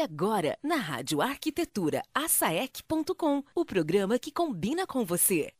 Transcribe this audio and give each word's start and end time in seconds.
Agora, 0.00 0.56
na 0.62 0.76
Rádio 0.76 1.20
Arquitetura, 1.20 2.02
asaec.com, 2.14 3.42
o 3.54 3.64
programa 3.64 4.18
que 4.18 4.30
combina 4.30 4.86
com 4.86 5.04
você. 5.04 5.52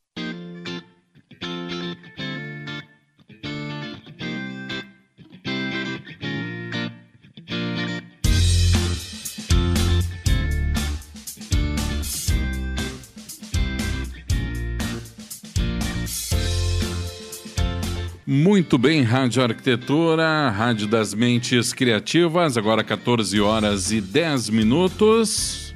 Muito 18.31 18.77
bem, 18.77 19.01
Rádio 19.01 19.43
Arquitetura, 19.43 20.51
Rádio 20.51 20.87
das 20.87 21.15
Mentes 21.15 21.73
Criativas, 21.73 22.59
agora 22.59 22.85
14 22.85 23.41
horas 23.41 23.91
e 23.91 24.03
10 24.03 24.51
minutos. 24.51 25.75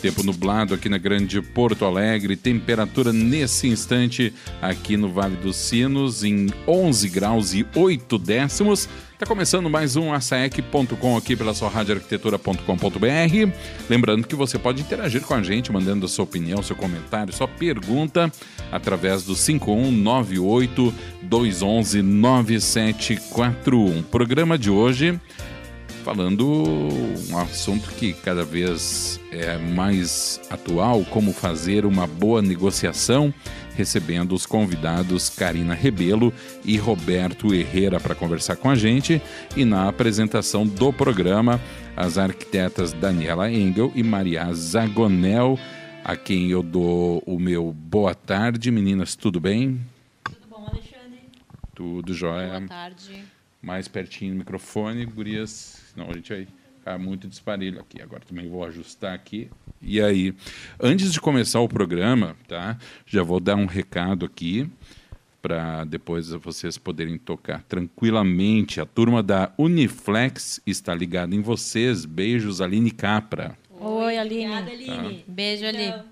Tempo 0.00 0.22
nublado 0.22 0.74
aqui 0.74 0.88
na 0.88 0.96
Grande 0.96 1.42
Porto 1.42 1.84
Alegre, 1.84 2.36
temperatura 2.36 3.12
nesse 3.12 3.66
instante 3.66 4.32
aqui 4.62 4.96
no 4.96 5.12
Vale 5.12 5.34
dos 5.34 5.56
Sinos 5.56 6.22
em 6.22 6.50
11 6.68 7.08
graus 7.08 7.52
e 7.52 7.66
8 7.74 8.16
décimos. 8.16 8.88
Está 9.16 9.24
começando 9.24 9.70
mais 9.70 9.96
um 9.96 10.12
asaec.com 10.12 11.16
aqui 11.16 11.34
pela 11.34 11.54
sua 11.54 11.70
radioarquitetura.com.br. 11.70 13.50
Lembrando 13.88 14.28
que 14.28 14.34
você 14.34 14.58
pode 14.58 14.82
interagir 14.82 15.22
com 15.22 15.32
a 15.32 15.42
gente, 15.42 15.72
mandando 15.72 16.04
a 16.04 16.08
sua 16.08 16.24
opinião, 16.24 16.62
seu 16.62 16.76
comentário, 16.76 17.32
sua 17.32 17.48
pergunta 17.48 18.30
através 18.70 19.24
do 19.24 19.34
5198 19.34 20.92
211 21.22 22.02
9741. 22.02 24.02
Programa 24.02 24.58
de 24.58 24.68
hoje 24.68 25.18
falando 26.04 26.46
um 27.30 27.38
assunto 27.38 27.88
que 27.92 28.12
cada 28.12 28.44
vez 28.44 29.18
é 29.32 29.58
mais 29.58 30.40
atual, 30.50 31.04
como 31.06 31.32
fazer 31.32 31.84
uma 31.84 32.06
boa 32.06 32.40
negociação 32.40 33.34
recebendo 33.76 34.34
os 34.34 34.46
convidados 34.46 35.28
Karina 35.28 35.74
Rebelo 35.74 36.32
e 36.64 36.76
Roberto 36.78 37.54
Herrera 37.54 38.00
para 38.00 38.14
conversar 38.14 38.56
com 38.56 38.70
a 38.70 38.74
gente 38.74 39.20
e 39.56 39.64
na 39.64 39.88
apresentação 39.88 40.66
do 40.66 40.92
programa 40.92 41.60
as 41.96 42.18
arquitetas 42.18 42.92
Daniela 42.92 43.50
Engel 43.50 43.92
e 43.94 44.02
Maria 44.02 44.52
Zagonel, 44.52 45.58
a 46.04 46.16
quem 46.16 46.50
eu 46.50 46.62
dou 46.62 47.22
o 47.26 47.38
meu 47.38 47.72
boa 47.72 48.14
tarde. 48.14 48.70
Meninas, 48.70 49.14
tudo 49.14 49.38
bem? 49.38 49.80
Tudo 50.24 50.46
bom, 50.48 50.66
Alexandre? 50.66 51.20
Tudo 51.74 52.14
jóia. 52.14 52.58
Boa 52.58 52.68
tarde. 52.68 53.24
Mais 53.62 53.88
pertinho 53.88 54.32
do 54.32 54.38
microfone, 54.38 55.04
gurias, 55.04 55.82
senão 55.92 56.10
a 56.10 56.12
gente 56.14 56.32
vai 56.32 56.46
ficar 56.86 56.98
muito 56.98 57.26
disparelho 57.26 57.80
aqui. 57.80 58.00
Agora 58.00 58.22
também 58.24 58.48
vou 58.48 58.64
ajustar 58.64 59.12
aqui. 59.12 59.50
E 59.82 60.00
aí, 60.00 60.32
antes 60.80 61.12
de 61.12 61.20
começar 61.20 61.58
o 61.58 61.68
programa, 61.68 62.36
tá? 62.46 62.78
Já 63.04 63.24
vou 63.24 63.40
dar 63.40 63.56
um 63.56 63.66
recado 63.66 64.24
aqui 64.24 64.70
para 65.42 65.84
depois 65.84 66.30
vocês 66.30 66.78
poderem 66.78 67.18
tocar 67.18 67.62
tranquilamente. 67.64 68.80
A 68.80 68.86
turma 68.86 69.20
da 69.20 69.52
Uniflex 69.58 70.60
está 70.64 70.94
ligada 70.94 71.34
em 71.34 71.40
vocês. 71.40 72.04
Beijos, 72.04 72.60
Aline 72.60 72.92
Capra. 72.92 73.58
Oi, 73.80 74.16
Aline. 74.16 74.46
Obrigada, 74.46 74.70
Aline. 74.70 75.24
Beijo, 75.26 75.66
Ali. 75.66 75.86
Então, 75.86 76.04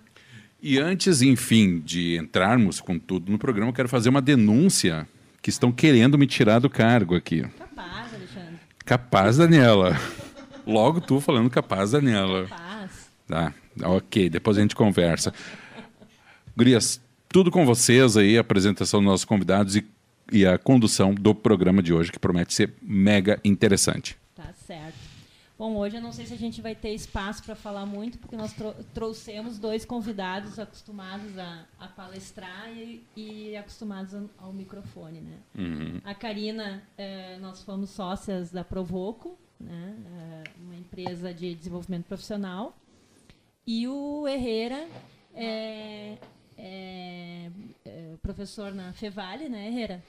E 0.61 0.79
antes, 0.79 1.23
enfim, 1.23 1.79
de 1.79 2.17
entrarmos 2.17 2.81
com 2.81 2.99
tudo 2.99 3.31
no 3.31 3.39
programa, 3.39 3.71
eu 3.71 3.75
quero 3.75 3.89
fazer 3.89 4.09
uma 4.09 4.21
denúncia 4.21 5.07
que 5.41 5.51
estão 5.51 5.71
querendo 5.71 6.19
me 6.19 6.27
tirar 6.27 6.59
do 6.59 6.69
cargo 6.69 7.15
aqui. 7.15 7.43
capaz, 7.43 8.13
Alexandre. 8.15 8.59
Capaz, 8.85 9.37
Daniela. 9.37 9.97
Logo 10.67 11.01
tu 11.01 11.21
falando 11.21 11.51
capaz, 11.51 11.91
Daniela. 11.93 12.47
Capaz. 12.47 13.11
Tá, 13.27 13.55
ok, 13.83 14.29
depois 14.29 14.59
a 14.59 14.61
gente 14.61 14.75
conversa. 14.77 15.33
Gurias, 16.57 17.01
tudo 17.29 17.51
com 17.51 17.65
vocês 17.67 18.17
aí, 18.17 18.37
a 18.39 18.41
apresentação 18.41 19.01
dos 19.01 19.07
nossos 19.07 19.25
convidados 19.25 19.77
e, 19.77 19.87
e 20.31 20.47
a 20.47 20.57
condução 20.59 21.15
do 21.15 21.35
programa 21.35 21.83
de 21.83 21.93
hoje, 21.93 22.13
que 22.13 22.19
promete 22.19 22.55
ser 22.55 22.75
mega 22.81 23.41
interessante. 23.45 24.17
Tá 24.35 24.53
certo. 24.67 24.95
Bom, 25.57 25.77
hoje 25.77 25.97
eu 25.97 26.03
não 26.03 26.13
sei 26.13 26.27
se 26.27 26.35
a 26.35 26.37
gente 26.37 26.61
vai 26.61 26.75
ter 26.75 26.93
espaço 26.95 27.43
para 27.45 27.55
falar 27.55 27.87
muito, 27.87 28.19
porque 28.19 28.37
nós 28.37 28.53
trou- 28.53 28.75
trouxemos 28.93 29.57
dois 29.57 29.85
convidados 29.85 30.59
acostumados 30.59 31.39
a, 31.39 31.65
a 31.79 31.87
palestrar 31.87 32.69
e, 32.77 33.03
e 33.17 33.57
acostumados 33.57 34.15
ao, 34.15 34.29
ao 34.39 34.53
microfone, 34.53 35.21
né? 35.21 35.37
Uhum. 35.57 36.01
A 36.05 36.13
Karina, 36.13 36.83
eh, 36.99 37.39
nós 37.41 37.63
fomos 37.63 37.91
sócias 37.91 38.51
da 38.51 38.65
Provoco, 38.65 39.39
né? 39.65 39.97
eh, 40.17 40.45
uma 40.63 40.75
empresa 40.77 41.33
de 41.33 41.55
desenvolvimento 41.55 42.05
profissional. 42.05 42.77
E 43.67 43.89
o 43.89 44.29
Herrera 44.29 44.87
é, 45.35 46.19
é, 46.57 47.51
é 47.85 48.15
professor 48.23 48.75
na 48.75 48.93
Fevale, 48.93 49.49
né, 49.49 49.69
Herrera? 49.69 50.03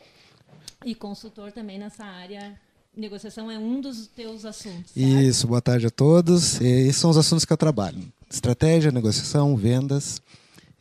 E 0.83 0.93
consultor 0.93 1.51
também 1.51 1.79
nessa 1.79 2.03
área. 2.03 2.59
Negociação 2.95 3.51
é 3.51 3.57
um 3.57 3.81
dos 3.81 4.07
teus 4.07 4.45
assuntos. 4.45 4.91
certo? 4.91 5.21
Isso, 5.21 5.47
boa 5.47 5.61
tarde 5.61 5.87
a 5.87 5.89
todos. 5.89 6.61
Esses 6.61 6.95
são 6.97 7.09
os 7.09 7.17
assuntos 7.17 7.43
que 7.43 7.51
eu 7.51 7.57
trabalho: 7.57 8.01
estratégia, 8.29 8.91
negociação, 8.91 9.55
vendas. 9.55 10.21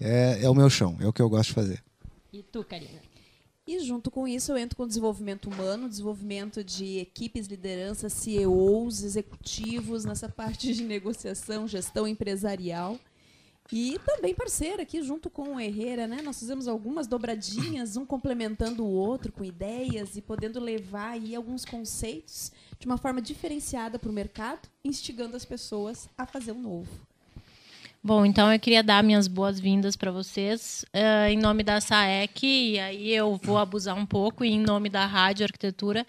É, 0.00 0.40
é 0.42 0.50
o 0.50 0.54
meu 0.54 0.68
chão, 0.68 0.96
é 1.00 1.06
o 1.06 1.12
que 1.12 1.22
eu 1.22 1.28
gosto 1.28 1.48
de 1.48 1.54
fazer. 1.54 1.82
E 2.32 2.42
tu, 2.42 2.64
Karina? 2.64 3.00
E 3.66 3.78
junto 3.80 4.10
com 4.10 4.28
isso 4.28 4.52
eu 4.52 4.58
entro 4.58 4.76
com 4.76 4.86
desenvolvimento 4.86 5.48
humano, 5.48 5.88
desenvolvimento 5.88 6.62
de 6.62 6.98
equipes, 6.98 7.46
liderança, 7.46 8.10
CEOs, 8.10 9.02
executivos, 9.02 10.04
nessa 10.04 10.28
parte 10.28 10.74
de 10.74 10.84
negociação, 10.84 11.66
gestão 11.66 12.06
empresarial. 12.06 12.98
E 13.72 13.98
também 14.04 14.34
parceira 14.34 14.82
aqui 14.82 15.02
junto 15.02 15.30
com 15.30 15.54
o 15.54 15.60
Herrera, 15.60 16.06
né? 16.06 16.20
Nós 16.20 16.38
fizemos 16.38 16.68
algumas 16.68 17.06
dobradinhas, 17.06 17.96
um 17.96 18.04
complementando 18.04 18.84
o 18.84 18.90
outro 18.90 19.32
com 19.32 19.42
ideias 19.42 20.14
e 20.16 20.20
podendo 20.20 20.60
levar 20.60 21.12
aí 21.12 21.34
alguns 21.34 21.64
conceitos 21.64 22.52
de 22.78 22.84
uma 22.84 22.98
forma 22.98 23.22
diferenciada 23.22 23.98
para 23.98 24.10
o 24.10 24.12
mercado, 24.12 24.68
instigando 24.84 25.34
as 25.34 25.46
pessoas 25.46 26.06
a 26.18 26.26
fazer 26.26 26.52
o 26.52 26.58
novo. 26.58 27.13
Bom, 28.06 28.26
então 28.26 28.52
eu 28.52 28.60
queria 28.60 28.82
dar 28.82 29.02
minhas 29.02 29.26
boas-vindas 29.26 29.96
para 29.96 30.10
vocês 30.10 30.84
eh, 30.92 31.32
em 31.32 31.38
nome 31.38 31.62
da 31.62 31.80
SAEC, 31.80 32.44
e 32.44 32.78
aí 32.78 33.10
eu 33.14 33.40
vou 33.42 33.56
abusar 33.56 33.96
um 33.96 34.04
pouco, 34.04 34.44
e 34.44 34.50
em 34.50 34.60
nome 34.60 34.90
da 34.90 35.06
Rádio 35.06 35.44
Arquitetura. 35.44 36.06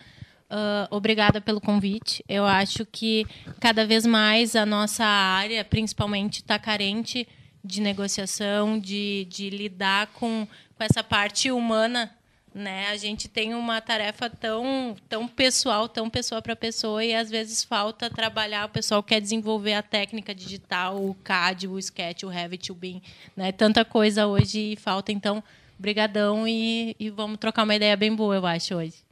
ah, 0.50 0.90
obrigada 0.92 1.40
pelo 1.40 1.62
convite. 1.62 2.22
Eu 2.28 2.46
acho 2.46 2.86
que 2.86 3.26
cada 3.62 3.86
vez 3.86 4.06
mais 4.06 4.58
a 4.58 4.66
nossa 4.66 5.06
área, 5.06 5.64
principalmente, 5.64 6.42
está 6.42 6.60
carente 6.60 7.26
de 7.64 7.80
negociação, 7.80 8.78
de, 8.78 9.26
de 9.30 9.50
lidar 9.50 10.08
com, 10.08 10.46
com 10.76 10.84
essa 10.84 11.02
parte 11.02 11.50
humana 11.50 12.12
né? 12.56 12.88
A 12.88 12.96
gente 12.96 13.28
tem 13.28 13.54
uma 13.54 13.82
tarefa 13.82 14.30
tão, 14.30 14.96
tão 15.10 15.28
pessoal, 15.28 15.90
tão 15.90 16.10
pessoa 16.10 16.42
para 16.42 16.56
pessoa, 16.56 17.04
e 17.04 17.14
às 17.14 17.30
vezes 17.30 17.66
falta 17.66 18.10
trabalhar. 18.10 18.66
O 18.66 18.70
pessoal 18.70 19.04
quer 19.04 19.20
desenvolver 19.20 19.74
a 19.74 19.84
técnica 19.84 20.34
digital, 20.34 21.04
o 21.04 21.14
CAD, 21.16 21.68
o 21.68 21.78
Sketch, 21.78 22.24
o 22.24 22.30
Revit, 22.30 22.72
o 22.72 22.76
BIM, 22.76 23.02
né? 23.36 23.52
Tanta 23.52 23.84
coisa 23.84 24.26
hoje 24.26 24.72
e 24.72 24.76
falta. 24.78 25.12
Então, 25.12 25.44
brigadão 25.78 26.48
e, 26.48 26.96
e 26.98 27.10
vamos 27.10 27.38
trocar 27.40 27.64
uma 27.64 27.76
ideia 27.76 27.98
bem 27.98 28.16
boa, 28.16 28.36
eu 28.36 28.46
acho, 28.46 28.74
hoje. 28.76 29.04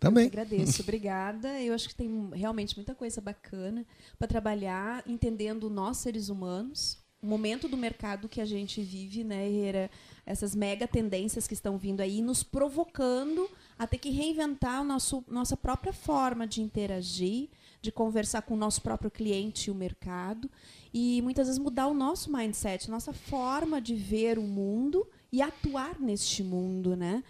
Também. 0.00 0.24
Eu 0.24 0.30
agradeço, 0.30 0.82
obrigada. 0.82 1.62
Eu 1.62 1.72
acho 1.72 1.88
que 1.88 1.94
tem 1.94 2.30
realmente 2.34 2.74
muita 2.74 2.96
coisa 2.96 3.20
bacana 3.20 3.86
para 4.18 4.26
trabalhar, 4.26 5.04
entendendo 5.06 5.70
nós 5.70 5.98
seres 5.98 6.28
humanos, 6.28 6.98
momento 7.22 7.68
do 7.68 7.76
mercado 7.76 8.28
que 8.28 8.40
a 8.40 8.44
gente 8.44 8.82
vive, 8.82 9.24
né, 9.24 9.48
Herrera? 9.48 9.90
Essas 10.24 10.54
mega 10.54 10.86
tendências 10.86 11.46
que 11.46 11.54
estão 11.54 11.78
vindo 11.78 12.00
aí, 12.00 12.20
nos 12.20 12.42
provocando 12.42 13.48
a 13.78 13.86
ter 13.86 13.98
que 13.98 14.10
reinventar 14.10 14.82
o 14.82 14.84
nosso, 14.84 15.24
nossa 15.28 15.56
própria 15.56 15.92
forma 15.92 16.46
de 16.46 16.60
interagir, 16.60 17.48
de 17.80 17.92
conversar 17.92 18.42
com 18.42 18.54
o 18.54 18.58
nosso 18.58 18.82
próprio 18.82 19.10
cliente 19.10 19.68
e 19.68 19.70
o 19.70 19.74
mercado, 19.74 20.50
e 20.92 21.20
muitas 21.22 21.46
vezes 21.46 21.58
mudar 21.58 21.86
o 21.86 21.94
nosso 21.94 22.32
mindset, 22.32 22.90
nossa 22.90 23.12
forma 23.12 23.80
de 23.80 23.94
ver 23.94 24.38
o 24.38 24.42
mundo 24.42 25.06
e 25.30 25.42
atuar 25.42 26.00
neste 26.00 26.42
mundo, 26.42 26.96
né? 26.96 27.22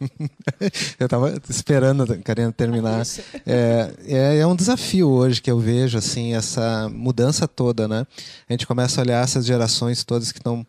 Eu 0.98 1.06
estava 1.06 1.34
esperando 1.48 2.06
Karina 2.22 2.52
terminar. 2.52 3.02
É, 3.46 3.94
é, 4.06 4.38
é 4.38 4.46
um 4.46 4.56
desafio 4.56 5.08
hoje 5.08 5.40
que 5.40 5.50
eu 5.50 5.58
vejo 5.58 5.98
assim 5.98 6.34
essa 6.34 6.88
mudança 6.88 7.46
toda, 7.46 7.86
né? 7.86 8.06
A 8.48 8.52
gente 8.52 8.66
começa 8.66 9.00
a 9.00 9.04
olhar 9.04 9.22
essas 9.22 9.46
gerações 9.46 10.04
todas 10.04 10.32
que 10.32 10.38
estão 10.38 10.66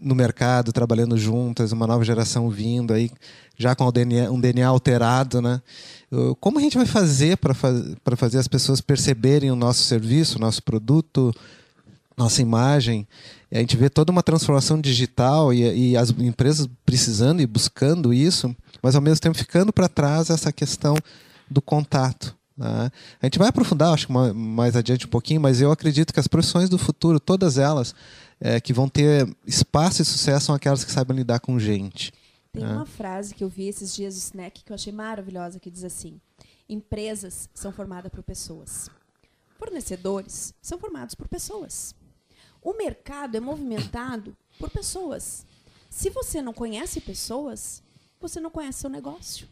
no 0.00 0.14
mercado 0.14 0.72
trabalhando 0.72 1.16
juntas, 1.16 1.70
uma 1.72 1.86
nova 1.86 2.04
geração 2.04 2.50
vindo 2.50 2.92
aí 2.92 3.10
já 3.56 3.74
com 3.74 3.84
o 3.84 3.92
DNA, 3.92 4.30
um 4.30 4.40
DNA 4.40 4.66
alterado, 4.66 5.40
né? 5.40 5.60
Como 6.40 6.58
a 6.58 6.62
gente 6.62 6.76
vai 6.76 6.86
fazer 6.86 7.38
para 7.38 7.54
faz, 7.54 7.94
para 8.02 8.16
fazer 8.16 8.38
as 8.38 8.48
pessoas 8.48 8.80
perceberem 8.80 9.50
o 9.50 9.56
nosso 9.56 9.82
serviço, 9.84 10.36
o 10.36 10.40
nosso 10.40 10.62
produto, 10.62 11.32
nossa 12.16 12.42
imagem? 12.42 13.06
A 13.50 13.58
gente 13.58 13.76
vê 13.76 13.90
toda 13.90 14.10
uma 14.10 14.22
transformação 14.22 14.80
digital 14.80 15.52
e, 15.52 15.90
e 15.90 15.96
as 15.96 16.10
empresas 16.10 16.68
precisando 16.84 17.42
e 17.42 17.46
buscando 17.46 18.12
isso, 18.12 18.54
mas 18.82 18.94
ao 18.94 19.02
mesmo 19.02 19.20
tempo 19.20 19.36
ficando 19.36 19.72
para 19.72 19.88
trás 19.88 20.30
essa 20.30 20.52
questão 20.52 20.96
do 21.50 21.60
contato. 21.60 22.36
Né? 22.56 22.90
A 23.20 23.26
gente 23.26 23.38
vai 23.38 23.48
aprofundar, 23.48 23.92
acho 23.92 24.06
que 24.06 24.12
mais 24.12 24.76
adiante 24.76 25.06
um 25.06 25.10
pouquinho, 25.10 25.40
mas 25.40 25.60
eu 25.60 25.70
acredito 25.70 26.12
que 26.12 26.20
as 26.20 26.28
profissões 26.28 26.68
do 26.68 26.78
futuro, 26.78 27.20
todas 27.20 27.58
elas, 27.58 27.94
é, 28.40 28.60
que 28.60 28.72
vão 28.72 28.88
ter 28.88 29.28
espaço 29.46 30.02
e 30.02 30.04
sucesso, 30.04 30.46
são 30.46 30.54
aquelas 30.54 30.84
que 30.84 30.92
sabem 30.92 31.16
lidar 31.16 31.40
com 31.40 31.58
gente. 31.58 32.12
Tem 32.52 32.62
né? 32.62 32.72
uma 32.72 32.86
frase 32.86 33.34
que 33.34 33.42
eu 33.42 33.48
vi 33.48 33.68
esses 33.68 33.94
dias 33.94 34.14
do 34.14 34.18
Snack 34.18 34.62
que 34.62 34.72
eu 34.72 34.74
achei 34.74 34.92
maravilhosa, 34.92 35.58
que 35.58 35.70
diz 35.70 35.84
assim: 35.84 36.20
Empresas 36.68 37.48
são 37.54 37.72
formadas 37.72 38.10
por 38.10 38.22
pessoas. 38.22 38.90
Fornecedores 39.58 40.52
são 40.60 40.78
formados 40.78 41.14
por 41.14 41.28
pessoas. 41.28 41.94
O 42.62 42.74
mercado 42.74 43.36
é 43.36 43.40
movimentado 43.40 44.36
por 44.58 44.70
pessoas. 44.70 45.44
Se 45.90 46.08
você 46.10 46.40
não 46.40 46.52
conhece 46.52 47.00
pessoas, 47.00 47.82
você 48.20 48.40
não 48.40 48.50
conhece 48.50 48.80
seu 48.80 48.90
negócio. 48.90 49.48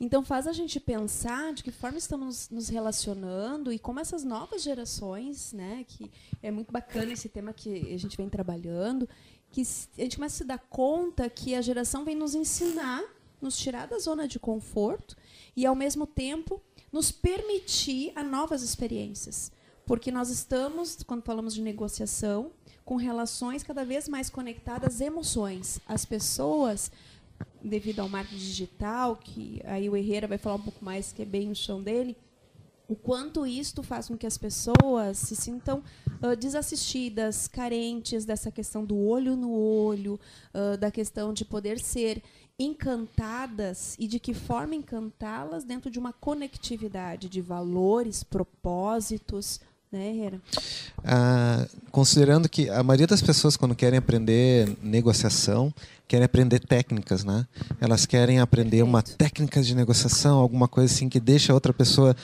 Então 0.00 0.24
faz 0.24 0.46
a 0.46 0.52
gente 0.52 0.78
pensar 0.78 1.52
de 1.52 1.64
que 1.64 1.72
forma 1.72 1.98
estamos 1.98 2.48
nos 2.50 2.68
relacionando 2.68 3.72
e 3.72 3.78
como 3.78 3.98
essas 3.98 4.22
novas 4.22 4.62
gerações, 4.62 5.52
né, 5.52 5.84
que 5.88 6.08
é 6.40 6.52
muito 6.52 6.70
bacana 6.70 7.12
esse 7.12 7.28
tema 7.28 7.52
que 7.52 7.92
a 7.92 7.98
gente 7.98 8.16
vem 8.16 8.28
trabalhando, 8.28 9.08
que 9.50 9.62
a 9.62 10.02
gente 10.02 10.16
começa 10.16 10.36
a 10.36 10.38
se 10.38 10.44
dar 10.44 10.58
conta 10.58 11.28
que 11.28 11.54
a 11.54 11.62
geração 11.62 12.04
vem 12.04 12.14
nos 12.14 12.34
ensinar, 12.34 13.02
nos 13.40 13.56
tirar 13.58 13.88
da 13.88 13.98
zona 13.98 14.28
de 14.28 14.38
conforto 14.38 15.16
e 15.56 15.66
ao 15.66 15.74
mesmo 15.74 16.06
tempo 16.06 16.62
nos 16.92 17.10
permitir 17.10 18.12
a 18.14 18.22
novas 18.22 18.62
experiências. 18.62 19.50
Porque 19.88 20.12
nós 20.12 20.28
estamos, 20.28 21.02
quando 21.02 21.22
falamos 21.22 21.54
de 21.54 21.62
negociação, 21.62 22.50
com 22.84 22.96
relações 22.96 23.62
cada 23.62 23.86
vez 23.86 24.06
mais 24.06 24.28
conectadas 24.28 25.00
emoções. 25.00 25.80
As 25.88 26.04
pessoas, 26.04 26.92
devido 27.64 28.00
ao 28.00 28.08
marketing 28.08 28.36
digital, 28.36 29.16
que 29.16 29.62
aí 29.64 29.88
o 29.88 29.96
Herrera 29.96 30.28
vai 30.28 30.36
falar 30.36 30.56
um 30.56 30.62
pouco 30.62 30.84
mais, 30.84 31.10
que 31.10 31.22
é 31.22 31.24
bem 31.24 31.50
o 31.50 31.56
chão 31.56 31.82
dele, 31.82 32.14
o 32.86 32.94
quanto 32.94 33.46
isto 33.46 33.82
faz 33.82 34.08
com 34.08 34.16
que 34.16 34.26
as 34.26 34.36
pessoas 34.36 35.16
se 35.16 35.34
sintam 35.34 35.82
uh, 36.22 36.36
desassistidas, 36.36 37.48
carentes 37.48 38.26
dessa 38.26 38.50
questão 38.50 38.84
do 38.84 38.96
olho 38.98 39.36
no 39.36 39.52
olho, 39.52 40.20
uh, 40.52 40.76
da 40.76 40.90
questão 40.90 41.32
de 41.32 41.46
poder 41.46 41.80
ser 41.80 42.22
encantadas 42.58 43.96
e 43.98 44.06
de 44.06 44.18
que 44.18 44.34
forma 44.34 44.74
encantá-las 44.74 45.64
dentro 45.64 45.90
de 45.90 45.98
uma 45.98 46.12
conectividade 46.12 47.28
de 47.28 47.40
valores, 47.40 48.22
propósitos, 48.22 49.60
né, 49.90 50.10
Herrera? 50.10 50.40
Ah, 51.04 51.66
considerando 51.90 52.48
que 52.48 52.68
a 52.68 52.82
maioria 52.82 53.06
das 53.06 53.22
pessoas, 53.22 53.56
quando 53.56 53.74
querem 53.74 53.98
aprender 53.98 54.76
negociação, 54.82 55.72
querem 56.06 56.24
aprender 56.24 56.60
técnicas, 56.60 57.24
né? 57.24 57.46
Elas 57.80 58.06
querem 58.06 58.40
aprender 58.40 58.78
Perfeito. 58.78 58.88
uma 58.88 59.02
técnica 59.02 59.62
de 59.62 59.74
negociação, 59.74 60.38
alguma 60.38 60.68
coisa 60.68 60.92
assim 60.92 61.08
que 61.08 61.20
deixa 61.20 61.52
a 61.52 61.54
outra 61.54 61.72
pessoa 61.72 62.14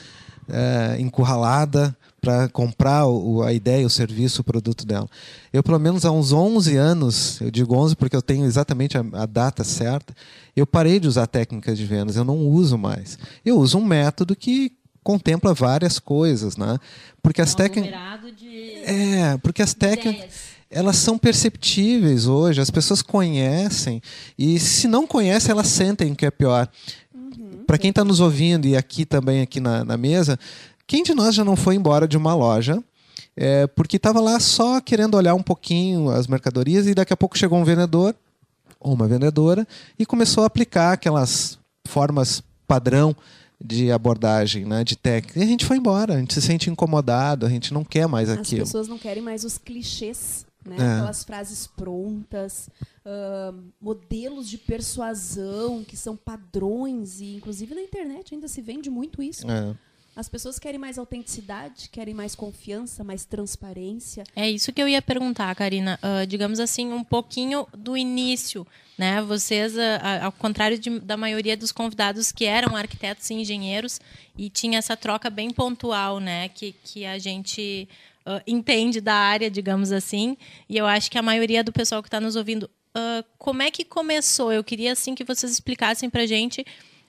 é, 0.49 0.97
encurralada 0.99 1.95
para 2.21 2.49
comprar 2.49 3.05
o, 3.05 3.43
a 3.43 3.53
ideia, 3.53 3.85
o 3.85 3.89
serviço, 3.89 4.41
o 4.41 4.43
produto 4.43 4.85
dela. 4.85 5.07
Eu, 5.53 5.61
pelo 5.61 5.79
menos 5.79 6.05
há 6.05 6.11
uns 6.11 6.31
11 6.31 6.75
anos, 6.75 7.39
eu 7.39 7.51
digo 7.51 7.75
11 7.75 7.95
porque 7.95 8.15
eu 8.15 8.21
tenho 8.21 8.45
exatamente 8.45 8.97
a, 8.97 9.05
a 9.13 9.25
data 9.27 9.63
certa, 9.63 10.15
eu 10.55 10.65
parei 10.65 10.99
de 10.99 11.07
usar 11.07 11.27
técnicas 11.27 11.77
de 11.77 11.85
vendas, 11.85 12.15
eu 12.15 12.23
não 12.23 12.39
uso 12.39 12.77
mais. 12.77 13.19
Eu 13.45 13.59
uso 13.59 13.77
um 13.77 13.85
método 13.85 14.35
que 14.35 14.71
contempla 15.05 15.53
várias 15.53 15.99
coisas, 15.99 16.57
né? 16.57 16.79
Porque 17.21 17.39
as 17.39 17.53
técnicas 17.53 17.93
É, 18.83 19.37
porque 19.37 19.61
as 19.61 19.71
técnicas 19.71 20.55
elas 20.67 20.95
são 20.95 21.15
perceptíveis 21.15 22.25
hoje, 22.25 22.59
as 22.59 22.71
pessoas 22.71 23.03
conhecem 23.03 24.01
e 24.37 24.59
se 24.59 24.87
não 24.87 25.05
conhecem, 25.05 25.51
elas 25.51 25.67
sentem 25.67 26.15
que 26.15 26.25
é 26.25 26.31
pior. 26.31 26.67
Uhum, 27.13 27.63
Para 27.67 27.77
quem 27.77 27.91
está 27.91 28.03
nos 28.03 28.19
ouvindo 28.19 28.65
e 28.65 28.75
aqui 28.75 29.05
também 29.05 29.41
aqui 29.41 29.59
na, 29.59 29.85
na, 29.85 29.95
mesa, 29.95 30.39
quem 30.87 31.03
de 31.03 31.13
nós 31.13 31.35
já 31.35 31.45
não 31.45 31.55
foi 31.55 31.75
embora 31.75 32.07
de 32.07 32.17
uma 32.17 32.33
loja 32.33 32.83
é, 33.37 33.67
porque 33.67 33.97
estava 33.97 34.19
lá 34.19 34.39
só 34.39 34.81
querendo 34.81 35.15
olhar 35.15 35.35
um 35.35 35.43
pouquinho 35.43 36.09
as 36.09 36.25
mercadorias 36.25 36.87
e 36.87 36.95
daqui 36.95 37.13
a 37.13 37.17
pouco 37.17 37.37
chegou 37.37 37.59
um 37.59 37.63
vendedor 37.63 38.15
ou 38.79 38.91
uma 38.91 39.07
vendedora 39.07 39.67
e 39.99 40.05
começou 40.05 40.43
a 40.43 40.47
aplicar 40.47 40.93
aquelas 40.93 41.59
formas 41.87 42.41
padrão 42.67 43.15
de 43.63 43.91
abordagem, 43.91 44.65
né, 44.65 44.83
de 44.83 44.95
técnica. 44.95 45.39
E 45.39 45.43
a 45.43 45.45
gente 45.45 45.65
foi 45.65 45.77
embora, 45.77 46.15
a 46.15 46.19
gente 46.19 46.33
se 46.33 46.41
sente 46.41 46.69
incomodado, 46.69 47.45
a 47.45 47.49
gente 47.49 47.73
não 47.73 47.83
quer 47.83 48.07
mais 48.07 48.29
aquilo. 48.29 48.63
As 48.63 48.69
pessoas 48.69 48.87
não 48.87 48.97
querem 48.97 49.23
mais 49.23 49.43
os 49.43 49.57
clichês, 49.57 50.45
né? 50.65 50.75
É. 50.79 50.93
aquelas 50.93 51.23
frases 51.23 51.67
prontas, 51.67 52.69
uh, 53.05 53.55
modelos 53.79 54.49
de 54.49 54.57
persuasão 54.57 55.83
que 55.83 55.95
são 55.95 56.17
padrões 56.17 57.21
e 57.21 57.35
inclusive 57.35 57.75
na 57.75 57.81
internet 57.81 58.33
ainda 58.33 58.47
se 58.47 58.61
vende 58.61 58.89
muito 58.89 59.21
isso. 59.21 59.49
É. 59.49 59.75
As 60.15 60.29
pessoas 60.29 60.57
querem 60.57 60.79
mais 60.79 60.97
autenticidade, 60.97 61.89
querem 61.89 62.13
mais 62.13 62.35
confiança, 62.35 63.03
mais 63.03 63.25
transparência. 63.25 64.23
É 64.33 64.49
isso 64.49 64.71
que 64.71 64.81
eu 64.81 64.87
ia 64.87 65.01
perguntar, 65.01 65.53
Karina. 65.55 65.99
Uh, 66.01 66.25
digamos 66.25 66.57
assim, 66.61 66.93
um 66.93 67.03
pouquinho 67.03 67.67
do 67.77 67.97
início, 67.97 68.65
né? 68.97 69.21
Vocês, 69.21 69.75
uh, 69.75 69.79
ao 70.21 70.31
contrário 70.31 70.79
de, 70.79 71.01
da 71.01 71.17
maioria 71.17 71.57
dos 71.57 71.73
convidados 71.73 72.31
que 72.31 72.45
eram 72.45 72.77
arquitetos 72.77 73.29
e 73.29 73.33
engenheiros, 73.33 73.99
e 74.37 74.49
tinha 74.49 74.77
essa 74.77 74.95
troca 74.95 75.29
bem 75.29 75.51
pontual, 75.51 76.21
né? 76.21 76.47
Que, 76.47 76.73
que 76.81 77.05
a 77.05 77.19
gente 77.19 77.85
uh, 78.25 78.41
entende 78.47 79.01
da 79.01 79.15
área, 79.15 79.51
digamos 79.51 79.91
assim. 79.91 80.37
E 80.69 80.77
eu 80.77 80.85
acho 80.85 81.11
que 81.11 81.17
a 81.17 81.21
maioria 81.21 81.61
do 81.61 81.73
pessoal 81.73 82.01
que 82.01 82.07
está 82.07 82.21
nos 82.21 82.37
ouvindo, 82.37 82.69
como 83.37 83.61
é 83.61 83.69
que 83.69 83.83
começou? 83.83 84.53
Eu 84.53 84.63
queria 84.63 84.93
assim 84.93 85.13
que 85.13 85.25
vocês 85.25 85.51
explicassem 85.51 86.09
para 86.09 86.25
gente 86.25 86.65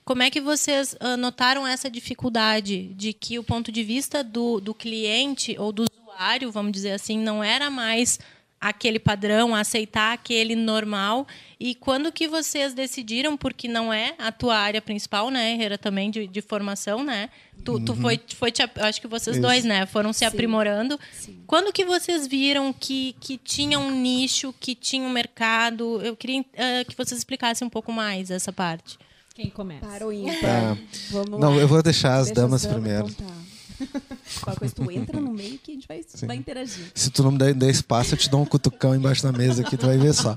como 0.06 0.22
é 0.22 0.30
que 0.30 0.40
vocês 0.40 0.94
uh, 0.94 1.16
notaram 1.16 1.66
essa 1.66 1.90
dificuldade 1.90 2.94
de 2.94 3.12
que 3.12 3.40
o 3.40 3.42
ponto 3.42 3.72
de 3.72 3.82
vista 3.82 4.22
do, 4.22 4.60
do 4.60 4.72
cliente 4.72 5.56
ou 5.58 5.72
do 5.72 5.82
usuário, 5.82 6.52
vamos 6.52 6.70
dizer 6.70 6.92
assim, 6.92 7.18
não 7.18 7.42
era 7.42 7.68
mais 7.70 8.20
aquele 8.60 9.00
padrão, 9.00 9.52
aceitar 9.52 10.12
aquele 10.12 10.54
normal. 10.54 11.26
E 11.58 11.74
quando 11.74 12.12
que 12.12 12.28
vocês 12.28 12.72
decidiram, 12.72 13.36
porque 13.36 13.66
não 13.66 13.92
é 13.92 14.14
a 14.16 14.30
tua 14.30 14.56
área 14.56 14.80
principal, 14.80 15.28
né, 15.28 15.52
Herrera, 15.52 15.76
também 15.76 16.08
de, 16.08 16.28
de 16.28 16.40
formação, 16.40 17.02
né? 17.02 17.28
Tu, 17.64 17.72
uhum. 17.72 17.84
tu 17.84 17.96
foi, 17.96 18.20
foi 18.36 18.52
te, 18.52 18.62
acho 18.62 19.00
que 19.00 19.08
vocês 19.08 19.36
Isso. 19.36 19.42
dois, 19.42 19.64
né, 19.64 19.86
foram 19.86 20.12
se 20.12 20.20
Sim. 20.20 20.26
aprimorando. 20.26 21.00
Sim. 21.14 21.42
Quando 21.48 21.72
que 21.72 21.84
vocês 21.84 22.28
viram 22.28 22.72
que, 22.72 23.16
que 23.18 23.36
tinha 23.36 23.76
um 23.76 23.90
nicho, 23.90 24.54
que 24.60 24.76
tinha 24.76 25.04
um 25.04 25.10
mercado? 25.10 26.00
Eu 26.00 26.14
queria 26.14 26.42
uh, 26.42 26.88
que 26.88 26.96
vocês 26.96 27.18
explicassem 27.18 27.66
um 27.66 27.70
pouco 27.70 27.90
mais 27.90 28.30
essa 28.30 28.52
parte. 28.52 28.96
Quem 29.36 29.50
começa? 29.50 29.86
Para 29.86 30.06
o 30.06 30.10
ímpar. 30.10 30.40
Tá. 30.40 30.78
Vamos 31.10 31.38
não, 31.38 31.54
lá. 31.54 31.60
eu 31.60 31.68
vou 31.68 31.82
deixar 31.82 32.16
as 32.16 32.28
Deixa 32.28 32.40
damas, 32.40 32.62
damas 32.62 32.74
primeiro. 32.74 33.04
Qualquer 34.40 34.58
coisa, 34.58 34.74
tu 34.74 34.90
entra 34.90 35.20
no 35.20 35.30
meio 35.30 35.58
que 35.58 35.72
a 35.72 35.74
gente 35.74 35.86
vai, 35.86 36.02
vai 36.22 36.36
interagir. 36.36 36.90
Se 36.94 37.10
tu 37.10 37.22
não 37.22 37.32
me 37.32 37.36
der, 37.36 37.52
der 37.52 37.68
espaço, 37.68 38.14
eu 38.14 38.18
te 38.18 38.30
dou 38.30 38.40
um 38.40 38.46
cutucão 38.46 38.94
embaixo 38.94 39.22
da 39.22 39.30
mesa 39.32 39.60
aqui, 39.60 39.76
tu 39.76 39.84
vai 39.84 39.98
ver 39.98 40.14
só. 40.14 40.34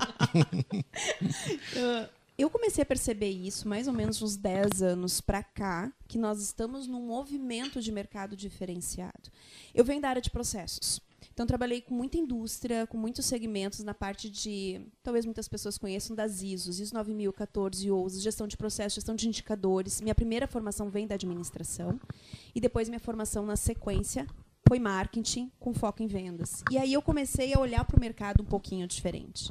eu 2.36 2.50
comecei 2.50 2.82
a 2.82 2.86
perceber 2.86 3.30
isso 3.30 3.66
mais 3.66 3.88
ou 3.88 3.94
menos 3.94 4.20
uns 4.20 4.36
10 4.36 4.82
anos 4.82 5.18
para 5.22 5.42
cá, 5.42 5.90
que 6.06 6.18
nós 6.18 6.42
estamos 6.42 6.86
num 6.86 7.06
movimento 7.06 7.80
de 7.80 7.90
mercado 7.90 8.36
diferenciado. 8.36 9.30
Eu 9.74 9.82
venho 9.82 10.02
da 10.02 10.10
área 10.10 10.20
de 10.20 10.28
processos. 10.28 11.00
Então, 11.40 11.46
trabalhei 11.46 11.80
com 11.80 11.94
muita 11.94 12.18
indústria, 12.18 12.86
com 12.86 12.98
muitos 12.98 13.24
segmentos 13.24 13.82
na 13.82 13.94
parte 13.94 14.28
de, 14.28 14.78
talvez 15.02 15.24
muitas 15.24 15.48
pessoas 15.48 15.78
conheçam, 15.78 16.14
das 16.14 16.42
ISOs, 16.42 16.78
ISO 16.78 16.92
9014, 16.92 17.90
OUS, 17.90 18.20
gestão 18.20 18.46
de 18.46 18.58
processos, 18.58 18.96
gestão 18.96 19.14
de 19.14 19.26
indicadores. 19.26 20.02
Minha 20.02 20.14
primeira 20.14 20.46
formação 20.46 20.90
vem 20.90 21.06
da 21.06 21.14
administração. 21.14 21.98
E 22.54 22.60
depois 22.60 22.90
minha 22.90 23.00
formação 23.00 23.46
na 23.46 23.56
sequência 23.56 24.26
foi 24.68 24.78
marketing, 24.78 25.50
com 25.58 25.72
foco 25.72 26.02
em 26.02 26.06
vendas. 26.06 26.62
E 26.70 26.76
aí 26.76 26.92
eu 26.92 27.00
comecei 27.00 27.54
a 27.54 27.58
olhar 27.58 27.86
para 27.86 27.96
o 27.96 28.00
mercado 28.00 28.42
um 28.42 28.46
pouquinho 28.46 28.86
diferente. 28.86 29.50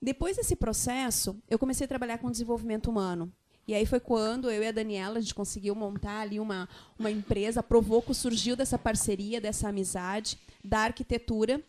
Depois 0.00 0.36
desse 0.36 0.54
processo, 0.54 1.36
eu 1.50 1.58
comecei 1.58 1.86
a 1.86 1.88
trabalhar 1.88 2.18
com 2.18 2.30
desenvolvimento 2.30 2.88
humano. 2.88 3.32
E 3.66 3.74
aí 3.74 3.84
foi 3.84 3.98
quando 3.98 4.48
eu 4.48 4.62
e 4.62 4.68
a 4.68 4.72
Daniela 4.72 5.18
a 5.18 5.20
gente 5.20 5.34
conseguiu 5.34 5.74
montar 5.74 6.20
ali 6.20 6.38
uma, 6.38 6.68
uma 6.96 7.10
empresa. 7.10 7.58
A 7.58 7.64
Provoco 7.64 8.14
surgiu 8.14 8.54
dessa 8.54 8.78
parceria, 8.78 9.40
dessa 9.40 9.68
amizade 9.68 10.38
da 10.64 10.80
arquitetura 10.80 11.62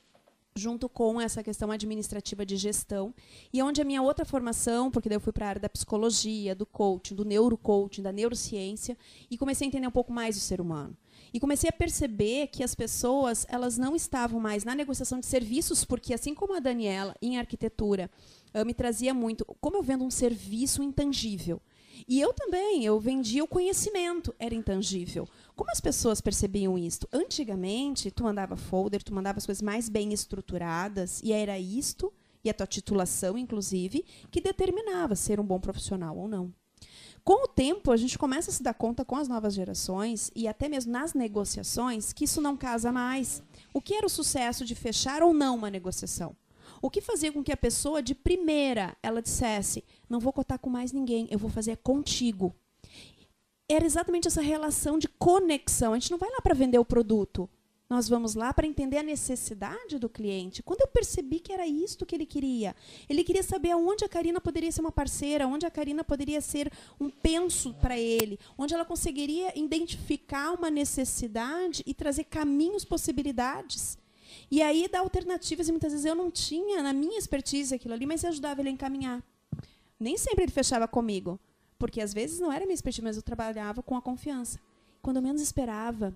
junto 0.56 0.90
com 0.90 1.20
essa 1.20 1.42
questão 1.42 1.72
administrativa 1.72 2.46
de 2.46 2.58
gestão 2.58 3.14
e 3.54 3.62
onde 3.64 3.82
a 3.82 3.86
minha 3.86 4.02
outra 4.02 4.26
formação, 4.26 4.92
porque 4.92 5.08
daí 5.08 5.16
eu 5.16 5.22
fui 5.22 5.32
para 5.32 5.46
a 5.46 5.50
área 5.50 5.62
da 5.62 5.70
psicologia, 5.70 6.54
do 6.54 6.66
coaching, 6.66 7.16
do 7.16 7.24
neurocoaching, 7.24 8.02
da 8.02 8.12
neurociência 8.12 8.98
e 9.30 9.38
comecei 9.38 9.66
a 9.66 9.70
entender 9.70 9.88
um 9.88 9.92
pouco 9.92 10.12
mais 10.12 10.36
o 10.36 10.42
ser 10.42 10.60
humano. 10.60 10.96
E 11.34 11.40
comecei 11.40 11.70
a 11.70 11.74
perceber 11.74 12.48
que 12.48 12.64
as 12.64 12.76
pessoas, 12.76 13.46
elas 13.48 13.78
não 13.78 13.96
estavam 13.96 14.40
mais 14.42 14.66
na 14.66 14.76
negociação 14.76 15.20
de 15.20 15.26
serviços, 15.26 15.86
porque 15.86 16.14
assim 16.14 16.36
como 16.36 16.54
a 16.54 16.60
Daniela 16.60 17.16
em 17.22 17.38
arquitetura, 17.38 18.12
me 18.66 18.74
trazia 18.74 19.14
muito, 19.14 19.46
como 19.62 19.78
eu 19.78 19.84
vendo 19.84 20.04
um 20.04 20.12
serviço 20.12 20.84
intangível, 20.84 21.62
e 22.08 22.20
eu 22.20 22.34
também, 22.34 22.84
eu 22.84 23.00
vendia 23.00 23.44
o 23.44 23.48
conhecimento, 23.48 24.34
era 24.40 24.56
intangível. 24.56 25.28
Como 25.62 25.70
as 25.70 25.80
pessoas 25.80 26.20
percebiam 26.20 26.76
isso? 26.76 27.08
Antigamente, 27.14 28.10
tu 28.10 28.24
mandava 28.24 28.58
folder, 28.58 29.04
tu 29.04 29.14
mandava 29.14 29.38
as 29.38 29.46
coisas 29.46 29.62
mais 29.62 29.90
bem 29.90 30.12
estruturadas, 30.12 31.22
e 31.24 31.32
era 31.32 31.60
isto, 31.60 32.12
e 32.44 32.50
a 32.50 32.54
tua 32.56 32.66
titulação, 32.66 33.38
inclusive, 33.38 34.04
que 34.32 34.42
determinava 34.42 35.16
ser 35.16 35.40
um 35.40 35.46
bom 35.46 35.60
profissional 35.60 36.18
ou 36.18 36.28
não. 36.28 36.52
Com 37.24 37.44
o 37.44 37.48
tempo, 37.48 37.92
a 37.92 37.96
gente 37.96 38.18
começa 38.18 38.50
a 38.50 38.54
se 38.56 38.64
dar 38.64 38.74
conta 38.74 39.06
com 39.06 39.16
as 39.16 39.28
novas 39.28 39.54
gerações 39.54 40.32
e 40.36 40.48
até 40.48 40.68
mesmo 40.68 40.92
nas 40.92 41.14
negociações 41.14 42.12
que 42.12 42.24
isso 42.24 42.42
não 42.42 42.58
casa 42.58 42.92
mais. 42.92 43.44
O 43.72 43.80
que 43.80 43.94
era 43.94 44.08
o 44.08 44.10
sucesso 44.10 44.66
de 44.66 44.74
fechar 44.74 45.22
ou 45.22 45.32
não 45.32 45.58
uma 45.58 45.70
negociação? 45.70 46.36
O 46.82 46.90
que 46.90 47.02
fazia 47.02 47.32
com 47.32 47.44
que 47.44 47.52
a 47.52 47.58
pessoa 47.58 48.02
de 48.02 48.16
primeira 48.16 48.98
ela 49.04 49.22
dissesse: 49.22 49.84
"Não 50.10 50.20
vou 50.20 50.34
cotar 50.34 50.58
com 50.58 50.72
mais 50.72 50.92
ninguém, 50.92 51.28
eu 51.30 51.38
vou 51.38 51.52
fazer 51.52 51.78
contigo". 51.78 52.56
Era 53.74 53.86
exatamente 53.86 54.28
essa 54.28 54.42
relação 54.42 55.00
de 55.00 55.08
conexão. 55.08 55.94
A 55.94 56.00
gente 56.00 56.12
não 56.12 56.18
vai 56.18 56.30
lá 56.30 56.42
para 56.42 56.54
vender 56.54 56.78
o 56.78 56.84
produto. 56.84 57.50
Nós 57.90 58.10
vamos 58.10 58.36
lá 58.36 58.54
para 58.54 58.68
entender 58.68 58.98
a 58.98 59.04
necessidade 59.04 59.98
do 59.98 60.10
cliente. 60.10 60.62
Quando 60.62 60.82
eu 60.82 60.88
percebi 60.88 61.40
que 61.40 61.54
era 61.54 61.66
isto 61.66 62.06
que 62.06 62.14
ele 62.14 62.26
queria, 62.26 62.76
ele 63.08 63.24
queria 63.24 63.44
saber 63.44 63.72
aonde 63.72 64.04
a 64.04 64.10
Karina 64.10 64.42
poderia 64.42 64.72
ser 64.74 64.82
uma 64.82 64.92
parceira, 64.92 65.48
onde 65.48 65.66
a 65.66 65.72
Karina 65.72 66.04
poderia 66.04 66.42
ser 66.42 66.70
um 67.00 67.10
penso 67.10 67.74
para 67.76 67.98
ele, 67.98 68.38
onde 68.58 68.74
ela 68.74 68.84
conseguiria 68.84 69.58
identificar 69.58 70.52
uma 70.52 70.70
necessidade 70.70 71.82
e 71.86 71.94
trazer 71.94 72.26
caminhos, 72.26 72.84
possibilidades. 72.84 73.98
E 74.50 74.62
aí 74.62 74.90
dar 74.90 75.00
alternativas, 75.00 75.70
e 75.70 75.72
muitas 75.72 75.94
vezes 75.94 76.06
eu 76.06 76.16
não 76.16 76.30
tinha 76.30 76.84
na 76.84 76.92
minha 76.92 77.18
expertise 77.18 77.74
aquilo 77.74 77.94
ali, 77.94 78.06
mas 78.06 78.26
ajudava 78.26 78.62
ele 78.62 78.70
a 78.70 78.74
encaminhar. 78.74 79.24
Nem 79.98 80.18
sempre 80.18 80.44
ele 80.44 80.52
fechava 80.52 80.88
comigo, 80.90 81.40
porque 81.82 82.00
às 82.00 82.14
vezes 82.14 82.40
não 82.40 82.52
era 82.52 82.64
minha 82.64 82.76
expertise, 82.76 83.02
mas 83.02 83.16
eu 83.16 83.24
trabalhava 83.24 83.82
com 83.82 83.98
a 83.98 84.02
confiança. 84.04 84.60
Quando 85.02 85.16
eu 85.16 85.24
menos 85.24 85.42
esperava, 85.42 86.16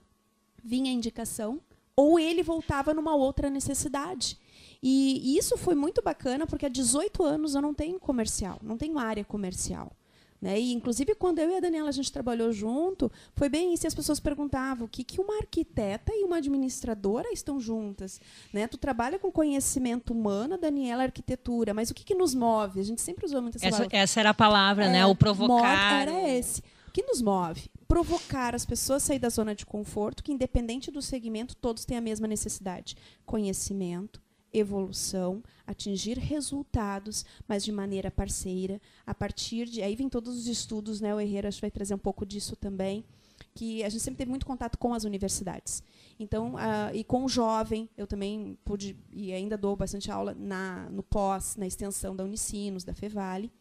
vinha 0.64 0.92
a 0.92 0.94
indicação, 0.94 1.60
ou 1.96 2.20
ele 2.20 2.44
voltava 2.44 2.94
numa 2.94 3.16
outra 3.16 3.50
necessidade. 3.50 4.38
E 4.84 5.36
isso 5.36 5.58
foi 5.58 5.74
muito 5.74 6.04
bacana, 6.04 6.46
porque 6.46 6.68
há 6.68 6.70
18 6.70 7.24
anos 7.24 7.56
eu 7.56 7.64
não 7.64 7.74
tenho 7.74 8.00
comercial, 8.00 8.60
não 8.62 8.78
tenho 8.78 9.00
área 9.00 9.26
comercial. 9.26 9.92
Né? 10.46 10.60
E, 10.60 10.74
inclusive, 10.74 11.16
quando 11.16 11.40
eu 11.40 11.50
e 11.50 11.58
a 11.58 11.60
Daniela 11.60 11.90
a 11.90 11.92
gente 11.92 12.12
trabalhou 12.12 12.54
junto, 12.54 13.12
foi 13.34 13.50
bem 13.50 13.74
isso. 13.74 13.88
E 13.88 13.88
as 13.88 13.96
pessoas 13.96 14.20
perguntavam 14.20 14.86
o 14.86 14.88
que, 14.88 15.04
que 15.04 15.20
uma 15.20 15.38
arquiteta 15.38 16.12
e 16.14 16.24
uma 16.24 16.38
administradora 16.38 17.34
estão 17.34 17.60
juntas. 17.60 18.22
Né? 18.54 18.68
Tu 18.68 18.78
trabalha 18.78 19.18
com 19.18 19.32
conhecimento 19.32 20.14
humano, 20.14 20.56
Daniela, 20.56 21.02
arquitetura, 21.02 21.74
mas 21.74 21.90
o 21.90 21.96
que, 21.96 22.04
que 22.04 22.14
nos 22.14 22.36
move? 22.36 22.80
A 22.80 22.84
gente 22.84 23.02
sempre 23.02 23.25
usou 23.25 23.42
muito 23.42 23.56
essa, 23.56 23.66
essa 23.66 23.78
palavra. 23.78 23.98
Essa 23.98 24.20
era 24.20 24.30
a 24.30 24.34
palavra, 24.36 24.88
né? 24.88 25.00
É, 25.00 25.06
O 25.08 25.16
provocar. 25.16 26.04
Era 26.04 26.30
esse. 26.30 26.62
O 26.90 26.92
que 26.94 27.02
nos 27.02 27.24
move? 27.24 27.64
Provocar 27.88 28.54
as 28.54 28.68
pessoas 28.68 29.02
a 29.02 29.08
sair 29.08 29.20
da 29.20 29.30
zona 29.30 29.56
de 29.56 29.66
conforto, 29.66 30.24
que 30.24 30.32
independente 30.32 30.92
do 30.92 31.02
segmento, 31.02 31.56
todos 31.56 31.86
têm 31.86 31.98
a 31.98 32.02
mesma 32.02 32.28
necessidade. 32.28 32.96
Conhecimento, 33.25 34.22
evolução, 34.58 35.44
atingir 35.66 36.18
resultados, 36.18 37.26
mas 37.48 37.64
de 37.64 37.72
maneira 37.72 38.12
parceira, 38.12 38.82
a 39.06 39.14
partir 39.14 39.68
de 39.68 39.82
aí 39.82 39.96
vem 39.96 40.10
todos 40.10 40.38
os 40.38 40.48
estudos, 40.48 41.02
né? 41.02 41.14
O 41.14 41.20
Herrera 41.20 41.48
acho 41.48 41.58
que 41.58 41.62
vai 41.62 41.72
trazer 41.72 41.94
um 41.94 42.00
pouco 42.00 42.26
disso 42.26 42.56
também, 42.56 43.04
que 43.54 43.84
a 43.84 43.90
gente 43.90 44.02
sempre 44.02 44.20
teve 44.20 44.30
muito 44.30 44.46
contato 44.46 44.78
com 44.78 44.94
as 44.94 45.04
universidades. 45.04 45.84
Então, 46.20 46.56
uh, 46.56 46.94
e 46.94 47.04
com 47.04 47.26
o 47.26 47.30
jovem, 47.30 47.90
eu 47.98 48.08
também 48.08 48.58
pude 48.64 48.96
e 49.12 49.34
ainda 49.34 49.58
dou 49.58 49.76
bastante 49.76 50.12
aula 50.12 50.36
na 50.38 50.90
no 50.90 51.04
pós, 51.04 51.56
na 51.56 51.68
extensão 51.68 52.16
da 52.16 52.24
Unicinos, 52.24 52.84
da 52.84 52.94
Fevale. 52.94 53.52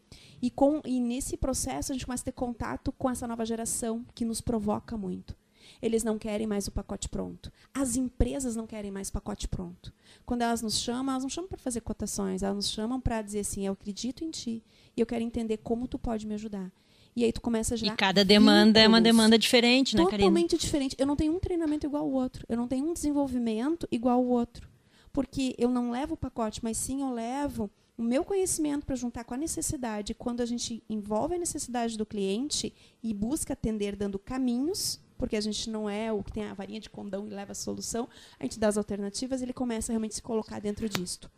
E 0.41 0.49
com 0.49 0.81
e 0.85 0.99
nesse 0.99 1.35
processo 1.35 1.91
a 1.91 1.95
gente 1.95 2.05
começa 2.05 2.23
a 2.23 2.25
ter 2.25 2.31
contato 2.31 2.91
com 2.91 3.09
essa 3.09 3.27
nova 3.27 3.45
geração 3.45 4.05
que 4.13 4.23
nos 4.23 4.41
provoca 4.41 4.97
muito. 4.97 5.35
Eles 5.81 6.03
não 6.03 6.17
querem 6.17 6.47
mais 6.47 6.67
o 6.67 6.71
pacote 6.71 7.09
pronto. 7.09 7.51
As 7.73 7.95
empresas 7.95 8.55
não 8.55 8.65
querem 8.67 8.91
mais 8.91 9.09
pacote 9.09 9.47
pronto. 9.47 9.93
Quando 10.25 10.41
elas 10.41 10.61
nos 10.61 10.79
chamam, 10.79 11.13
elas 11.13 11.23
não 11.23 11.29
chamam 11.29 11.47
para 11.47 11.57
fazer 11.57 11.81
cotações, 11.81 12.43
elas 12.43 12.55
nos 12.55 12.69
chamam 12.69 12.99
para 12.99 13.21
dizer 13.21 13.39
assim: 13.39 13.65
eu 13.65 13.73
acredito 13.73 14.23
em 14.23 14.31
ti 14.31 14.63
e 14.95 15.01
eu 15.01 15.05
quero 15.05 15.23
entender 15.23 15.57
como 15.57 15.87
tu 15.87 15.99
pode 15.99 16.25
me 16.25 16.33
ajudar. 16.33 16.71
E 17.15 17.23
aí 17.23 17.31
tu 17.31 17.39
começa 17.39 17.75
a 17.75 17.77
gerar. 17.77 17.93
E 17.93 17.97
cada 17.97 18.25
demanda 18.25 18.79
é 18.79 18.87
uma 18.87 18.99
demanda 18.99 19.39
diferente, 19.39 19.95
né, 19.95 20.03
Karina? 20.03 20.17
Totalmente 20.17 20.57
diferente. 20.57 20.95
Eu 20.99 21.07
não 21.07 21.15
tenho 21.15 21.33
um 21.33 21.39
treinamento 21.39 21.85
igual 21.85 22.03
ao 22.03 22.11
outro. 22.11 22.45
Eu 22.49 22.57
não 22.57 22.67
tenho 22.67 22.89
um 22.89 22.93
desenvolvimento 22.93 23.87
igual 23.89 24.17
ao 24.17 24.25
outro. 24.25 24.67
Porque 25.13 25.55
eu 25.57 25.69
não 25.69 25.91
levo 25.91 26.15
o 26.15 26.17
pacote, 26.17 26.59
mas 26.61 26.77
sim 26.77 27.01
eu 27.01 27.11
levo 27.11 27.71
o 27.97 28.03
meu 28.03 28.25
conhecimento 28.25 28.85
para 28.85 28.97
juntar 28.97 29.23
com 29.23 29.33
a 29.33 29.37
necessidade. 29.37 30.13
Quando 30.13 30.41
a 30.41 30.45
gente 30.45 30.83
envolve 30.89 31.35
a 31.35 31.39
necessidade 31.39 31.97
do 31.97 32.05
cliente 32.05 32.73
e 33.01 33.13
busca 33.13 33.53
atender 33.53 33.95
dando 33.95 34.19
caminhos, 34.19 34.99
porque 35.17 35.35
a 35.35 35.41
gente 35.41 35.69
não 35.69 35.89
é 35.89 36.11
o 36.11 36.23
que 36.23 36.31
tem 36.31 36.43
a 36.43 36.53
varinha 36.53 36.79
de 36.79 36.89
condão 36.89 37.25
e 37.27 37.29
leva 37.29 37.51
a 37.51 37.55
solução, 37.55 38.07
a 38.39 38.43
gente 38.43 38.59
dá 38.59 38.67
as 38.67 38.77
alternativas, 38.77 39.41
ele 39.41 39.53
começa 39.53 39.91
a 39.91 39.93
realmente 39.93 40.15
se 40.15 40.21
colocar 40.21 40.59
dentro 40.59 40.87
disto. 40.89 41.29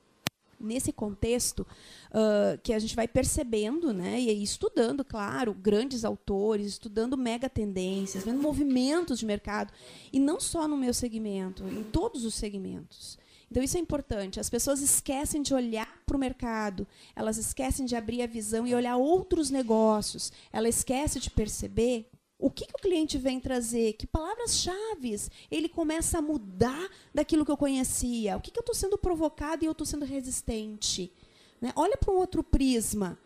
Nesse 0.60 0.92
contexto, 0.92 1.60
uh, 1.60 2.58
que 2.64 2.74
a 2.74 2.80
gente 2.80 2.96
vai 2.96 3.08
percebendo, 3.08 3.94
né, 3.94 4.20
e 4.20 4.42
estudando, 4.42 5.06
claro, 5.06 5.54
grandes 5.54 6.04
autores, 6.04 6.66
estudando 6.66 7.16
mega 7.16 7.48
tendências, 7.48 8.24
vendo 8.24 8.42
movimentos 8.42 9.20
de 9.20 9.26
mercado, 9.26 9.72
e 10.12 10.20
não 10.20 10.40
só 10.40 10.68
no 10.68 10.76
meu 10.76 10.96
segmento, 10.96 11.64
em 11.68 11.84
todos 11.84 12.26
os 12.26 12.34
segmentos. 12.34 13.20
Então, 13.50 13.64
isso 13.64 13.78
é 13.78 13.80
importante. 13.80 14.40
As 14.40 14.50
pessoas 14.50 14.82
esquecem 14.82 15.42
de 15.42 15.54
olhar 15.54 15.88
para 16.06 16.18
o 16.18 16.20
mercado, 16.20 16.86
elas 17.16 17.38
esquecem 17.38 17.86
de 17.86 17.96
abrir 17.96 18.22
a 18.22 18.28
visão 18.28 18.68
e 18.68 18.76
olhar 18.76 18.98
outros 18.98 19.50
negócios, 19.50 20.32
ela 20.52 20.68
esquece 20.68 21.20
de 21.20 21.30
perceber 21.30 22.10
o 22.40 22.52
que, 22.52 22.66
que 22.66 22.76
o 22.76 22.82
cliente 22.82 23.18
vem 23.18 23.40
trazer? 23.40 23.94
Que 23.94 24.06
palavras-chave 24.06 25.18
ele 25.50 25.68
começa 25.68 26.20
a 26.20 26.22
mudar 26.22 26.90
daquilo 27.14 27.44
que 27.44 27.52
eu 27.52 27.58
conhecia? 27.58 28.38
O 28.38 28.42
que, 28.42 28.52
que 28.52 28.60
eu 28.60 28.62
estou 28.62 28.76
sendo 28.76 28.98
provocado 28.98 29.64
e 29.64 29.68
eu 29.68 29.72
estou 29.72 29.88
sendo 29.88 30.06
resistente? 30.06 31.12
Né? 31.60 31.74
Olha 31.76 31.98
para 31.98 32.14
um 32.14 32.18
outro 32.18 32.44
prisma. 32.44 33.18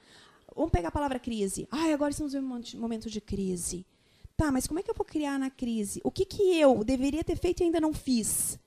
Vamos 0.55 0.71
pegar 0.71 0.89
a 0.89 0.91
palavra 0.91 1.19
crise. 1.19 1.67
Ah, 1.69 1.93
agora 1.93 2.11
estamos 2.11 2.33
em 2.33 2.39
um 2.39 2.79
momento 2.79 3.09
de 3.09 3.19
crise. 3.19 3.85
Tá, 4.37 4.51
mas 4.51 4.65
como 4.65 4.79
é 4.79 4.83
que 4.83 4.89
eu 4.89 4.95
vou 4.95 5.05
criar 5.05 5.37
na 5.37 5.49
crise? 5.49 6.01
O 6.03 6.11
que, 6.11 6.25
que 6.25 6.57
eu 6.57 6.83
deveria 6.83 7.23
ter 7.23 7.37
feito 7.37 7.61
e 7.61 7.65
ainda 7.65 7.81
não 7.81 7.93
fiz? 7.93 8.57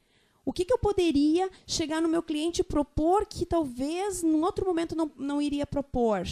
O 0.44 0.52
que, 0.52 0.64
que 0.64 0.72
eu 0.72 0.78
poderia 0.78 1.50
chegar 1.66 2.02
no 2.02 2.08
meu 2.08 2.22
cliente 2.22 2.60
e 2.60 2.64
propor 2.64 3.24
que 3.24 3.46
talvez 3.46 4.22
num 4.22 4.42
outro 4.42 4.66
momento 4.66 4.94
não, 4.94 5.10
não 5.16 5.40
iria 5.40 5.66
propor? 5.66 6.22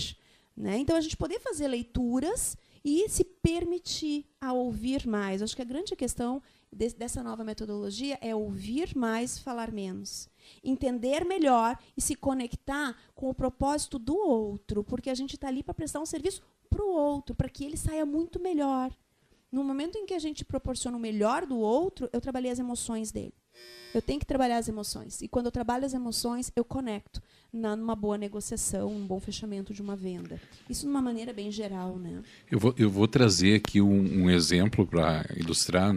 Né? 0.55 0.79
Então, 0.79 0.97
a 0.97 1.01
gente 1.01 1.17
poder 1.17 1.41
fazer 1.41 1.67
leituras 1.67 2.57
e 2.85 3.09
se 3.09 3.25
permitir 3.25 4.27
a 4.41 4.53
ouvir 4.53 5.07
mais. 5.07 5.43
Acho 5.43 5.55
que 5.55 5.63
a 5.63 5.67
grande 5.67 5.95
questão 5.95 6.43
de, 6.71 6.89
dessa 6.91 7.23
nova 7.23 7.45
metodologia 7.45 8.19
é 8.21 8.35
ouvir 8.35 8.97
mais, 8.97 9.39
falar 9.39 9.71
menos. 9.71 10.29
Entender 10.65 11.25
melhor 11.25 11.79
e 11.97 12.01
se 12.01 12.15
conectar 12.15 12.97
com 13.15 13.29
o 13.29 13.35
propósito 13.35 13.99
do 13.99 14.17
outro, 14.17 14.83
porque 14.83 15.11
a 15.11 15.15
gente 15.15 15.35
está 15.35 15.49
ali 15.49 15.63
para 15.63 15.75
prestar 15.75 16.01
um 16.01 16.07
serviço 16.07 16.43
para 16.69 16.83
o 16.83 16.91
outro, 16.91 17.35
para 17.35 17.49
que 17.49 17.65
ele 17.65 17.77
saia 17.77 18.07
muito 18.07 18.41
melhor. 18.41 18.91
No 19.51 19.63
momento 19.63 19.99
em 19.99 20.07
que 20.07 20.15
a 20.15 20.19
gente 20.19 20.45
proporciona 20.45 20.97
o 20.97 21.01
melhor 21.01 21.45
do 21.45 21.59
outro, 21.59 22.09
eu 22.13 22.21
trabalhei 22.21 22.51
as 22.51 22.59
emoções 22.59 23.13
dele. 23.13 23.35
Eu 23.95 24.01
tenho 24.01 24.19
que 24.19 24.27
trabalhar 24.27 24.57
as 24.57 24.69
emoções. 24.69 25.21
E 25.21 25.29
quando 25.29 25.47
eu 25.47 25.53
trabalho 25.53 25.85
as 25.85 25.93
emoções, 25.93 26.51
eu 26.57 26.65
conecto 26.65 27.23
na, 27.53 27.77
numa 27.77 27.95
boa 27.95 28.17
negociação, 28.17 28.89
um 28.91 29.07
bom 29.07 29.21
fechamento 29.21 29.75
de 29.75 29.83
uma 29.83 29.95
venda. 29.95 30.41
Isso 30.69 30.83
de 30.83 30.89
uma 30.89 31.03
maneira 31.03 31.33
bem 31.33 31.51
geral, 31.51 31.99
né? 31.99 32.23
Eu 32.51 32.59
vou, 32.59 32.75
eu 32.79 32.89
vou 32.89 33.07
trazer 33.07 33.57
aqui 33.57 33.83
um, 33.83 34.23
um 34.23 34.31
exemplo 34.31 34.87
para 34.87 35.27
ilustrar. 35.37 35.95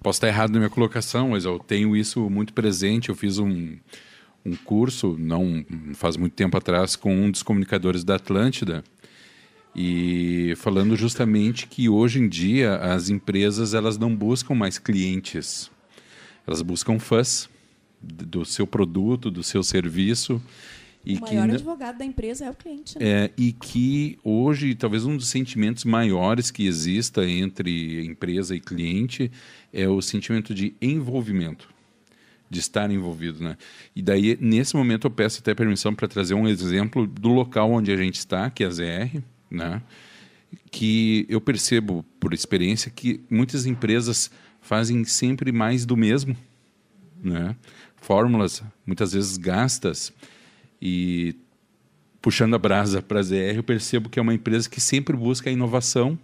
Posso 0.00 0.18
estar 0.18 0.28
errado 0.28 0.52
na 0.52 0.60
minha 0.60 0.70
colocação, 0.70 1.30
mas 1.30 1.44
eu 1.44 1.58
tenho 1.58 1.96
isso 1.96 2.30
muito 2.30 2.52
presente. 2.52 3.08
Eu 3.08 3.16
fiz 3.16 3.38
um, 3.38 3.76
um 4.44 4.54
curso, 4.54 5.16
não 5.18 5.66
faz 5.94 6.16
muito 6.16 6.34
tempo 6.34 6.56
atrás, 6.56 6.94
com 6.94 7.12
um 7.12 7.28
dos 7.28 7.42
comunicadores 7.42 8.04
da 8.04 8.14
Atlântida, 8.14 8.84
e 9.74 10.54
falando 10.56 10.94
justamente 10.96 11.66
que 11.66 11.88
hoje 11.88 12.20
em 12.20 12.28
dia 12.28 12.76
as 12.76 13.10
empresas 13.10 13.74
elas 13.74 13.98
não 13.98 14.14
buscam 14.14 14.54
mais 14.54 14.78
clientes, 14.78 15.70
elas 16.46 16.62
buscam 16.62 16.98
fãs 16.98 17.48
do 18.00 18.44
seu 18.44 18.66
produto, 18.66 19.30
do 19.30 19.42
seu 19.42 19.62
serviço. 19.62 20.40
E 21.04 21.16
o 21.16 21.20
maior 21.20 21.48
advogado 21.50 21.98
da 21.98 22.04
empresa 22.04 22.46
é 22.46 22.50
o 22.50 22.54
cliente. 22.54 22.98
Né? 22.98 23.06
É, 23.06 23.30
e 23.36 23.52
que 23.52 24.18
hoje, 24.24 24.74
talvez 24.74 25.04
um 25.04 25.16
dos 25.16 25.28
sentimentos 25.28 25.84
maiores 25.84 26.50
que 26.50 26.66
exista 26.66 27.24
entre 27.28 28.04
empresa 28.04 28.56
e 28.56 28.60
cliente 28.60 29.30
é 29.72 29.88
o 29.88 30.02
sentimento 30.02 30.52
de 30.52 30.74
envolvimento, 30.82 31.68
de 32.50 32.58
estar 32.58 32.90
envolvido. 32.90 33.42
Né? 33.42 33.56
E 33.94 34.02
daí, 34.02 34.36
nesse 34.40 34.74
momento, 34.74 35.06
eu 35.06 35.10
peço 35.10 35.40
até 35.40 35.54
permissão 35.54 35.94
para 35.94 36.08
trazer 36.08 36.34
um 36.34 36.48
exemplo 36.48 37.06
do 37.06 37.28
local 37.28 37.70
onde 37.70 37.92
a 37.92 37.96
gente 37.96 38.16
está, 38.16 38.50
que 38.50 38.64
é 38.64 38.66
a 38.66 38.70
ZR, 38.70 39.22
né? 39.48 39.82
que 40.72 41.24
eu 41.28 41.40
percebo, 41.40 42.04
por 42.18 42.34
experiência, 42.34 42.90
que 42.90 43.20
muitas 43.30 43.64
empresas 43.64 44.30
fazem 44.66 45.04
sempre 45.04 45.52
mais 45.52 45.86
do 45.86 45.96
mesmo. 45.96 46.36
Né? 47.22 47.54
Fórmulas, 47.96 48.62
muitas 48.84 49.12
vezes 49.12 49.36
gastas, 49.36 50.12
e 50.82 51.36
puxando 52.20 52.54
a 52.54 52.58
brasa 52.58 53.00
para 53.00 53.20
a 53.20 53.22
ZR, 53.22 53.56
eu 53.56 53.62
percebo 53.62 54.08
que 54.08 54.18
é 54.18 54.22
uma 54.22 54.34
empresa 54.34 54.68
que 54.68 54.80
sempre 54.80 55.16
busca 55.16 55.48
a 55.48 55.52
inovação 55.52 56.18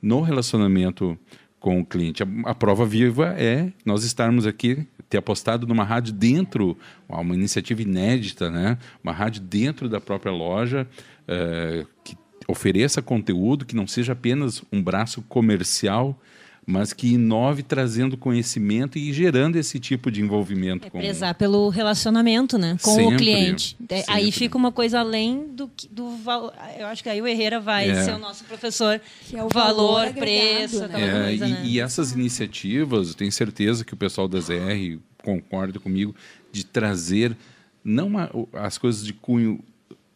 no 0.00 0.20
relacionamento 0.20 1.18
com 1.58 1.80
o 1.80 1.84
cliente. 1.84 2.22
A, 2.22 2.26
a, 2.44 2.54
prova 2.54 2.84
viva 2.84 3.34
é 3.38 3.72
nós 3.84 4.04
estarmos 4.04 4.46
aqui, 4.46 4.86
ter 5.08 5.18
apostado 5.18 5.66
numa 5.66 5.82
rádio 5.82 6.12
dentro, 6.12 6.76
uma 7.08 7.34
iniciativa 7.34 7.82
inédita, 7.82 8.50
né? 8.50 8.78
uma 9.02 9.12
rádio 9.12 9.42
dentro 9.42 9.88
da 9.88 10.00
própria 10.00 10.30
loja, 10.30 10.86
é, 11.26 11.84
que 12.04 12.16
ofereça 12.46 13.00
conteúdo 13.00 13.64
que 13.64 13.74
não 13.74 13.86
seja 13.86 14.12
apenas 14.12 14.62
um 14.70 14.82
braço 14.82 15.22
comercial, 15.22 16.18
mas 16.66 16.92
que 16.92 17.08
inove 17.14 17.62
trazendo 17.62 18.16
conhecimento 18.16 18.96
e 18.98 19.12
gerando 19.12 19.56
esse 19.56 19.80
tipo 19.80 20.10
de 20.10 20.20
envolvimento 20.20 20.86
É 20.86 20.90
com 20.90 20.98
prezar 20.98 21.34
pelo 21.34 21.68
relacionamento, 21.68 22.56
né? 22.58 22.76
Com 22.82 22.94
Sempre, 22.94 23.14
o 23.14 23.18
cliente. 23.18 23.76
É, 23.88 24.04
Aí 24.06 24.24
sempre. 24.26 24.32
fica 24.32 24.56
uma 24.58 24.70
coisa 24.70 25.00
além 25.00 25.48
do, 25.48 25.68
que- 25.68 25.88
do 25.88 26.10
valor. 26.18 26.52
Eu 26.78 26.86
acho 26.86 27.02
que 27.02 27.08
aí 27.08 27.20
o 27.20 27.26
Herrera 27.26 27.58
vai 27.58 27.90
É. 27.90 28.04
ser 28.04 28.12
o 28.14 28.18
nosso 28.18 28.44
professor. 28.44 29.00
Que 29.26 29.36
é 29.36 29.42
o 29.44 29.48
valor 29.48 29.60
valor, 29.70 30.00
agregado, 30.08 30.20
preço, 30.20 30.78
né? 30.80 30.84
aquela 30.86 31.00
É, 31.02 31.24
coisa, 31.28 31.46
e, 31.46 31.50
né? 31.50 31.62
e 31.64 31.80
essas 31.80 32.12
iniciativas, 32.12 33.08
eu 33.08 33.14
tenho 33.14 33.32
certeza 33.32 33.84
que 33.84 33.94
o 33.94 33.96
pessoal 33.96 34.28
da 34.28 34.38
ZR 34.38 34.98
concorda 35.24 35.80
comigo, 35.80 36.14
de 36.52 36.64
trazer 36.64 37.36
não 37.82 38.12
as 38.52 38.78
coisas 38.78 39.04
de 39.04 39.12
cunho 39.12 39.60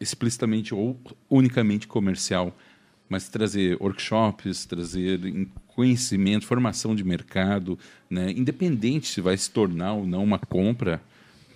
explicitamente 0.01 0.75
ou 0.75 0.97
unicamente 1.31 1.87
comercial, 1.87 2.55
mas 3.09 3.29
trazer 3.29 3.77
workshops, 3.81 4.65
trazer 4.67 5.21
conhecimento, 5.75 6.47
formação 6.47 6.95
de 6.95 7.05
mercado, 7.05 7.79
né? 8.09 8.31
independente 8.31 9.09
se 9.09 9.21
vai 9.21 9.37
se 9.37 9.51
tornar 9.51 9.95
ou 9.95 10.07
não 10.07 10.23
uma 10.23 10.39
compra, 10.39 11.03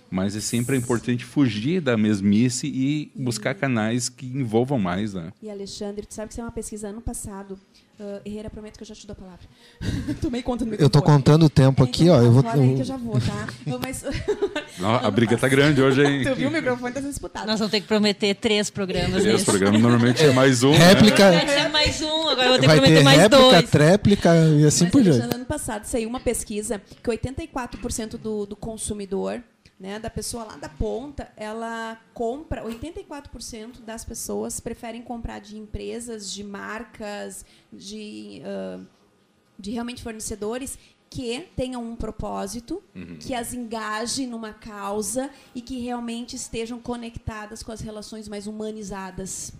mas 0.09 0.35
é 0.35 0.39
sempre 0.39 0.75
importante 0.75 1.23
fugir 1.23 1.81
da 1.81 1.95
mesmice 1.95 2.67
e 2.67 3.11
buscar 3.15 3.55
canais 3.55 4.09
que 4.09 4.25
envolvam 4.25 4.79
mais. 4.79 5.13
Né? 5.13 5.31
E 5.41 5.49
Alexandre, 5.49 6.05
tu 6.05 6.13
sabe 6.13 6.27
que 6.27 6.33
isso 6.33 6.41
é 6.41 6.43
uma 6.43 6.51
pesquisa 6.51 6.89
ano 6.89 7.01
passado. 7.01 7.59
Uh, 7.99 8.21
Herrera, 8.25 8.49
prometo 8.49 8.77
que 8.77 8.83
eu 8.83 8.87
já 8.87 8.95
te 8.95 9.05
dou 9.05 9.11
a 9.11 9.15
palavra. 9.21 9.45
Tomei 10.21 10.41
conta 10.41 10.63
do 10.63 10.73
Eu 10.75 10.89
tô 10.89 11.01
contando 11.01 11.45
o 11.47 11.49
tempo 11.49 11.83
É, 11.83 11.85
aqui, 11.85 12.03
então 12.05 12.15
ó. 12.17 12.21
Eu 12.21 12.31
vou. 12.31 12.41
fala 12.43 12.61
aí 12.63 12.75
que 12.75 12.79
eu 12.81 12.85
já 12.85 12.95
vou, 12.95 13.19
tá? 13.19 13.47
Mas, 13.81 14.05
Não, 14.79 14.95
a 14.95 15.11
briga 15.11 15.37
tá 15.37 15.49
grande 15.49 15.81
hoje, 15.81 16.01
hein? 16.05 16.23
tu 16.27 16.33
viu 16.33 16.47
o 16.47 16.51
microfone 16.51 16.93
tá 16.93 17.01
sendo 17.01 17.09
disputado. 17.09 17.45
Nós 17.45 17.59
vamos 17.59 17.71
ter 17.71 17.81
que 17.81 17.87
prometer 17.87 18.35
três 18.35 18.69
programas 18.69 19.17
Esse 19.17 19.27
nesse. 19.27 19.45
programa 19.45 19.77
normalmente 19.77 20.23
é 20.23 20.31
mais 20.31 20.63
um. 20.63 20.71
né? 20.71 20.77
Réplica. 20.77 21.29
Vai 21.29 21.47
ser 21.47 21.67
mais 21.69 22.01
um, 22.01 22.29
agora 22.29 22.43
eu 22.47 22.49
vou 22.51 22.55
ter 22.55 22.61
que 22.61 22.67
Vai 22.67 22.77
prometer 22.77 22.97
ter 22.99 23.03
mais 23.03 23.17
réplica, 23.19 23.43
dois. 23.43 23.69
tréplica 23.69 24.35
e 24.35 24.65
assim 24.65 24.83
Mas, 24.85 24.91
por 24.93 25.01
diante. 25.01 25.15
Alexandre, 25.17 25.35
ano 25.35 25.45
passado 25.45 25.83
saiu 25.83 26.07
uma 26.07 26.21
pesquisa 26.21 26.81
que 27.03 27.09
84% 27.09 28.11
do, 28.17 28.45
do 28.45 28.55
consumidor, 28.55 29.41
né, 29.79 29.97
da 29.97 30.09
pessoa 30.09 30.43
lá 30.43 30.57
da 30.57 30.67
ponta, 30.67 31.31
ela 31.37 31.99
compra, 32.13 32.63
84% 32.65 33.79
das 33.81 34.03
pessoas 34.03 34.59
preferem 34.59 35.01
comprar 35.01 35.39
de 35.39 35.57
empresas, 35.57 36.31
de 36.31 36.43
marcas, 36.43 37.45
de, 37.71 38.41
ah, 38.45 38.81
de 39.57 39.71
realmente 39.71 40.03
fornecedores 40.03 40.77
que 41.09 41.47
tenham 41.55 41.83
um 41.83 41.95
propósito, 41.95 42.83
que 43.19 43.33
as 43.33 43.53
engaje 43.53 44.27
numa 44.27 44.53
causa 44.53 45.31
e 45.55 45.61
que 45.61 45.79
realmente 45.79 46.35
estejam 46.35 46.79
conectadas 46.79 47.63
com 47.63 47.71
as 47.71 47.81
relações 47.81 48.27
mais 48.27 48.45
humanizadas. 48.45 49.51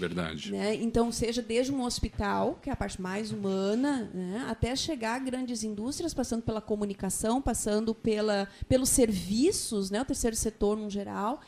Verdade. 0.00 0.52
Né? 0.52 0.74
Então, 0.76 1.12
seja 1.12 1.42
desde 1.42 1.72
um 1.72 1.82
hospital, 1.82 2.58
que 2.62 2.70
é 2.70 2.72
a 2.72 2.76
parte 2.76 3.00
mais 3.00 3.30
humana, 3.30 4.10
né? 4.14 4.46
até 4.48 4.74
chegar 4.74 5.16
a 5.16 5.18
grandes 5.18 5.62
indústrias, 5.62 6.14
passando 6.14 6.42
pela 6.42 6.60
comunicação, 6.60 7.40
passando 7.40 7.94
pela, 7.94 8.48
pelos 8.68 8.88
serviços, 8.88 9.90
né? 9.90 10.00
o 10.00 10.04
terceiro 10.04 10.34
setor 10.34 10.76
no 10.76 10.88
geral. 10.88 11.40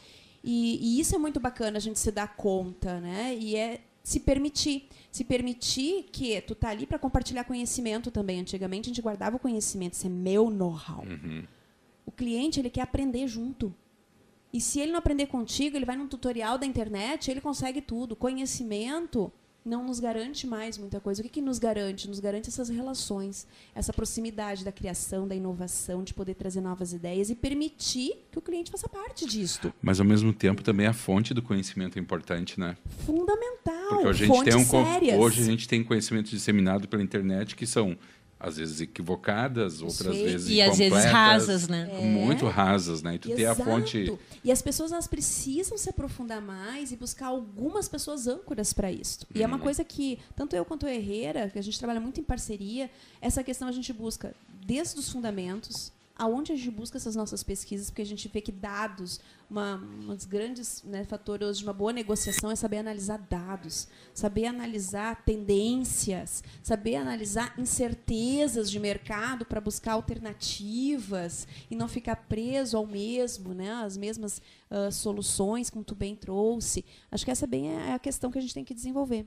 E, 0.44 0.78
e 0.80 1.00
isso 1.00 1.14
é 1.14 1.18
muito 1.18 1.38
bacana 1.40 1.78
a 1.78 1.80
gente 1.80 1.98
se 1.98 2.10
dar 2.10 2.36
conta, 2.36 3.00
né? 3.00 3.36
E 3.38 3.56
é 3.56 3.80
se 4.02 4.18
permitir. 4.20 4.88
Se 5.10 5.24
permitir 5.24 6.06
que 6.10 6.40
tu 6.40 6.54
tá 6.54 6.70
ali 6.70 6.86
para 6.86 6.98
compartilhar 6.98 7.44
conhecimento 7.44 8.10
também. 8.10 8.40
Antigamente 8.40 8.86
a 8.86 8.90
gente 8.90 9.02
guardava 9.02 9.36
o 9.36 9.38
conhecimento, 9.38 9.92
isso 9.94 10.06
é 10.06 10.10
meu 10.10 10.50
know-how. 10.50 11.04
O 12.04 12.10
cliente 12.10 12.58
ele 12.58 12.70
quer 12.70 12.82
aprender 12.82 13.28
junto. 13.28 13.72
E 14.52 14.60
se 14.60 14.80
ele 14.80 14.92
não 14.92 14.98
aprender 14.98 15.26
contigo, 15.26 15.76
ele 15.76 15.86
vai 15.86 15.96
num 15.96 16.06
tutorial 16.06 16.58
da 16.58 16.66
internet, 16.66 17.30
ele 17.30 17.40
consegue 17.40 17.80
tudo. 17.80 18.14
Conhecimento 18.14 19.32
não 19.64 19.84
nos 19.84 20.00
garante 20.00 20.46
mais 20.46 20.76
muita 20.76 21.00
coisa. 21.00 21.20
O 21.20 21.24
que, 21.24 21.30
que 21.30 21.40
nos 21.40 21.58
garante? 21.58 22.08
Nos 22.08 22.20
garante 22.20 22.48
essas 22.48 22.68
relações, 22.68 23.46
essa 23.74 23.92
proximidade 23.92 24.64
da 24.64 24.72
criação, 24.72 25.26
da 25.26 25.34
inovação, 25.34 26.02
de 26.02 26.12
poder 26.12 26.34
trazer 26.34 26.60
novas 26.60 26.92
ideias 26.92 27.30
e 27.30 27.34
permitir 27.34 28.26
que 28.30 28.38
o 28.38 28.42
cliente 28.42 28.70
faça 28.70 28.88
parte 28.88 29.26
disto. 29.26 29.72
Mas 29.80 30.00
ao 30.00 30.06
mesmo 30.06 30.32
tempo 30.32 30.62
também 30.62 30.86
a 30.86 30.92
fonte 30.92 31.32
do 31.32 31.42
conhecimento 31.42 31.98
é 31.98 32.02
importante, 32.02 32.58
né? 32.58 32.76
Fundamental. 33.06 33.88
Porque 33.88 34.06
hoje 34.08 34.24
a 34.24 34.26
gente 34.26 34.36
fontes 34.36 34.54
tem 34.54 34.62
um 34.62 34.84
sérias. 34.84 35.20
hoje 35.20 35.40
a 35.40 35.44
gente 35.44 35.68
tem 35.68 35.84
conhecimento 35.84 36.30
disseminado 36.30 36.88
pela 36.88 37.02
internet 37.02 37.54
que 37.54 37.66
são 37.66 37.96
às 38.42 38.56
vezes 38.56 38.80
equivocadas, 38.80 39.80
outras 39.80 40.16
Sim. 40.16 40.24
vezes 40.24 40.48
E 40.50 40.60
às 40.60 40.76
vezes 40.76 41.04
rasas, 41.04 41.68
né? 41.68 41.86
Muito 42.02 42.46
rasas, 42.46 43.00
né? 43.02 43.14
E 43.14 43.18
tu 43.18 43.30
ter 43.30 43.46
a 43.46 43.54
fonte 43.54 44.12
E 44.44 44.50
as 44.50 44.60
pessoas 44.60 44.90
elas 44.90 45.06
precisam 45.06 45.78
se 45.78 45.88
aprofundar 45.88 46.42
mais 46.42 46.90
e 46.90 46.96
buscar 46.96 47.26
algumas 47.28 47.88
pessoas 47.88 48.26
âncoras 48.26 48.72
para 48.72 48.90
isso. 48.90 49.26
E 49.32 49.42
é 49.42 49.46
Uhum. 49.46 49.54
uma 49.54 49.58
coisa 49.60 49.84
que 49.84 50.18
tanto 50.34 50.56
eu 50.56 50.64
quanto 50.64 50.86
o 50.86 50.88
Herrera, 50.88 51.48
que 51.50 51.58
a 51.58 51.62
gente 51.62 51.78
trabalha 51.78 52.00
muito 52.00 52.18
em 52.20 52.24
parceria, 52.24 52.90
essa 53.20 53.44
questão 53.44 53.68
a 53.68 53.72
gente 53.72 53.92
busca 53.92 54.34
desde 54.66 54.98
os 54.98 55.08
fundamentos, 55.08 55.92
aonde 56.22 56.52
a 56.52 56.56
gente 56.56 56.70
busca 56.70 56.98
essas 56.98 57.16
nossas 57.16 57.42
pesquisas, 57.42 57.90
porque 57.90 58.02
a 58.02 58.06
gente 58.06 58.28
vê 58.28 58.40
que 58.40 58.52
dados, 58.52 59.18
uma, 59.50 59.74
um 59.74 60.14
dos 60.14 60.24
grandes 60.24 60.80
né, 60.84 61.04
fatores 61.04 61.58
de 61.58 61.64
uma 61.64 61.72
boa 61.72 61.92
negociação 61.92 62.48
é 62.48 62.54
saber 62.54 62.78
analisar 62.78 63.18
dados, 63.18 63.88
saber 64.14 64.46
analisar 64.46 65.24
tendências, 65.24 66.44
saber 66.62 66.94
analisar 66.94 67.52
incertezas 67.58 68.70
de 68.70 68.78
mercado 68.78 69.44
para 69.44 69.60
buscar 69.60 69.94
alternativas 69.94 71.48
e 71.68 71.74
não 71.74 71.88
ficar 71.88 72.14
preso 72.14 72.76
ao 72.76 72.86
mesmo, 72.86 73.52
né, 73.52 73.72
às 73.72 73.96
mesmas 73.96 74.40
ah, 74.70 74.92
soluções, 74.92 75.68
como 75.68 75.84
tu 75.84 75.96
bem 75.96 76.14
trouxe. 76.14 76.84
Acho 77.10 77.24
que 77.24 77.32
essa 77.32 77.48
bem 77.48 77.72
é 77.72 77.94
a 77.94 77.98
questão 77.98 78.30
que 78.30 78.38
a 78.38 78.40
gente 78.40 78.54
tem 78.54 78.64
que 78.64 78.72
desenvolver. 78.72 79.26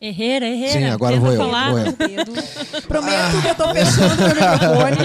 Herrera, 0.00 0.46
Herrera. 0.46 0.72
Sim, 0.72 0.84
agora 0.84 1.18
vou 1.18 1.32
eu, 1.32 1.38
falar. 1.38 1.70
vou 1.70 1.78
eu. 1.78 1.86
Prometo 2.86 3.40
que 3.40 3.48
eu 3.48 3.52
estou 3.52 3.74
fechando 3.74 4.16
meu 4.16 4.28
microfone. 4.28 4.96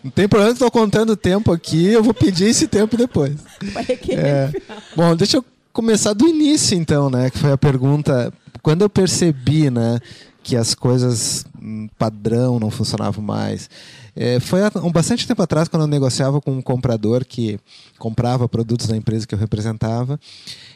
Não 0.02 0.10
tem 0.10 0.26
problema, 0.26 0.52
estou 0.52 0.70
contando 0.70 1.10
o 1.10 1.16
tempo 1.16 1.52
aqui, 1.52 1.86
eu 1.86 2.02
vou 2.02 2.14
pedir 2.14 2.46
esse 2.46 2.66
tempo 2.66 2.96
depois. 2.96 3.36
Vai 3.72 3.84
requerer. 3.84 4.24
É. 4.24 4.52
Bom, 4.96 5.14
deixa 5.14 5.36
eu 5.36 5.44
começar 5.70 6.14
do 6.14 6.26
início 6.26 6.76
então, 6.76 7.10
né? 7.10 7.28
Que 7.28 7.38
foi 7.38 7.52
a 7.52 7.58
pergunta. 7.58 8.32
Quando 8.62 8.82
eu 8.82 8.88
percebi, 8.88 9.70
né, 9.70 9.98
que 10.42 10.56
as 10.56 10.74
coisas 10.74 11.44
hum, 11.60 11.88
padrão 11.98 12.58
não 12.58 12.70
funcionavam 12.70 13.22
mais. 13.22 13.68
É, 14.14 14.40
foi 14.40 14.62
há 14.62 14.70
um 14.82 14.90
bastante 14.90 15.26
tempo 15.26 15.42
atrás, 15.42 15.68
quando 15.68 15.82
eu 15.82 15.86
negociava 15.86 16.40
com 16.40 16.52
um 16.52 16.62
comprador 16.62 17.24
que 17.24 17.58
comprava 17.98 18.48
produtos 18.48 18.86
da 18.86 18.96
empresa 18.96 19.26
que 19.26 19.34
eu 19.34 19.38
representava. 19.38 20.18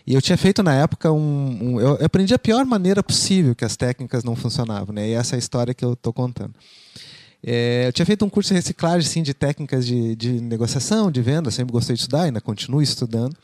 E 0.06 0.14
eu 0.14 0.22
tinha 0.22 0.36
feito 0.38 0.62
na 0.62 0.74
época 0.74 1.10
um. 1.12 1.74
um- 1.74 1.80
eu 1.80 2.04
aprendi 2.04 2.32
a 2.34 2.38
pior 2.38 2.64
maneira 2.64 3.02
possível 3.02 3.54
que 3.54 3.64
as 3.64 3.76
técnicas 3.76 4.24
não 4.24 4.36
funcionavam, 4.36 4.94
né? 4.94 5.08
E 5.08 5.12
essa 5.12 5.34
é 5.34 5.36
a 5.36 5.38
história 5.38 5.74
que 5.74 5.84
eu 5.84 5.94
estou 5.94 6.12
contando. 6.12 6.54
É, 7.46 7.88
eu 7.88 7.92
tinha 7.92 8.06
feito 8.06 8.24
um 8.24 8.30
curso 8.30 8.48
de 8.48 8.54
reciclagem 8.54 9.22
de 9.22 9.34
técnicas 9.34 9.84
de, 9.86 10.16
de 10.16 10.40
negociação, 10.40 11.10
de 11.10 11.20
venda, 11.20 11.50
sempre 11.50 11.72
gostei 11.72 11.94
de 11.94 12.00
estudar, 12.00 12.22
ainda 12.22 12.40
continuo 12.40 12.80
estudando. 12.80 13.36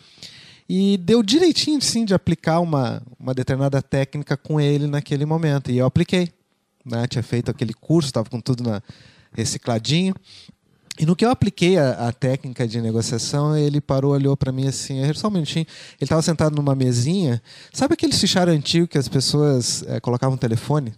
E 0.69 0.97
deu 0.99 1.23
direitinho 1.23 1.83
sim, 1.83 2.05
de 2.05 2.15
aplicar 2.15 2.61
uma, 2.61 3.03
uma 3.19 3.35
determinada 3.35 3.83
técnica 3.83 4.37
com 4.37 4.61
ele 4.61 4.87
naquele 4.87 5.27
momento. 5.27 5.71
E 5.71 5.79
eu 5.79 5.85
apliquei. 5.85 6.31
Né? 6.85 7.07
Tinha 7.09 7.23
feito 7.23 7.51
aquele 7.51 7.75
curso, 7.75 8.09
estava 8.09 8.31
com 8.31 8.41
tudo 8.41 8.63
na, 8.63 8.81
recicladinho. 9.33 10.15
E 10.99 11.07
no 11.07 11.17
que 11.17 11.25
eu 11.25 11.31
apliquei 11.31 11.79
a, 11.79 12.09
a 12.09 12.13
técnica 12.13 12.69
de 12.69 12.81
negociação, 12.81 13.57
ele 13.57 13.81
parou, 13.81 14.13
olhou 14.13 14.37
para 14.37 14.53
mim 14.53 14.67
assim, 14.67 15.01
só 15.15 15.29
um 15.29 15.31
minutinho. 15.31 15.65
Ele 15.65 16.03
estava 16.03 16.21
sentado 16.21 16.55
numa 16.55 16.75
mesinha. 16.75 17.43
Sabe 17.73 17.95
aquele 17.95 18.13
fichário 18.13 18.53
antigo 18.53 18.87
que 18.87 18.99
as 18.99 19.09
pessoas 19.09 19.83
eh, 19.87 19.99
colocavam 20.01 20.37
telefone? 20.37 20.93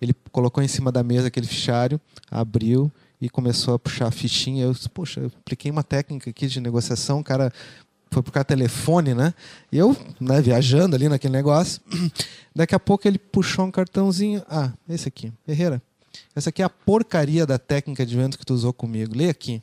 Ele 0.00 0.14
colocou 0.32 0.62
em 0.62 0.68
cima 0.68 0.90
da 0.90 1.02
mesa 1.02 1.28
aquele 1.28 1.46
fichário, 1.46 2.00
abriu 2.28 2.90
e 3.20 3.28
começou 3.28 3.74
a 3.74 3.78
puxar 3.78 4.08
a 4.08 4.10
fichinha. 4.10 4.64
Eu 4.64 4.72
disse, 4.72 4.88
poxa, 4.88 5.20
eu 5.20 5.26
apliquei 5.26 5.70
uma 5.70 5.84
técnica 5.84 6.28
aqui 6.28 6.48
de 6.48 6.60
negociação, 6.60 7.20
o 7.20 7.24
cara 7.24 7.52
foi 8.10 8.22
por 8.22 8.44
telefone, 8.44 9.14
né? 9.14 9.34
E 9.70 9.78
eu, 9.78 9.96
né, 10.20 10.40
viajando 10.40 10.96
ali 10.96 11.08
naquele 11.08 11.32
negócio. 11.32 11.80
Daqui 12.54 12.74
a 12.74 12.80
pouco 12.80 13.06
ele 13.06 13.18
puxou 13.18 13.64
um 13.64 13.70
cartãozinho. 13.70 14.42
Ah, 14.48 14.72
esse 14.88 15.06
aqui, 15.06 15.32
Herrera. 15.46 15.82
Essa 16.34 16.50
aqui 16.50 16.62
é 16.62 16.64
a 16.64 16.70
porcaria 16.70 17.46
da 17.46 17.58
técnica 17.58 18.04
de 18.06 18.16
venda 18.16 18.36
que 18.36 18.44
tu 18.44 18.54
usou 18.54 18.72
comigo. 18.72 19.16
Lê 19.16 19.28
aqui. 19.28 19.62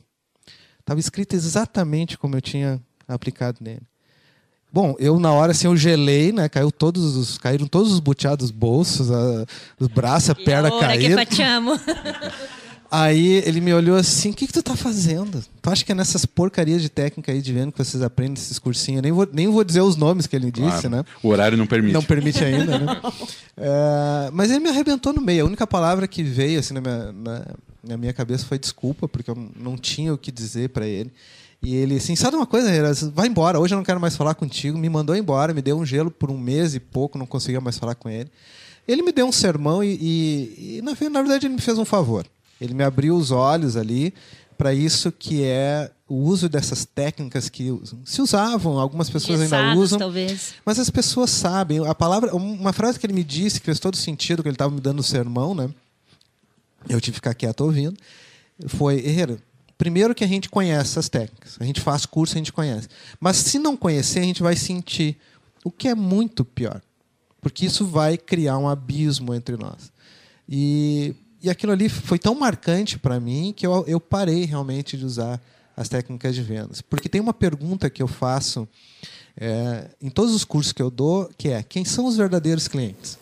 Estava 0.80 1.00
escrito 1.00 1.34
exatamente 1.34 2.18
como 2.18 2.36
eu 2.36 2.40
tinha 2.40 2.80
aplicado 3.08 3.58
nele. 3.60 3.82
Bom, 4.72 4.96
eu 4.98 5.20
na 5.20 5.32
hora 5.32 5.52
assim 5.52 5.66
eu 5.68 5.76
gelei, 5.76 6.32
né? 6.32 6.48
Caiu 6.48 6.70
todos 6.72 7.14
os, 7.16 7.38
caíram 7.38 7.66
todos 7.66 7.92
os 7.92 8.00
buteados 8.00 8.50
dos 8.50 8.58
bolsos, 8.58 9.10
a- 9.10 9.46
os 9.78 9.86
braços, 9.86 10.30
a 10.30 10.34
perna 10.34 10.68
que 10.70 10.76
caíram. 10.80 11.16
Aí 12.96 13.42
ele 13.44 13.60
me 13.60 13.74
olhou 13.74 13.96
assim, 13.96 14.30
o 14.30 14.34
que, 14.34 14.46
que 14.46 14.52
tu 14.52 14.62
tá 14.62 14.76
fazendo? 14.76 15.42
Tu 15.60 15.68
acha 15.68 15.84
que 15.84 15.90
é 15.90 15.94
nessas 15.96 16.24
porcarias 16.24 16.80
de 16.80 16.88
técnica 16.88 17.32
aí 17.32 17.42
de 17.42 17.52
venda 17.52 17.72
que 17.72 17.78
vocês 17.78 18.00
aprendem 18.04 18.34
esses 18.34 18.56
cursinhos? 18.56 18.98
Eu 18.98 19.02
Nem 19.02 19.10
vou, 19.12 19.28
nem 19.32 19.48
vou 19.48 19.64
dizer 19.64 19.80
os 19.80 19.96
nomes 19.96 20.28
que 20.28 20.36
ele 20.36 20.48
disse, 20.48 20.82
Claro. 20.82 20.90
né? 20.90 21.04
O 21.20 21.28
horário 21.28 21.58
não 21.58 21.66
permite. 21.66 21.92
Não 21.92 22.04
permite 22.04 22.38
ainda, 22.44 22.78
né? 22.78 23.00
É, 23.56 24.30
mas 24.32 24.48
ele 24.48 24.60
me 24.60 24.68
arrebentou 24.68 25.12
no 25.12 25.20
meio. 25.20 25.44
A 25.44 25.48
única 25.48 25.66
palavra 25.66 26.06
que 26.06 26.22
veio 26.22 26.60
assim 26.60 26.72
na 26.72 26.80
minha, 26.80 27.12
na, 27.12 27.46
na 27.82 27.96
minha 27.96 28.12
cabeça 28.12 28.46
foi 28.46 28.60
desculpa, 28.60 29.08
porque 29.08 29.28
eu 29.28 29.50
não 29.56 29.76
tinha 29.76 30.14
o 30.14 30.18
que 30.18 30.30
dizer 30.30 30.68
para 30.68 30.86
ele. 30.86 31.10
E 31.60 31.74
ele 31.74 31.96
assim, 31.96 32.14
sabe 32.14 32.36
uma 32.36 32.46
coisa, 32.46 32.70
vai 33.12 33.26
embora, 33.26 33.58
hoje 33.58 33.74
eu 33.74 33.76
não 33.78 33.84
quero 33.84 33.98
mais 33.98 34.14
falar 34.16 34.36
contigo. 34.36 34.78
Me 34.78 34.88
mandou 34.88 35.16
embora, 35.16 35.52
me 35.52 35.62
deu 35.62 35.76
um 35.76 35.84
gelo 35.84 36.12
por 36.12 36.30
um 36.30 36.38
mês 36.38 36.76
e 36.76 36.78
pouco, 36.78 37.18
não 37.18 37.26
conseguia 37.26 37.60
mais 37.60 37.76
falar 37.76 37.96
com 37.96 38.08
ele. 38.08 38.30
Ele 38.86 39.02
me 39.02 39.10
deu 39.10 39.26
um 39.26 39.32
sermão 39.32 39.82
e, 39.82 39.98
e, 40.00 40.76
e 40.78 40.82
na, 40.82 40.92
na 41.10 41.22
verdade 41.22 41.46
ele 41.48 41.54
me 41.54 41.60
fez 41.60 41.76
um 41.76 41.84
favor. 41.84 42.24
Ele 42.64 42.74
me 42.74 42.82
abriu 42.82 43.16
os 43.16 43.30
olhos 43.30 43.76
ali 43.76 44.14
para 44.56 44.72
isso 44.72 45.10
que 45.10 45.42
é 45.42 45.90
o 46.08 46.14
uso 46.14 46.48
dessas 46.48 46.84
técnicas 46.84 47.48
que 47.48 47.70
se 48.04 48.20
usavam, 48.20 48.78
algumas 48.78 49.08
pessoas 49.10 49.40
ainda 49.40 49.74
usam. 49.74 49.98
talvez. 49.98 50.54
Mas 50.64 50.78
as 50.78 50.90
pessoas 50.90 51.30
sabem. 51.30 51.86
A 51.86 51.94
palavra, 51.94 52.34
uma 52.34 52.72
frase 52.72 52.98
que 52.98 53.06
ele 53.06 53.12
me 53.12 53.24
disse 53.24 53.58
que 53.58 53.66
fez 53.66 53.80
todo 53.80 53.96
sentido, 53.96 54.42
que 54.42 54.48
ele 54.48 54.54
estava 54.54 54.74
me 54.74 54.80
dando 54.80 55.00
o 55.00 55.02
sermão, 55.02 55.54
né? 55.54 55.68
Eu 56.88 57.00
tive 57.00 57.12
que 57.12 57.18
ficar 57.18 57.34
quieto 57.34 57.62
ouvindo. 57.62 57.96
Foi, 58.66 58.96
Herrera, 58.98 59.38
primeiro 59.78 60.14
que 60.14 60.22
a 60.22 60.26
gente 60.26 60.48
conhece 60.48 60.98
as 60.98 61.08
técnicas. 61.08 61.56
A 61.58 61.64
gente 61.64 61.80
faz 61.80 62.04
curso, 62.04 62.34
a 62.34 62.38
gente 62.38 62.52
conhece. 62.52 62.88
Mas 63.18 63.36
se 63.38 63.58
não 63.58 63.76
conhecer, 63.76 64.20
a 64.20 64.24
gente 64.24 64.42
vai 64.42 64.56
sentir. 64.56 65.16
O 65.64 65.70
que 65.70 65.88
é 65.88 65.94
muito 65.94 66.44
pior. 66.44 66.82
Porque 67.40 67.66
isso 67.66 67.86
vai 67.86 68.18
criar 68.18 68.58
um 68.58 68.68
abismo 68.68 69.34
entre 69.34 69.56
nós. 69.56 69.90
E, 70.48 71.14
e 71.44 71.50
aquilo 71.50 71.72
ali 71.72 71.90
foi 71.90 72.18
tão 72.18 72.34
marcante 72.34 72.98
para 72.98 73.20
mim 73.20 73.52
que 73.54 73.66
eu, 73.66 73.84
eu 73.86 74.00
parei 74.00 74.46
realmente 74.46 74.96
de 74.96 75.04
usar 75.04 75.38
as 75.76 75.90
técnicas 75.90 76.34
de 76.34 76.42
vendas. 76.42 76.80
Porque 76.80 77.06
tem 77.06 77.20
uma 77.20 77.34
pergunta 77.34 77.90
que 77.90 78.02
eu 78.02 78.08
faço 78.08 78.66
é, 79.36 79.90
em 80.00 80.08
todos 80.08 80.34
os 80.34 80.42
cursos 80.42 80.72
que 80.72 80.80
eu 80.80 80.90
dou, 80.90 81.30
que 81.36 81.50
é 81.50 81.62
quem 81.62 81.84
são 81.84 82.06
os 82.06 82.16
verdadeiros 82.16 82.66
clientes? 82.66 83.18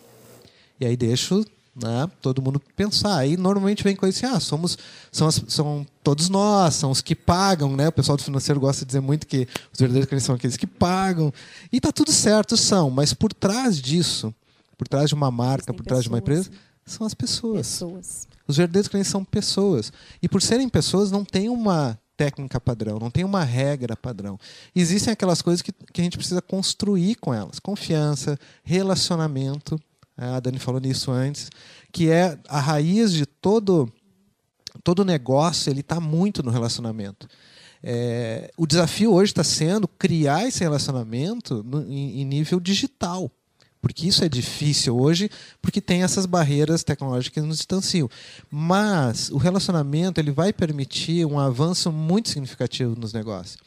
E 0.79 0.85
aí 0.85 0.95
deixo 0.95 1.45
né, 1.75 2.09
todo 2.21 2.41
mundo 2.41 2.61
pensar. 2.77 3.17
Aí 3.17 3.35
normalmente 3.35 3.83
vem 3.83 3.93
coisa 3.93 4.17
assim, 4.17 4.35
ah, 4.35 4.39
somos, 4.39 4.77
são, 5.11 5.27
as, 5.27 5.43
são 5.49 5.85
todos 6.01 6.29
nós, 6.29 6.75
são 6.75 6.91
os 6.91 7.01
que 7.01 7.15
pagam, 7.15 7.75
né? 7.75 7.89
O 7.89 7.91
pessoal 7.91 8.17
do 8.17 8.23
financeiro 8.23 8.59
gosta 8.59 8.85
de 8.85 8.87
dizer 8.87 9.01
muito 9.01 9.27
que 9.27 9.47
os 9.73 9.79
verdadeiros 9.79 10.07
clientes 10.07 10.25
são 10.25 10.35
aqueles 10.35 10.55
que 10.55 10.67
pagam. 10.67 11.33
E 11.73 11.81
tá 11.81 11.91
tudo 11.91 12.13
certo, 12.13 12.55
são, 12.55 12.89
mas 12.89 13.13
por 13.13 13.33
trás 13.33 13.81
disso, 13.81 14.33
por 14.77 14.87
trás 14.87 15.09
de 15.09 15.15
uma 15.15 15.29
marca, 15.29 15.73
por 15.73 15.83
trás 15.83 16.03
de 16.03 16.09
uma 16.09 16.19
empresa, 16.19 16.49
são 16.85 17.05
as 17.05 17.13
pessoas. 17.13 17.67
pessoas. 17.67 18.27
Os 18.47 18.57
verdadeiros 18.57 18.87
clientes 18.87 19.11
são 19.11 19.23
pessoas. 19.23 19.91
E 20.21 20.27
por 20.27 20.41
serem 20.41 20.67
pessoas, 20.67 21.11
não 21.11 21.23
tem 21.23 21.49
uma 21.49 21.97
técnica 22.15 22.59
padrão, 22.59 22.99
não 22.99 23.09
tem 23.09 23.23
uma 23.23 23.43
regra 23.43 23.95
padrão. 23.95 24.39
Existem 24.75 25.11
aquelas 25.11 25.41
coisas 25.41 25.61
que, 25.61 25.71
que 25.71 26.01
a 26.01 26.03
gente 26.03 26.17
precisa 26.17 26.41
construir 26.41 27.15
com 27.15 27.33
elas: 27.33 27.59
confiança, 27.59 28.37
relacionamento. 28.63 29.79
É, 30.17 30.25
a 30.25 30.39
Dani 30.39 30.59
falou 30.59 30.79
nisso 30.79 31.11
antes, 31.11 31.49
que 31.91 32.09
é 32.09 32.37
a 32.47 32.59
raiz 32.59 33.11
de 33.11 33.25
todo 33.25 33.91
todo 34.83 35.05
negócio. 35.05 35.69
Ele 35.69 35.81
está 35.81 35.99
muito 35.99 36.43
no 36.43 36.51
relacionamento. 36.51 37.27
É, 37.81 38.51
o 38.55 38.65
desafio 38.65 39.11
hoje 39.11 39.31
está 39.31 39.43
sendo 39.43 39.87
criar 39.87 40.47
esse 40.47 40.59
relacionamento 40.59 41.63
no, 41.63 41.81
em, 41.91 42.21
em 42.21 42.25
nível 42.25 42.59
digital 42.59 43.29
porque 43.83 44.07
isso 44.07 44.23
é 44.23 44.29
difícil 44.29 44.97
hoje, 44.97 45.29
porque 45.61 45.81
tem 45.81 46.03
essas 46.03 46.25
barreiras 46.25 46.85
tecnológicas 46.85 47.33
que 47.33 47.45
nos 47.45 47.57
distanciam. 47.57 48.09
Mas 48.49 49.29
o 49.29 49.35
relacionamento 49.35 50.21
ele 50.21 50.31
vai 50.31 50.53
permitir 50.53 51.25
um 51.25 51.37
avanço 51.37 51.91
muito 51.91 52.29
significativo 52.29 52.95
nos 52.97 53.11
negócios. 53.11 53.57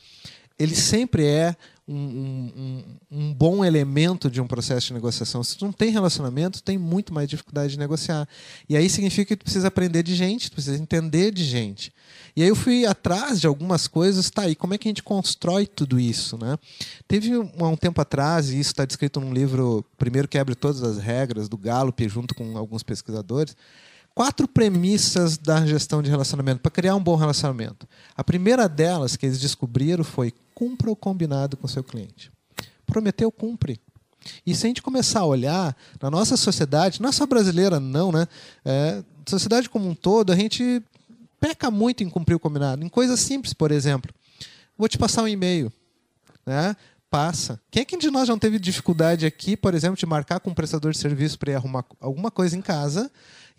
Ele 0.59 0.75
sempre 0.75 1.27
é 1.27 1.55
um, 1.89 1.95
um, 1.97 2.85
um, 3.11 3.33
bom 3.33 3.65
elemento 3.65 4.29
de 4.29 4.41
um 4.41 4.47
processo 4.47 4.89
de 4.89 4.95
negociação. 4.95 5.43
Se 5.45 5.57
tu 5.57 5.65
não 5.65 5.73
tem 5.73 5.91
relacionamento, 5.91 6.63
tem 6.63 6.77
muito 6.77 7.15
mais 7.15 7.29
dificuldade 7.29 7.73
de 7.73 7.79
negociar. 7.79 8.29
E 8.69 8.77
aí 8.77 8.91
significa 8.91 9.29
que 9.29 9.37
tu 9.37 9.45
precisa 9.45 9.69
aprender 9.69 10.03
de 10.03 10.15
gente, 10.15 10.51
tu 10.51 10.55
precisa 10.55 10.77
entender 10.77 11.31
de 11.31 11.45
gente. 11.45 11.93
E 12.35 12.43
aí 12.43 12.49
eu 12.49 12.57
fui 12.57 12.85
atrás 12.85 13.41
de 13.41 13.47
algumas 13.47 13.87
coisas, 13.87 14.29
tá, 14.31 14.49
e 14.49 14.55
como 14.55 14.75
é 14.75 14.79
que 14.79 14.89
a 14.89 14.91
gente 14.91 15.03
constrói 15.03 15.67
tudo 15.67 15.99
isso, 15.99 16.37
né? 16.37 16.59
Teve 17.07 17.37
um, 17.37 17.77
tempo 17.77 18.01
atrás, 18.01 18.51
e 18.51 18.59
isso 18.59 18.73
está 18.73 18.85
descrito 18.85 19.21
num 19.21 19.33
livro, 19.33 19.85
Primeiro 19.97 20.29
Quebre 20.29 20.55
Todas 20.55 20.83
as 20.83 20.99
Regras, 20.99 21.49
do 21.49 21.57
Gallup, 21.57 22.09
junto 22.09 22.35
com 22.35 22.59
alguns 22.59 22.83
pesquisadores, 22.83 23.57
quatro 24.17 24.49
premissas 24.49 25.37
da 25.37 25.67
gestão 25.67 26.01
de 26.01 26.09
relacionamento, 26.09 26.63
para 26.63 26.71
criar 26.71 26.97
um 26.97 27.03
bom 27.03 27.17
relacionamento. 27.17 27.87
A 28.17 28.25
primeira 28.25 28.67
delas 28.67 29.15
que 29.15 29.27
eles 29.27 29.39
descobriram 29.39 30.03
foi 30.03 30.33
cumpra 30.55 30.91
o 30.91 30.97
combinado 30.97 31.55
com 31.55 31.69
seu 31.69 31.85
cliente. 31.85 32.33
Prometeu, 32.87 33.31
cumpre. 33.31 33.79
E 34.45 34.55
se 34.55 34.65
a 34.65 34.69
gente 34.69 34.81
começar 34.81 35.21
a 35.21 35.27
olhar 35.27 35.77
na 36.01 36.11
nossa 36.11 36.35
sociedade, 36.35 37.01
não 37.03 37.11
é 37.11 37.13
só 37.13 37.27
brasileira, 37.27 37.79
não, 37.79 38.11
né? 38.11 38.27
É, 38.65 39.05
sociedade 39.27 39.69
como 39.69 39.87
um 39.87 39.95
todo, 39.95 40.33
a 40.33 40.37
gente 40.37 40.83
peca 41.39 41.71
muito 41.71 42.03
em 42.03 42.09
cumprir 42.09 42.37
o 42.37 42.41
combinado. 42.41 42.83
Em 42.83 42.89
coisas 42.89 43.21
simples, 43.21 43.53
por 43.53 43.71
exemplo. 43.71 44.15
Vou 44.79 44.89
te 44.89 44.97
passar 44.97 45.25
um 45.25 45.29
e-mail. 45.29 45.71
Né? 46.47 46.75
Passa. 47.11 47.61
Quem 47.71 47.83
é 47.83 47.85
que 47.85 47.99
de 47.99 48.11
nós 48.11 48.31
não 48.31 48.39
teve 48.39 48.59
dificuldade 48.59 49.27
aqui, 49.27 49.59
por 49.59 49.75
exemplo, 49.75 49.99
de 49.99 50.07
marcar 50.07 50.41
com 50.41 50.49
um 50.49 50.55
prestador 50.55 50.93
de 50.93 50.99
serviço 50.99 51.39
para 51.39 51.53
ir 51.53 51.55
arrumar 51.57 51.85
alguma 52.01 52.31
coisa 52.31 52.57
em 52.57 52.63
casa 52.63 53.11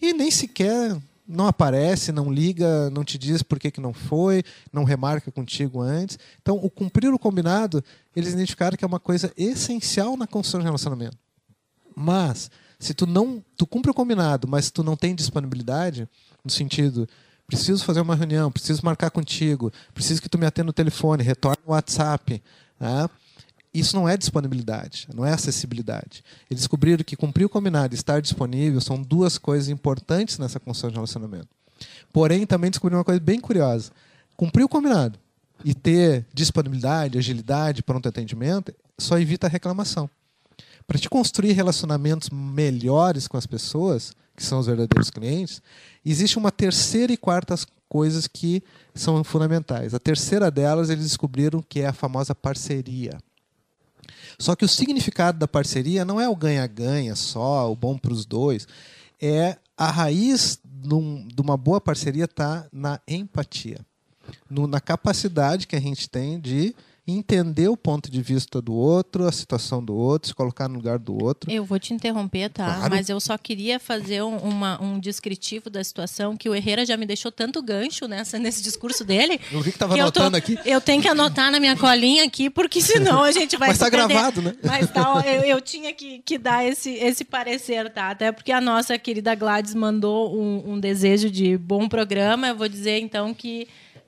e 0.02 0.14
nem 0.14 0.32
sequer 0.32 0.98
não 1.28 1.46
aparece, 1.46 2.12
não 2.12 2.32
liga, 2.32 2.90
não 2.90 3.04
te 3.04 3.18
diz 3.18 3.44
por 3.44 3.60
que, 3.60 3.70
que 3.70 3.82
não 3.82 3.94
foi, 3.94 4.44
não 4.72 4.86
remarca 4.86 5.30
contigo 5.30 5.82
antes. 5.82 6.18
Então, 6.42 6.56
o 6.56 6.70
cumprir 6.70 7.14
o 7.14 7.20
combinado, 7.20 7.84
eles 8.16 8.34
identificaram 8.34 8.78
que 8.78 8.86
é 8.86 8.88
uma 8.88 9.00
coisa 9.00 9.34
essencial 9.36 10.16
na 10.16 10.26
construção 10.26 10.62
de 10.62 10.66
relacionamento. 10.66 11.18
Mas, 11.94 12.50
se 12.80 12.94
tu 12.94 13.06
não 13.06 13.44
tu 13.58 13.68
cumpre 13.68 13.92
o 13.92 13.94
combinado, 13.94 14.48
mas 14.48 14.72
tu 14.72 14.84
não 14.84 14.96
tem 14.96 15.14
disponibilidade, 15.14 16.08
no 16.46 16.52
sentido 16.52 17.08
preciso 17.48 17.84
fazer 17.86 18.02
uma 18.02 18.16
reunião, 18.16 18.52
preciso 18.52 18.84
marcar 18.84 19.10
contigo, 19.10 19.72
preciso 19.94 20.22
que 20.22 20.28
tu 20.28 20.38
me 20.38 20.46
atenda 20.46 20.68
no 20.68 20.74
telefone, 20.74 21.24
retorne 21.24 21.64
o 21.66 21.72
WhatsApp. 21.72 22.44
Né? 22.80 23.10
Isso 23.78 23.96
não 23.96 24.10
é 24.10 24.18
disponibilidade, 24.18 25.08
não 25.14 25.24
é 25.24 25.32
acessibilidade. 25.32 26.24
Eles 26.50 26.62
descobriram 26.62 27.04
que 27.04 27.16
cumprir 27.16 27.46
o 27.46 27.50
combinado 27.50 27.94
e 27.94 27.96
estar 27.96 28.20
disponível 28.20 28.82
são 28.82 29.00
duas 29.00 29.38
coisas 29.38 29.70
importantes 29.70 30.40
nessa 30.40 30.60
construção 30.60 30.90
de 30.90 30.96
relacionamento. 30.96 31.50
Porém, 32.12 32.44
também 32.48 32.72
descobriram 32.72 32.98
uma 32.98 33.04
coisa 33.04 33.20
bem 33.20 33.40
curiosa. 33.40 33.92
Cumprir 34.36 34.64
o 34.64 34.70
combinado 34.70 35.20
e 35.64 35.76
ter 35.76 36.26
disponibilidade, 36.34 37.20
agilidade, 37.20 37.84
pronto 37.84 38.10
atendimento, 38.10 38.74
só 38.98 39.20
evita 39.20 39.46
a 39.46 39.50
reclamação. 39.50 40.10
Para 40.88 40.98
te 40.98 41.08
construir 41.08 41.52
relacionamentos 41.52 42.32
melhores 42.32 43.28
com 43.28 43.38
as 43.38 43.46
pessoas, 43.46 44.12
que 44.36 44.44
são 44.44 44.58
os 44.58 44.66
verdadeiros 44.66 45.12
clientes, 45.12 45.62
existe 46.04 46.40
uma 46.40 46.52
terceira 46.52 47.14
e 47.14 47.18
quarta 47.18 47.56
coisas 47.88 48.26
que 48.26 48.64
são 48.96 49.24
fundamentais. 49.24 49.94
A 49.94 50.00
terceira 50.00 50.50
delas, 50.50 50.90
eles 50.90 51.04
descobriram 51.04 51.62
que 51.62 51.82
é 51.82 51.88
a 51.88 51.94
famosa 51.94 52.34
parceria. 52.34 53.20
Só 54.40 54.56
que 54.56 54.66
o 54.66 54.70
significado 54.70 55.40
da 55.40 55.48
parceria 55.48 56.06
não 56.06 56.22
é 56.22 56.30
o 56.30 56.36
ganha-ganha 56.36 57.16
só, 57.16 57.72
o 57.72 57.76
bom 57.76 57.98
para 57.98 58.14
os 58.14 58.26
dois. 58.26 58.68
É 59.20 59.58
a 59.76 59.90
raiz 59.90 60.60
de 60.64 61.42
uma 61.42 61.58
boa 61.58 61.82
parceria 61.82 62.26
está 62.26 62.68
na 62.72 63.00
empatia, 63.08 63.80
no, 64.50 64.68
na 64.68 64.80
capacidade 64.80 65.66
que 65.66 65.76
a 65.76 65.80
gente 65.80 66.10
tem 66.10 66.40
de 66.40 66.76
entender 67.08 67.70
o 67.70 67.78
ponto 67.78 68.12
de 68.12 68.22
vista 68.22 68.62
do 68.62 68.74
outro, 68.74 69.26
a 69.26 69.32
situação 69.32 69.84
do 69.84 69.96
outro, 69.96 70.28
se 70.28 70.36
colocar 70.36 70.68
no 70.68 70.76
lugar 70.76 71.00
do 71.00 71.24
outro. 71.24 71.50
Eu 71.50 71.64
vou 71.64 71.80
te 71.80 71.94
interromper, 71.94 72.50
tá? 72.50 72.76
Claro. 72.76 72.90
Mas 72.90 73.08
eu 73.08 73.18
só 73.22 73.38
queria 73.38 73.80
fazer 73.80 74.22
um, 74.22 74.36
uma, 74.38 74.82
um 74.82 75.00
descritivo 75.00 75.70
da 75.70 75.82
situação 75.82 76.36
que 76.36 76.50
o 76.50 76.56
Herrera 76.56 76.86
já 76.86 76.98
me 76.98 77.06
deixou 77.06 77.32
tanto 77.32 77.62
gancho 77.62 78.08
nessa, 78.08 78.38
nesse 78.40 78.62
discurso 78.62 79.06
dele. 79.06 79.40
Eu 79.52 79.62
vi 79.62 79.72
que 79.72 79.78
estava 79.78 79.94
anotando 79.94 80.32
tô, 80.32 80.38
aqui. 80.38 80.60
Eu 80.66 80.82
tenho 80.82 81.02
que 81.02 81.08
anotar 81.08 81.50
na 81.50 81.60
minha 81.62 81.78
colinha 81.78 82.26
aqui, 82.26 82.50
porque 82.50 82.82
senão 82.82 83.24
a 83.24 83.32
gente 83.32 83.56
vai 83.56 83.70
Mas 83.70 83.78
está 83.78 83.90
gravado, 83.90 84.42
né? 84.42 84.54
Mas 84.62 84.92
tá, 84.92 85.24
eu, 85.26 85.44
eu 85.44 85.62
tinha 85.62 85.94
que, 85.94 86.20
que 86.20 86.38
dar 86.38 86.66
esse, 86.66 86.90
esse 86.90 87.24
parecer, 87.24 87.90
tá? 87.90 88.10
Até 88.10 88.34
porque 88.34 88.52
a 88.52 88.60
nossa 88.60 88.98
querida 88.98 89.34
Gladys 89.34 89.74
mandou 89.74 90.38
um, 90.38 90.74
um 90.74 90.80
desejo 90.80 91.30
de 91.30 91.58
bom 91.58 91.88
programa. 91.88 92.50
Eu 92.50 92.56
vou 92.56 92.68
dizer, 92.68 93.00
então, 93.00 93.34
que 93.34 93.68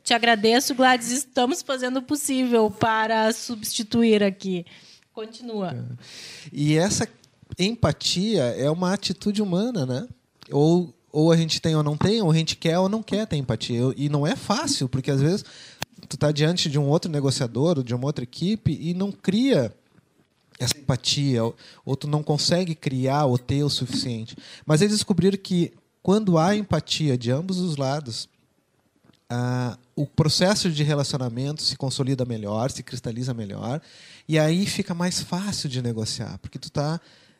te 0.10 0.14
agradeço, 0.16 0.74
Gladys. 0.74 1.12
Estamos 1.12 1.62
fazendo 1.62 1.98
o 1.98 2.02
possível 2.02 2.72
para 2.72 3.32
substituir 3.32 4.24
aqui. 4.24 4.66
Continua. 5.14 5.72
É. 5.72 5.84
E 6.52 6.76
essa 6.76 7.08
empatia 7.60 8.42
é 8.42 8.72
uma 8.72 8.92
atitude 8.92 9.40
humana, 9.40 9.86
né? 9.86 10.08
Ou, 10.50 10.92
ou 11.12 11.32
a 11.32 11.38
gente 11.38 11.62
tem 11.62 11.76
ou 11.76 11.84
não 11.84 11.96
tem, 11.96 12.24
ou 12.24 12.32
a 12.32 12.34
gente 12.34 12.56
quer 12.56 12.80
ou 12.80 12.90
não 12.90 13.04
quer 13.04 13.28
ter 13.28 13.36
empatia. 13.38 13.82
E 13.96 14.10
não 14.10 14.26
é 14.26 14.36
fácil, 14.36 14.90
porque 14.90 15.12
às 15.12 15.22
vezes 15.22 15.46
tu 16.08 16.16
está 16.16 16.32
diante 16.32 16.72
de 16.72 16.80
um 16.80 16.88
outro 16.88 17.12
negociador, 17.12 17.84
de 17.84 17.94
uma 17.94 18.06
outra 18.06 18.24
equipe, 18.24 18.76
e 18.82 18.96
não 18.96 19.12
cria 19.12 19.72
essa 20.58 20.76
empatia, 20.76 21.44
ou 21.86 21.96
tu 21.96 22.08
não 22.08 22.24
consegue 22.24 22.74
criar 22.74 23.26
ou 23.26 23.38
ter 23.38 23.64
o 23.64 23.70
suficiente. 23.70 24.36
Mas 24.66 24.82
eles 24.82 24.96
descobriram 24.96 25.38
que 25.38 25.72
quando 26.02 26.40
há 26.40 26.56
empatia 26.56 27.16
de 27.16 27.30
ambos 27.30 27.60
os 27.60 27.78
lados, 27.78 28.28
ah, 29.30 29.78
o 29.96 30.08
processo 30.08 30.72
de 30.72 30.84
relacionamento 30.84 31.62
se 31.62 31.78
consolida 31.78 32.26
melhor, 32.26 32.72
se 32.72 32.82
cristaliza 32.82 33.34
melhor, 33.34 33.80
e 34.28 34.40
aí 34.40 34.66
fica 34.66 34.94
mais 34.94 35.22
fácil 35.22 35.70
de 35.70 35.82
negociar, 35.82 36.40
porque 36.40 36.58
tu 36.58 36.68
está, 36.68 37.00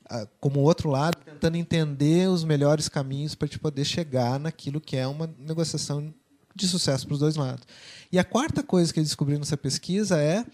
ah, 0.10 0.28
como 0.40 0.60
outro 0.60 0.90
lado, 0.90 1.18
tentando 1.26 1.58
entender 1.58 2.30
os 2.30 2.44
melhores 2.44 2.88
caminhos 2.88 3.34
para 3.34 3.48
te 3.48 3.58
poder 3.58 3.86
chegar 3.86 4.40
naquilo 4.40 4.80
que 4.80 4.96
é 4.96 5.08
uma 5.08 5.28
negociação 5.40 6.14
de 6.56 6.68
sucesso 6.68 7.08
para 7.08 7.14
os 7.14 7.20
dois 7.20 7.36
lados. 7.36 7.66
E 8.12 8.20
a 8.20 8.24
quarta 8.24 8.62
coisa 8.62 8.94
que 8.94 9.00
eu 9.00 9.04
descobri 9.04 9.38
nessa 9.38 9.58
pesquisa 9.58 10.20
é 10.20 10.42
uh, 10.42 10.46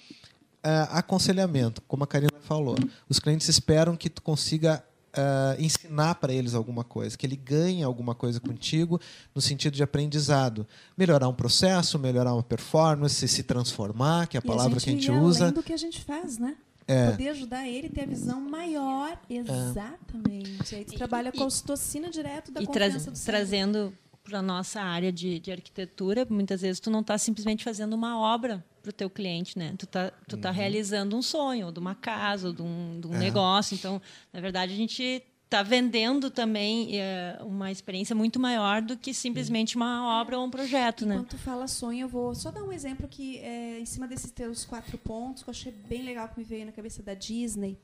aconselhamento, 0.92 1.82
como 1.88 2.04
a 2.04 2.08
Karina 2.08 2.32
falou. 2.42 2.76
Os 3.10 3.20
clientes 3.20 3.50
esperam 3.50 3.96
que 3.96 4.10
tu 4.10 4.22
consiga 4.22 4.84
uh, 5.18 5.62
ensinar 5.62 6.16
para 6.16 6.34
eles 6.34 6.54
alguma 6.54 6.84
coisa, 6.84 7.18
que 7.18 7.26
ele 7.26 7.36
ganhe 7.36 7.84
alguma 7.84 8.14
coisa 8.14 8.40
contigo 8.40 9.00
no 9.34 9.42
sentido 9.42 9.74
de 9.74 9.84
aprendizado. 9.84 10.68
Melhorar 10.98 11.28
um 11.28 11.34
processo, 11.34 11.98
melhorar 11.98 12.34
uma 12.34 12.44
performance, 12.44 13.28
se 13.28 13.44
transformar, 13.44 14.28
que 14.28 14.38
é 14.38 14.40
a 14.40 14.44
E 14.44 14.48
palavra 14.48 14.80
que 14.80 14.90
a 14.90 14.94
gente 14.94 15.08
ir 15.08 15.18
usa. 15.18 15.46
além 15.46 15.54
do 15.54 15.64
que 15.64 15.74
a 15.74 15.78
gente 15.78 16.02
faz, 16.04 16.38
né? 16.38 16.56
É. 16.88 17.10
Poder 17.12 17.30
ajudar 17.30 17.68
ele 17.68 17.88
a 17.88 17.90
ter 17.90 18.02
a 18.02 18.06
visão 18.06 18.40
maior. 18.40 19.20
Exatamente. 19.28 20.76
Aí 20.76 20.86
tu 20.86 20.94
trabalha 20.94 21.32
com 21.32 21.42
a 21.42 21.46
ocitocina 21.48 22.10
direto 22.12 22.52
da 22.52 22.62
e 22.62 22.68
tra 22.68 22.86
confiança 22.86 23.10
do 23.12 23.18
cérebro. 23.18 23.24
trazendo 23.26 23.94
para 24.26 24.42
nossa 24.42 24.82
área 24.82 25.12
de, 25.12 25.40
de 25.40 25.52
arquitetura, 25.52 26.26
muitas 26.30 26.62
vezes 26.62 26.80
tu 26.80 26.90
não 26.90 27.02
está 27.02 27.18
simplesmente 27.18 27.64
fazendo 27.64 27.94
uma 27.94 28.20
obra 28.20 28.66
para 28.82 28.90
o 28.90 28.94
teu 28.94 29.10
cliente, 29.10 29.58
né? 29.58 29.74
Tu 29.78 29.86
tá, 29.88 30.12
tu 30.28 30.36
tá 30.38 30.52
realizando 30.52 31.16
um 31.16 31.22
sonho, 31.22 31.68
ou 31.68 31.72
de 31.72 31.80
uma 31.80 31.96
casa, 31.96 32.48
ou 32.48 32.54
de 32.54 32.62
um, 32.62 33.00
de 33.00 33.08
um 33.08 33.12
negócio. 33.18 33.76
Então, 33.76 34.02
na 34.34 34.42
verdade, 34.42 34.74
a 34.74 34.76
gente 34.76 35.24
está 35.46 35.62
vendendo 35.62 36.30
também 36.32 37.00
eh, 37.00 37.38
uma 37.42 37.72
experiência 37.72 38.16
muito 38.16 38.40
maior 38.40 38.82
do 38.82 38.98
que 38.98 39.14
simplesmente 39.14 39.76
uma 39.76 40.20
obra 40.20 40.38
ou 40.40 40.46
um 40.46 40.50
projeto, 40.50 41.06
né? 41.06 41.16
Enquanto 41.16 41.30
tu 41.32 41.38
fala 41.38 41.68
sonho, 41.68 42.02
eu 42.02 42.10
vou 42.10 42.34
só 42.36 42.50
dar 42.52 42.64
um 42.64 42.72
exemplo 42.74 43.08
que 43.08 43.38
é, 43.38 43.80
em 43.80 43.86
cima 43.86 44.08
desses 44.08 44.32
teus 44.32 44.66
quatro 44.66 44.98
pontos, 44.98 45.44
que 45.44 45.50
eu 45.50 45.52
achei 45.52 45.72
bem 45.72 46.04
legal 46.04 46.28
que 46.30 46.38
me 46.40 46.44
veio 46.44 46.66
na 46.66 46.72
cabeça 46.72 47.02
da 47.04 47.14
Disney, 47.14 47.78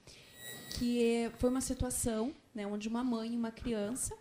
que 0.77 1.04
é- 1.04 1.32
foi 1.38 1.49
uma 1.49 1.62
situação 1.62 2.34
né, 2.54 2.65
onde 2.67 2.88
uma 2.88 3.04
mãe 3.04 3.34
e 3.34 3.38
uma 3.38 3.51
criança 3.51 4.15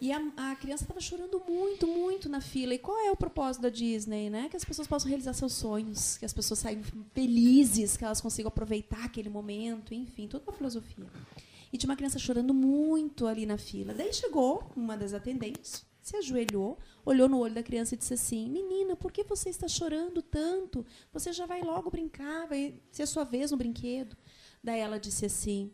e 0.00 0.10
a, 0.12 0.18
a 0.36 0.56
criança 0.56 0.84
estava 0.84 1.00
chorando 1.00 1.42
muito, 1.46 1.86
muito 1.86 2.28
na 2.28 2.40
fila. 2.40 2.72
E 2.72 2.78
qual 2.78 2.98
é 2.98 3.10
o 3.10 3.16
propósito 3.16 3.62
da 3.62 3.68
Disney, 3.68 4.30
né? 4.30 4.48
Que 4.48 4.56
as 4.56 4.64
pessoas 4.64 4.88
possam 4.88 5.08
realizar 5.08 5.34
seus 5.34 5.52
sonhos, 5.52 6.16
que 6.16 6.24
as 6.24 6.32
pessoas 6.32 6.60
saiam 6.60 6.82
felizes, 7.12 7.96
que 7.96 8.04
elas 8.04 8.20
consigam 8.20 8.48
aproveitar 8.48 9.04
aquele 9.04 9.28
momento, 9.28 9.92
enfim, 9.92 10.26
toda 10.26 10.44
uma 10.44 10.52
filosofia. 10.52 11.06
E 11.72 11.76
tinha 11.76 11.90
uma 11.90 11.96
criança 11.96 12.18
chorando 12.18 12.54
muito 12.54 13.26
ali 13.26 13.44
na 13.44 13.58
fila. 13.58 13.92
Daí 13.92 14.12
chegou 14.12 14.70
uma 14.74 14.96
das 14.96 15.12
atendentes, 15.12 15.84
se 16.00 16.16
ajoelhou, 16.16 16.78
olhou 17.04 17.28
no 17.28 17.38
olho 17.38 17.54
da 17.54 17.62
criança 17.62 17.94
e 17.94 17.98
disse 17.98 18.14
assim: 18.14 18.48
Menina, 18.48 18.96
por 18.96 19.12
que 19.12 19.22
você 19.22 19.50
está 19.50 19.68
chorando 19.68 20.22
tanto? 20.22 20.84
Você 21.12 21.32
já 21.32 21.44
vai 21.44 21.60
logo 21.60 21.90
brincar, 21.90 22.46
vai 22.48 22.80
ser 22.90 23.02
a 23.02 23.06
sua 23.06 23.24
vez 23.24 23.50
no 23.50 23.56
brinquedo. 23.58 24.16
Daí 24.64 24.80
ela 24.80 24.98
disse 24.98 25.26
assim: 25.26 25.70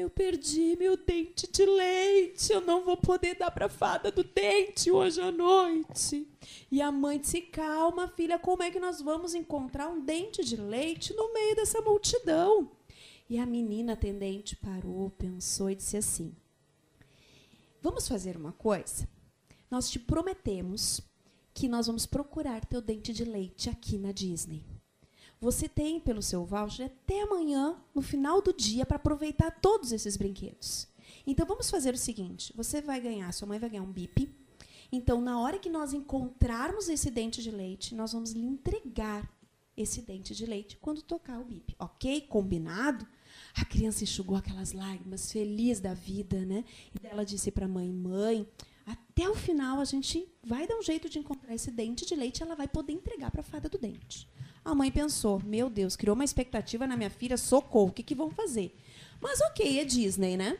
Eu 0.00 0.08
perdi 0.08 0.76
meu 0.78 0.96
dente 0.96 1.46
de 1.46 1.66
leite, 1.66 2.50
eu 2.50 2.62
não 2.62 2.82
vou 2.82 2.96
poder 2.96 3.34
dar 3.34 3.50
para 3.50 3.68
fada 3.68 4.10
do 4.10 4.24
dente 4.24 4.90
hoje 4.90 5.20
à 5.20 5.30
noite. 5.30 6.26
E 6.72 6.80
a 6.80 6.90
mãe 6.90 7.18
disse: 7.18 7.42
Calma, 7.42 8.08
filha, 8.08 8.38
como 8.38 8.62
é 8.62 8.70
que 8.70 8.80
nós 8.80 9.02
vamos 9.02 9.34
encontrar 9.34 9.88
um 9.88 10.00
dente 10.00 10.42
de 10.42 10.56
leite 10.56 11.12
no 11.12 11.34
meio 11.34 11.54
dessa 11.54 11.82
multidão? 11.82 12.70
E 13.28 13.38
a 13.38 13.44
menina 13.44 13.92
atendente 13.92 14.56
parou, 14.56 15.10
pensou 15.10 15.70
e 15.70 15.74
disse 15.74 15.98
assim: 15.98 16.34
Vamos 17.82 18.08
fazer 18.08 18.38
uma 18.38 18.52
coisa? 18.52 19.06
Nós 19.70 19.90
te 19.90 19.98
prometemos 19.98 21.02
que 21.52 21.68
nós 21.68 21.86
vamos 21.86 22.06
procurar 22.06 22.64
teu 22.64 22.80
dente 22.80 23.12
de 23.12 23.24
leite 23.24 23.68
aqui 23.68 23.98
na 23.98 24.12
Disney. 24.12 24.64
Você 25.40 25.68
tem 25.68 25.98
pelo 25.98 26.20
seu 26.20 26.44
voucher 26.44 26.86
até 26.86 27.22
amanhã, 27.22 27.80
no 27.94 28.02
final 28.02 28.42
do 28.42 28.52
dia, 28.52 28.84
para 28.84 28.96
aproveitar 28.96 29.50
todos 29.50 29.90
esses 29.90 30.16
brinquedos. 30.16 30.86
Então 31.26 31.46
vamos 31.46 31.70
fazer 31.70 31.94
o 31.94 31.98
seguinte: 31.98 32.52
você 32.54 32.82
vai 32.82 33.00
ganhar, 33.00 33.32
sua 33.32 33.48
mãe 33.48 33.58
vai 33.58 33.70
ganhar 33.70 33.82
um 33.82 33.92
bip. 33.92 34.30
Então, 34.92 35.20
na 35.20 35.40
hora 35.40 35.58
que 35.58 35.70
nós 35.70 35.94
encontrarmos 35.94 36.88
esse 36.88 37.10
dente 37.10 37.42
de 37.42 37.50
leite, 37.50 37.94
nós 37.94 38.12
vamos 38.12 38.32
lhe 38.32 38.44
entregar 38.44 39.30
esse 39.76 40.02
dente 40.02 40.34
de 40.34 40.44
leite 40.44 40.76
quando 40.76 41.00
tocar 41.00 41.40
o 41.40 41.44
bip. 41.44 41.74
Ok? 41.78 42.22
Combinado? 42.22 43.06
A 43.54 43.64
criança 43.64 44.04
enxugou 44.04 44.36
aquelas 44.36 44.72
lágrimas, 44.72 45.32
feliz 45.32 45.80
da 45.80 45.94
vida, 45.94 46.44
né? 46.44 46.64
E 47.02 47.06
ela 47.06 47.24
disse 47.24 47.50
para 47.50 47.64
a 47.64 47.68
mãe: 47.68 47.90
Mãe, 47.90 48.46
até 48.84 49.28
o 49.28 49.34
final 49.34 49.80
a 49.80 49.84
gente 49.84 50.28
vai 50.42 50.66
dar 50.66 50.76
um 50.76 50.82
jeito 50.82 51.08
de 51.08 51.18
encontrar 51.18 51.54
esse 51.54 51.70
dente 51.70 52.04
de 52.04 52.14
leite 52.14 52.40
e 52.40 52.42
ela 52.42 52.56
vai 52.56 52.68
poder 52.68 52.92
entregar 52.92 53.30
para 53.30 53.40
a 53.40 53.44
fada 53.44 53.68
do 53.68 53.78
dente. 53.78 54.28
A 54.64 54.74
mãe 54.74 54.90
pensou: 54.90 55.40
Meu 55.44 55.70
Deus, 55.70 55.96
criou 55.96 56.14
uma 56.14 56.24
expectativa 56.24 56.86
na 56.86 56.96
minha 56.96 57.10
filha, 57.10 57.36
socorro, 57.36 57.88
o 57.88 57.92
que, 57.92 58.02
que 58.02 58.14
vão 58.14 58.30
fazer? 58.30 58.74
Mas 59.20 59.40
ok, 59.40 59.80
é 59.80 59.84
Disney, 59.84 60.36
né? 60.36 60.58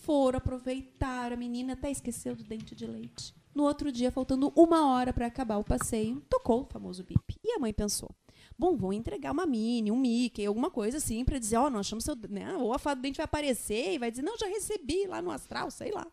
Foram 0.00 0.38
aproveitar, 0.38 1.32
a 1.32 1.36
menina 1.36 1.72
até 1.72 1.90
esqueceu 1.90 2.36
do 2.36 2.44
dente 2.44 2.74
de 2.74 2.86
leite. 2.86 3.34
No 3.54 3.64
outro 3.64 3.90
dia, 3.90 4.12
faltando 4.12 4.52
uma 4.54 4.92
hora 4.92 5.12
para 5.12 5.26
acabar 5.26 5.56
o 5.56 5.64
passeio, 5.64 6.22
tocou 6.28 6.62
o 6.62 6.66
famoso 6.66 7.02
bip. 7.02 7.36
E 7.42 7.52
a 7.52 7.58
mãe 7.58 7.72
pensou: 7.72 8.10
Bom, 8.58 8.76
vão 8.76 8.92
entregar 8.92 9.32
uma 9.32 9.46
mini, 9.46 9.90
um 9.90 9.96
Mickey, 9.96 10.46
alguma 10.46 10.70
coisa 10.70 10.98
assim, 10.98 11.24
para 11.24 11.38
dizer: 11.38 11.56
Ó, 11.56 11.66
oh, 11.66 11.70
nós 11.70 11.86
achamos 11.86 12.04
seu. 12.04 12.16
Né? 12.28 12.56
Ou 12.56 12.72
a 12.72 12.78
fada 12.78 13.00
do 13.00 13.02
dente 13.02 13.16
vai 13.16 13.24
aparecer 13.24 13.94
e 13.94 13.98
vai 13.98 14.10
dizer: 14.10 14.22
Não, 14.22 14.36
já 14.38 14.46
recebi 14.46 15.06
lá 15.06 15.20
no 15.20 15.30
astral, 15.30 15.70
sei 15.70 15.90
lá. 15.90 16.06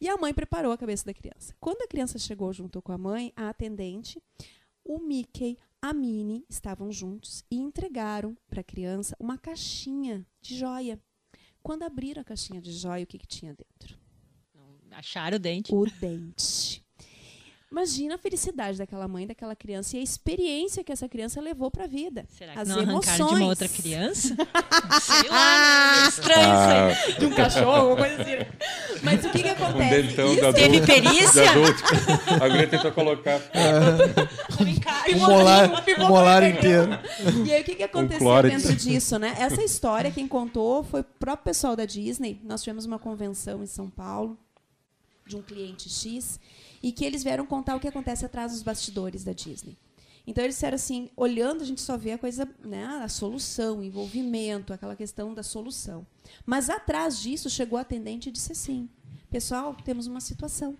E 0.00 0.08
a 0.08 0.16
mãe 0.16 0.32
preparou 0.32 0.72
a 0.72 0.78
cabeça 0.78 1.04
da 1.04 1.12
criança. 1.12 1.54
Quando 1.60 1.82
a 1.82 1.88
criança 1.88 2.18
chegou 2.18 2.52
junto 2.52 2.80
com 2.80 2.92
a 2.92 2.98
mãe, 2.98 3.32
a 3.36 3.48
atendente, 3.48 4.22
o 4.84 4.98
Mickey, 4.98 5.58
a 5.80 5.92
Minnie 5.92 6.44
estavam 6.48 6.90
juntos 6.90 7.44
e 7.50 7.56
entregaram 7.56 8.36
para 8.48 8.60
a 8.60 8.64
criança 8.64 9.16
uma 9.18 9.38
caixinha 9.38 10.26
de 10.40 10.58
joia. 10.58 11.00
Quando 11.62 11.84
abriram 11.84 12.22
a 12.22 12.24
caixinha 12.24 12.60
de 12.60 12.72
joia, 12.72 13.04
o 13.04 13.06
que, 13.06 13.18
que 13.18 13.26
tinha 13.26 13.54
dentro? 13.54 13.98
Acharam 14.90 15.36
o 15.36 15.38
dente. 15.38 15.74
O 15.74 15.86
dente. 15.86 16.84
Imagina 17.70 18.14
a 18.14 18.18
felicidade 18.18 18.78
daquela 18.78 19.06
mãe, 19.06 19.26
daquela 19.26 19.54
criança 19.54 19.94
e 19.94 20.00
a 20.00 20.02
experiência 20.02 20.82
que 20.82 20.90
essa 20.90 21.06
criança 21.06 21.38
levou 21.38 21.70
para 21.70 21.84
a 21.84 21.86
vida. 21.86 22.24
Será 22.30 22.54
que 22.54 22.58
As 22.60 22.68
não 22.68 22.76
arrancaram 22.76 23.02
de 23.02 23.12
emoções. 23.20 23.40
uma 23.40 23.46
outra 23.46 23.68
criança? 23.68 24.28
Sei 25.02 25.28
lá, 25.28 26.00
né? 26.00 26.08
estranho 26.08 26.48
Ah, 26.48 26.90
isso 26.90 27.10
aí. 27.10 27.18
De 27.18 27.26
um 27.26 27.30
cachorro, 27.34 27.96
coisa 27.96 28.22
assim. 28.22 28.32
Mas 29.02 29.22
o 29.22 29.30
que, 29.30 29.42
que 29.42 29.48
um 29.50 29.52
acontece? 29.52 30.02
dentão 30.02 30.32
Isso 30.32 30.40
da 30.40 30.52
Teve 30.54 30.80
perícia? 30.80 31.42
De 31.42 31.48
adulto. 31.48 31.82
A 32.42 32.48
guria 32.48 32.68
tentou 32.68 32.92
colocar. 32.92 33.40
Um 35.14 35.18
molar, 35.18 35.84
um 35.98 36.08
molar 36.08 36.42
inteiro. 36.44 36.88
E 37.46 37.52
aí, 37.52 37.60
o 37.60 37.64
que, 37.64 37.74
que 37.74 37.82
aconteceu 37.82 38.18
Clóris. 38.18 38.62
dentro 38.62 38.74
disso, 38.76 39.18
né? 39.18 39.36
Essa 39.38 39.62
história, 39.62 40.10
quem 40.10 40.26
contou 40.26 40.82
foi 40.84 41.02
o 41.02 41.04
próprio 41.04 41.44
pessoal 41.44 41.76
da 41.76 41.84
Disney. 41.84 42.40
Nós 42.44 42.62
tivemos 42.62 42.86
uma 42.86 42.98
convenção 42.98 43.62
em 43.62 43.66
São 43.66 43.90
Paulo 43.90 44.38
de 45.26 45.36
um 45.36 45.42
cliente 45.42 45.90
X 45.90 46.40
e 46.82 46.92
que 46.92 47.04
eles 47.04 47.22
vieram 47.22 47.46
contar 47.46 47.76
o 47.76 47.80
que 47.80 47.88
acontece 47.88 48.24
atrás 48.24 48.52
dos 48.52 48.62
bastidores 48.62 49.24
da 49.24 49.32
Disney. 49.32 49.76
Então 50.26 50.44
eles 50.44 50.56
disseram 50.56 50.74
assim, 50.74 51.08
olhando 51.16 51.62
a 51.62 51.64
gente 51.64 51.80
só 51.80 51.96
vê 51.96 52.12
a 52.12 52.18
coisa, 52.18 52.46
né, 52.62 52.84
a 53.02 53.08
solução, 53.08 53.78
o 53.78 53.82
envolvimento, 53.82 54.74
aquela 54.74 54.94
questão 54.94 55.32
da 55.32 55.42
solução. 55.42 56.06
Mas 56.44 56.68
atrás 56.68 57.18
disso 57.18 57.48
chegou 57.48 57.78
a 57.78 57.82
atendente 57.82 58.28
e 58.28 58.32
disse 58.32 58.52
assim: 58.52 58.90
"Pessoal, 59.30 59.74
temos 59.84 60.06
uma 60.06 60.20
situação. 60.20 60.76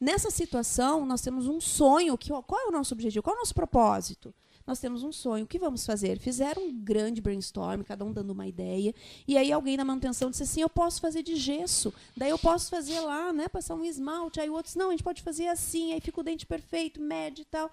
Nessa 0.00 0.30
situação, 0.30 1.04
nós 1.04 1.20
temos 1.20 1.46
um 1.46 1.60
sonho. 1.60 2.16
Que, 2.16 2.30
qual 2.30 2.60
é 2.60 2.66
o 2.68 2.72
nosso 2.72 2.94
objetivo? 2.94 3.22
Qual 3.22 3.34
é 3.34 3.38
o 3.38 3.40
nosso 3.40 3.54
propósito? 3.54 4.34
Nós 4.66 4.78
temos 4.78 5.02
um 5.02 5.12
sonho. 5.12 5.44
O 5.44 5.48
que 5.48 5.58
vamos 5.58 5.84
fazer? 5.84 6.18
Fizeram 6.18 6.62
um 6.62 6.72
grande 6.72 7.20
brainstorm, 7.20 7.82
cada 7.82 8.04
um 8.04 8.12
dando 8.12 8.30
uma 8.30 8.46
ideia. 8.46 8.94
E 9.26 9.36
aí 9.36 9.52
alguém 9.52 9.76
da 9.76 9.84
manutenção 9.84 10.30
disse 10.30 10.44
assim: 10.44 10.62
eu 10.62 10.70
posso 10.70 11.00
fazer 11.00 11.22
de 11.22 11.36
gesso. 11.36 11.92
Daí 12.16 12.30
eu 12.30 12.38
posso 12.38 12.70
fazer 12.70 13.00
lá, 13.00 13.32
né? 13.32 13.48
Passar 13.48 13.74
um 13.74 13.84
esmalte. 13.84 14.40
Aí 14.40 14.48
o 14.48 14.52
outro 14.52 14.68
disse, 14.68 14.78
não, 14.78 14.88
a 14.88 14.90
gente 14.92 15.02
pode 15.02 15.22
fazer 15.22 15.48
assim. 15.48 15.92
Aí 15.92 16.00
fica 16.00 16.20
o 16.20 16.24
dente 16.24 16.46
perfeito, 16.46 17.00
médio 17.00 17.42
e 17.42 17.46
tal. 17.46 17.70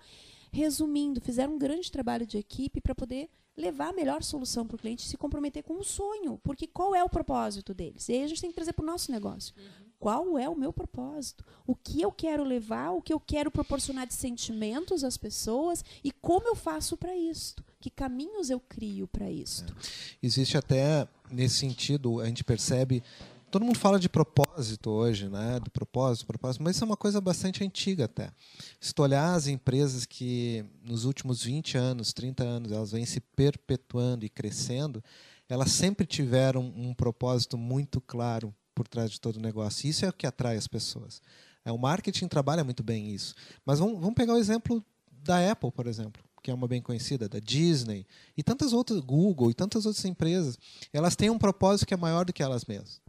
Resumindo, 0.51 1.21
fizeram 1.21 1.53
um 1.53 1.57
grande 1.57 1.91
trabalho 1.91 2.25
de 2.25 2.37
equipe 2.37 2.81
para 2.81 2.95
poder 2.95 3.29
levar 3.57 3.89
a 3.89 3.93
melhor 3.93 4.21
solução 4.21 4.65
para 4.65 4.75
o 4.75 4.79
cliente 4.79 5.03
e 5.03 5.09
se 5.09 5.17
comprometer 5.17 5.63
com 5.63 5.79
o 5.79 5.83
sonho. 5.83 6.39
Porque 6.43 6.67
qual 6.67 6.93
é 6.93 7.03
o 7.03 7.09
propósito 7.09 7.73
deles? 7.73 8.07
E 8.07 8.13
aí 8.13 8.23
a 8.23 8.27
gente 8.27 8.41
tem 8.41 8.51
que 8.51 8.55
trazer 8.55 8.73
para 8.73 8.83
o 8.83 8.85
nosso 8.85 9.11
negócio. 9.11 9.53
Qual 9.99 10.37
é 10.37 10.47
o 10.47 10.55
meu 10.55 10.71
propósito? 10.71 11.43
O 11.65 11.75
que 11.75 11.99
eu 12.01 12.11
quero 12.11 12.43
levar? 12.43 12.91
O 12.91 13.01
que 13.01 13.11
eu 13.11 13.19
quero 13.19 13.49
proporcionar 13.49 14.05
de 14.05 14.13
sentimentos 14.13 15.03
às 15.03 15.17
pessoas? 15.17 15.83
E 16.03 16.11
como 16.11 16.47
eu 16.47 16.55
faço 16.55 16.95
para 16.95 17.15
isto? 17.17 17.63
Que 17.79 17.89
caminhos 17.89 18.51
eu 18.51 18.59
crio 18.59 19.07
para 19.07 19.29
isto? 19.31 19.75
Existe 20.21 20.55
até, 20.55 21.07
nesse 21.31 21.55
sentido, 21.55 22.21
a 22.21 22.25
gente 22.25 22.43
percebe. 22.43 23.03
Todo 23.49 23.63
mundo 23.63 23.79
fala 23.79 23.97
de 23.97 24.09
propósito 24.09 24.89
hoje, 24.89 25.29
né? 25.29 25.57
Do 25.61 25.71
propósito, 25.71 26.27
propósito, 26.27 26.61
mas 26.61 26.75
isso 26.75 26.83
é 26.83 26.87
uma 26.87 26.97
coisa 26.97 27.21
bastante 27.21 27.63
antiga 27.63 28.03
até. 28.03 28.29
Se 28.79 28.93
tu 28.93 29.01
olhar 29.01 29.33
as 29.33 29.47
empresas 29.47 30.05
que 30.05 30.65
nos 30.83 31.05
últimos 31.05 31.43
20 31.43 31.77
anos, 31.77 32.11
30 32.11 32.43
anos, 32.43 32.71
elas 32.73 32.91
vêm 32.91 33.05
se 33.05 33.21
perpetuando 33.21 34.25
e 34.25 34.29
crescendo, 34.29 35.01
elas 35.47 35.71
sempre 35.71 36.05
tiveram 36.05 36.61
um 36.75 36.93
propósito 36.93 37.57
muito 37.57 38.01
claro 38.01 38.53
por 38.75 38.85
trás 38.85 39.09
de 39.11 39.21
todo 39.21 39.37
o 39.37 39.41
negócio. 39.41 39.89
Isso 39.89 40.05
é 40.05 40.09
o 40.09 40.13
que 40.13 40.27
atrai 40.27 40.57
as 40.57 40.67
pessoas. 40.67 41.21
É, 41.63 41.71
o 41.71 41.77
marketing 41.77 42.27
trabalha 42.27 42.65
muito 42.65 42.83
bem 42.83 43.11
isso. 43.13 43.33
Mas 43.65 43.79
vamos, 43.79 43.97
vamos 43.99 44.15
pegar 44.15 44.33
o 44.33 44.37
exemplo 44.37 44.83
da 45.09 45.51
Apple, 45.51 45.71
por 45.71 45.87
exemplo, 45.87 46.21
que 46.43 46.51
é 46.51 46.53
uma 46.53 46.67
bem 46.67 46.81
conhecida, 46.81 47.29
da 47.29 47.39
Disney 47.39 48.05
e 48.35 48.43
tantas 48.43 48.73
outras, 48.73 48.99
Google 48.99 49.49
e 49.51 49.53
tantas 49.53 49.85
outras 49.85 50.03
empresas. 50.03 50.59
Elas 50.91 51.15
têm 51.15 51.29
um 51.29 51.39
propósito 51.39 51.87
que 51.87 51.93
é 51.93 51.97
maior 51.97 52.25
do 52.25 52.33
que 52.33 52.43
elas 52.43 52.65
mesmas. 52.65 53.06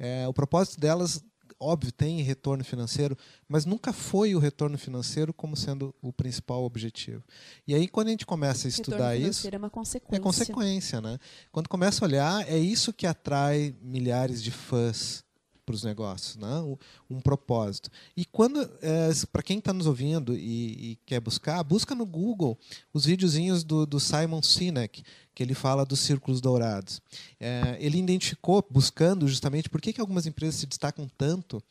É, 0.00 0.26
o 0.26 0.32
propósito 0.32 0.80
delas 0.80 1.22
óbvio, 1.60 1.92
tem 1.92 2.22
retorno 2.22 2.64
financeiro, 2.64 3.16
mas 3.46 3.66
nunca 3.66 3.92
foi 3.92 4.34
o 4.34 4.38
retorno 4.38 4.78
financeiro 4.78 5.32
como 5.34 5.54
sendo 5.54 5.94
o 6.00 6.10
principal 6.10 6.64
objetivo. 6.64 7.22
E 7.68 7.74
aí, 7.74 7.86
quando 7.86 8.08
a 8.08 8.10
gente 8.12 8.24
começa 8.24 8.66
a 8.66 8.70
estudar 8.70 9.14
isso. 9.14 9.46
É 9.46 9.58
uma 9.58 9.68
consequência. 9.68 10.16
É 10.16 10.18
consequência, 10.18 11.00
né? 11.02 11.18
Quando 11.52 11.68
começa 11.68 12.02
a 12.02 12.08
olhar, 12.08 12.48
é 12.48 12.56
isso 12.56 12.94
que 12.94 13.06
atrai 13.06 13.74
milhares 13.82 14.42
de 14.42 14.50
fãs 14.50 15.22
para 15.70 15.76
os 15.76 15.84
negócios, 15.84 16.36
né? 16.36 16.76
um, 17.08 17.20
propósito. 17.20 17.90
E 18.16 18.24
quando, 18.24 18.60
é, 18.82 19.10
para 19.32 19.42
quem 19.42 19.58
está 19.58 19.72
nos 19.72 19.86
ouvindo 19.86 20.36
e, 20.36 20.92
e, 20.92 20.98
quer 21.06 21.20
buscar, 21.20 21.62
busca 21.62 21.94
no 21.94 22.04
Google 22.04 22.58
os 22.92 23.04
videozinhos 23.04 23.62
do, 23.62 23.86
do 23.86 24.00
Simon 24.00 24.42
Sinek, 24.42 25.04
que 25.32 25.42
ele 25.42 25.54
fala 25.54 25.86
dos 25.86 26.00
círculos 26.00 26.40
dourados. 26.40 27.00
É, 27.38 27.76
ele 27.78 27.98
identificou, 27.98 28.66
buscando 28.68 29.28
justamente 29.28 29.68
por 29.68 29.80
que, 29.80 29.92
que 29.92 30.00
algumas 30.00 30.26
empresas 30.26 30.56
se 30.56 30.66
destacam 30.66 31.08
tanto 31.16 31.62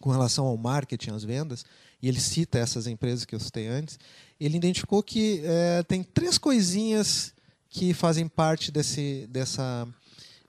com 0.00 0.10
relação 0.10 0.46
ao 0.46 0.56
marketing, 0.56 1.12
às 1.12 1.22
vendas, 1.22 1.64
e 2.02 2.08
ele 2.08 2.20
cita 2.20 2.58
essas 2.58 2.88
empresas 2.88 3.24
que 3.24 3.36
eu 3.36 3.40
citei 3.40 3.68
antes, 3.68 4.00
ele 4.40 4.56
identificou 4.56 5.00
que 5.00 5.40
é, 5.44 5.84
tem 5.84 6.02
três 6.02 6.36
coisinhas 6.38 7.32
que 7.70 7.94
fazem 7.94 8.26
parte 8.26 8.72
desse, 8.72 9.28
dessa 9.30 9.86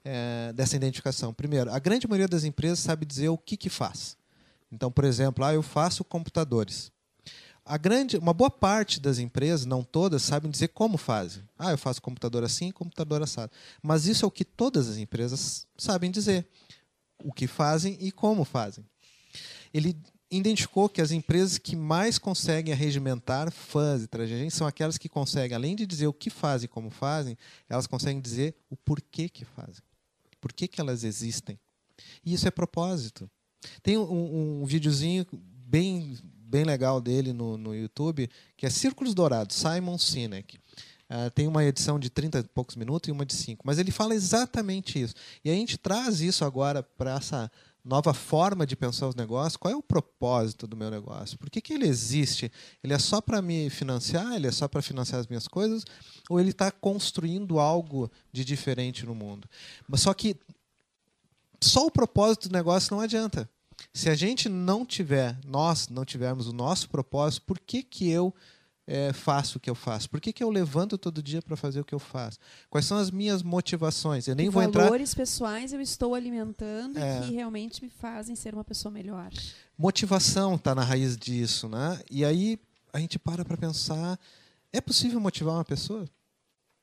é, 0.04 0.52
dessa 0.52 0.76
identificação. 0.76 1.32
Primeiro, 1.32 1.72
a 1.72 1.78
grande 1.78 2.06
maioria 2.06 2.28
das 2.28 2.44
empresas 2.44 2.78
sabe 2.78 3.06
dizer 3.06 3.28
o 3.30 3.38
que, 3.38 3.56
que 3.56 3.70
faz. 3.70 4.16
Então, 4.70 4.90
por 4.90 5.04
exemplo, 5.04 5.44
ah, 5.44 5.54
eu 5.54 5.62
faço 5.62 6.04
computadores. 6.04 6.92
A 7.64 7.78
grande, 7.78 8.18
uma 8.18 8.34
boa 8.34 8.50
parte 8.50 9.00
das 9.00 9.18
empresas, 9.18 9.64
não 9.64 9.82
todas, 9.82 10.22
sabem 10.22 10.50
dizer 10.50 10.68
como 10.68 10.98
fazem. 10.98 11.42
Ah, 11.58 11.70
eu 11.70 11.78
faço 11.78 12.02
computador 12.02 12.44
assim, 12.44 12.70
computador 12.70 13.22
assado. 13.22 13.50
Mas 13.82 14.06
isso 14.06 14.24
é 14.24 14.28
o 14.28 14.30
que 14.30 14.44
todas 14.44 14.88
as 14.88 14.98
empresas 14.98 15.66
sabem 15.78 16.10
dizer. 16.10 16.46
O 17.22 17.32
que 17.32 17.46
fazem 17.46 17.96
e 18.00 18.12
como 18.12 18.44
fazem. 18.44 18.84
Ele 19.72 19.96
identificou 20.30 20.88
que 20.88 21.00
as 21.00 21.10
empresas 21.10 21.56
que 21.56 21.74
mais 21.74 22.18
conseguem 22.18 22.74
arregimentar 22.74 23.50
fãs 23.50 24.02
e 24.02 24.06
trazer 24.06 24.50
são 24.50 24.66
aquelas 24.66 24.98
que 24.98 25.08
conseguem, 25.08 25.56
além 25.56 25.74
de 25.74 25.86
dizer 25.86 26.06
o 26.06 26.12
que 26.12 26.28
fazem 26.28 26.66
e 26.66 26.68
como 26.68 26.90
fazem, 26.90 27.38
elas 27.68 27.86
conseguem 27.86 28.20
dizer 28.20 28.54
o 28.68 28.76
porquê 28.76 29.28
que 29.28 29.44
fazem. 29.44 29.82
Por 30.44 30.52
que, 30.52 30.68
que 30.68 30.78
elas 30.78 31.04
existem? 31.04 31.58
E 32.22 32.34
isso 32.34 32.46
é 32.46 32.50
propósito. 32.50 33.30
Tem 33.82 33.96
um, 33.96 34.60
um 34.60 34.66
videozinho 34.66 35.24
bem, 35.32 36.18
bem 36.22 36.64
legal 36.64 37.00
dele 37.00 37.32
no, 37.32 37.56
no 37.56 37.74
YouTube, 37.74 38.28
que 38.54 38.66
é 38.66 38.68
Círculos 38.68 39.14
Dourados, 39.14 39.56
Simon 39.56 39.96
Sinek. 39.96 40.58
Uh, 41.08 41.30
tem 41.34 41.48
uma 41.48 41.64
edição 41.64 41.98
de 41.98 42.10
30 42.10 42.40
e 42.40 42.42
poucos 42.42 42.76
minutos 42.76 43.08
e 43.08 43.10
uma 43.10 43.24
de 43.24 43.32
5. 43.32 43.62
Mas 43.64 43.78
ele 43.78 43.90
fala 43.90 44.14
exatamente 44.14 45.00
isso. 45.00 45.14
E 45.42 45.48
a 45.48 45.54
gente 45.54 45.78
traz 45.78 46.20
isso 46.20 46.44
agora 46.44 46.82
para 46.82 47.14
essa 47.14 47.50
nova 47.84 48.14
forma 48.14 48.66
de 48.66 48.74
pensar 48.74 49.08
os 49.08 49.14
negócios. 49.14 49.56
Qual 49.56 49.72
é 49.72 49.76
o 49.76 49.82
propósito 49.82 50.66
do 50.66 50.76
meu 50.76 50.90
negócio? 50.90 51.38
Por 51.38 51.50
que, 51.50 51.60
que 51.60 51.74
ele 51.74 51.86
existe? 51.86 52.50
Ele 52.82 52.94
é 52.94 52.98
só 52.98 53.20
para 53.20 53.42
me 53.42 53.68
financiar? 53.68 54.34
Ele 54.34 54.46
é 54.46 54.52
só 54.52 54.66
para 54.66 54.80
financiar 54.80 55.20
as 55.20 55.26
minhas 55.26 55.46
coisas? 55.46 55.84
ou 56.28 56.40
ele 56.40 56.50
está 56.50 56.70
construindo 56.70 57.58
algo 57.58 58.10
de 58.32 58.44
diferente 58.44 59.04
no 59.04 59.14
mundo. 59.14 59.48
Mas 59.86 60.00
só 60.00 60.14
que 60.14 60.36
só 61.60 61.86
o 61.86 61.90
propósito 61.90 62.48
do 62.48 62.52
negócio 62.52 62.94
não 62.94 63.02
adianta. 63.02 63.48
Se 63.92 64.08
a 64.08 64.14
gente 64.14 64.48
não 64.48 64.84
tiver, 64.84 65.38
nós 65.44 65.88
não 65.88 66.04
tivermos 66.04 66.46
o 66.46 66.52
nosso 66.52 66.88
propósito, 66.88 67.44
por 67.46 67.58
que, 67.58 67.82
que 67.82 68.10
eu 68.10 68.34
é, 68.86 69.12
faço 69.12 69.58
o 69.58 69.60
que 69.60 69.70
eu 69.70 69.74
faço? 69.74 70.10
Por 70.10 70.20
que, 70.20 70.32
que 70.32 70.42
eu 70.42 70.50
levanto 70.50 70.98
todo 70.98 71.22
dia 71.22 71.40
para 71.40 71.56
fazer 71.56 71.80
o 71.80 71.84
que 71.84 71.94
eu 71.94 71.98
faço? 71.98 72.38
Quais 72.68 72.84
são 72.86 72.98
as 72.98 73.10
minhas 73.10 73.42
motivações? 73.42 74.28
Eu 74.28 74.34
nem 74.34 74.46
que 74.46 74.50
vou 74.50 74.60
valores 74.60 74.74
entrar. 74.74 74.84
Valores 74.84 75.14
pessoais 75.14 75.72
eu 75.72 75.80
estou 75.80 76.14
alimentando 76.14 76.98
é. 76.98 77.20
que 77.20 77.32
realmente 77.32 77.82
me 77.82 77.90
fazem 77.90 78.36
ser 78.36 78.54
uma 78.54 78.64
pessoa 78.64 78.92
melhor. 78.92 79.30
Motivação 79.76 80.54
está 80.56 80.74
na 80.74 80.82
raiz 80.82 81.16
disso, 81.16 81.68
né? 81.68 82.00
E 82.10 82.24
aí 82.24 82.58
a 82.92 82.98
gente 82.98 83.18
para 83.18 83.44
para 83.44 83.56
pensar 83.56 84.18
é 84.72 84.80
possível 84.80 85.20
motivar 85.20 85.54
uma 85.54 85.64
pessoa? 85.64 86.04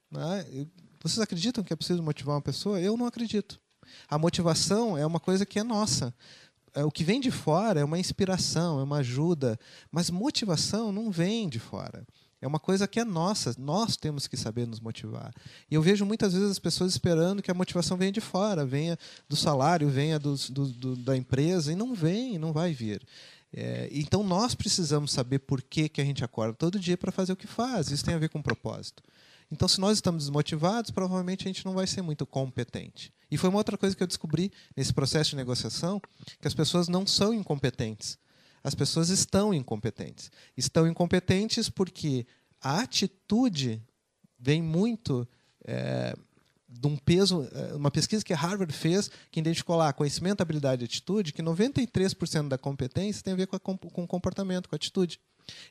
Né? 0.10 0.68
Vocês 1.02 1.20
acreditam 1.20 1.64
que 1.64 1.74
é 1.74 1.76
possível 1.76 2.04
motivar 2.04 2.36
uma 2.36 2.42
pessoa? 2.42 2.80
Eu 2.80 2.98
não 2.98 3.06
acredito. 3.06 3.60
A 4.08 4.18
motivação 4.18 4.98
é 4.98 5.06
uma 5.06 5.20
coisa 5.20 5.46
que 5.46 5.60
é 5.60 5.64
nossa. 5.64 6.14
É, 6.74 6.84
o 6.84 6.92
que 6.92 7.04
vem 7.04 7.20
de 7.20 7.32
fora 7.32 7.80
é 7.80 7.84
uma 7.84 8.00
inspiração, 8.00 8.80
é 8.80 8.84
uma 8.84 8.98
ajuda, 8.98 9.60
mas 9.92 10.10
motivação 10.10 10.92
não 10.92 11.12
vem 11.12 11.50
de 11.50 11.60
fora. 11.60 12.06
É 12.42 12.48
uma 12.48 12.60
coisa 12.60 12.88
que 12.88 13.00
é 13.00 13.06
nossa, 13.06 13.54
nós 13.60 13.96
temos 13.96 14.26
que 14.26 14.36
saber 14.36 14.66
nos 14.66 14.80
motivar. 14.80 15.32
E 15.70 15.76
eu 15.76 15.82
vejo 15.82 16.06
muitas 16.06 16.34
vezes 16.34 16.50
as 16.50 16.60
pessoas 16.60 16.92
esperando 16.92 17.42
que 17.42 17.52
a 17.52 17.54
motivação 17.54 17.96
venha 17.96 18.12
de 18.12 18.22
fora, 18.22 18.66
venha 18.66 18.98
do 19.30 19.36
salário, 19.36 19.88
venha 19.90 20.18
do, 20.18 20.36
do, 20.50 20.68
do, 20.68 20.96
da 20.96 21.16
empresa, 21.16 21.72
e 21.72 21.76
não 21.76 21.94
vem, 21.94 22.40
não 22.40 22.52
vai 22.52 22.74
vir. 22.74 23.06
É, 23.54 23.90
então 23.92 24.24
nós 24.24 24.56
precisamos 24.56 25.12
saber 25.12 25.40
por 25.40 25.62
que, 25.62 25.88
que 25.88 26.02
a 26.02 26.06
gente 26.06 26.24
acorda 26.24 26.54
todo 26.54 26.80
dia 26.80 26.98
para 26.98 27.12
fazer 27.12 27.34
o 27.34 27.38
que 27.38 27.46
faz. 27.48 27.92
Isso 27.92 28.04
tem 28.04 28.16
a 28.16 28.20
ver 28.20 28.30
com 28.30 28.42
propósito. 28.42 29.04
Então, 29.52 29.68
se 29.68 29.80
nós 29.80 29.98
estamos 29.98 30.24
desmotivados, 30.24 30.92
provavelmente 30.92 31.44
a 31.44 31.50
gente 31.50 31.66
não 31.66 31.74
vai 31.74 31.86
ser 31.86 32.02
muito 32.02 32.26
competente. 32.26 33.14
E 33.30 33.38
foi 33.38 33.50
uma 33.50 33.58
outra 33.58 33.78
coisa 33.78 33.96
que 33.96 34.02
eu 34.02 34.08
descobri 34.08 34.52
nesse 34.76 34.94
processo 34.94 35.32
de 35.32 35.36
negociação, 35.36 36.02
que 36.40 36.48
as 36.48 36.54
pessoas 36.54 36.88
não 36.88 37.06
são 37.06 37.34
incompetentes. 37.34 38.18
As 38.64 38.74
pessoas 38.74 39.10
estão 39.10 39.54
incompetentes. 39.54 40.32
Estão 40.56 40.88
incompetentes 40.88 41.70
porque 41.70 42.26
a 42.62 42.80
atitude 42.80 43.82
vem 44.40 44.62
muito 44.62 45.28
é, 45.66 46.16
de 46.72 46.88
um 46.88 46.96
peso, 46.96 47.48
eh, 47.52 47.74
uma 47.76 47.92
pesquisa 47.92 48.24
que 48.24 48.34
a 48.34 48.38
Harvard 48.38 48.72
fez, 48.74 49.12
que 49.30 49.40
identificou 49.40 49.76
lá 49.76 49.92
conhecimento, 49.92 50.42
habilidade 50.42 50.84
e 50.84 50.86
atitude, 50.86 51.34
que 51.34 51.44
93% 51.44 52.48
da 52.48 52.58
competência 52.58 53.22
tem 53.22 53.34
a 53.34 53.36
ver 53.36 53.48
com, 53.48 53.58
a, 53.58 53.60
com 53.60 54.08
comportamento, 54.08 54.70
com 54.70 54.76
a 54.76 54.78
atitude. 54.78 55.20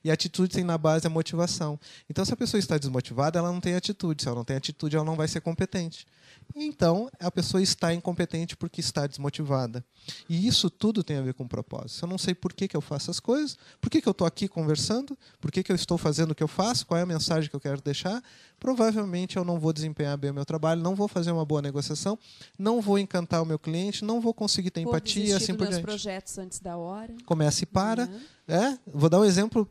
E 0.05 0.11
atitude 0.11 0.55
tem 0.55 0.65
na 0.65 0.79
base 0.79 1.07
a 1.07 1.11
motivação. 1.11 1.79
Então, 2.09 2.25
se 2.25 2.33
a 2.33 2.37
pessoa 2.37 2.59
está 2.59 2.79
desmotivada, 2.79 3.39
ela 3.39 3.53
não 3.53 3.61
tem 3.61 3.75
atitude. 3.75 4.23
Se 4.23 4.29
ela 4.29 4.37
não 4.37 4.45
tem 4.45 4.57
atitude, 4.57 4.97
ela 4.97 5.05
não 5.05 5.17
vai 5.17 5.29
ser 5.29 5.41
competente. 5.41 6.07
Então, 6.55 7.11
a 7.19 7.31
pessoa 7.31 7.63
está 7.63 7.95
incompetente 7.95 8.57
porque 8.57 8.81
está 8.81 9.07
desmotivada. 9.07 9.85
E 10.29 10.47
isso 10.47 10.69
tudo 10.69 11.03
tem 11.05 11.17
a 11.17 11.23
ver 11.23 11.35
com 11.35 11.47
propósito. 11.47 12.05
Eu 12.05 12.09
não 12.09 12.19
sei 12.19 12.35
por 12.35 12.53
que, 12.53 12.67
que 12.67 12.77
eu 12.77 12.81
faço 12.81 13.11
as 13.11 13.21
coisas, 13.21 13.57
por 13.81 13.91
que, 13.91 14.01
que 14.01 14.09
eu 14.09 14.13
estou 14.13 14.27
aqui 14.27 14.49
conversando, 14.49 15.17
por 15.41 15.51
que, 15.51 15.63
que 15.63 15.71
eu 15.71 15.77
estou 15.77 15.97
fazendo 15.97 16.33
o 16.33 16.35
que 16.35 16.43
eu 16.43 16.49
faço, 16.49 16.87
qual 16.87 16.99
é 16.99 17.03
a 17.03 17.07
mensagem 17.07 17.49
que 17.49 17.57
eu 17.57 17.61
quero 17.61 17.81
deixar. 17.81 18.23
Provavelmente 18.59 19.37
eu 19.37 19.45
não 19.45 19.59
vou 19.59 19.73
desempenhar 19.73 20.17
bem 20.19 20.31
o 20.31 20.35
meu 20.35 20.45
trabalho, 20.45 20.83
não 20.83 20.95
vou 20.95 21.09
fazer 21.09 21.31
uma 21.31 21.45
boa 21.45 21.63
negociação, 21.63 22.19
não 22.59 22.81
vou 22.81 22.99
encantar 22.99 23.43
o 23.43 23.47
meu 23.47 23.59
cliente, 23.59 24.05
não 24.05 24.21
vou 24.21 24.35
conseguir 24.35 24.71
ter 24.71 24.83
vou 24.83 24.93
empatia, 24.93 25.37
assim 25.37 25.55
por 25.55 25.67
diante. 25.67 25.83
projetos 25.83 26.39
antes 26.39 26.59
da 26.59 26.77
hora. 26.77 27.15
Começa 27.25 27.65
e 27.65 27.67
para. 27.67 28.05
Uhum. 28.05 28.21
É? 28.49 28.79
Vou 28.87 29.09
dar 29.09 29.21
um 29.21 29.25
exemplo 29.25 29.71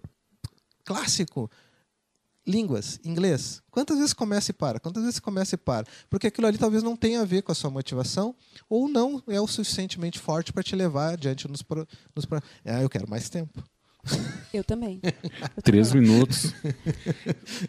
clássico 0.85 1.49
línguas, 2.49 2.99
inglês. 3.05 3.61
Quantas 3.69 3.97
vezes 3.97 4.13
começa 4.13 4.49
e 4.49 4.53
para? 4.53 4.79
Quantas 4.79 5.03
vezes 5.03 5.19
começa 5.19 5.53
e 5.55 5.57
para? 5.57 5.85
Porque 6.09 6.27
aquilo 6.27 6.47
ali 6.47 6.57
talvez 6.57 6.81
não 6.81 6.95
tenha 6.95 7.21
a 7.21 7.25
ver 7.25 7.43
com 7.43 7.51
a 7.51 7.55
sua 7.55 7.69
motivação 7.69 8.35
ou 8.67 8.89
não 8.89 9.21
é 9.27 9.39
o 9.39 9.47
suficientemente 9.47 10.17
forte 10.17 10.51
para 10.51 10.63
te 10.63 10.75
levar 10.75 11.13
adiante 11.13 11.47
nos, 11.47 11.61
pro, 11.61 11.87
nos 12.15 12.25
pro... 12.25 12.41
Ah, 12.65 12.81
eu 12.81 12.89
quero 12.89 13.07
mais 13.07 13.29
tempo. 13.29 13.63
Eu 14.51 14.63
também. 14.63 14.99
Eu 15.03 15.61
Três 15.61 15.89
também. 15.89 16.09
minutos. 16.09 16.55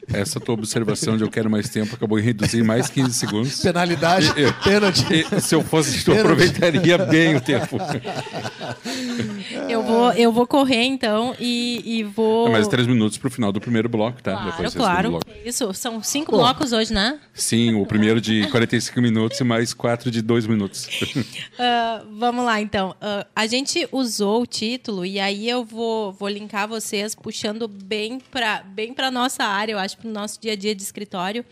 Essa 0.08 0.40
tua 0.40 0.54
observação 0.54 1.14
de 1.14 1.22
eu 1.22 1.30
quero 1.30 1.50
mais 1.50 1.68
tempo 1.68 1.94
acabou 1.94 2.18
em 2.18 2.22
reduzir 2.22 2.62
mais 2.62 2.88
15 2.88 3.12
segundos. 3.12 3.60
Penalidade, 3.60 4.28
e, 4.28 4.50
pênalti. 4.64 5.04
E, 5.12 5.40
se 5.42 5.54
eu 5.54 5.62
fosse, 5.62 6.08
eu 6.08 6.18
aproveitaria 6.18 6.96
bem 6.96 7.36
o 7.36 7.40
tempo. 7.40 7.76
Eu 9.68 9.82
vou, 9.82 10.12
eu 10.12 10.32
vou 10.32 10.46
correr 10.46 10.84
então 10.84 11.34
e, 11.38 11.82
e 11.84 12.02
vou. 12.04 12.48
É 12.48 12.50
mais 12.50 12.68
três 12.68 12.86
minutos 12.86 13.18
para 13.18 13.28
o 13.28 13.30
final 13.30 13.52
do 13.52 13.60
primeiro 13.60 13.88
bloco, 13.88 14.22
tá? 14.22 14.32
Claro, 14.32 14.50
Depois 14.50 14.74
claro. 14.74 15.10
Bloco. 15.10 15.26
Isso, 15.44 15.72
são 15.74 16.02
cinco 16.02 16.32
blocos 16.32 16.72
hoje, 16.72 16.92
né? 16.92 17.18
Sim, 17.32 17.74
o 17.74 17.86
primeiro 17.86 18.20
de 18.20 18.46
45 18.48 19.00
minutos 19.00 19.40
e 19.40 19.44
mais 19.44 19.72
quatro 19.72 20.10
de 20.10 20.20
dois 20.22 20.46
minutos. 20.46 20.86
Uh, 21.16 22.06
vamos 22.18 22.44
lá, 22.44 22.60
então. 22.60 22.90
Uh, 22.90 23.26
a 23.34 23.46
gente 23.46 23.88
usou 23.90 24.42
o 24.42 24.46
título 24.46 25.04
e 25.04 25.18
aí 25.18 25.48
eu 25.48 25.64
vou 25.64 26.12
vou 26.12 26.28
linkar 26.28 26.68
vocês 26.68 27.14
puxando 27.14 27.66
bem 27.66 28.18
para 28.30 28.62
bem 28.62 28.92
para 28.92 29.10
nossa 29.10 29.44
área, 29.44 29.72
eu 29.72 29.78
acho, 29.78 29.96
para 29.96 30.08
o 30.08 30.12
nosso 30.12 30.40
dia 30.40 30.52
a 30.52 30.56
dia 30.56 30.74
de 30.74 30.82
escritório, 30.82 31.44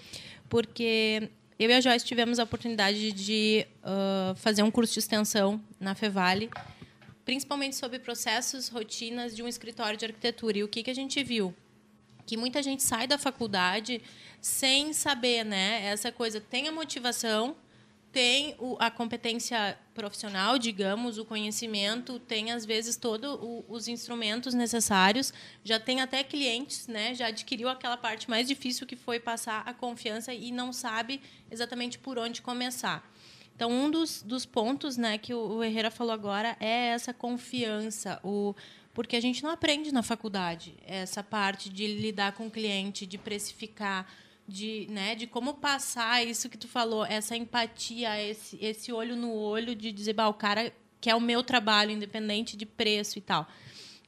porque 0.48 1.30
eu 1.58 1.68
e 1.68 1.72
a 1.72 1.80
Joyce 1.80 2.04
tivemos 2.04 2.38
a 2.38 2.44
oportunidade 2.44 3.10
de 3.12 3.66
uh, 3.82 4.34
fazer 4.36 4.62
um 4.62 4.70
curso 4.70 4.92
de 4.92 5.00
extensão 5.00 5.60
na 5.80 5.94
Fevale, 5.94 6.48
principalmente 7.28 7.76
sobre 7.76 7.98
processos, 7.98 8.70
rotinas 8.70 9.36
de 9.36 9.42
um 9.42 9.48
escritório 9.48 9.98
de 9.98 10.06
arquitetura. 10.06 10.56
E 10.56 10.64
o 10.64 10.68
que, 10.68 10.82
que 10.82 10.90
a 10.90 10.94
gente 10.94 11.22
viu? 11.22 11.54
Que 12.24 12.38
muita 12.38 12.62
gente 12.62 12.82
sai 12.82 13.06
da 13.06 13.18
faculdade 13.18 14.00
sem 14.40 14.94
saber, 14.94 15.44
né? 15.44 15.84
Essa 15.84 16.10
coisa 16.10 16.40
tem 16.40 16.68
a 16.68 16.72
motivação, 16.72 17.54
tem 18.10 18.56
o, 18.58 18.78
a 18.80 18.90
competência 18.90 19.78
profissional, 19.92 20.58
digamos, 20.58 21.18
o 21.18 21.24
conhecimento, 21.26 22.18
tem 22.18 22.50
às 22.50 22.64
vezes 22.64 22.96
todos 22.96 23.38
os 23.68 23.88
instrumentos 23.88 24.54
necessários, 24.54 25.30
já 25.62 25.78
tem 25.78 26.00
até 26.00 26.24
clientes, 26.24 26.86
né? 26.86 27.14
Já 27.14 27.26
adquiriu 27.26 27.68
aquela 27.68 27.98
parte 27.98 28.30
mais 28.30 28.48
difícil 28.48 28.86
que 28.86 28.96
foi 28.96 29.20
passar 29.20 29.64
a 29.66 29.74
confiança 29.74 30.32
e 30.32 30.50
não 30.50 30.72
sabe 30.72 31.20
exatamente 31.50 31.98
por 31.98 32.18
onde 32.18 32.40
começar. 32.40 33.06
Então, 33.58 33.72
um 33.72 33.90
dos, 33.90 34.22
dos 34.22 34.46
pontos 34.46 34.96
né, 34.96 35.18
que 35.18 35.34
o, 35.34 35.56
o 35.56 35.64
Herrera 35.64 35.90
falou 35.90 36.12
agora 36.12 36.56
é 36.60 36.90
essa 36.90 37.12
confiança, 37.12 38.20
o, 38.22 38.54
porque 38.94 39.16
a 39.16 39.20
gente 39.20 39.42
não 39.42 39.50
aprende 39.50 39.90
na 39.90 40.00
faculdade 40.00 40.74
essa 40.86 41.24
parte 41.24 41.68
de 41.68 41.84
lidar 41.88 42.34
com 42.34 42.46
o 42.46 42.50
cliente, 42.52 43.04
de 43.04 43.18
precificar, 43.18 44.08
de, 44.46 44.86
né, 44.88 45.16
de 45.16 45.26
como 45.26 45.54
passar 45.54 46.24
isso 46.24 46.48
que 46.48 46.56
tu 46.56 46.68
falou, 46.68 47.04
essa 47.04 47.36
empatia, 47.36 48.22
esse, 48.22 48.56
esse 48.64 48.92
olho 48.92 49.16
no 49.16 49.32
olho 49.32 49.74
de 49.74 49.90
dizer, 49.90 50.12
bah, 50.12 50.28
o 50.28 50.34
cara 50.34 50.72
quer 51.00 51.16
o 51.16 51.20
meu 51.20 51.42
trabalho, 51.42 51.90
independente 51.90 52.56
de 52.56 52.64
preço 52.64 53.18
e 53.18 53.20
tal. 53.20 53.44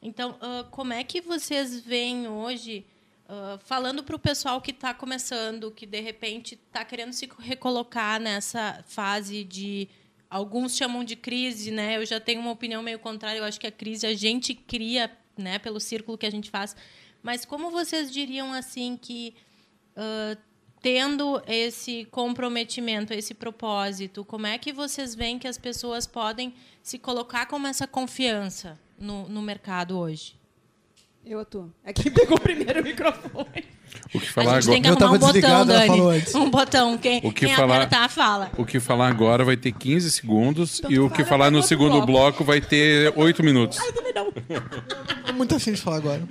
Então, 0.00 0.38
uh, 0.40 0.70
como 0.70 0.92
é 0.92 1.02
que 1.02 1.20
vocês 1.20 1.80
veem 1.80 2.28
hoje, 2.28 2.86
uh, 3.30 3.58
falando 3.60 4.02
para 4.02 4.16
o 4.16 4.18
pessoal 4.18 4.60
que 4.60 4.72
está 4.72 4.92
começando, 4.92 5.70
que 5.70 5.86
de 5.86 6.00
repente 6.00 6.54
está 6.54 6.84
querendo 6.84 7.12
se 7.12 7.28
recolocar 7.38 8.20
nessa 8.20 8.84
fase 8.86 9.44
de. 9.44 9.88
Alguns 10.28 10.76
chamam 10.76 11.02
de 11.02 11.16
crise, 11.16 11.70
né? 11.70 11.96
Eu 11.96 12.06
já 12.06 12.20
tenho 12.20 12.40
uma 12.40 12.52
opinião 12.52 12.82
meio 12.82 12.98
contrária. 12.98 13.38
Eu 13.38 13.44
acho 13.44 13.58
que 13.58 13.66
a 13.66 13.72
crise 13.72 14.06
a 14.06 14.14
gente 14.14 14.54
cria, 14.54 15.10
né, 15.36 15.58
pelo 15.58 15.80
círculo 15.80 16.16
que 16.16 16.26
a 16.26 16.30
gente 16.30 16.50
faz. 16.50 16.76
Mas 17.20 17.44
como 17.44 17.70
vocês 17.70 18.12
diriam 18.12 18.52
assim 18.52 18.96
que 18.96 19.34
uh, 19.96 20.40
tendo 20.80 21.42
esse 21.48 22.04
comprometimento, 22.06 23.12
esse 23.12 23.34
propósito, 23.34 24.24
como 24.24 24.46
é 24.46 24.56
que 24.56 24.72
vocês 24.72 25.16
veem 25.16 25.38
que 25.38 25.48
as 25.48 25.58
pessoas 25.58 26.06
podem 26.06 26.54
se 26.80 26.96
colocar 26.96 27.46
como 27.46 27.66
essa 27.66 27.86
confiança 27.86 28.78
no, 28.96 29.28
no 29.28 29.42
mercado 29.42 29.98
hoje? 29.98 30.39
Eu 31.24 31.38
atuo. 31.40 31.70
Aqui 31.84 32.08
é 32.08 32.10
pegou 32.12 32.36
o 32.36 32.40
primeiro 32.40 32.82
microfone. 32.82 33.64
O 34.14 34.18
que 34.20 34.32
falar 34.32 34.56
a 34.56 34.60
gente 34.60 34.72
tem 34.72 34.82
que 34.82 34.88
agora? 34.88 35.04
arrumar 35.04 35.28
um 35.28 35.32
botão, 35.32 35.66
Dani. 35.66 36.00
antes. 36.16 36.34
Um 36.34 36.50
botão. 36.50 36.98
Quem, 36.98 37.18
O 37.18 37.32
que 37.32 37.46
quem 37.46 37.54
falar- 37.54 37.76
apertar, 37.76 38.08
fala. 38.08 38.50
O 38.56 38.64
que 38.64 38.80
falar 38.80 39.08
agora 39.08 39.44
vai 39.44 39.56
ter 39.56 39.72
15 39.72 40.10
segundos 40.10 40.78
Então 40.78 40.90
e 40.90 40.98
o 40.98 41.08
que 41.10 41.16
fala 41.24 41.28
falar 41.28 41.50
no 41.50 41.62
segundo 41.62 41.92
bloco. 42.04 42.06
bloco. 42.06 42.44
vai 42.44 42.60
ter 42.60 43.12
8 43.16 43.42
minutos. 43.44 43.78
Ai, 43.80 43.92
também 43.92 44.12
não. 44.14 44.32
Tô 45.26 45.32
muito 45.34 45.54
afim 45.54 45.72
de 45.72 45.80
falar 45.80 45.96
agora. 45.98 46.22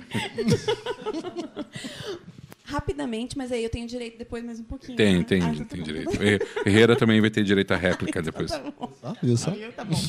Rapidamente, 2.70 3.36
mas 3.36 3.50
aí 3.50 3.64
eu 3.64 3.70
tenho 3.70 3.86
direito 3.86 4.16
depois 4.16 4.44
mais 4.44 4.60
um 4.60 4.64
pouquinho. 4.64 4.96
Tem, 4.96 5.18
né? 5.18 5.24
tem, 5.24 5.42
Ah, 5.42 5.54
tá 5.56 5.64
tem 5.64 5.80
bom. 5.80 5.84
direito. 5.84 6.22
Her- 6.22 6.40
Herrera 6.64 6.94
também 6.96 7.20
vai 7.20 7.28
ter 7.30 7.42
direito 7.42 7.72
à 7.72 7.76
réplica 7.76 8.22
depois. 8.22 8.50
Ah, 8.52 9.16
viu 9.22 9.36
só? 9.36 9.50
Tá 9.74 9.84
bom. 9.84 9.96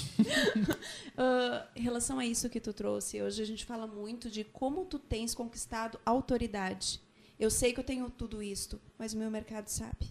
Ah, 1.18 1.68
em 1.76 1.82
relação 1.82 2.18
a 2.20 2.26
isso 2.26 2.49
que 2.49 2.59
tu 2.59 2.72
trouxe, 2.74 3.22
hoje 3.22 3.41
a 3.41 3.45
gente 3.45 3.66
fala 3.66 3.86
muito 3.86 4.30
de 4.30 4.43
como 4.43 4.86
tu 4.86 4.97
tens 4.97 5.36
conquistado 5.36 5.99
autoridade. 6.05 7.01
Eu 7.39 7.49
sei 7.51 7.74
que 7.74 7.80
eu 7.80 7.84
tenho 7.84 8.09
tudo 8.09 8.41
isto, 8.41 8.80
mas 8.97 9.14
o 9.14 9.18
meu 9.18 9.30
mercado 9.30 9.68
sabe. 9.68 10.09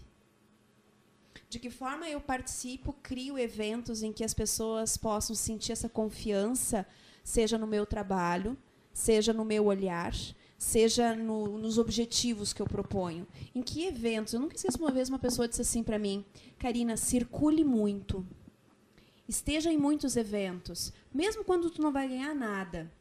De 1.49 1.59
que 1.59 1.69
forma 1.69 2.07
eu 2.07 2.21
participo, 2.21 2.93
crio 3.01 3.37
eventos 3.37 4.03
em 4.03 4.13
que 4.13 4.23
as 4.23 4.33
pessoas 4.33 4.95
possam 4.95 5.35
sentir 5.35 5.71
essa 5.73 5.89
confiança, 5.89 6.85
seja 7.23 7.57
no 7.57 7.67
meu 7.67 7.85
trabalho, 7.85 8.55
seja 8.93 9.33
no 9.33 9.43
meu 9.43 9.65
olhar, 9.65 10.13
seja 10.61 11.15
no- 11.15 11.57
nos 11.57 11.79
objetivos 11.79 12.53
que 12.53 12.61
eu 12.61 12.67
proponho. 12.67 13.27
Em 13.55 13.63
que 13.63 13.83
eventos? 13.85 14.33
Eu 14.33 14.39
nunca 14.39 14.55
esqueço 14.55 14.77
uma 14.77 14.91
vez 14.91 15.09
uma 15.09 15.17
pessoa 15.17 15.47
disse 15.47 15.61
assim 15.61 15.81
para 15.81 15.97
mim: 15.97 16.23
Karina, 16.59 16.95
circule 16.95 17.63
muito 17.63 18.25
esteja 19.27 19.71
em 19.71 19.77
muitos 19.77 20.17
eventos, 20.17 20.91
mesmo 21.13 21.43
quando 21.45 21.69
tu 21.69 21.81
não 21.81 21.91
vai 21.91 22.07
ganhar 22.07 22.35
nada. 22.35 22.91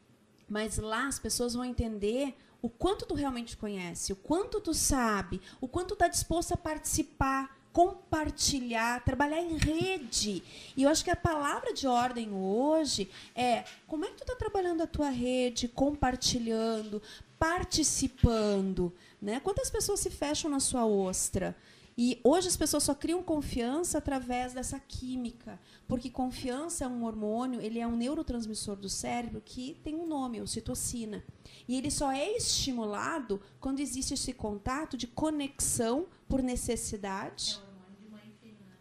Mas 0.49 0.79
lá 0.79 1.09
as 1.09 1.19
pessoas 1.19 1.55
vão 1.55 1.65
entender 1.65 2.35
o 2.63 2.69
quanto 2.71 3.05
tu 3.05 3.15
realmente 3.15 3.57
conhece, 3.57 4.13
o 4.13 4.17
quanto 4.17 4.61
tu 4.61 4.73
sabe, 4.73 5.41
o 5.61 5.67
quanto 5.67 5.89
tu 5.89 5.95
está 5.95 6.07
disposto 6.09 6.53
a 6.53 6.57
participar, 6.57 7.59
compartilhar, 7.73 9.05
trabalhar 9.05 9.43
em 9.43 9.57
rede. 9.57 10.43
E 10.77 10.85
eu 10.85 10.89
acho 10.89 11.03
que 11.05 11.11
a 11.11 11.17
palavra 11.17 11.73
de 11.75 11.87
ordem 11.89 12.33
hoje 12.33 13.11
é 13.35 13.65
como 13.89 14.05
é 14.05 14.09
que 14.09 14.17
tu 14.19 14.23
está 14.23 14.37
trabalhando 14.37 14.83
a 14.83 14.87
tua 14.87 15.11
rede, 15.11 15.67
compartilhando, 15.67 17.03
participando. 17.41 18.93
Né? 19.20 19.41
Quantas 19.41 19.70
pessoas 19.70 19.99
se 19.99 20.11
fecham 20.11 20.51
na 20.51 20.61
sua 20.61 20.84
ostra? 20.86 21.57
E 21.97 22.20
hoje 22.22 22.49
as 22.49 22.57
pessoas 22.57 22.84
só 22.84 22.95
criam 22.95 23.22
confiança 23.22 23.99
através 23.99 24.53
dessa 24.53 24.78
química, 24.78 25.59
porque 25.88 26.09
confiança 26.09 26.84
é 26.84 26.88
um 26.88 27.05
hormônio, 27.05 27.61
ele 27.61 27.78
é 27.78 27.86
um 27.86 27.97
neurotransmissor 27.97 28.76
do 28.76 28.88
cérebro 28.88 29.43
que 29.45 29.78
tem 29.82 29.95
um 29.95 30.07
nome, 30.07 30.41
ocitocina. 30.41 31.24
E 31.66 31.76
ele 31.76 31.91
só 31.91 32.12
é 32.12 32.36
estimulado 32.36 33.41
quando 33.59 33.80
existe 33.80 34.14
esse 34.14 34.32
contato 34.32 34.97
de 34.97 35.07
conexão 35.07 36.07
por 36.28 36.43
necessidade. 36.43 37.61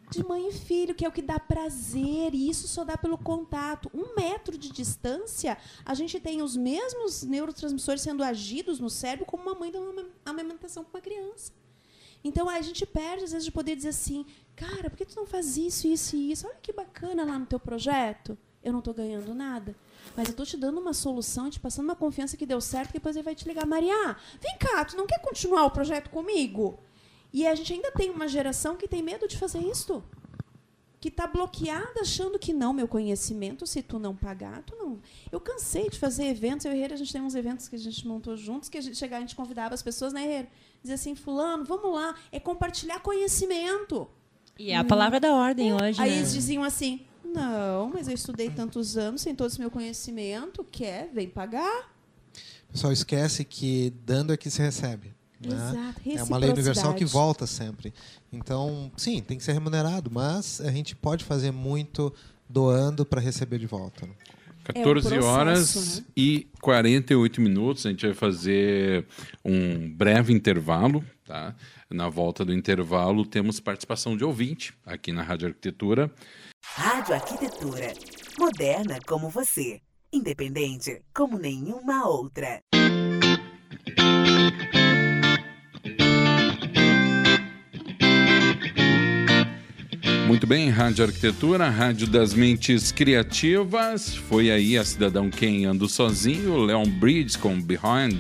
De 0.10 0.24
mãe 0.26 0.50
e 0.50 0.52
filho, 0.52 0.96
que 0.96 1.06
é 1.06 1.08
o 1.08 1.12
que 1.12 1.22
dá 1.22 1.40
prazer, 1.40 2.34
e 2.34 2.50
isso 2.50 2.68
só 2.68 2.84
dá 2.84 2.98
pelo 2.98 3.18
contato. 3.18 3.92
Um 3.94 4.16
metro 4.16 4.58
de 4.58 4.72
distância, 4.72 5.58
a 5.86 5.94
gente 5.94 6.20
tem 6.20 6.42
os 6.42 6.58
mesmos 6.58 7.22
neurotransmissores 7.24 8.02
sendo 8.02 8.24
agidos 8.24 8.80
no 8.80 8.90
cérebro 8.90 9.26
como 9.26 9.44
uma 9.44 9.54
mãe 9.54 9.72
dando 9.72 9.92
uma 9.92 10.06
amamentação 10.26 10.84
com 10.84 10.98
uma 10.98 11.02
criança. 11.02 11.52
Então 12.24 12.50
a 12.50 12.60
gente 12.62 12.86
perde, 12.86 13.24
às 13.24 13.32
vezes, 13.32 13.46
de 13.46 13.52
poder 13.52 13.76
dizer 13.76 13.90
assim, 13.90 14.26
cara, 14.56 14.90
por 14.90 14.98
que 14.98 15.06
tu 15.06 15.16
não 15.16 15.26
faz 15.26 15.58
isso, 15.58 15.88
isso 15.88 16.16
e 16.16 16.32
isso? 16.32 16.48
Olha 16.48 16.58
que 16.62 16.74
bacana 16.74 17.24
lá 17.24 17.38
no 17.38 17.46
teu 17.46 17.60
projeto. 17.60 18.38
Eu 18.64 18.74
não 18.74 18.80
estou 18.80 18.94
ganhando 18.94 19.34
nada. 19.34 19.76
Mas 20.18 20.28
eu 20.28 20.32
estou 20.32 20.46
te 20.46 20.58
dando 20.58 20.80
uma 20.82 20.94
solução, 20.94 21.50
te 21.50 21.60
passando 21.60 21.86
uma 21.86 21.96
confiança 21.96 22.36
que 22.36 22.46
deu 22.46 22.60
certo, 22.60 22.88
que 22.88 22.94
depois 22.94 23.16
ele 23.16 23.24
vai 23.24 23.36
te 23.36 23.48
ligar. 23.48 23.66
Maria, 23.66 24.18
vem 24.42 24.58
cá, 24.58 24.84
tu 24.84 24.98
não 24.98 25.08
quer 25.08 25.20
continuar 25.22 25.66
o 25.66 25.72
projeto 25.72 26.10
comigo? 26.10 26.80
E 27.32 27.46
a 27.46 27.54
gente 27.56 27.74
ainda 27.74 27.92
tem 27.92 28.10
uma 28.10 28.28
geração 28.28 28.76
que 28.76 28.88
tem 28.88 29.04
medo 29.04 29.28
de 29.28 29.38
fazer 29.38 29.60
isso. 29.60 30.04
Que 31.00 31.08
está 31.08 31.26
bloqueada 31.26 32.02
achando 32.02 32.38
que 32.38 32.52
não, 32.52 32.74
meu 32.74 32.88
conhecimento, 32.88 33.66
se 33.66 33.82
tu 33.82 33.98
não 33.98 34.16
pagar, 34.16 34.64
tu 34.64 34.76
não. 34.76 35.00
Eu 35.32 35.40
cansei 35.40 35.90
de 35.90 35.98
fazer 35.98 36.26
eventos, 36.26 36.66
eu 36.66 36.72
e 36.72 36.76
o 36.76 36.78
Herrera, 36.78 36.96
a 36.96 36.98
gente 36.98 37.14
tem 37.14 37.22
uns 37.22 37.36
eventos 37.36 37.70
que 37.70 37.76
a 37.76 37.80
gente 37.80 38.06
montou 38.06 38.36
juntos, 38.36 38.68
que 38.68 38.78
a 38.78 38.82
gente 38.82 38.98
chegava, 38.98 39.24
a 39.24 39.26
gente 39.26 39.36
convidava 39.36 39.74
as 39.74 39.82
pessoas, 39.82 40.12
né, 40.12 40.24
Herrera? 40.24 40.48
Dizia 40.82 40.96
assim, 40.96 41.16
fulano, 41.16 41.64
vamos 41.64 41.94
lá, 41.94 42.16
é 42.32 42.40
compartilhar 42.40 43.00
conhecimento. 43.00 44.10
E 44.58 44.72
é 44.72 44.78
a 44.78 44.84
palavra 44.84 45.22
da 45.22 45.34
ordem 45.34 45.74
hoje, 45.74 46.02
Aí 46.02 46.10
né? 46.10 46.18
eles 46.18 46.34
diziam 46.34 46.64
assim, 46.64 47.06
não, 47.24 47.90
mas 47.94 48.10
eu 48.10 48.14
estudei 48.14 48.50
tantos 48.50 48.98
anos, 48.98 49.22
sem 49.22 49.34
todo 49.34 49.48
esse 49.50 49.60
meu 49.60 49.72
conhecimento, 49.72 50.66
quer, 50.70 51.10
vem 51.14 51.30
pagar. 51.30 51.94
O 52.68 52.74
pessoal 52.74 52.92
esquece 52.92 53.46
que 53.46 53.94
dando 54.06 54.34
é 54.34 54.38
que 54.38 54.50
se 54.50 54.62
recebe. 54.62 55.14
Né? 55.40 55.94
Exato, 56.06 56.20
É 56.20 56.24
uma 56.24 56.38
lei 56.38 56.50
universal 56.50 56.94
que 56.94 57.06
volta 57.06 57.48
sempre. 57.48 57.94
Então, 58.32 58.92
sim, 58.98 59.22
tem 59.22 59.38
que 59.38 59.44
ser 59.44 59.54
remunerado, 59.54 60.10
mas 60.12 60.62
a 60.62 60.72
gente 60.72 60.96
pode 60.96 61.24
fazer 61.24 61.52
muito 61.52 62.14
doando 62.48 63.06
para 63.06 63.22
receber 63.22 63.60
de 63.60 63.68
volta. 63.68 64.06
né? 64.06 64.14
14 64.64 65.08
processo, 65.08 65.28
horas 65.28 66.00
né? 66.00 66.06
e 66.16 66.48
48 66.62 67.42
minutos. 67.42 67.86
A 67.86 67.90
gente 67.90 68.06
vai 68.06 68.16
fazer 68.16 69.06
um 69.44 69.90
breve 69.90 70.32
intervalo, 70.34 71.04
tá? 71.26 71.56
Na 71.90 72.08
volta 72.08 72.46
do 72.46 72.54
intervalo, 72.54 73.26
temos 73.26 73.60
participação 73.60 74.16
de 74.16 74.24
ouvinte 74.24 74.74
aqui 74.86 75.12
na 75.12 75.24
Rádio 75.24 75.48
Arquitetura. 75.48 76.12
Rádio 76.64 77.16
Arquitetura. 77.16 77.94
Moderna 78.38 79.00
como 79.08 79.30
você. 79.30 79.82
Independente 80.14 81.02
como 81.14 81.38
nenhuma 81.38 82.08
outra. 82.08 82.62
Muito 90.30 90.46
bem, 90.46 90.70
Rádio 90.70 91.06
Arquitetura, 91.06 91.68
Rádio 91.70 92.06
das 92.06 92.36
Mentes 92.36 92.92
Criativas. 92.92 94.16
Foi 94.16 94.52
aí 94.52 94.78
a 94.78 94.86
Cidadão 94.86 95.28
Quem 95.28 95.66
Ando 95.66 95.90
Sozinho, 95.90 96.56
Leon 96.56 96.86
Bridges 96.86 97.36
com 97.36 97.60
Behind. 97.60 98.20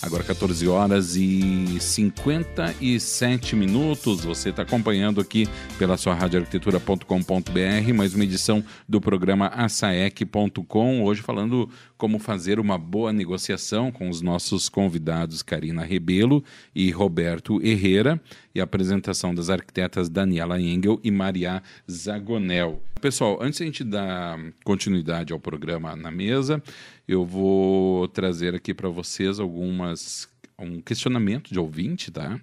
Agora 0.00 0.22
14 0.22 0.68
horas 0.68 1.16
e 1.16 1.80
57 1.80 3.56
minutos. 3.56 4.24
Você 4.24 4.50
está 4.50 4.62
acompanhando 4.62 5.20
aqui 5.20 5.48
pela 5.76 5.96
sua 5.96 6.14
radioarquitetura.com.br, 6.14 7.92
mais 7.92 8.14
uma 8.14 8.22
edição 8.22 8.64
do 8.88 9.00
programa 9.00 9.48
asaec.com. 9.48 11.02
Hoje 11.02 11.20
falando 11.20 11.68
como 11.96 12.20
fazer 12.20 12.60
uma 12.60 12.78
boa 12.78 13.12
negociação 13.12 13.90
com 13.90 14.08
os 14.08 14.22
nossos 14.22 14.68
convidados 14.68 15.42
Karina 15.42 15.82
Rebelo 15.82 16.44
e 16.72 16.92
Roberto 16.92 17.60
Herrera 17.60 18.20
e 18.58 18.60
a 18.60 18.64
apresentação 18.64 19.34
das 19.34 19.48
arquitetas 19.48 20.08
Daniela 20.08 20.60
Engel 20.60 21.00
e 21.02 21.10
Maria 21.10 21.62
Zagonel. 21.90 22.82
Pessoal, 23.00 23.38
antes 23.40 23.58
de 23.58 23.62
a 23.62 23.66
gente 23.66 23.84
dar 23.84 24.38
continuidade 24.64 25.32
ao 25.32 25.38
programa 25.38 25.94
na 25.94 26.10
mesa, 26.10 26.62
eu 27.06 27.24
vou 27.24 28.08
trazer 28.08 28.54
aqui 28.54 28.74
para 28.74 28.88
vocês 28.88 29.38
algumas 29.38 30.28
um 30.58 30.80
questionamento 30.80 31.52
de 31.52 31.58
ouvinte, 31.58 32.10
tá? 32.10 32.40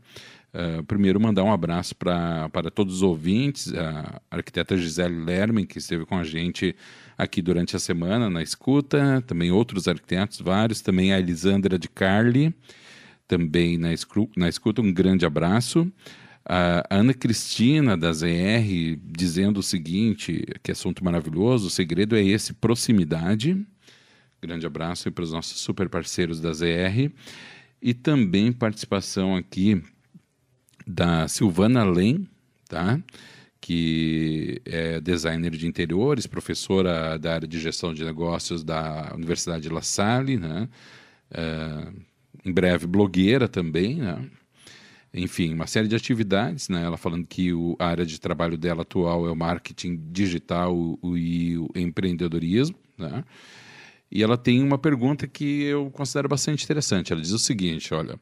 Uh, 0.54 0.82
primeiro, 0.86 1.20
mandar 1.20 1.44
um 1.44 1.52
abraço 1.52 1.94
pra, 1.94 2.48
para 2.48 2.72
todos 2.72 2.96
os 2.96 3.02
ouvintes, 3.02 3.74
a 3.74 4.22
arquiteta 4.32 4.78
Gisele 4.78 5.26
Lerman, 5.26 5.66
que 5.66 5.80
esteve 5.80 6.06
com 6.06 6.18
a 6.18 6.24
gente 6.24 6.74
aqui 7.18 7.42
durante 7.42 7.76
a 7.76 7.80
semana 7.80 8.30
na 8.30 8.42
escuta, 8.42 9.22
também 9.28 9.52
outros 9.52 9.86
arquitetos, 9.86 10.40
vários, 10.40 10.80
também 10.80 11.12
a 11.12 11.20
Elisandra 11.20 11.78
de 11.78 11.90
Carli, 11.90 12.56
também 13.28 13.78
na, 13.78 13.94
escru- 13.94 14.30
na 14.36 14.48
escuta, 14.50 14.82
um 14.82 14.94
grande 14.94 15.26
abraço. 15.26 15.92
A 16.48 16.86
Ana 16.90 17.14
Cristina, 17.14 17.98
da 17.98 18.14
ZR, 18.14 19.00
dizendo 19.04 19.60
o 19.60 19.64
seguinte: 19.64 20.46
que 20.62 20.72
assunto 20.72 21.04
maravilhoso, 21.04 21.68
o 21.68 21.72
segredo 21.72 22.16
é 22.16 22.24
esse, 22.24 22.54
proximidade. 22.54 23.66
Grande 24.42 24.66
abraço 24.66 25.12
para 25.12 25.24
os 25.24 25.32
nossos 25.32 25.60
super 25.60 25.90
parceiros 25.90 26.40
da 26.40 26.54
ZR. 26.54 27.12
E 27.82 27.94
também 27.94 28.52
participação 28.52 29.36
aqui 29.36 29.82
da 30.86 31.28
Silvana 31.28 31.84
Len, 31.84 32.28
tá? 32.70 33.00
que 33.66 34.62
é 34.64 35.02
designer 35.02 35.50
de 35.50 35.66
interiores, 35.66 36.28
professora 36.28 37.18
da 37.18 37.34
área 37.34 37.48
de 37.48 37.60
gestão 37.60 37.96
de 37.96 38.06
negócios 38.06 38.64
da 38.64 39.12
Universidade 39.16 39.64
de 39.64 39.70
La 39.70 39.82
Salle, 39.82 40.38
né? 40.38 40.70
É, 41.32 41.88
em 42.46 42.52
breve 42.52 42.86
blogueira 42.88 43.48
também, 43.48 43.96
né? 43.96 44.30
enfim, 45.16 45.54
uma 45.54 45.66
série 45.66 45.88
de 45.88 45.96
atividades, 45.96 46.68
né? 46.68 46.84
Ela 46.84 46.98
falando 46.98 47.26
que 47.26 47.54
o, 47.54 47.76
a 47.80 47.88
área 47.88 48.06
de 48.06 48.20
trabalho 48.20 48.58
dela 48.58 48.82
atual 48.82 49.26
é 49.26 49.32
o 49.32 49.36
marketing 49.36 50.00
digital 50.12 50.76
o, 50.76 51.18
e 51.18 51.58
o 51.58 51.70
empreendedorismo, 51.74 52.76
né? 52.98 53.24
E 54.12 54.22
ela 54.22 54.38
tem 54.38 54.62
uma 54.62 54.78
pergunta 54.78 55.26
que 55.26 55.64
eu 55.64 55.90
considero 55.90 56.28
bastante 56.28 56.64
interessante. 56.64 57.12
Ela 57.12 57.22
diz 57.22 57.32
o 57.32 57.40
seguinte, 57.40 57.94
olha, 57.94 58.20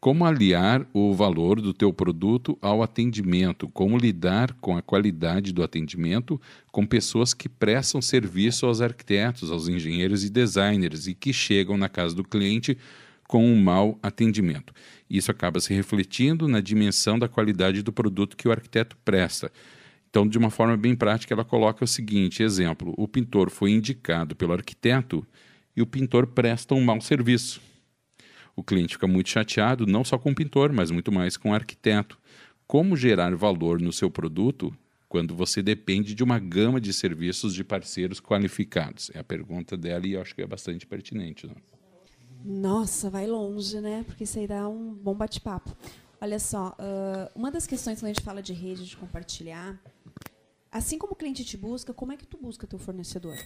como 0.00 0.24
aliar 0.24 0.84
o 0.92 1.14
valor 1.14 1.60
do 1.60 1.72
teu 1.72 1.92
produto 1.92 2.58
ao 2.60 2.82
atendimento? 2.82 3.68
Como 3.68 3.96
lidar 3.96 4.52
com 4.54 4.76
a 4.76 4.82
qualidade 4.82 5.52
do 5.52 5.62
atendimento 5.62 6.40
com 6.72 6.84
pessoas 6.84 7.32
que 7.32 7.48
prestam 7.48 8.02
serviço 8.02 8.66
aos 8.66 8.80
arquitetos, 8.80 9.50
aos 9.50 9.68
engenheiros 9.68 10.24
e 10.24 10.30
designers 10.30 11.06
e 11.06 11.14
que 11.14 11.32
chegam 11.32 11.76
na 11.76 11.88
casa 11.88 12.16
do 12.16 12.24
cliente 12.24 12.76
com 13.32 13.46
um 13.46 13.58
mau 13.58 13.98
atendimento? 14.02 14.74
Isso 15.08 15.30
acaba 15.30 15.58
se 15.58 15.72
refletindo 15.72 16.46
na 16.46 16.60
dimensão 16.60 17.18
da 17.18 17.28
qualidade 17.28 17.82
do 17.82 17.90
produto 17.90 18.36
que 18.36 18.46
o 18.46 18.52
arquiteto 18.52 18.94
presta. 19.02 19.50
Então, 20.10 20.28
de 20.28 20.36
uma 20.36 20.50
forma 20.50 20.76
bem 20.76 20.94
prática, 20.94 21.32
ela 21.32 21.44
coloca 21.44 21.82
o 21.82 21.88
seguinte: 21.88 22.42
exemplo, 22.42 22.92
o 22.98 23.08
pintor 23.08 23.48
foi 23.48 23.70
indicado 23.70 24.36
pelo 24.36 24.52
arquiteto 24.52 25.26
e 25.74 25.80
o 25.80 25.86
pintor 25.86 26.26
presta 26.26 26.74
um 26.74 26.84
mau 26.84 27.00
serviço 27.00 27.62
o 28.54 28.62
cliente 28.62 28.94
fica 28.94 29.06
muito 29.06 29.30
chateado, 29.30 29.86
não 29.86 30.04
só 30.04 30.18
com 30.18 30.30
o 30.30 30.34
pintor, 30.34 30.72
mas 30.72 30.90
muito 30.90 31.10
mais 31.10 31.36
com 31.36 31.50
o 31.50 31.54
arquiteto. 31.54 32.18
Como 32.66 32.96
gerar 32.96 33.34
valor 33.34 33.80
no 33.80 33.92
seu 33.92 34.10
produto 34.10 34.76
quando 35.08 35.34
você 35.34 35.62
depende 35.62 36.14
de 36.14 36.22
uma 36.22 36.38
gama 36.38 36.80
de 36.80 36.92
serviços 36.92 37.54
de 37.54 37.64
parceiros 37.64 38.20
qualificados? 38.20 39.10
É 39.14 39.18
a 39.18 39.24
pergunta 39.24 39.76
dela 39.76 40.06
e 40.06 40.12
eu 40.12 40.20
acho 40.20 40.34
que 40.34 40.42
é 40.42 40.46
bastante 40.46 40.86
pertinente. 40.86 41.46
Né? 41.46 41.54
Nossa, 42.44 43.08
vai 43.08 43.26
longe, 43.26 43.80
né? 43.80 44.02
Porque 44.04 44.24
isso 44.24 44.38
aí 44.38 44.46
dá 44.46 44.68
um 44.68 44.92
bom 44.92 45.14
bate-papo. 45.14 45.76
Olha 46.20 46.38
só, 46.38 46.76
uh, 46.78 47.30
uma 47.34 47.50
das 47.50 47.66
questões 47.66 47.98
quando 47.98 48.10
a 48.10 48.12
gente 48.14 48.24
fala 48.24 48.42
de 48.42 48.52
rede 48.52 48.86
de 48.86 48.96
compartilhar, 48.96 49.80
assim 50.70 50.98
como 50.98 51.12
o 51.12 51.16
cliente 51.16 51.44
te 51.44 51.56
busca, 51.56 51.92
como 51.92 52.12
é 52.12 52.16
que 52.16 52.26
tu 52.26 52.36
busca 52.36 52.66
teu 52.66 52.78
fornecedor? 52.78 53.36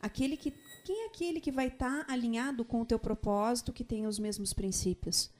Aquele 0.00 0.36
que 0.36 0.52
quem 0.84 1.04
é 1.04 1.06
aquele 1.06 1.40
que 1.40 1.50
vai 1.50 1.68
estar 1.68 2.04
tá 2.04 2.12
alinhado 2.12 2.62
com 2.62 2.82
o 2.82 2.84
teu 2.84 2.98
propósito, 2.98 3.72
que 3.72 3.82
tem 3.82 4.06
os 4.06 4.18
mesmos 4.18 4.52
princípios? 4.52 5.30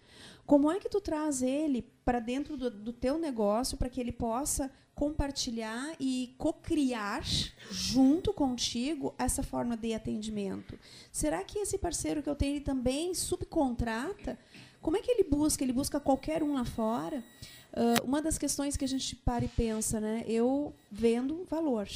Como 0.46 0.70
é 0.70 0.78
que 0.78 0.88
tu 0.88 1.00
traz 1.00 1.42
ele 1.42 1.82
para 2.04 2.20
dentro 2.20 2.56
do, 2.56 2.70
do, 2.70 2.92
teu 2.92 3.18
negócio 3.18 3.78
para 3.78 3.88
que 3.88 4.00
ele 4.00 4.12
possa 4.12 4.70
compartilhar 4.94 5.96
e 5.98 6.34
co-criar 6.38 7.24
junto 7.70 8.32
contigo 8.32 9.14
essa 9.18 9.42
forma 9.42 9.76
de 9.76 9.94
atendimento? 9.94 10.78
Será 11.10 11.42
que 11.42 11.58
esse 11.58 11.78
parceiro 11.78 12.22
que 12.22 12.28
eu 12.28 12.36
tenho 12.36 12.56
ele 12.56 12.64
também 12.64 13.14
subcontrata? 13.14 14.38
Como 14.82 14.98
é 14.98 15.00
que 15.00 15.10
ele 15.10 15.24
busca? 15.24 15.64
Ele 15.64 15.72
busca 15.72 15.98
qualquer 15.98 16.42
um 16.42 16.54
lá 16.54 16.64
fora? 16.64 17.24
Uh, 17.72 18.04
uma 18.04 18.20
das 18.20 18.36
questões 18.36 18.76
que 18.76 18.84
a 18.84 18.88
gente 18.88 19.16
para 19.16 19.46
e 19.46 19.48
pensa, 19.48 19.98
né? 19.98 20.24
Eu 20.28 20.74
vendo 20.90 21.44
valor, 21.44 21.88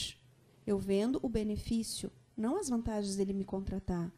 eu 0.66 0.78
vendo 0.78 1.20
o 1.22 1.28
benefício, 1.28 2.10
não 2.36 2.58
as 2.58 2.68
vantagens 2.68 3.14
dele 3.14 3.34
me 3.34 3.44
contratar. 3.44 4.10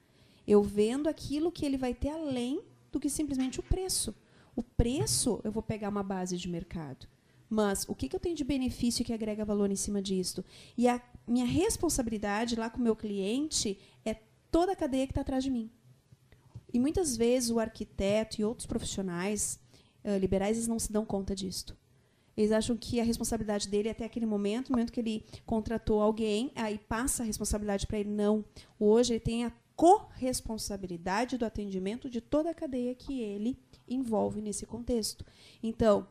Eu 0.46 0.62
vendo 0.62 1.08
aquilo 1.08 1.50
que 1.50 1.66
ele 1.66 1.76
vai 1.76 1.92
ter 1.92 2.10
além 2.10 2.62
do 2.90 3.00
que 3.00 3.08
simplesmente 3.08 3.60
o 3.60 3.62
preço. 3.62 4.14
O 4.54 4.62
preço, 4.62 5.40
eu 5.44 5.52
vou 5.52 5.62
pegar 5.62 5.88
uma 5.88 6.02
base 6.02 6.36
de 6.36 6.48
mercado. 6.48 7.06
Mas 7.48 7.84
o 7.88 7.94
que, 7.94 8.08
que 8.08 8.14
eu 8.14 8.20
tenho 8.20 8.36
de 8.36 8.44
benefício 8.44 9.04
que 9.04 9.12
agrega 9.12 9.44
valor 9.44 9.70
em 9.70 9.76
cima 9.76 10.00
disso? 10.00 10.44
E 10.78 10.86
a 10.86 11.02
minha 11.26 11.44
responsabilidade 11.44 12.54
lá 12.54 12.70
com 12.70 12.78
o 12.78 12.82
meu 12.82 12.94
cliente 12.94 13.78
é 14.04 14.14
toda 14.50 14.72
a 14.72 14.76
cadeia 14.76 15.06
que 15.06 15.10
está 15.10 15.22
atrás 15.22 15.42
de 15.42 15.50
mim. 15.50 15.68
E 16.72 16.78
muitas 16.78 17.16
vezes 17.16 17.50
o 17.50 17.58
arquiteto 17.58 18.40
e 18.40 18.44
outros 18.44 18.66
profissionais 18.66 19.58
uh, 20.04 20.16
liberais 20.16 20.56
eles 20.56 20.68
não 20.68 20.78
se 20.78 20.92
dão 20.92 21.04
conta 21.04 21.34
disso. 21.34 21.76
Eles 22.36 22.52
acham 22.52 22.76
que 22.76 23.00
a 23.00 23.04
responsabilidade 23.04 23.68
dele 23.68 23.88
é 23.88 23.90
até 23.90 24.04
aquele 24.04 24.24
momento, 24.24 24.70
no 24.70 24.76
momento 24.76 24.92
que 24.92 25.00
ele 25.00 25.24
contratou 25.44 26.00
alguém, 26.00 26.52
aí 26.54 26.78
passa 26.78 27.22
a 27.22 27.26
responsabilidade 27.26 27.86
para 27.86 27.98
ele. 27.98 28.08
Não. 28.08 28.44
Hoje 28.78 29.14
ele 29.14 29.20
tem 29.20 29.44
a 29.44 29.52
corresponsabilidade 29.80 31.38
do 31.38 31.46
atendimento 31.46 32.10
de 32.10 32.20
toda 32.20 32.50
a 32.50 32.54
cadeia 32.54 32.94
que 32.94 33.22
ele 33.22 33.58
envolve 33.88 34.42
nesse 34.42 34.66
contexto. 34.66 35.24
Então, 35.62 36.06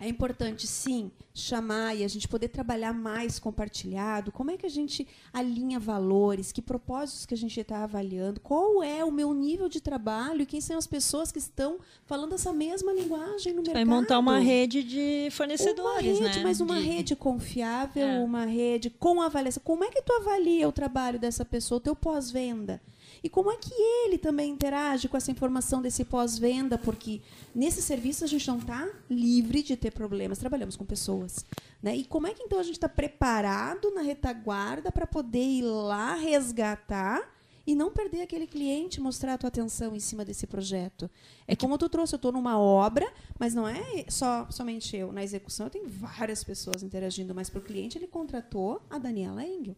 é 0.00 0.08
importante, 0.08 0.66
sim, 0.66 1.12
chamar 1.32 1.94
e 1.94 2.02
a 2.02 2.08
gente 2.08 2.26
poder 2.26 2.48
trabalhar 2.48 2.92
mais 2.92 3.38
compartilhado. 3.38 4.32
Como 4.32 4.50
é 4.50 4.56
que 4.56 4.66
a 4.66 4.68
gente 4.68 5.06
alinha 5.32 5.78
valores? 5.78 6.50
Que 6.50 6.60
propósitos 6.60 7.24
que 7.24 7.32
a 7.32 7.36
gente 7.36 7.60
está 7.60 7.84
avaliando? 7.84 8.40
Qual 8.40 8.82
é 8.82 9.04
o 9.04 9.12
meu 9.12 9.32
nível 9.32 9.68
de 9.68 9.80
trabalho? 9.80 10.42
E 10.42 10.46
quem 10.46 10.60
são 10.60 10.76
as 10.76 10.86
pessoas 10.86 11.30
que 11.30 11.38
estão 11.38 11.78
falando 12.04 12.34
essa 12.34 12.52
mesma 12.52 12.92
linguagem 12.92 13.54
no 13.54 13.62
mercado? 13.62 13.74
Vai 13.74 13.84
montar 13.84 14.18
uma 14.18 14.40
rede 14.40 14.82
de 14.82 15.28
fornecedores, 15.30 16.18
uma 16.18 16.26
rede, 16.26 16.38
né? 16.38 16.44
Mas 16.44 16.60
uma 16.60 16.80
de... 16.80 16.86
rede 16.86 17.14
confiável, 17.14 18.06
é. 18.06 18.18
uma 18.18 18.44
rede 18.44 18.90
com 18.90 19.22
avaliação. 19.22 19.62
Como 19.64 19.84
é 19.84 19.90
que 19.90 20.02
tu 20.02 20.12
avalia 20.12 20.68
o 20.68 20.72
trabalho 20.72 21.20
dessa 21.20 21.44
pessoa, 21.44 21.78
o 21.78 21.80
teu 21.80 21.94
pós-venda? 21.94 22.82
E 23.26 23.28
como 23.28 23.50
é 23.50 23.56
que 23.56 23.74
ele 23.74 24.18
também 24.18 24.52
interage 24.52 25.08
com 25.08 25.16
essa 25.16 25.32
informação 25.32 25.82
desse 25.82 26.04
pós-venda? 26.04 26.78
Porque 26.78 27.20
nesse 27.52 27.82
serviço 27.82 28.22
a 28.22 28.26
gente 28.28 28.46
não 28.46 28.58
está 28.58 28.88
livre 29.10 29.64
de 29.64 29.76
ter 29.76 29.90
problemas, 29.90 30.38
trabalhamos 30.38 30.76
com 30.76 30.84
pessoas. 30.84 31.44
Né? 31.82 31.96
E 31.96 32.04
como 32.04 32.28
é 32.28 32.32
que 32.32 32.44
então 32.44 32.56
a 32.56 32.62
gente 32.62 32.76
está 32.76 32.88
preparado 32.88 33.90
na 33.92 34.00
retaguarda 34.00 34.92
para 34.92 35.08
poder 35.08 35.42
ir 35.42 35.62
lá 35.62 36.14
resgatar 36.14 37.34
e 37.66 37.74
não 37.74 37.90
perder 37.90 38.22
aquele 38.22 38.46
cliente, 38.46 39.00
mostrar 39.00 39.34
a 39.34 39.38
tua 39.38 39.48
atenção 39.48 39.96
em 39.96 39.98
cima 39.98 40.24
desse 40.24 40.46
projeto. 40.46 41.10
É 41.48 41.56
como 41.56 41.76
tu 41.76 41.88
trouxe, 41.88 42.14
eu 42.14 42.18
estou 42.18 42.30
numa 42.30 42.60
obra, 42.60 43.12
mas 43.40 43.54
não 43.54 43.66
é 43.66 44.04
só 44.08 44.48
somente 44.52 44.96
eu. 44.96 45.10
Na 45.10 45.24
execução 45.24 45.66
eu 45.66 45.70
tenho 45.70 45.88
várias 45.88 46.44
pessoas 46.44 46.84
interagindo, 46.84 47.34
mas 47.34 47.50
para 47.50 47.58
o 47.58 47.64
cliente 47.64 47.98
ele 47.98 48.06
contratou 48.06 48.80
a 48.88 48.98
Daniela 48.98 49.44
Engel. 49.44 49.74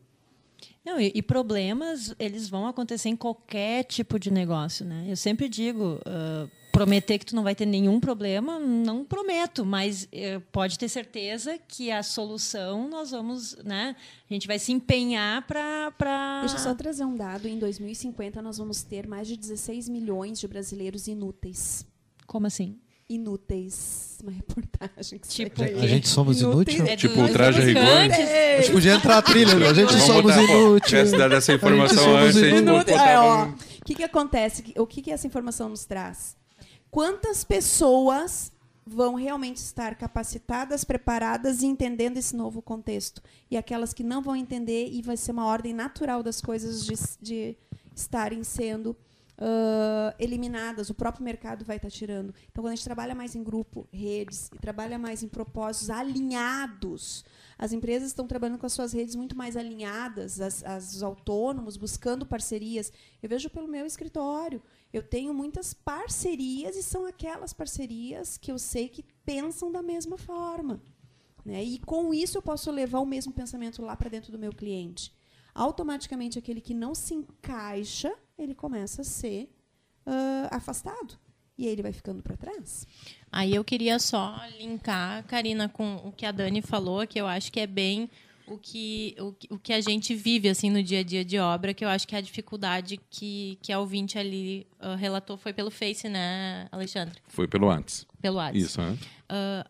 Não, 0.84 1.00
e, 1.00 1.12
e, 1.14 1.22
problemas, 1.22 2.14
eles 2.18 2.48
vão 2.48 2.66
acontecer 2.66 3.08
em 3.08 3.16
qualquer 3.16 3.84
tipo 3.84 4.18
de 4.18 4.30
negócio, 4.30 4.86
né? 4.86 5.04
Eu 5.06 5.16
sempre 5.16 5.48
digo, 5.48 6.00
uh, 6.06 6.50
prometer 6.72 7.18
que 7.18 7.26
tu 7.26 7.36
não 7.36 7.42
vai 7.42 7.54
ter 7.54 7.66
nenhum 7.66 8.00
problema, 8.00 8.58
não 8.58 9.04
prometo, 9.04 9.66
mas 9.66 10.04
uh, 10.04 10.40
pode 10.52 10.78
ter 10.78 10.88
certeza 10.88 11.58
que 11.68 11.90
a 11.90 12.02
solução 12.02 12.88
nós 12.88 13.10
vamos, 13.10 13.56
né? 13.64 13.96
A 14.30 14.32
gente 14.32 14.46
vai 14.46 14.58
se 14.58 14.72
empenhar 14.72 15.46
para... 15.46 15.90
Pra... 15.92 16.40
Deixa 16.40 16.54
eu 16.56 16.60
só 16.60 16.74
trazer 16.74 17.04
um 17.04 17.16
dado. 17.16 17.46
Em 17.46 17.58
2050, 17.58 18.40
nós 18.40 18.58
vamos 18.58 18.82
ter 18.82 19.06
mais 19.06 19.28
de 19.28 19.36
16 19.36 19.88
milhões 19.88 20.40
de 20.40 20.48
brasileiros 20.48 21.06
inúteis. 21.06 21.86
Como 22.26 22.46
assim? 22.46 22.78
Inúteis. 23.08 24.18
Uma 24.22 24.32
reportagem 24.32 25.18
que 25.18 25.28
tipo, 25.28 25.62
a 25.62 25.86
gente 25.86 26.08
somos 26.08 26.40
inúteis? 26.40 26.80
É 26.80 26.96
tipo, 26.96 27.20
o 27.20 27.32
traje 27.32 27.60
a 27.60 27.64
rigor? 27.64 27.82
É. 27.82 28.58
A 28.58 28.60
gente 28.60 28.72
podia 28.72 28.94
entrar 28.94 29.18
a 29.18 29.22
trilha, 29.22 29.52
a 29.54 29.74
gente 29.74 29.92
Vamos 29.92 30.04
somos 30.04 30.36
inúteis. 30.36 31.10
Se 31.10 31.16
dado 31.16 31.34
essa 31.34 31.52
informação 31.52 32.16
antes, 32.16 32.36
a 32.36 32.48
gente 32.48 32.60
não 32.62 32.78
é, 32.78 33.18
O 33.20 33.54
que, 33.84 33.94
que 33.94 34.02
acontece? 34.02 34.74
O 34.76 34.86
que, 34.86 35.02
que 35.02 35.10
essa 35.10 35.26
informação 35.26 35.68
nos 35.68 35.84
traz? 35.84 36.36
Quantas 36.90 37.44
pessoas 37.44 38.50
vão 38.86 39.14
realmente 39.14 39.58
estar 39.58 39.94
capacitadas, 39.94 40.82
preparadas 40.82 41.62
e 41.62 41.66
entendendo 41.66 42.16
esse 42.16 42.34
novo 42.34 42.60
contexto? 42.60 43.22
E 43.50 43.56
aquelas 43.56 43.92
que 43.92 44.02
não 44.02 44.22
vão 44.22 44.34
entender 44.34 44.88
e 44.90 45.00
vai 45.02 45.16
ser 45.16 45.32
uma 45.32 45.46
ordem 45.46 45.72
natural 45.72 46.22
das 46.22 46.40
coisas 46.40 46.84
de, 46.84 46.94
de 47.20 47.56
estarem 47.94 48.42
sendo 48.42 48.96
uh, 49.38 50.14
eliminadas, 50.18 50.90
o 50.90 50.94
próprio 50.94 51.24
mercado 51.24 51.64
vai 51.64 51.76
estar 51.76 51.88
tá 51.88 51.94
tirando. 51.94 52.34
Então, 52.50 52.62
quando 52.62 52.72
a 52.72 52.74
gente 52.74 52.84
trabalha 52.84 53.14
mais 53.14 53.34
em 53.34 53.42
grupo, 53.42 53.88
redes, 53.92 54.50
e 54.54 54.58
trabalha 54.58 54.98
mais 54.98 55.22
em 55.22 55.28
propósitos 55.28 55.90
alinhados, 55.90 57.24
as 57.56 57.72
empresas 57.72 58.08
estão 58.08 58.26
trabalhando 58.26 58.58
com 58.58 58.66
as 58.66 58.72
suas 58.72 58.92
redes 58.92 59.14
muito 59.14 59.36
mais 59.36 59.56
alinhadas, 59.56 60.40
as, 60.40 60.64
as, 60.64 60.94
os 60.94 61.02
autônomos 61.02 61.76
buscando 61.76 62.26
parcerias. 62.26 62.92
Eu 63.22 63.28
vejo 63.28 63.48
pelo 63.50 63.68
meu 63.68 63.86
escritório, 63.86 64.62
eu 64.92 65.02
tenho 65.02 65.32
muitas 65.32 65.72
parcerias 65.72 66.76
e 66.76 66.82
são 66.82 67.06
aquelas 67.06 67.52
parcerias 67.52 68.36
que 68.36 68.50
eu 68.50 68.58
sei 68.58 68.88
que 68.88 69.04
pensam 69.24 69.70
da 69.70 69.82
mesma 69.82 70.18
forma. 70.18 70.80
Né? 71.44 71.62
E 71.62 71.78
com 71.78 72.12
isso 72.12 72.38
eu 72.38 72.42
posso 72.42 72.70
levar 72.70 73.00
o 73.00 73.06
mesmo 73.06 73.32
pensamento 73.32 73.82
lá 73.82 73.96
para 73.96 74.10
dentro 74.10 74.32
do 74.32 74.38
meu 74.38 74.52
cliente. 74.52 75.16
Automaticamente 75.54 76.38
aquele 76.38 76.60
que 76.60 76.74
não 76.74 76.94
se 76.94 77.14
encaixa 77.14 78.14
ele 78.38 78.54
começa 78.54 79.02
a 79.02 79.04
ser 79.04 79.50
uh, 80.06 80.48
afastado. 80.50 81.18
e 81.56 81.66
ele 81.66 81.82
vai 81.82 81.92
ficando 81.92 82.22
para 82.22 82.36
trás. 82.36 82.86
Aí 83.32 83.52
eu 83.52 83.64
queria 83.64 83.98
só 83.98 84.38
linkar, 84.58 85.24
Karina, 85.26 85.68
com 85.68 85.96
o 85.96 86.12
que 86.12 86.24
a 86.24 86.30
Dani 86.30 86.62
falou, 86.62 87.04
que 87.04 87.20
eu 87.20 87.26
acho 87.26 87.50
que 87.50 87.58
é 87.58 87.66
bem 87.66 88.08
o 88.46 88.56
que, 88.56 89.14
o, 89.18 89.34
o 89.54 89.58
que 89.58 89.72
a 89.72 89.80
gente 89.80 90.14
vive 90.14 90.48
assim 90.48 90.70
no 90.70 90.82
dia 90.82 91.00
a 91.00 91.02
dia 91.02 91.24
de 91.24 91.38
obra, 91.38 91.74
que 91.74 91.84
eu 91.84 91.88
acho 91.88 92.06
que 92.06 92.14
é 92.14 92.18
a 92.18 92.22
dificuldade 92.22 92.98
que, 93.10 93.58
que 93.60 93.72
a 93.72 93.78
ouvinte 93.80 94.18
ali 94.18 94.66
uh, 94.80 94.94
relatou 94.94 95.36
foi 95.36 95.52
pelo 95.52 95.70
Face, 95.70 96.08
né, 96.08 96.68
Alexandre? 96.72 97.20
Foi 97.28 97.46
pelo 97.46 97.68
antes. 97.68 98.06
Pelo 98.20 98.36
WhatsApp. 98.36 98.58
Isso, 98.58 98.80
né? 98.80 98.96
Uh, 99.30 99.68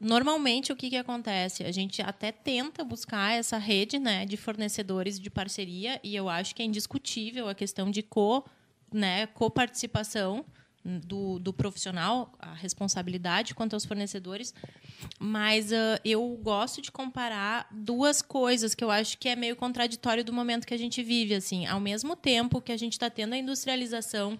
normalmente 0.00 0.72
o 0.72 0.76
que, 0.76 0.90
que 0.90 0.96
acontece? 0.96 1.64
A 1.64 1.72
gente 1.72 2.00
até 2.02 2.30
tenta 2.32 2.84
buscar 2.84 3.32
essa 3.32 3.58
rede 3.58 3.98
né, 3.98 4.24
de 4.24 4.36
fornecedores 4.36 5.18
de 5.18 5.30
parceria, 5.30 6.00
e 6.02 6.14
eu 6.14 6.28
acho 6.28 6.54
que 6.54 6.62
é 6.62 6.64
indiscutível 6.64 7.48
a 7.48 7.54
questão 7.54 7.90
de 7.90 8.02
co, 8.02 8.44
né, 8.92 9.26
coparticipação 9.28 10.44
do, 10.84 11.38
do 11.38 11.52
profissional, 11.52 12.32
a 12.38 12.54
responsabilidade 12.54 13.54
quanto 13.54 13.74
aos 13.74 13.84
fornecedores. 13.84 14.54
Mas 15.18 15.70
uh, 15.70 16.00
eu 16.04 16.26
gosto 16.42 16.80
de 16.80 16.90
comparar 16.90 17.68
duas 17.70 18.22
coisas 18.22 18.74
que 18.74 18.82
eu 18.82 18.90
acho 18.90 19.18
que 19.18 19.28
é 19.28 19.36
meio 19.36 19.56
contraditório 19.56 20.24
do 20.24 20.32
momento 20.32 20.66
que 20.66 20.74
a 20.74 20.78
gente 20.78 21.02
vive. 21.02 21.34
assim 21.34 21.66
Ao 21.66 21.80
mesmo 21.80 22.16
tempo 22.16 22.60
que 22.60 22.72
a 22.72 22.76
gente 22.76 22.92
está 22.92 23.10
tendo 23.10 23.34
a 23.34 23.38
industrialização 23.38 24.38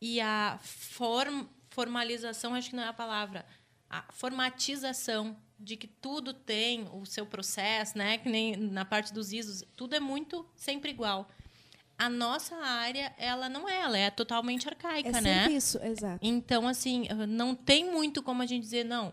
e 0.00 0.20
a 0.20 0.58
form, 0.62 1.44
formalização, 1.68 2.54
acho 2.54 2.70
que 2.70 2.76
não 2.76 2.82
é 2.82 2.88
a 2.88 2.92
palavra, 2.92 3.44
a 3.90 4.04
formatização 4.12 5.36
de 5.58 5.76
que 5.76 5.86
tudo 5.86 6.32
tem 6.32 6.88
o 6.92 7.04
seu 7.04 7.26
processo, 7.26 7.98
né? 7.98 8.16
que 8.16 8.28
nem 8.28 8.56
na 8.56 8.84
parte 8.84 9.12
dos 9.12 9.32
ISOs, 9.32 9.64
tudo 9.76 9.94
é 9.94 10.00
muito 10.00 10.46
sempre 10.56 10.90
igual 10.90 11.28
a 12.00 12.08
nossa 12.08 12.56
área, 12.56 13.12
ela 13.18 13.46
não 13.46 13.68
é, 13.68 13.82
ela 13.82 13.98
é 13.98 14.10
totalmente 14.10 14.66
arcaica, 14.66 15.18
é 15.18 15.20
né? 15.20 15.50
Isso, 15.50 15.78
exato. 15.82 16.18
Então, 16.22 16.66
assim, 16.66 17.06
não 17.28 17.54
tem 17.54 17.92
muito 17.92 18.22
como 18.22 18.40
a 18.40 18.46
gente 18.46 18.62
dizer, 18.62 18.86
não, 18.86 19.12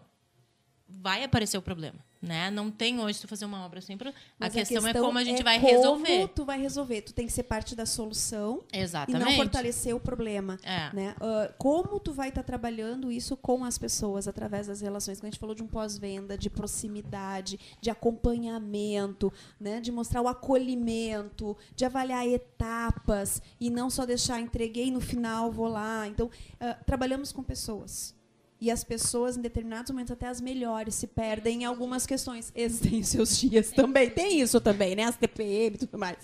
vai 0.87 1.21
aparecer 1.21 1.57
o 1.57 1.61
problema. 1.61 1.99
Né? 2.21 2.49
Não 2.49 2.71
tem 2.71 2.99
hoje 2.99 3.21
tu 3.21 3.27
fazer 3.27 3.45
uma 3.45 3.63
obra 3.63 3.79
sem. 3.79 3.95
A 3.95 3.99
questão, 3.99 4.47
a 4.47 4.51
questão, 4.51 4.87
é 4.87 4.93
como 4.93 5.19
a 5.19 5.23
gente 5.23 5.41
é 5.41 5.43
vai 5.43 5.59
como 5.59 5.71
resolver. 5.71 6.15
Como 6.15 6.27
tu 6.27 6.45
vai 6.45 6.59
resolver? 6.59 7.01
Tu 7.01 7.13
tem 7.13 7.27
que 7.27 7.31
ser 7.31 7.43
parte 7.43 7.75
da 7.75 7.85
solução 7.85 8.63
Exatamente. 8.73 9.21
e 9.21 9.25
não 9.25 9.35
fortalecer 9.35 9.95
o 9.95 9.99
problema. 9.99 10.57
É. 10.63 10.93
Né? 10.95 11.15
Uh, 11.21 11.53
como 11.57 11.99
tu 11.99 12.13
vai 12.13 12.29
estar 12.29 12.41
tá 12.41 12.47
trabalhando 12.47 13.11
isso 13.11 13.37
com 13.37 13.63
as 13.63 13.77
pessoas 13.77 14.27
através 14.27 14.67
das 14.67 14.81
relações? 14.81 15.19
Quando 15.19 15.25
a 15.25 15.31
gente 15.31 15.39
falou 15.39 15.55
de 15.55 15.61
um 15.61 15.67
pós-venda, 15.67 16.37
de 16.37 16.49
proximidade, 16.49 17.59
de 17.79 17.89
acompanhamento, 17.89 19.31
né? 19.59 19.79
de 19.79 19.91
mostrar 19.91 20.21
o 20.21 20.27
acolhimento, 20.27 21.55
de 21.75 21.85
avaliar 21.85 22.27
etapas 22.27 23.41
e 23.59 23.69
não 23.69 23.89
só 23.89 24.05
deixar 24.05 24.39
entreguei 24.39 24.89
no 24.89 24.99
final 24.99 25.51
vou 25.51 25.67
lá. 25.67 26.07
Então 26.07 26.27
uh, 26.27 26.83
trabalhamos 26.85 27.31
com 27.31 27.43
pessoas. 27.43 28.16
E 28.59 28.71
as 28.71 28.83
pessoas, 28.83 29.37
em 29.37 29.41
determinados 29.41 29.91
momentos, 29.91 30.11
até 30.11 30.27
as 30.27 30.41
melhores, 30.41 30.95
se 30.95 31.05
perdem 31.05 31.61
em 31.61 31.65
algumas 31.65 32.07
questões. 32.07 32.51
Eles 32.55 32.79
têm 32.79 33.03
seus 33.03 33.37
dias 33.37 33.69
também, 33.69 34.09
tem 34.09 34.41
isso 34.41 34.59
também, 34.59 34.95
né? 34.95 35.03
As 35.03 35.15
TPM 35.15 35.75
e 35.75 35.79
tudo 35.79 35.97
mais. 35.97 36.17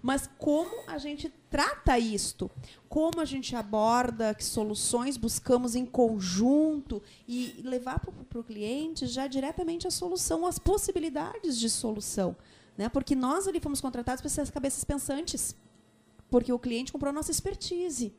Mas 0.00 0.30
como 0.38 0.70
a 0.86 0.98
gente 0.98 1.32
trata 1.50 1.98
isto? 1.98 2.48
Como 2.88 3.20
a 3.20 3.24
gente 3.24 3.56
aborda, 3.56 4.32
que 4.34 4.44
soluções 4.44 5.16
buscamos 5.16 5.74
em 5.74 5.84
conjunto 5.84 7.02
e 7.26 7.60
levar 7.64 7.98
para 7.98 8.38
o 8.38 8.44
cliente 8.44 9.08
já 9.08 9.26
diretamente 9.26 9.88
a 9.88 9.90
solução, 9.90 10.46
as 10.46 10.60
possibilidades 10.60 11.58
de 11.58 11.68
solução. 11.68 12.36
Né? 12.78 12.88
Porque 12.88 13.16
nós 13.16 13.48
ali 13.48 13.58
fomos 13.58 13.80
contratados 13.80 14.20
para 14.20 14.30
ser 14.30 14.42
as 14.42 14.50
cabeças 14.50 14.84
pensantes. 14.84 15.56
Porque 16.30 16.52
o 16.52 16.58
cliente 16.58 16.92
comprou 16.92 17.12
nossa 17.12 17.32
expertise 17.32 18.14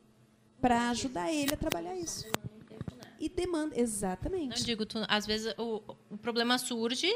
para 0.60 0.90
ajudar 0.90 1.32
ele 1.32 1.54
a 1.54 1.56
trabalhar 1.56 1.96
isso 1.96 2.26
e 3.22 3.28
demanda. 3.28 3.78
Exatamente. 3.78 4.58
Não 4.58 4.66
digo, 4.66 4.84
tu, 4.84 4.98
às 5.06 5.24
vezes 5.24 5.54
o, 5.56 5.80
o 6.10 6.18
problema 6.18 6.58
surge 6.58 7.08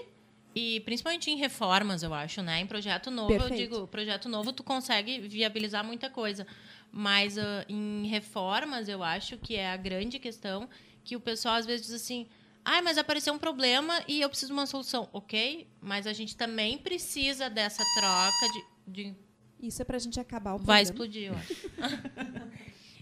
e 0.54 0.78
principalmente 0.80 1.28
em 1.32 1.36
reformas, 1.36 2.04
eu 2.04 2.14
acho, 2.14 2.42
né? 2.42 2.60
Em 2.60 2.66
projeto 2.66 3.10
novo, 3.10 3.28
Perfeito. 3.28 3.54
eu 3.54 3.58
digo, 3.58 3.86
projeto 3.88 4.28
novo 4.28 4.52
tu 4.52 4.62
consegue 4.62 5.18
viabilizar 5.18 5.84
muita 5.84 6.08
coisa. 6.08 6.46
Mas 6.92 7.36
uh, 7.36 7.40
em 7.68 8.06
reformas, 8.06 8.88
eu 8.88 9.02
acho 9.02 9.36
que 9.36 9.56
é 9.56 9.68
a 9.68 9.76
grande 9.76 10.20
questão 10.20 10.68
que 11.02 11.16
o 11.16 11.20
pessoal 11.20 11.56
às 11.56 11.66
vezes 11.66 11.86
diz 11.86 11.96
assim: 11.96 12.28
"Ah, 12.64 12.80
mas 12.80 12.96
apareceu 12.98 13.34
um 13.34 13.38
problema 13.38 14.00
e 14.06 14.20
eu 14.20 14.28
preciso 14.28 14.52
de 14.52 14.52
uma 14.52 14.66
solução". 14.66 15.08
OK? 15.12 15.66
Mas 15.80 16.06
a 16.06 16.12
gente 16.12 16.36
também 16.36 16.78
precisa 16.78 17.50
dessa 17.50 17.82
troca 17.96 18.52
de, 18.52 18.64
de... 18.86 19.16
Isso 19.60 19.82
é 19.82 19.84
para 19.84 19.96
a 19.96 20.00
gente 20.00 20.20
acabar 20.20 20.54
o 20.54 20.58
Vai 20.58 20.82
explodir, 20.82 21.32
eu 21.32 21.34
acho. 21.34 21.54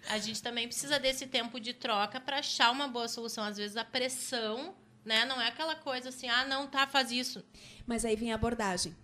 a 0.08 0.18
gente 0.18 0.42
também 0.42 0.66
precisa 0.66 0.98
desse 0.98 1.26
tempo 1.26 1.58
de 1.58 1.72
troca 1.72 2.20
para 2.20 2.38
achar 2.38 2.70
uma 2.70 2.88
boa 2.88 3.08
solução. 3.08 3.44
Às 3.44 3.56
vezes 3.56 3.76
a 3.76 3.84
pressão, 3.84 4.74
né, 5.04 5.24
não 5.24 5.40
é 5.40 5.48
aquela 5.48 5.74
coisa 5.74 6.08
assim, 6.08 6.28
ah, 6.28 6.44
não, 6.44 6.66
tá, 6.66 6.86
faz 6.86 7.10
isso. 7.10 7.44
Mas 7.86 8.04
aí 8.04 8.16
vem 8.16 8.32
a 8.32 8.34
abordagem. 8.34 8.94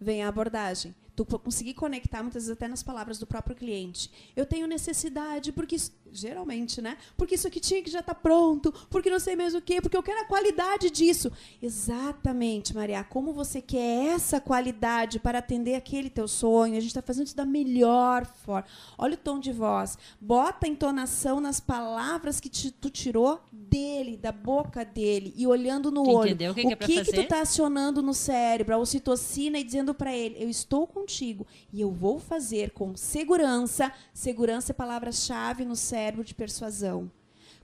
Vem 0.00 0.22
a 0.22 0.28
abordagem 0.28 0.94
tu 1.14 1.24
conseguir 1.38 1.74
conectar 1.74 2.22
muitas 2.22 2.44
vezes 2.44 2.56
até 2.56 2.66
nas 2.66 2.82
palavras 2.82 3.18
do 3.18 3.26
próprio 3.26 3.54
cliente. 3.54 4.10
Eu 4.34 4.46
tenho 4.46 4.66
necessidade 4.66 5.52
porque 5.52 5.76
geralmente, 6.12 6.82
né? 6.82 6.96
Porque 7.16 7.34
isso 7.34 7.46
aqui 7.46 7.58
tinha 7.58 7.82
que 7.82 7.90
já 7.90 8.00
estar 8.00 8.14
tá 8.14 8.20
pronto, 8.20 8.72
porque 8.90 9.10
não 9.10 9.18
sei 9.18 9.34
mais 9.34 9.54
o 9.54 9.60
quê, 9.60 9.80
porque 9.80 9.96
eu 9.96 10.02
quero 10.02 10.20
a 10.20 10.24
qualidade 10.24 10.90
disso. 10.90 11.32
Exatamente, 11.60 12.74
Maria. 12.74 13.02
Como 13.02 13.32
você 13.32 13.60
quer 13.60 14.14
essa 14.14 14.40
qualidade 14.40 15.18
para 15.18 15.38
atender 15.38 15.74
aquele 15.74 16.10
teu 16.10 16.28
sonho? 16.28 16.76
A 16.76 16.80
gente 16.80 16.88
está 16.88 17.02
fazendo 17.02 17.26
isso 17.26 17.36
da 17.36 17.46
melhor 17.46 18.26
forma. 18.26 18.66
Olha 18.98 19.14
o 19.14 19.16
tom 19.16 19.40
de 19.40 19.52
voz. 19.52 19.96
Bota 20.20 20.66
a 20.66 20.68
entonação 20.68 21.40
nas 21.40 21.58
palavras 21.58 22.38
que 22.38 22.48
te, 22.48 22.70
tu 22.70 22.90
tirou 22.90 23.40
dele, 23.50 24.16
da 24.16 24.32
boca 24.32 24.84
dele 24.84 25.32
e 25.36 25.46
olhando 25.46 25.90
no 25.90 26.04
tu 26.04 26.10
olho. 26.10 26.28
Entendeu? 26.28 26.52
O 26.52 26.54
que, 26.54 26.60
o 26.60 26.66
que, 26.66 26.72
é 26.72 26.76
que, 26.76 27.04
que 27.04 27.12
tu 27.12 27.20
está 27.20 27.40
acionando 27.40 28.02
no 28.02 28.12
cérebro, 28.12 28.74
a 28.74 28.78
ocitocina 28.78 29.58
e 29.58 29.64
dizendo 29.64 29.94
para 29.94 30.14
ele, 30.14 30.36
eu 30.38 30.48
estou 30.48 30.86
contigo. 30.86 31.46
E 31.72 31.80
eu 31.80 31.90
vou 31.90 32.18
fazer 32.18 32.70
com 32.72 32.94
segurança. 32.94 33.92
Segurança 34.12 34.72
é 34.72 34.74
palavra-chave 34.74 35.64
no 35.64 35.74
cérebro 35.76 36.01
de 36.24 36.34
persuasão. 36.34 37.10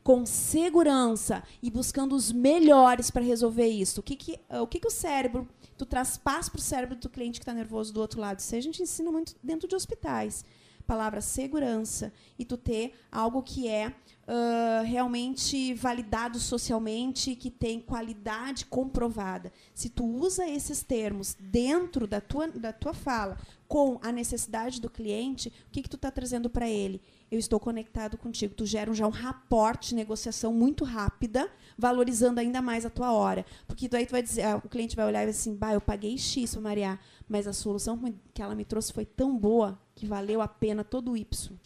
Com 0.05 0.25
segurança 0.25 1.43
e 1.63 1.71
buscando 1.71 2.15
os 2.15 2.31
melhores 2.31 3.11
para 3.11 3.23
resolver 3.23 3.67
isso. 3.67 4.01
O 4.01 4.03
que, 4.03 4.17
que, 4.17 4.39
o, 4.49 4.67
que, 4.67 4.79
que 4.81 4.87
o 4.87 4.91
cérebro. 4.91 5.49
Tu 5.77 5.85
traz 5.85 6.17
para 6.17 6.41
o 6.55 6.61
cérebro 6.61 6.97
do 6.97 7.09
cliente 7.09 7.39
que 7.39 7.45
está 7.45 7.53
nervoso 7.53 7.93
do 7.93 8.01
outro 8.01 8.21
lado. 8.21 8.39
Isso 8.39 8.55
a 8.55 8.61
gente 8.61 8.83
ensina 8.83 9.11
muito 9.11 9.35
dentro 9.43 9.69
de 9.69 9.75
hospitais. 9.75 10.45
Palavra 10.87 11.21
segurança. 11.21 12.13
E 12.39 12.45
tu 12.45 12.57
ter 12.57 12.95
algo 13.11 13.43
que 13.43 13.69
é 13.69 13.89
uh, 14.29 14.85
realmente 14.85 15.75
validado 15.75 16.39
socialmente, 16.39 17.35
que 17.35 17.51
tem 17.51 17.81
qualidade 17.81 18.67
comprovada. 18.67 19.53
Se 19.75 19.89
tu 19.89 20.05
usa 20.05 20.49
esses 20.49 20.83
termos 20.83 21.37
dentro 21.41 22.07
da 22.07 22.21
tua, 22.21 22.49
da 22.49 22.73
tua 22.73 22.93
fala, 22.93 23.39
com 23.67 23.99
a 24.03 24.13
necessidade 24.13 24.81
do 24.81 24.91
cliente, 24.91 25.49
o 25.69 25.71
que, 25.71 25.83
que 25.83 25.89
tu 25.89 25.97
está 25.97 26.11
trazendo 26.11 26.49
para 26.51 26.69
ele? 26.69 27.01
Eu 27.31 27.39
estou 27.39 27.61
conectado 27.61 28.17
contigo. 28.17 28.55
Tu 28.55 28.65
gera 28.67 28.93
já 28.95 29.07
um 29.07 29.11
raporte 29.11 29.91
de 29.91 29.95
negociação 29.95 30.53
muito 30.53 30.85
rápida, 30.85 31.49
valorizando 31.77 32.41
ainda 32.41 32.63
mais 32.63 32.87
a 32.87 32.91
tua 32.91 33.13
hora. 33.13 33.45
Porque 33.67 33.89
daí 33.89 34.07
tu 34.07 34.13
vai 34.13 34.23
dizer, 34.23 34.43
ah, 34.43 34.57
o 34.57 34.69
cliente 34.69 34.97
vai 34.97 35.07
olhar 35.07 35.23
e 35.23 35.27
vai 35.27 35.31
assim, 35.31 35.55
bah, 35.55 35.75
eu 35.75 35.81
paguei 35.81 36.17
X, 36.17 36.57
Maria, 36.57 36.99
mas 37.29 37.47
a 37.47 37.53
solução 37.53 38.01
que 38.33 38.41
ela 38.41 38.55
me 38.55 38.65
trouxe 38.65 38.93
foi 38.93 39.05
tão 39.05 39.37
boa 39.37 39.79
que 39.95 40.07
valeu 40.07 40.41
a 40.41 40.49
pena 40.49 40.83
todo 40.83 41.13
o 41.13 41.17
Y 41.17 41.59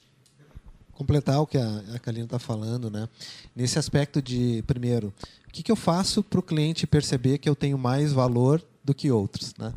completar 0.93 1.41
o 1.41 1.47
que 1.47 1.59
a, 1.59 1.83
a 1.95 1.99
Kalina 1.99 2.25
está 2.25 2.39
falando, 2.39 2.91
né? 2.91 3.09
Nesse 3.57 3.79
aspecto 3.79 4.23
de, 4.23 4.63
primeiro, 4.67 5.13
o 5.49 5.53
que, 5.53 5.63
que 5.63 5.73
eu 5.73 5.77
faço 5.77 6.23
para 6.23 6.39
o 6.39 6.43
cliente 6.43 6.87
perceber 6.87 7.39
que 7.39 7.49
eu 7.49 7.57
tenho 7.57 7.77
mais 7.77 8.13
valor 8.13 8.63
do 8.85 8.95
que 8.95 9.11
outros, 9.11 9.55
né? 9.59 9.75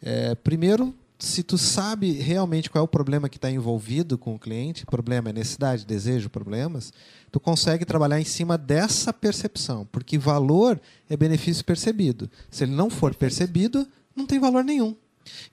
É, 0.00 0.34
primeiro, 0.34 0.94
se 1.22 1.44
tu 1.44 1.56
sabe 1.56 2.10
realmente 2.12 2.68
qual 2.68 2.82
é 2.82 2.84
o 2.84 2.88
problema 2.88 3.28
que 3.28 3.36
está 3.36 3.48
envolvido 3.48 4.18
com 4.18 4.34
o 4.34 4.38
cliente, 4.38 4.84
problema 4.84 5.30
é 5.30 5.32
necessidade, 5.32 5.86
desejo, 5.86 6.28
problemas, 6.28 6.92
tu 7.30 7.38
consegue 7.38 7.84
trabalhar 7.84 8.20
em 8.20 8.24
cima 8.24 8.58
dessa 8.58 9.12
percepção, 9.12 9.86
porque 9.92 10.18
valor 10.18 10.80
é 11.08 11.16
benefício 11.16 11.64
percebido. 11.64 12.28
Se 12.50 12.64
ele 12.64 12.72
não 12.72 12.90
for 12.90 13.14
percebido, 13.14 13.86
não 14.16 14.26
tem 14.26 14.40
valor 14.40 14.64
nenhum. 14.64 14.96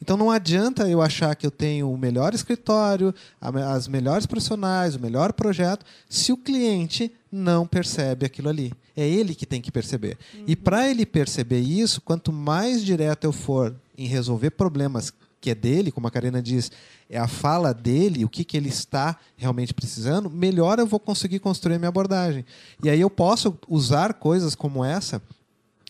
Então 0.01 0.17
não 0.17 0.31
adianta 0.31 0.89
eu 0.89 1.03
achar 1.03 1.35
que 1.35 1.45
eu 1.45 1.51
tenho 1.51 1.91
o 1.91 1.97
melhor 1.97 2.33
escritório, 2.33 3.13
as 3.39 3.87
melhores 3.87 4.25
profissionais, 4.25 4.95
o 4.95 4.99
melhor 4.99 5.33
projeto, 5.33 5.85
se 6.09 6.31
o 6.31 6.37
cliente 6.37 7.11
não 7.31 7.67
percebe 7.67 8.25
aquilo 8.25 8.49
ali. 8.49 8.73
É 8.97 9.07
ele 9.07 9.35
que 9.35 9.45
tem 9.45 9.61
que 9.61 9.71
perceber. 9.71 10.17
Uhum. 10.33 10.45
E 10.47 10.55
para 10.55 10.89
ele 10.89 11.05
perceber 11.05 11.59
isso, 11.59 12.01
quanto 12.01 12.33
mais 12.33 12.83
direto 12.83 13.25
eu 13.25 13.31
for 13.31 13.75
em 13.95 14.07
resolver 14.07 14.49
problemas 14.49 15.13
que 15.41 15.49
é 15.49 15.55
dele, 15.55 15.91
como 15.91 16.07
a 16.07 16.11
Karina 16.11 16.41
diz, 16.41 16.71
é 17.09 17.17
a 17.17 17.27
fala 17.27 17.73
dele, 17.73 18.25
o 18.25 18.29
que, 18.29 18.43
que 18.43 18.57
ele 18.57 18.69
está 18.69 19.17
realmente 19.37 19.73
precisando, 19.73 20.29
melhor 20.29 20.79
eu 20.79 20.85
vou 20.85 20.99
conseguir 20.99 21.39
construir 21.39 21.75
a 21.75 21.79
minha 21.79 21.89
abordagem. 21.89 22.45
E 22.83 22.89
aí 22.89 22.99
eu 22.99 23.09
posso 23.09 23.57
usar 23.67 24.15
coisas 24.15 24.55
como 24.55 24.83
essa, 24.83 25.21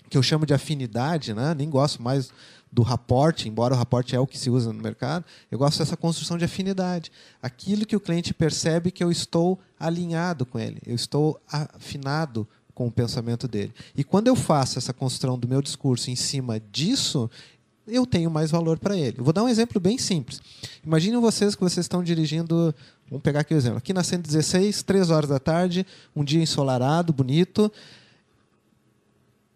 que 0.09 0.17
eu 0.17 0.23
chamo 0.23 0.45
de 0.45 0.53
afinidade, 0.53 1.33
né? 1.33 1.53
nem 1.53 1.69
gosto 1.69 2.01
mais 2.01 2.31
do 2.71 2.83
raporte, 2.83 3.49
embora 3.49 3.73
o 3.73 3.77
raporte 3.77 4.15
é 4.15 4.19
o 4.19 4.27
que 4.27 4.37
se 4.37 4.49
usa 4.49 4.71
no 4.71 4.81
mercado, 4.81 5.25
eu 5.49 5.57
gosto 5.57 5.79
dessa 5.79 5.97
construção 5.97 6.37
de 6.37 6.45
afinidade. 6.45 7.11
Aquilo 7.41 7.85
que 7.85 7.95
o 7.95 7.99
cliente 7.99 8.33
percebe 8.33 8.91
que 8.91 9.03
eu 9.03 9.11
estou 9.11 9.59
alinhado 9.79 10.45
com 10.45 10.59
ele, 10.59 10.79
eu 10.85 10.95
estou 10.95 11.39
afinado 11.51 12.47
com 12.73 12.87
o 12.87 12.91
pensamento 12.91 13.47
dele. 13.47 13.73
E 13.95 14.03
quando 14.03 14.27
eu 14.27 14.35
faço 14.35 14.77
essa 14.77 14.93
construção 14.93 15.37
do 15.37 15.47
meu 15.47 15.61
discurso 15.61 16.11
em 16.11 16.15
cima 16.15 16.61
disso, 16.71 17.29
eu 17.89 18.05
tenho 18.05 18.29
mais 18.29 18.51
valor 18.51 18.77
para 18.79 18.97
ele. 18.97 19.19
Eu 19.19 19.23
vou 19.23 19.33
dar 19.33 19.43
um 19.43 19.49
exemplo 19.49 19.79
bem 19.79 19.97
simples. 19.97 20.41
Imaginem 20.85 21.19
vocês 21.19 21.55
que 21.55 21.61
vocês 21.61 21.85
estão 21.85 22.03
dirigindo, 22.03 22.73
vamos 23.09 23.23
pegar 23.23 23.41
aqui 23.41 23.53
o 23.53 23.57
exemplo, 23.57 23.77
aqui 23.77 23.93
na 23.93 24.03
116, 24.03 24.83
3 24.83 25.09
horas 25.09 25.29
da 25.29 25.39
tarde, 25.39 25.85
um 26.15 26.23
dia 26.23 26.41
ensolarado, 26.41 27.11
bonito, 27.11 27.71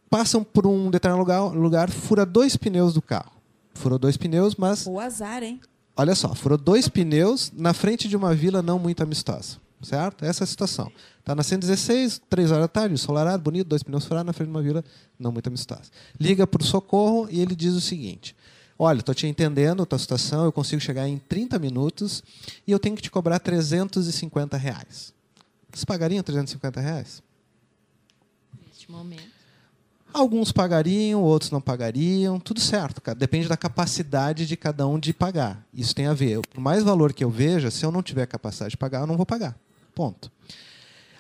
passam 0.10 0.44
por 0.44 0.68
um 0.68 0.92
determinado 0.92 1.20
lugar, 1.20 1.42
lugar 1.58 1.90
fura 1.90 2.26
dois 2.26 2.56
pneus 2.56 2.94
do 2.94 3.02
carro. 3.02 3.32
Furou 3.74 3.98
dois 3.98 4.16
pneus, 4.16 4.56
mas. 4.56 4.86
O 4.86 5.00
azar, 5.00 5.42
hein? 5.42 5.60
Olha 5.96 6.16
só, 6.16 6.34
furou 6.34 6.58
dois 6.58 6.88
pneus 6.88 7.52
na 7.56 7.74
frente 7.74 8.08
de 8.08 8.16
uma 8.16 8.34
vila 8.34 8.62
não 8.62 8.80
muito 8.80 9.02
amistosa. 9.02 9.58
Certo? 9.84 10.26
Essa 10.26 10.44
é 10.44 10.46
a 10.46 10.48
situação. 10.48 10.92
Está 11.20 11.36
na 11.36 11.44
116, 11.44 12.22
três 12.30 12.52
horas 12.52 12.64
da 12.64 12.68
tarde, 12.68 12.94
ensolarado, 12.94 13.44
bonito, 13.44 13.68
dois 13.68 13.84
pneus 13.84 14.06
furados 14.06 14.28
na 14.28 14.34
frente 14.34 14.48
de 14.48 14.56
uma 14.56 14.62
vila 14.62 14.84
não 15.20 15.32
muito 15.32 15.48
amistosa. 15.48 15.92
Liga 16.20 16.48
para 16.48 16.62
o 16.62 16.66
socorro 16.66 17.28
e 17.30 17.40
ele 17.40 17.56
diz 17.56 17.74
o 17.74 17.82
seguinte: 17.82 18.36
Olha, 18.78 19.00
estou 19.00 19.14
te 19.14 19.28
entendendo 19.28 19.84
a 19.84 19.86
tua 19.86 20.00
situação, 20.00 20.46
eu 20.46 20.52
consigo 20.52 20.82
chegar 20.82 21.08
em 21.08 21.18
30 21.18 21.60
minutos 21.60 22.24
e 22.66 22.72
eu 22.72 22.80
tenho 22.80 22.96
que 22.96 23.02
te 23.02 23.12
cobrar 23.12 23.40
350 23.40 24.58
reais. 24.58 25.14
Vocês 25.72 25.86
pagariam 25.86 26.24
350 26.24 26.82
reais? 26.82 27.24
Neste 28.68 28.92
momento. 28.92 29.34
Alguns 30.14 30.52
pagariam, 30.52 31.24
outros 31.24 31.50
não 31.50 31.60
pagariam, 31.60 32.40
tudo 32.40 32.60
certo, 32.60 33.02
cara. 33.02 33.18
Depende 33.18 33.48
da 33.48 33.58
capacidade 33.58 34.46
de 34.46 34.56
cada 34.56 34.86
um 34.86 35.00
de 35.00 35.12
pagar. 35.12 35.66
Isso 35.74 35.96
tem 35.96 36.06
a 36.06 36.14
ver. 36.14 36.40
Por 36.42 36.62
mais 36.62 36.84
valor 36.84 37.12
que 37.14 37.24
eu 37.24 37.32
veja, 37.32 37.72
se 37.72 37.84
eu 37.84 37.92
não 37.92 38.04
tiver 38.04 38.28
capacidade 38.28 38.72
de 38.72 38.78
pagar, 38.78 39.02
eu 39.02 39.08
não 39.08 39.18
vou 39.18 39.26
pagar. 39.26 39.58
Ponto. 39.94 40.32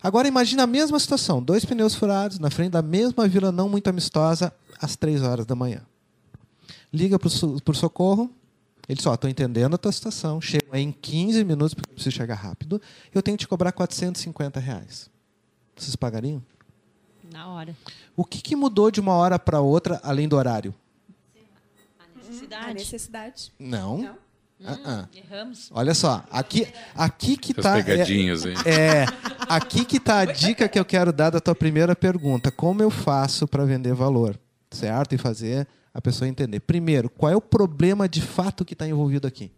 Agora 0.01 0.27
imagine 0.27 0.61
a 0.61 0.67
mesma 0.67 0.99
situação: 0.99 1.41
dois 1.41 1.63
pneus 1.63 1.95
furados 1.95 2.39
na 2.39 2.49
frente 2.49 2.71
da 2.71 2.81
mesma 2.81 3.27
vila 3.27 3.51
não 3.51 3.69
muito 3.69 3.87
amistosa, 3.87 4.53
às 4.79 4.95
três 4.95 5.21
horas 5.21 5.45
da 5.45 5.55
manhã. 5.55 5.81
Liga 6.91 7.17
para 7.17 7.27
o 7.27 7.73
socorro. 7.73 8.29
Ele 8.87 9.01
só, 9.01 9.13
estou 9.13 9.29
entendendo 9.29 9.75
a 9.75 9.77
tua 9.77 9.91
situação. 9.91 10.41
Chego 10.41 10.67
aí 10.71 10.81
em 10.83 10.91
15 10.91 11.43
minutos, 11.45 11.73
porque 11.73 11.89
eu 11.89 11.93
preciso 11.93 12.15
chegar 12.15 12.35
rápido. 12.35 12.81
Eu 13.13 13.23
tenho 13.23 13.37
que 13.37 13.45
te 13.45 13.47
cobrar 13.47 13.71
450 13.71 14.59
reais. 14.59 15.09
Vocês 15.75 15.95
pagariam? 15.95 16.43
Na 17.31 17.47
hora. 17.47 17.75
O 18.15 18.25
que, 18.25 18.41
que 18.41 18.55
mudou 18.55 18.91
de 18.91 18.99
uma 18.99 19.13
hora 19.13 19.39
para 19.39 19.61
outra, 19.61 20.01
além 20.03 20.27
do 20.27 20.35
horário? 20.35 20.75
A 21.97 22.17
necessidade. 22.17 22.69
A 22.69 22.73
necessidade. 22.73 23.53
Não. 23.57 23.97
Não. 23.99 24.17
Ah, 24.65 24.77
ah. 24.85 25.07
Erramos. 25.13 25.69
Olha 25.73 25.93
só, 25.93 26.23
aqui, 26.31 26.67
aqui 26.95 27.35
que 27.37 27.51
Essas 27.51 27.63
tá 27.63 27.73
pegadinhas 27.75 28.45
aí. 28.45 28.53
é, 28.65 29.05
aqui 29.49 29.83
que 29.83 29.99
tá 29.99 30.19
a 30.19 30.25
dica 30.25 30.69
que 30.69 30.79
eu 30.79 30.85
quero 30.85 31.11
dar 31.11 31.29
da 31.31 31.39
tua 31.39 31.53
primeira 31.55 31.95
pergunta. 31.95 32.49
Como 32.51 32.81
eu 32.81 32.89
faço 32.89 33.47
para 33.47 33.65
vender 33.65 33.93
valor, 33.93 34.39
certo? 34.71 35.13
E 35.13 35.17
fazer 35.17 35.67
a 35.93 36.01
pessoa 36.01 36.27
entender. 36.27 36.59
Primeiro, 36.61 37.09
qual 37.09 37.31
é 37.31 37.35
o 37.35 37.41
problema 37.41 38.07
de 38.07 38.21
fato 38.21 38.63
que 38.63 38.73
está 38.73 38.87
envolvido 38.87 39.27
aqui 39.27 39.51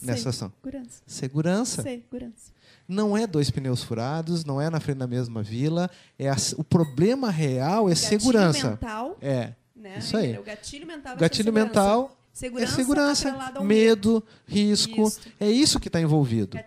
nessa 0.00 0.28
ação? 0.28 0.52
Segurança. 0.62 1.02
Segurança. 1.06 1.82
Segurança. 1.82 2.56
Não 2.88 3.16
é 3.16 3.26
dois 3.26 3.50
pneus 3.50 3.82
furados, 3.82 4.44
não 4.44 4.60
é 4.60 4.70
na 4.70 4.78
frente 4.78 4.98
da 4.98 5.08
mesma 5.08 5.42
vila. 5.42 5.90
É 6.16 6.28
a- 6.30 6.36
o 6.56 6.62
problema 6.62 7.30
real 7.30 7.86
é 7.88 7.94
Gatilho 7.94 8.08
segurança. 8.20 8.70
mental, 8.70 9.16
É. 9.20 9.54
né? 9.74 9.96
Isso 9.98 10.16
aí. 10.16 10.38
O 10.38 10.42
gatilho 10.44 10.86
mental 10.86 11.16
Gatilho 11.16 11.52
mental 11.52 12.16
Segurança, 12.36 12.72
é 12.72 12.76
segurança, 12.76 13.62
medo, 13.62 14.22
risco. 14.46 15.08
Isso. 15.08 15.20
É 15.40 15.50
isso 15.50 15.80
que 15.80 15.88
está 15.88 15.98
envolvido. 15.98 16.58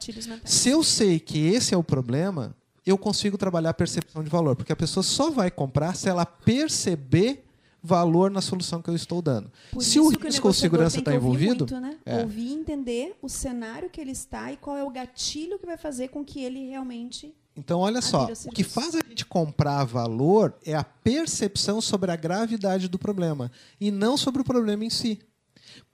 Se 0.43 0.69
eu 0.69 0.83
sei 0.83 1.19
que 1.19 1.45
esse 1.45 1.75
é 1.75 1.77
o 1.77 1.83
problema, 1.83 2.55
eu 2.83 2.97
consigo 2.97 3.37
trabalhar 3.37 3.69
a 3.69 3.73
percepção 3.75 4.23
de 4.23 4.31
valor, 4.31 4.55
porque 4.55 4.73
a 4.73 4.75
pessoa 4.75 5.03
só 5.03 5.29
vai 5.29 5.51
comprar 5.51 5.95
se 5.95 6.09
ela 6.09 6.25
perceber 6.25 7.45
valor 7.83 8.31
na 8.31 8.41
solução 8.41 8.81
que 8.81 8.89
eu 8.89 8.95
estou 8.95 9.21
dando. 9.21 9.51
Por 9.71 9.83
se 9.83 9.99
o 9.99 10.09
risco 10.09 10.47
ou 10.47 10.53
segurança 10.55 10.97
está 10.97 11.13
envolvido, 11.13 11.67
muito, 11.67 11.79
né? 11.79 11.99
é. 12.03 12.17
Ouvir 12.17 12.47
e 12.47 12.53
entender 12.53 13.15
o 13.21 13.29
cenário 13.29 13.91
que 13.91 14.01
ele 14.01 14.11
está 14.11 14.51
e 14.51 14.57
qual 14.57 14.75
é 14.75 14.83
o 14.83 14.89
gatilho 14.89 15.59
que 15.59 15.67
vai 15.67 15.77
fazer 15.77 16.07
com 16.07 16.25
que 16.25 16.43
ele 16.43 16.67
realmente. 16.67 17.31
então 17.55 17.81
olha 17.81 18.01
só, 18.01 18.27
o 18.47 18.49
que 18.49 18.63
faz 18.63 18.95
a 18.95 19.01
gente 19.07 19.23
comprar 19.23 19.83
valor 19.83 20.55
é 20.65 20.73
a 20.73 20.83
percepção 20.83 21.79
sobre 21.79 22.09
a 22.09 22.15
gravidade 22.15 22.87
do 22.87 22.97
problema 22.97 23.51
e 23.79 23.91
não 23.91 24.17
sobre 24.17 24.41
o 24.41 24.43
problema 24.43 24.83
em 24.83 24.89
si. 24.89 25.19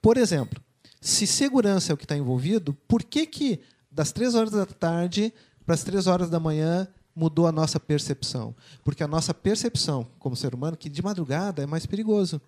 Por 0.00 0.16
exemplo, 0.16 0.60
se 1.00 1.26
segurança 1.26 1.92
é 1.92 1.94
o 1.94 1.96
que 1.96 2.04
está 2.04 2.16
envolvido, 2.16 2.74
por 2.88 3.02
que 3.02 3.26
que 3.26 3.60
das 3.90 4.12
três 4.12 4.34
horas 4.34 4.50
da 4.50 4.66
tarde 4.66 5.32
para 5.64 5.74
as 5.74 5.84
três 5.84 6.06
horas 6.06 6.28
da 6.28 6.40
manhã 6.40 6.88
mudou 7.14 7.46
a 7.46 7.52
nossa 7.52 7.78
percepção? 7.78 8.54
Porque 8.84 9.02
a 9.02 9.08
nossa 9.08 9.32
percepção 9.32 10.06
como 10.18 10.36
ser 10.36 10.54
humano 10.54 10.76
que 10.76 10.88
de 10.88 11.02
madrugada 11.02 11.62
é 11.62 11.66
mais 11.66 11.86
perigoso. 11.86 12.40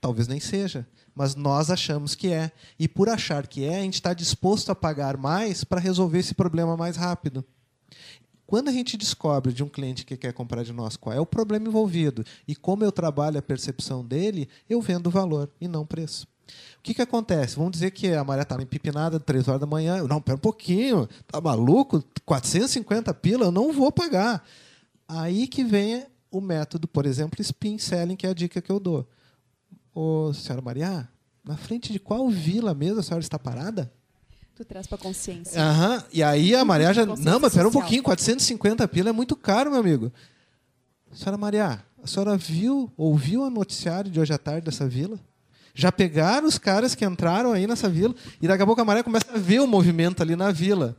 Talvez 0.00 0.28
nem 0.28 0.38
seja, 0.38 0.86
mas 1.14 1.34
nós 1.34 1.70
achamos 1.70 2.14
que 2.14 2.28
é. 2.32 2.52
E 2.78 2.86
por 2.86 3.08
achar 3.08 3.46
que 3.46 3.64
é, 3.64 3.78
a 3.78 3.82
gente 3.82 3.94
está 3.94 4.12
disposto 4.12 4.70
a 4.70 4.74
pagar 4.74 5.16
mais 5.16 5.64
para 5.64 5.80
resolver 5.80 6.18
esse 6.18 6.34
problema 6.34 6.76
mais 6.76 6.96
rápido. 6.96 7.44
Quando 8.46 8.68
a 8.68 8.72
gente 8.72 8.96
descobre 8.96 9.52
de 9.52 9.64
um 9.64 9.68
cliente 9.68 10.04
que 10.06 10.16
quer 10.16 10.32
comprar 10.32 10.62
de 10.62 10.72
nós 10.72 10.96
qual 10.96 11.14
é 11.16 11.18
o 11.20 11.26
problema 11.26 11.66
envolvido 11.66 12.24
e 12.46 12.54
como 12.54 12.84
eu 12.84 12.92
trabalho 12.92 13.38
a 13.38 13.42
percepção 13.42 14.04
dele, 14.04 14.48
eu 14.68 14.80
vendo 14.80 15.10
valor 15.10 15.50
e 15.60 15.66
não 15.66 15.84
preço. 15.84 16.28
O 16.78 16.82
que, 16.82 16.94
que 16.94 17.02
acontece? 17.02 17.56
Vamos 17.56 17.72
dizer 17.72 17.90
que 17.90 18.12
a 18.12 18.22
Maria 18.22 18.42
está 18.42 18.60
empipinada, 18.60 19.18
três 19.18 19.48
horas 19.48 19.60
da 19.60 19.66
manhã. 19.66 19.98
Eu, 19.98 20.06
Não, 20.08 20.20
pera 20.20 20.36
um 20.36 20.40
pouquinho. 20.40 21.08
Tá 21.26 21.40
maluco? 21.40 22.04
450 22.24 23.12
pila, 23.14 23.46
eu 23.46 23.52
não 23.52 23.72
vou 23.72 23.90
pagar. 23.90 24.44
Aí 25.08 25.46
que 25.46 25.64
vem 25.64 26.06
o 26.30 26.40
método, 26.40 26.86
por 26.86 27.06
exemplo, 27.06 27.40
spin 27.40 27.78
selling, 27.78 28.16
que 28.16 28.26
é 28.26 28.30
a 28.30 28.34
dica 28.34 28.60
que 28.60 28.70
eu 28.70 28.78
dou. 28.78 29.08
Ô, 29.94 30.32
senhora 30.32 30.62
Maria, 30.62 31.08
na 31.44 31.56
frente 31.56 31.92
de 31.92 31.98
qual 31.98 32.28
vila 32.28 32.74
mesmo 32.74 33.00
a 33.00 33.02
senhora 33.02 33.22
está 33.22 33.38
parada? 33.38 33.92
Tu 34.54 34.64
traz 34.64 34.86
para 34.86 34.98
consciência. 34.98 35.60
Aham. 35.60 36.02
E 36.12 36.22
aí 36.22 36.54
a 36.54 36.64
Maria 36.64 36.92
já. 36.92 37.04
Não, 37.04 37.38
mas 37.38 37.54
pera 37.54 37.68
um 37.68 37.72
pouquinho, 37.72 38.02
450 38.02 38.88
pila 38.88 39.10
é 39.10 39.12
muito 39.12 39.36
caro, 39.36 39.70
meu 39.70 39.80
amigo. 39.80 40.12
Senhora 41.12 41.36
Maria, 41.36 41.84
a 42.02 42.06
senhora 42.06 42.36
viu, 42.36 42.90
ouviu 42.96 43.42
o 43.42 43.50
noticiário 43.50 44.10
de 44.10 44.18
hoje 44.18 44.32
à 44.32 44.38
tarde 44.38 44.64
dessa 44.64 44.88
vila? 44.88 45.18
Já 45.78 45.92
pegaram 45.92 46.48
os 46.48 46.56
caras 46.56 46.94
que 46.94 47.04
entraram 47.04 47.52
aí 47.52 47.66
nessa 47.66 47.86
vila 47.86 48.14
e 48.40 48.48
daqui 48.48 48.62
a 48.62 48.66
pouco 48.66 48.80
a 48.80 48.84
Maria 48.84 49.04
começa 49.04 49.26
a 49.34 49.36
ver 49.36 49.60
o 49.60 49.66
movimento 49.66 50.22
ali 50.22 50.34
na 50.34 50.50
vila. 50.50 50.96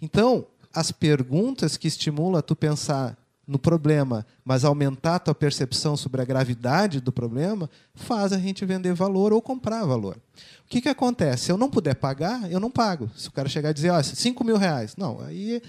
Então, 0.00 0.46
as 0.72 0.92
perguntas 0.92 1.76
que 1.76 1.88
estimulam 1.88 2.40
tu 2.40 2.54
pensar 2.54 3.18
no 3.44 3.58
problema, 3.58 4.24
mas 4.44 4.64
aumentar 4.64 5.16
a 5.16 5.18
tua 5.18 5.34
percepção 5.34 5.96
sobre 5.96 6.22
a 6.22 6.24
gravidade 6.24 7.00
do 7.00 7.10
problema, 7.10 7.68
faz 7.96 8.32
a 8.32 8.38
gente 8.38 8.64
vender 8.64 8.94
valor 8.94 9.32
ou 9.32 9.42
comprar 9.42 9.84
valor. 9.84 10.16
O 10.64 10.68
que, 10.68 10.80
que 10.80 10.88
acontece? 10.88 11.46
Se 11.46 11.52
eu 11.52 11.58
não 11.58 11.68
puder 11.68 11.96
pagar, 11.96 12.48
eu 12.48 12.60
não 12.60 12.70
pago. 12.70 13.10
Se 13.16 13.26
o 13.26 13.32
cara 13.32 13.48
chegar 13.48 13.70
e 13.70 13.74
dizer, 13.74 13.90
ó, 13.90 14.00
5 14.00 14.44
mil 14.44 14.56
reais. 14.56 14.94
Não, 14.96 15.20
aí, 15.20 15.60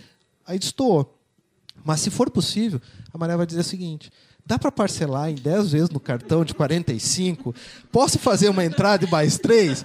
aí 0.45 0.59
destoou. 0.59 1.19
Mas 1.83 2.01
se 2.01 2.11
for 2.11 2.29
possível, 2.29 2.79
a 3.11 3.17
Maria 3.17 3.35
vai 3.35 3.47
dizer 3.47 3.61
o 3.61 3.63
seguinte: 3.63 4.11
dá 4.47 4.57
para 4.57 4.71
parcelar 4.71 5.29
em 5.29 5.35
10 5.35 5.71
vezes 5.71 5.89
no 5.89 5.99
cartão 5.99 6.45
de 6.45 6.53
45? 6.53 7.53
Posso 7.91 8.17
fazer 8.17 8.47
uma 8.47 8.63
entrada 8.63 9.05
e 9.05 9.11
mais 9.11 9.37
três? 9.37 9.83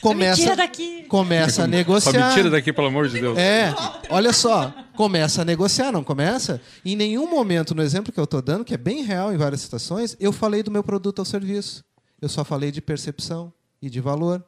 Começa, 0.00 0.40
tira 0.42 0.56
daqui. 0.56 1.04
começa 1.04 1.62
a 1.62 1.64
Só 1.64 1.70
negociar. 1.70 2.28
me 2.28 2.34
tira 2.34 2.50
daqui, 2.50 2.72
pelo 2.72 2.88
amor 2.88 3.08
de 3.08 3.20
Deus. 3.20 3.38
É, 3.38 3.72
olha 4.10 4.32
só, 4.32 4.74
começa 4.96 5.42
a 5.42 5.44
negociar, 5.44 5.92
não 5.92 6.02
começa? 6.02 6.60
Em 6.84 6.96
nenhum 6.96 7.30
momento, 7.30 7.74
no 7.74 7.82
exemplo 7.82 8.12
que 8.12 8.18
eu 8.18 8.24
estou 8.24 8.42
dando, 8.42 8.64
que 8.64 8.74
é 8.74 8.78
bem 8.78 9.04
real 9.04 9.32
em 9.32 9.36
várias 9.36 9.60
situações, 9.60 10.16
eu 10.18 10.32
falei 10.32 10.62
do 10.62 10.70
meu 10.70 10.82
produto 10.82 11.20
ou 11.20 11.24
serviço. 11.24 11.84
Eu 12.20 12.28
só 12.28 12.42
falei 12.44 12.72
de 12.72 12.80
percepção 12.80 13.52
e 13.80 13.88
de 13.88 14.00
valor. 14.00 14.44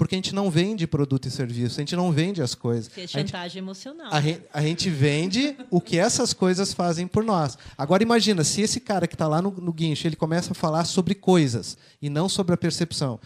Porque 0.00 0.14
a 0.14 0.18
gente 0.18 0.34
não 0.34 0.50
vende 0.50 0.86
produto 0.86 1.28
e 1.28 1.30
serviço, 1.30 1.78
a 1.78 1.82
gente 1.82 1.94
não 1.94 2.10
vende 2.10 2.40
as 2.40 2.54
coisas. 2.54 2.88
Que 2.88 3.00
é 3.02 3.04
A 3.04 3.06
gente- 3.06 3.30
chantagem 3.32 3.58
emocional. 3.60 4.08
a, 4.10 4.18
gen- 4.18 4.38
a 4.50 4.62
gente 4.62 4.88
vende 4.88 5.54
o 5.70 5.78
que 5.78 5.98
essas 5.98 6.32
coisas 6.32 6.72
fazem 6.72 7.06
por 7.06 7.22
nós. 7.22 7.58
Agora 7.76 8.02
imagina, 8.02 8.42
se 8.42 8.62
esse 8.62 8.80
cara 8.80 9.06
que 9.06 9.14
está 9.14 9.28
lá 9.28 9.42
no, 9.42 9.50
no 9.50 9.70
guincho, 9.74 10.06
ele 10.06 10.16
começa 10.16 10.52
a 10.52 10.54
falar 10.54 10.86
sobre 10.86 11.14
coisas 11.14 11.76
e 12.00 12.08
não 12.08 12.30
sobre 12.30 12.54
a 12.54 12.56
percepção. 12.56 13.20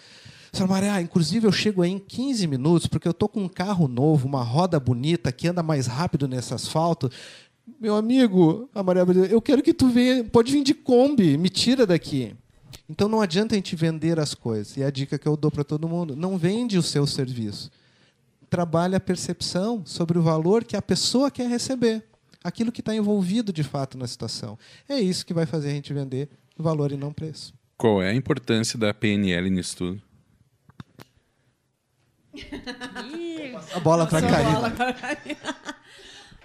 Senhora 0.53 0.73
Maria, 0.73 1.01
inclusive 1.01 1.47
eu 1.47 1.53
chego 1.53 1.81
aí 1.81 1.93
em 1.93 1.99
15 2.01 2.45
minutos 2.49 2.89
porque 2.89 3.07
eu 3.07 3.15
tô 3.15 3.29
com 3.29 3.45
um 3.45 3.49
carro 3.49 3.87
novo, 3.87 4.27
uma 4.27 4.43
roda 4.43 4.81
bonita 4.81 5.31
que 5.31 5.47
anda 5.47 5.63
mais 5.63 5.87
rápido 5.87 6.27
nesse 6.27 6.53
asfalto. 6.55 7.09
Meu 7.81 7.95
amigo, 7.95 8.69
a 8.75 8.83
Maria, 8.83 9.03
eu 9.31 9.41
quero 9.41 9.63
que 9.63 9.73
tu 9.73 9.89
venha, 9.89 10.25
pode 10.25 10.51
vir 10.51 10.65
de 10.65 10.75
Kombi, 10.75 11.39
me 11.39 11.49
tira 11.49 11.87
daqui. 11.87 12.35
Então 12.89 13.09
não 13.09 13.21
adianta 13.21 13.55
a 13.55 13.57
gente 13.57 13.75
vender 13.75 14.21
as 14.21 14.35
coisas. 14.35 14.77
E 14.77 14.83
é 14.83 14.87
a 14.87 14.91
dica 14.91 15.19
que 15.19 15.27
eu 15.27 15.37
dou 15.37 15.51
para 15.51 15.65
todo 15.65 15.89
mundo, 15.89 16.15
não 16.15 16.37
vende 16.37 16.77
o 16.79 16.83
seu 16.83 17.07
serviço 17.07 17.71
trabalha 18.55 18.99
a 18.99 19.01
percepção 19.01 19.85
sobre 19.85 20.17
o 20.17 20.23
valor 20.23 20.63
que 20.63 20.77
a 20.77 20.83
pessoa 20.83 21.29
quer 21.29 21.49
receber, 21.49 22.05
aquilo 22.43 22.71
que 22.71 22.81
está 22.81 22.95
envolvido 22.95 23.53
de 23.53 23.65
fato 23.65 23.99
na 23.99 24.07
situação. 24.07 24.57
É 24.89 24.97
isso 25.01 25.27
que 25.27 25.35
vai 25.35 25.45
fazer 25.45 25.71
a 25.71 25.73
gente 25.73 25.93
vender 25.93 26.29
valor 26.57 26.93
e 26.93 26.97
não 26.97 27.13
preço. 27.13 27.53
Qual 27.77 28.01
é 28.01 28.11
a 28.11 28.15
importância 28.15 28.79
da 28.79 28.95
PNL 28.95 29.51
nisso 29.51 29.77
tudo? 29.77 30.03
A 33.75 33.81
bola 33.81 34.07
para 34.07 34.23
Karina. 34.23 34.73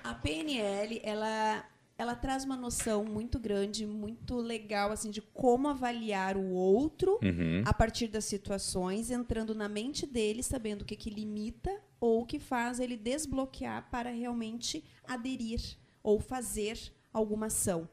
A 0.03 0.13
PNL, 0.15 1.01
ela, 1.03 1.63
ela 1.99 2.15
traz 2.15 2.45
uma 2.45 2.55
noção 2.55 3.03
muito 3.03 3.37
grande, 3.37 3.85
muito 3.85 4.37
legal, 4.37 4.89
assim, 4.91 5.11
de 5.11 5.21
como 5.21 5.67
avaliar 5.67 6.37
o 6.37 6.49
outro 6.51 7.19
Uhum. 7.21 7.61
a 7.65 7.73
partir 7.73 8.07
das 8.07 8.23
situações, 8.23 9.11
entrando 9.11 9.53
na 9.53 9.67
mente 9.67 10.07
dele, 10.07 10.41
sabendo 10.41 10.83
o 10.83 10.85
que, 10.85 10.95
que 10.95 11.09
limita 11.09 11.69
ou 11.99 12.21
o 12.21 12.25
que 12.25 12.39
faz 12.39 12.79
ele 12.79 12.95
desbloquear 12.95 13.89
para 13.91 14.09
realmente 14.11 14.83
aderir 15.05 15.59
ou 16.01 16.19
fazer 16.21 16.79
alguma 17.11 17.47
ação. 17.47 17.87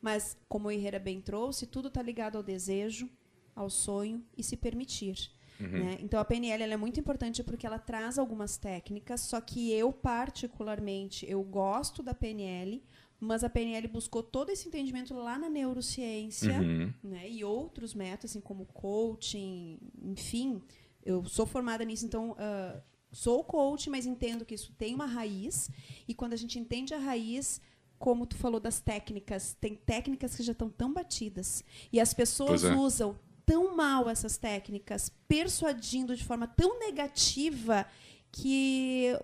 Mas, 0.00 0.36
como 0.48 0.68
o 0.68 0.70
Herrera 0.70 0.98
bem 1.00 1.20
trouxe, 1.20 1.66
tudo 1.66 1.88
está 1.88 2.00
ligado 2.00 2.36
ao 2.36 2.42
desejo, 2.44 3.10
ao 3.54 3.68
sonho 3.68 4.24
e 4.38 4.42
se 4.44 4.56
permitir. 4.56 5.30
né? 5.58 5.98
Então, 6.00 6.18
a 6.20 6.24
PNL 6.24 6.62
é 6.72 6.76
muito 6.76 6.98
importante 7.00 7.42
porque 7.42 7.66
ela 7.66 7.78
traz 7.78 8.18
algumas 8.18 8.56
técnicas, 8.56 9.20
só 9.20 9.40
que 9.42 9.70
eu, 9.72 9.92
particularmente, 9.92 11.28
eu 11.28 11.42
gosto 11.42 12.02
da 12.02 12.14
PNL, 12.14 12.82
mas 13.20 13.44
a 13.44 13.50
PNL 13.50 13.86
buscou 13.86 14.22
todo 14.22 14.50
esse 14.50 14.66
entendimento 14.66 15.14
lá 15.14 15.38
na 15.38 15.50
neurociência 15.50 16.58
Uhum. 16.58 16.92
né? 17.04 17.30
E 17.30 17.44
outros 17.44 17.94
métodos, 17.94 18.32
assim 18.32 18.40
como 18.40 18.64
coaching, 18.64 19.78
enfim. 20.02 20.62
Eu 21.04 21.24
sou 21.26 21.46
formada 21.46 21.84
nisso, 21.84 22.06
então 22.06 22.34
ah, 22.38 22.80
sou 23.12 23.44
coach, 23.44 23.90
mas 23.90 24.06
entendo 24.06 24.44
que 24.44 24.54
isso 24.54 24.72
tem 24.78 24.94
uma 24.94 25.06
raiz. 25.06 25.70
E 26.08 26.14
quando 26.14 26.32
a 26.32 26.36
gente 26.36 26.58
entende 26.58 26.94
a 26.94 26.98
raiz, 26.98 27.60
como 27.98 28.26
tu 28.26 28.36
falou 28.36 28.58
das 28.58 28.80
técnicas, 28.80 29.56
tem 29.60 29.74
técnicas 29.74 30.34
que 30.34 30.42
já 30.42 30.52
estão 30.52 30.70
tão 30.70 30.92
batidas. 30.92 31.62
E 31.92 32.00
as 32.00 32.14
pessoas 32.14 32.64
é. 32.64 32.74
usam 32.74 33.18
tão 33.44 33.76
mal 33.76 34.08
essas 34.08 34.38
técnicas, 34.38 35.10
persuadindo 35.26 36.16
de 36.16 36.24
forma 36.24 36.46
tão 36.46 36.78
negativa 36.78 37.86
que 38.32 39.18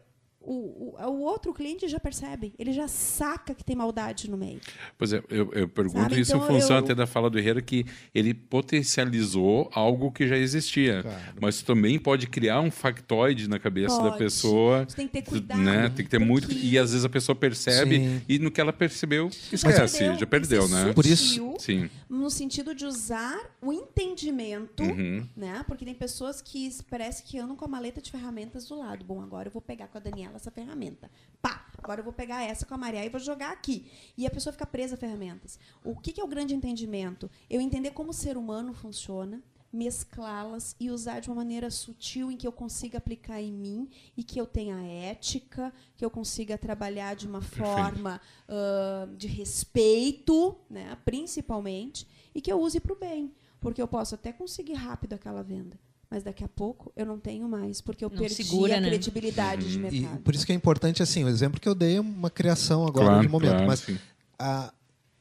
o, 0.47 0.95
o, 0.99 1.07
o 1.07 1.21
outro 1.23 1.53
cliente 1.53 1.89
já 1.89 1.99
percebe, 2.01 2.55
ele 2.59 2.73
já 2.73 2.87
saca 2.89 3.55
que 3.55 3.65
tem 3.65 3.75
maldade 3.77 4.31
no 4.31 4.37
meio. 4.37 4.61
Pois 4.97 5.13
é, 5.13 5.23
eu, 5.29 5.53
eu 5.53 5.69
pergunto 5.69 6.01
Sabe, 6.01 6.21
isso 6.21 6.37
então 6.37 6.45
em 6.45 6.49
função 6.61 6.77
eu- 6.77 6.83
até 6.85 6.95
da 6.95 7.07
fala 7.07 7.29
do 7.29 7.39
Herrera, 7.39 7.61
que 7.61 7.85
ele 8.15 8.33
potencializou 8.33 9.69
algo 9.73 10.11
que 10.13 10.27
já 10.27 10.37
existia. 10.37 11.03
Claro. 11.03 11.23
Mas 11.41 11.63
também 11.63 11.99
pode 11.99 12.27
criar 12.29 12.61
um 12.61 12.71
factoide 12.71 13.49
na 13.49 13.59
cabeça 13.59 13.97
da 13.97 14.05
Pode. 14.11 14.19
pessoa. 14.19 14.85
Você 14.89 14.97
tem 14.97 15.07
que 15.07 15.13
ter 15.15 15.23
tu- 15.23 15.31
cuidado. 15.31 15.61
Né? 15.61 15.89
Tem 15.89 16.05
que 16.05 16.11
ter 16.11 16.19
muito. 16.21 16.47
porque- 16.49 16.61
E 16.67 16.79
às 16.79 16.91
vezes 16.91 17.05
a 17.05 17.09
pessoa 17.09 17.35
percebe 17.35 17.97
Sim. 17.99 18.23
e 18.29 18.39
no 18.39 18.51
que 18.51 18.61
ela 18.61 18.73
percebeu, 18.73 19.29
esquece, 19.29 19.99
perdeu, 19.99 20.13
já 20.13 20.19
tem 20.19 20.29
perdeu, 20.29 20.67
que 20.67 20.73
né? 20.73 20.93
Por 20.93 21.07
isso- 21.07 21.55
Sim. 21.59 21.91
no 22.09 22.31
sentido 22.31 22.75
de 22.75 22.85
usar 22.87 23.39
o 23.61 23.73
entendimento, 23.73 24.83
Uhum. 24.83 25.27
né? 25.37 25.65
Porque 25.67 25.85
tem 25.85 25.95
pessoas 25.95 26.41
que 26.41 26.71
parece 26.91 27.23
que 27.23 27.39
andam 27.39 27.57
com 27.57 27.65
a 27.65 27.69
maleta 27.69 28.01
de 28.01 28.11
ferramentas 28.11 28.67
do 28.69 28.79
lado. 28.79 29.05
Bom, 29.05 29.21
agora 29.23 29.49
eu 29.49 29.53
vou 29.53 29.63
pegar 29.63 29.89
com 29.89 29.99
a 29.99 30.01
Daniela 30.01 30.36
essa 30.37 30.51
ferramenta. 30.51 31.11
Pá, 31.43 31.67
agora 31.79 32.01
eu 32.01 32.05
vou 32.05 32.13
pegar 32.13 32.43
essa 32.43 32.65
com 32.65 32.75
a 32.75 32.79
Maria 32.79 33.05
e 33.05 33.09
vou 33.09 33.21
jogar 33.21 33.53
aqui. 33.53 33.91
E 34.17 34.27
a 34.27 34.31
pessoa 34.31 34.53
fica 34.53 34.67
presa 34.67 34.95
a 34.95 34.99
ferramentas. 34.99 35.59
O 35.85 35.97
que, 35.97 36.13
que 36.13 36.21
é 36.21 36.25
o 36.25 36.29
grande 36.29 36.55
entendimento? 36.55 37.31
Eu 37.49 37.61
entender 37.61 37.91
como 37.91 38.11
o 38.11 38.15
ser 38.15 38.37
humano 38.37 38.73
funciona, 38.73 39.43
mesclá-las 39.73 40.75
e 40.81 40.91
usar 40.91 41.21
de 41.21 41.29
uma 41.29 41.37
maneira 41.37 41.71
sutil 41.71 42.31
em 42.31 42.37
que 42.37 42.47
eu 42.47 42.53
consiga 42.53 42.99
aplicar 42.99 43.41
em 43.41 43.53
mim 43.53 43.91
e 44.17 44.23
que 44.23 44.41
eu 44.41 44.47
tenha 44.47 44.77
ética, 44.83 45.73
que 45.97 46.05
eu 46.05 46.11
consiga 46.11 46.57
trabalhar 46.57 47.15
de 47.15 47.27
uma 47.27 47.43
forma 47.43 48.21
ah, 48.49 49.09
de 49.17 49.27
respeito, 49.27 50.57
né, 50.71 50.97
principalmente, 51.05 52.07
e 52.35 52.41
que 52.41 52.51
eu 52.51 52.61
use 52.61 52.81
para 52.81 52.93
o 52.93 52.97
bem. 52.97 53.35
Porque 53.61 53.81
eu 53.81 53.89
posso 53.89 54.15
até 54.15 54.33
conseguir 54.33 54.75
rápido 54.75 55.15
aquela 55.15 55.43
venda, 55.43 55.79
mas 56.11 56.23
daqui 56.23 56.45
a 56.45 56.49
pouco 56.49 56.93
eu 56.97 57.05
não 57.07 57.19
tenho 57.19 57.49
mais, 57.49 57.81
porque 57.81 58.05
eu 58.05 58.09
Não 58.11 58.17
perdi 58.19 58.35
segura, 58.35 58.77
a 58.77 58.81
né? 58.81 58.89
credibilidade 58.89 59.69
de 59.69 59.77
E 59.77 59.79
mercado. 59.79 60.21
por 60.23 60.35
isso 60.35 60.47
que 60.47 60.53
é 60.53 60.55
importante, 60.55 61.03
assim, 61.03 61.25
o 61.25 61.29
exemplo 61.29 61.61
que 61.61 61.69
eu 61.69 61.75
dei 61.75 61.97
é 61.97 62.01
uma 62.01 62.31
criação 62.31 62.87
agora 62.87 63.07
Claro, 63.07 63.23
de 63.23 63.29
momento, 63.29 63.51
claro, 63.51 63.67
mas 63.67 63.85
a- 64.39 64.73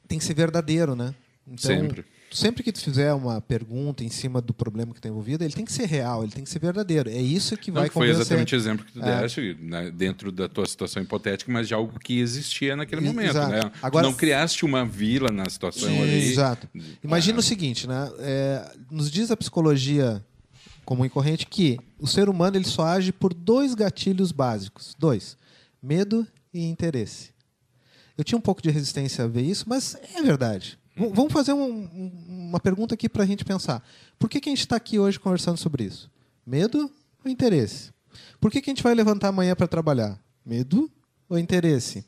tem 0.06 0.18
que 0.18 0.24
ser 0.24 0.34
verdadeiro, 0.34 0.94
né? 0.94 1.14
Então, 1.48 1.58
Sempre. 1.76 2.04
sempre 2.30 2.62
que 2.64 2.72
tu 2.72 2.80
fizer 2.80 3.12
uma 3.14 3.40
pergunta 3.40 4.02
em 4.02 4.08
cima 4.08 4.40
do 4.40 4.52
problema 4.52 4.92
que 4.92 4.98
está 4.98 5.08
envolvido, 5.08 5.44
ele 5.44 5.52
tem 5.54 5.64
que 5.64 5.72
ser 5.72 5.86
real, 5.86 6.22
ele 6.24 6.32
tem 6.32 6.42
que 6.42 6.50
ser 6.50 6.58
verdadeiro. 6.58 7.08
É 7.08 7.20
isso 7.20 7.56
que 7.56 7.70
vai 7.70 7.88
que 7.88 7.94
foi 7.94 8.08
exatamente 8.10 8.54
o 8.54 8.56
exemplo 8.56 8.84
que 8.84 8.92
tu 8.92 9.00
É. 9.04 9.20
deste, 9.22 9.56
né, 9.60 9.90
dentro 9.92 10.32
da 10.32 10.48
tua 10.48 10.66
situação 10.66 11.00
hipotética, 11.02 11.50
mas 11.52 11.68
de 11.68 11.74
algo 11.74 11.98
que 12.00 12.18
existia 12.18 12.74
naquele 12.76 13.00
E- 13.02 13.04
momento. 13.04 13.30
exato. 13.30 13.52
Né? 13.52 13.72
Agora- 13.80 14.04
não 14.06 14.12
criaste 14.14 14.64
uma 14.64 14.84
vila 14.84 15.30
na 15.30 15.48
situação 15.48 15.88
Sim, 15.88 16.02
ali. 16.02 16.30
Exato. 16.30 16.68
Imagina 17.02 17.38
Ah. 17.38 17.40
o 17.40 17.42
seguinte, 17.42 17.86
né? 17.86 18.10
É, 18.18 18.72
nos 18.90 19.08
diz 19.10 19.30
a 19.30 19.36
psicologia 19.36 20.24
comum 20.86 21.04
e 21.04 21.10
corrente 21.10 21.46
que 21.46 21.78
o 21.98 22.06
ser 22.06 22.28
humano 22.30 22.56
ele 22.56 22.64
só 22.64 22.84
age 22.86 23.12
por 23.12 23.34
dois 23.34 23.74
gatilhos 23.74 24.32
básicos. 24.32 24.94
Dois. 24.98 25.36
Medo 25.82 26.26
e 26.54 26.64
interesse. 26.64 27.30
Eu 28.16 28.24
tinha 28.24 28.38
um 28.38 28.40
pouco 28.40 28.62
de 28.62 28.70
resistência 28.70 29.24
a 29.24 29.28
ver 29.28 29.42
isso, 29.42 29.68
mas 29.68 29.94
é 30.14 30.22
verdade. 30.22 30.78
V- 30.96 31.10
Vamos 31.12 31.32
fazer 31.32 31.52
um- 31.52 31.84
um- 31.84 32.48
uma 32.48 32.60
pergunta 32.60 32.94
aqui 32.94 33.08
para 33.08 33.24
a 33.24 33.26
gente 33.26 33.44
pensar. 33.44 33.86
Por 34.18 34.30
que, 34.30 34.40
que 34.40 34.48
a 34.48 34.52
gente 34.52 34.60
está 34.60 34.76
aqui 34.76 34.98
hoje 34.98 35.20
conversando 35.20 35.58
sobre 35.58 35.84
isso? 35.84 36.10
Medo 36.46 36.90
ou 37.22 37.30
interesse? 37.30 37.90
Por 38.40 38.50
que, 38.50 38.62
que 38.62 38.70
a 38.70 38.72
gente 38.72 38.82
vai 38.82 38.94
levantar 38.94 39.28
amanhã 39.28 39.54
para 39.54 39.68
trabalhar? 39.68 40.18
Medo 40.44 40.90
ou 41.28 41.38
interesse? 41.38 42.06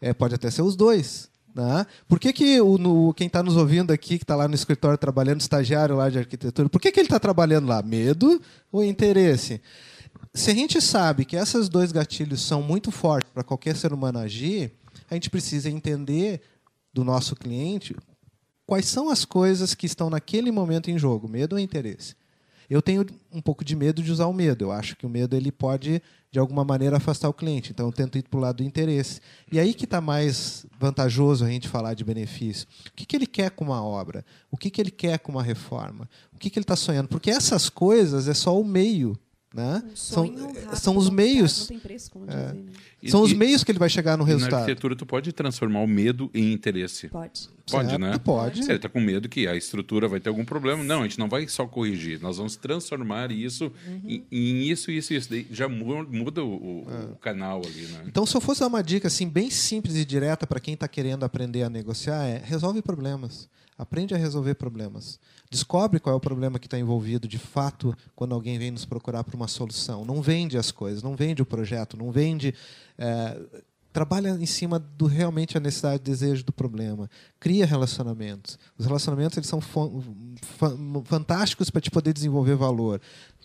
É, 0.00 0.12
pode 0.14 0.34
até 0.34 0.48
ser 0.50 0.62
os 0.62 0.76
dois. 0.76 1.28
Né? 1.54 1.86
Por 2.06 2.20
que, 2.20 2.32
que 2.32 2.60
o, 2.60 2.78
no- 2.78 3.12
quem 3.14 3.26
está 3.26 3.42
nos 3.42 3.56
ouvindo 3.56 3.90
aqui, 3.92 4.18
que 4.18 4.24
está 4.24 4.36
lá 4.36 4.46
no 4.46 4.54
escritório 4.54 4.96
trabalhando, 4.98 5.40
estagiário 5.40 5.96
lá 5.96 6.08
de 6.08 6.18
arquitetura, 6.18 6.68
por 6.68 6.80
que, 6.80 6.92
que 6.92 7.00
ele 7.00 7.06
está 7.06 7.18
trabalhando 7.18 7.66
lá? 7.66 7.82
Medo 7.82 8.40
ou 8.70 8.84
interesse? 8.84 9.60
Se 10.34 10.50
a 10.50 10.54
gente 10.54 10.80
sabe 10.80 11.24
que 11.24 11.36
esses 11.36 11.68
dois 11.68 11.90
gatilhos 11.90 12.42
são 12.42 12.62
muito 12.62 12.90
fortes 12.90 13.30
para 13.32 13.42
qualquer 13.42 13.74
ser 13.76 13.92
humano 13.92 14.18
agir, 14.18 14.72
a 15.10 15.14
gente 15.14 15.30
precisa 15.30 15.68
entender 15.70 16.40
do 16.92 17.02
nosso 17.02 17.34
cliente 17.34 17.96
quais 18.66 18.86
são 18.86 19.08
as 19.10 19.24
coisas 19.24 19.74
que 19.74 19.86
estão 19.86 20.10
naquele 20.10 20.50
momento 20.52 20.90
em 20.90 20.98
jogo, 20.98 21.28
medo 21.28 21.54
ou 21.54 21.58
interesse. 21.58 22.14
Eu 22.68 22.82
tenho 22.82 23.04
um 23.32 23.40
pouco 23.40 23.64
de 23.64 23.74
medo 23.74 24.02
de 24.02 24.12
usar 24.12 24.26
o 24.26 24.32
medo. 24.32 24.66
Eu 24.66 24.72
acho 24.72 24.94
que 24.94 25.06
o 25.06 25.08
medo 25.08 25.34
ele 25.34 25.50
pode, 25.50 26.02
de 26.30 26.38
alguma 26.38 26.64
maneira, 26.64 26.98
afastar 26.98 27.28
o 27.28 27.32
cliente. 27.32 27.70
Então, 27.72 27.86
eu 27.86 27.92
tento 27.92 28.18
ir 28.18 28.22
para 28.28 28.38
o 28.38 28.40
lado 28.40 28.56
do 28.56 28.62
interesse. 28.62 29.20
E 29.50 29.58
aí 29.58 29.72
que 29.72 29.84
está 29.84 30.00
mais 30.00 30.66
vantajoso 30.78 31.44
a 31.44 31.48
gente 31.48 31.66
falar 31.68 31.94
de 31.94 32.04
benefício. 32.04 32.66
O 32.88 32.92
que, 32.94 33.06
que 33.06 33.16
ele 33.16 33.26
quer 33.26 33.50
com 33.50 33.64
uma 33.64 33.82
obra? 33.82 34.24
O 34.50 34.56
que, 34.56 34.70
que 34.70 34.80
ele 34.80 34.90
quer 34.90 35.18
com 35.18 35.32
uma 35.32 35.42
reforma? 35.42 36.08
O 36.32 36.38
que, 36.38 36.50
que 36.50 36.58
ele 36.58 36.64
está 36.64 36.76
sonhando? 36.76 37.08
Porque 37.08 37.30
essas 37.30 37.70
coisas 37.70 38.28
é 38.28 38.34
só 38.34 38.58
o 38.60 38.64
meio. 38.64 39.18
Né? 39.54 39.82
Um 39.90 39.96
São, 39.96 40.26
rápido, 40.26 40.76
são 40.76 40.96
os 40.98 41.08
meios. 41.08 41.60
Não 41.60 41.66
tem 41.68 41.78
preço, 41.78 42.10
como 42.10 42.26
dizem, 42.26 42.44
né? 42.44 42.72
E- 43.02 43.10
São 43.10 43.22
os 43.22 43.32
e- 43.32 43.34
meios 43.34 43.64
que 43.64 43.72
ele 43.72 43.78
vai 43.78 43.88
chegar 43.88 44.18
no 44.18 44.24
e 44.24 44.26
na 44.26 44.32
resultado. 44.34 44.60
arquitetura, 44.60 44.94
tu 44.94 45.06
pode 45.06 45.32
transformar 45.32 45.80
o 45.80 45.86
medo 45.86 46.30
em 46.34 46.52
interesse. 46.52 47.08
Pode. 47.08 47.48
Pode, 47.70 47.88
Certo, 47.90 48.00
né? 48.00 48.18
Pode. 48.18 48.60
Ele 48.62 48.72
está 48.74 48.88
com 48.88 49.00
medo 49.00 49.28
que 49.28 49.46
a 49.46 49.54
estrutura 49.56 50.08
vai 50.08 50.20
ter 50.20 50.28
algum 50.28 50.44
problema, 50.44 50.82
não, 50.82 51.00
a 51.00 51.02
gente 51.04 51.18
não 51.18 51.28
vai 51.28 51.46
só 51.48 51.66
corrigir, 51.66 52.20
nós 52.20 52.36
vamos 52.38 52.56
transformar 52.56 53.30
isso 53.30 53.72
em, 54.04 54.24
em 54.30 54.62
isso, 54.68 54.90
isso, 54.90 55.12
isso. 55.14 55.28
Já 55.50 55.68
mu- 55.68 56.06
muda 56.10 56.42
o, 56.44 56.48
o- 56.48 57.12
o 57.12 57.16
canal 57.16 57.60
ali, 57.64 57.82
né? 57.86 58.04
Então, 58.06 58.24
se 58.26 58.36
eu 58.36 58.40
fosse 58.40 58.60
dar 58.60 58.66
uma 58.68 58.82
dica 58.82 59.08
assim 59.08 59.28
bem 59.28 59.50
simples 59.50 59.96
e 59.96 60.04
direta 60.04 60.46
para 60.46 60.60
quem 60.60 60.74
está 60.74 60.88
querendo 60.88 61.24
aprender 61.24 61.62
a 61.62 61.70
negociar, 61.70 62.24
é 62.26 62.42
resolve 62.44 62.80
problemas. 62.82 63.48
Aprende 63.76 64.12
a 64.12 64.16
resolver 64.18 64.54
problemas. 64.56 65.20
Descobre 65.48 66.00
qual 66.00 66.12
é 66.12 66.16
o 66.16 66.20
problema 66.20 66.58
que 66.58 66.66
está 66.66 66.76
envolvido 66.76 67.28
de 67.28 67.38
fato 67.38 67.94
quando 68.16 68.34
alguém 68.34 68.58
vem 68.58 68.72
nos 68.72 68.84
procurar 68.84 69.22
por 69.22 69.34
uma 69.36 69.46
solução. 69.46 70.04
Não 70.04 70.20
vende 70.20 70.58
as 70.58 70.72
coisas, 70.72 71.00
não 71.00 71.14
vende 71.14 71.42
o 71.42 71.46
projeto, 71.46 71.96
não 71.96 72.10
vende. 72.10 72.52
é, 72.98 73.38
trabalha 73.98 74.28
em 74.28 74.46
cima 74.46 74.78
do 74.78 75.06
realmente 75.06 75.56
a 75.56 75.60
necessidade, 75.60 76.04
desejo 76.04 76.44
do 76.44 76.52
problema. 76.52 77.10
Cria 77.40 77.66
relacionamentos. 77.66 78.56
Os 78.78 78.86
relacionamentos 78.86 79.36
eles 79.36 79.48
são 79.48 79.60
fa- 79.60 79.90
fa- 80.56 80.76
fantásticos 81.04 81.68
para 81.68 81.80
te 81.80 81.90
poder 81.90 82.12
desenvolver 82.12 82.54
valor. 82.54 83.00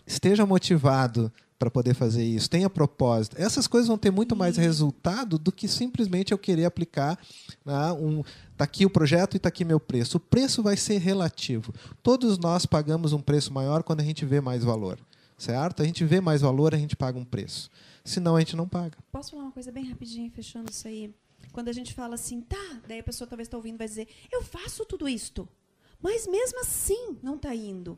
Esteja 0.05 0.45
motivado 0.45 1.33
para 1.57 1.71
poder 1.71 1.95
fazer 1.95 2.23
isso. 2.23 2.47
Tenha 2.47 2.69
propósito. 2.69 3.35
Essas 3.39 3.65
coisas 3.65 3.87
vão 3.87 3.97
ter 3.97 4.11
muito 4.11 4.35
mais 4.35 4.55
resultado 4.55 5.39
do 5.39 5.51
que 5.51 5.67
simplesmente 5.67 6.31
eu 6.31 6.37
querer 6.37 6.65
aplicar 6.65 7.17
né, 7.65 7.91
um. 7.93 8.21
Está 8.51 8.65
aqui 8.65 8.85
o 8.85 8.91
projeto 8.91 9.33
e 9.33 9.37
está 9.37 9.49
aqui 9.49 9.65
meu 9.65 9.79
preço. 9.79 10.17
O 10.17 10.19
preço 10.19 10.61
vai 10.61 10.77
ser 10.77 10.99
relativo. 10.99 11.73
Todos 12.03 12.37
nós 12.37 12.67
pagamos 12.67 13.11
um 13.11 13.19
preço 13.19 13.51
maior 13.51 13.81
quando 13.81 14.01
a 14.01 14.03
gente 14.03 14.23
vê 14.23 14.39
mais 14.39 14.63
valor. 14.63 14.99
Certo? 15.35 15.81
A 15.81 15.85
gente 15.85 16.05
vê 16.05 16.21
mais 16.21 16.41
valor, 16.41 16.75
a 16.75 16.77
gente 16.77 16.95
paga 16.95 17.17
um 17.17 17.25
preço. 17.25 17.71
Senão 18.03 18.35
a 18.35 18.39
gente 18.39 18.55
não 18.55 18.67
paga. 18.67 18.97
Posso 19.11 19.31
falar 19.31 19.43
uma 19.43 19.51
coisa 19.51 19.71
bem 19.71 19.85
rapidinho, 19.85 20.29
fechando 20.31 20.69
isso 20.69 20.87
aí? 20.87 21.13
Quando 21.51 21.69
a 21.69 21.73
gente 21.73 21.93
fala 21.93 22.15
assim, 22.15 22.41
tá, 22.41 22.81
daí 22.87 22.99
a 22.99 23.03
pessoa 23.03 23.27
talvez 23.27 23.47
está 23.47 23.57
ouvindo 23.57 23.77
vai 23.77 23.87
dizer, 23.87 24.07
eu 24.31 24.43
faço 24.43 24.85
tudo 24.85 25.07
isto, 25.07 25.47
mas 26.01 26.27
mesmo 26.27 26.59
assim 26.61 27.17
não 27.21 27.35
está 27.35 27.53
indo. 27.55 27.97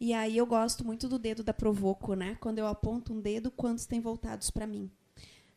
E 0.00 0.12
aí 0.12 0.36
eu 0.36 0.46
gosto 0.46 0.84
muito 0.84 1.08
do 1.08 1.18
dedo 1.18 1.42
da 1.42 1.52
Provoco, 1.52 2.14
né? 2.14 2.36
Quando 2.40 2.58
eu 2.58 2.66
aponto 2.66 3.12
um 3.12 3.20
dedo, 3.20 3.50
quantos 3.50 3.84
têm 3.84 4.00
voltados 4.00 4.50
para 4.50 4.66
mim? 4.66 4.90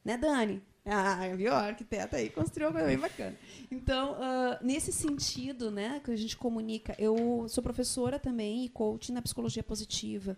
Né, 0.03 0.17
Dani? 0.17 0.61
Ah, 0.83 1.27
viu? 1.35 1.53
A 1.53 1.67
arquiteta 1.67 2.17
aí 2.17 2.29
construiu 2.29 2.69
uma 2.69 2.73
coisa 2.73 2.87
bem 2.87 2.97
bacana. 2.97 3.37
Então, 3.69 4.13
uh, 4.13 4.57
nesse 4.63 4.91
sentido, 4.91 5.69
né, 5.69 6.01
que 6.03 6.09
a 6.09 6.15
gente 6.15 6.35
comunica, 6.35 6.95
eu 6.97 7.45
sou 7.47 7.63
professora 7.63 8.17
também 8.17 8.65
e 8.65 8.69
coach 8.69 9.11
na 9.11 9.21
psicologia 9.21 9.61
positiva. 9.61 10.37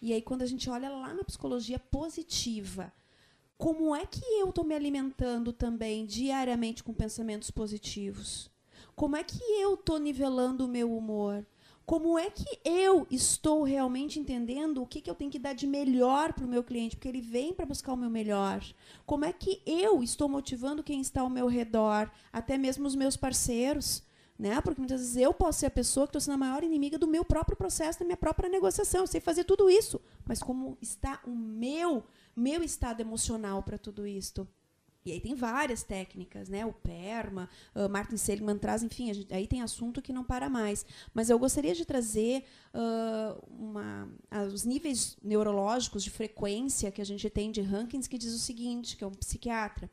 E 0.00 0.12
aí, 0.12 0.22
quando 0.22 0.42
a 0.42 0.46
gente 0.46 0.68
olha 0.68 0.90
lá 0.90 1.14
na 1.14 1.24
psicologia 1.24 1.78
positiva, 1.78 2.92
como 3.56 3.94
é 3.94 4.04
que 4.04 4.24
eu 4.24 4.48
estou 4.48 4.64
me 4.64 4.74
alimentando 4.74 5.52
também 5.52 6.04
diariamente 6.04 6.82
com 6.82 6.92
pensamentos 6.92 7.50
positivos? 7.50 8.50
Como 8.94 9.16
é 9.16 9.24
que 9.24 9.42
eu 9.42 9.74
estou 9.74 9.98
nivelando 9.98 10.64
o 10.64 10.68
meu 10.68 10.94
humor? 10.96 11.46
Como 11.86 12.18
é 12.18 12.30
que 12.30 12.60
eu 12.64 13.06
estou 13.10 13.62
realmente 13.62 14.18
entendendo 14.18 14.82
o 14.82 14.86
que, 14.86 15.02
que 15.02 15.10
eu 15.10 15.14
tenho 15.14 15.30
que 15.30 15.38
dar 15.38 15.52
de 15.52 15.66
melhor 15.66 16.32
para 16.32 16.44
o 16.44 16.48
meu 16.48 16.64
cliente, 16.64 16.96
porque 16.96 17.08
ele 17.08 17.20
vem 17.20 17.52
para 17.52 17.66
buscar 17.66 17.92
o 17.92 17.96
meu 17.96 18.08
melhor? 18.08 18.64
Como 19.04 19.24
é 19.24 19.32
que 19.32 19.60
eu 19.66 20.02
estou 20.02 20.26
motivando 20.26 20.82
quem 20.82 21.00
está 21.00 21.20
ao 21.20 21.28
meu 21.28 21.46
redor, 21.46 22.10
até 22.32 22.56
mesmo 22.56 22.86
os 22.86 22.94
meus 22.94 23.18
parceiros? 23.18 24.02
Né? 24.36 24.60
Porque 24.60 24.80
muitas 24.80 25.00
vezes 25.00 25.16
eu 25.16 25.32
posso 25.32 25.60
ser 25.60 25.66
a 25.66 25.70
pessoa 25.70 26.06
que 26.06 26.10
estou 26.10 26.20
sendo 26.20 26.34
a 26.34 26.38
maior 26.38 26.64
inimiga 26.64 26.98
do 26.98 27.06
meu 27.06 27.24
próprio 27.24 27.56
processo, 27.56 28.00
da 28.00 28.04
minha 28.04 28.16
própria 28.16 28.48
negociação. 28.48 29.02
Eu 29.02 29.06
sei 29.06 29.20
fazer 29.20 29.44
tudo 29.44 29.70
isso, 29.70 30.00
mas 30.24 30.42
como 30.42 30.76
está 30.82 31.20
o 31.24 31.30
meu, 31.30 32.02
meu 32.34 32.62
estado 32.62 33.00
emocional 33.00 33.62
para 33.62 33.78
tudo 33.78 34.06
isto? 34.06 34.48
E 35.06 35.12
aí 35.12 35.20
tem 35.20 35.34
várias 35.34 35.82
técnicas, 35.82 36.48
né? 36.48 36.64
O 36.64 36.72
PERMA, 36.72 37.48
uh, 37.74 37.88
Martin 37.90 38.16
Seligman 38.16 38.56
traz, 38.56 38.82
enfim, 38.82 39.12
gente, 39.12 39.34
aí 39.34 39.46
tem 39.46 39.60
assunto 39.60 40.00
que 40.00 40.14
não 40.14 40.24
para 40.24 40.48
mais. 40.48 40.86
Mas 41.12 41.28
eu 41.28 41.38
gostaria 41.38 41.74
de 41.74 41.84
trazer 41.84 42.42
uh, 42.72 43.38
uma, 43.46 44.08
uh, 44.32 44.46
os 44.46 44.64
níveis 44.64 45.18
neurológicos 45.22 46.02
de 46.02 46.08
frequência 46.08 46.90
que 46.90 47.02
a 47.02 47.04
gente 47.04 47.28
tem 47.28 47.52
de 47.52 47.60
Rankins, 47.60 48.06
que 48.06 48.16
diz 48.16 48.32
o 48.32 48.38
seguinte, 48.38 48.96
que 48.96 49.04
é 49.04 49.06
um 49.06 49.12
psiquiatra. 49.12 49.90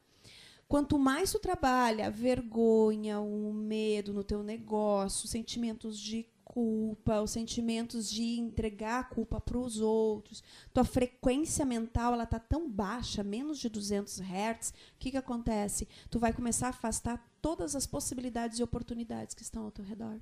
Quanto 0.72 0.98
mais 0.98 1.30
tu 1.30 1.38
trabalha 1.38 2.08
a 2.08 2.10
vergonha, 2.10 3.20
o 3.20 3.52
medo 3.52 4.14
no 4.14 4.24
teu 4.24 4.42
negócio, 4.42 5.28
sentimentos 5.28 6.00
de 6.00 6.26
culpa, 6.46 7.20
os 7.20 7.32
sentimentos 7.32 8.10
de 8.10 8.40
entregar 8.40 9.02
a 9.02 9.04
culpa 9.04 9.42
para 9.42 9.58
os 9.58 9.82
outros, 9.82 10.42
tua 10.74 10.86
frequência 10.86 11.66
mental 11.66 12.14
ela 12.14 12.26
tá 12.26 12.40
tão 12.40 12.72
baixa, 12.72 13.22
menos 13.22 13.60
de 13.60 13.68
200 13.68 14.22
Hz, 14.22 14.70
o 14.70 14.74
que, 14.98 15.12
que 15.12 15.18
acontece? 15.18 15.90
Tu 16.10 16.18
vai 16.18 16.32
começar 16.32 16.68
a 16.68 16.70
afastar 16.70 17.22
todas 17.42 17.76
as 17.76 17.86
possibilidades 17.86 18.58
e 18.58 18.64
oportunidades 18.64 19.36
que 19.36 19.44
estão 19.44 19.66
ao 19.66 19.72
teu 19.72 19.84
redor. 19.84 20.22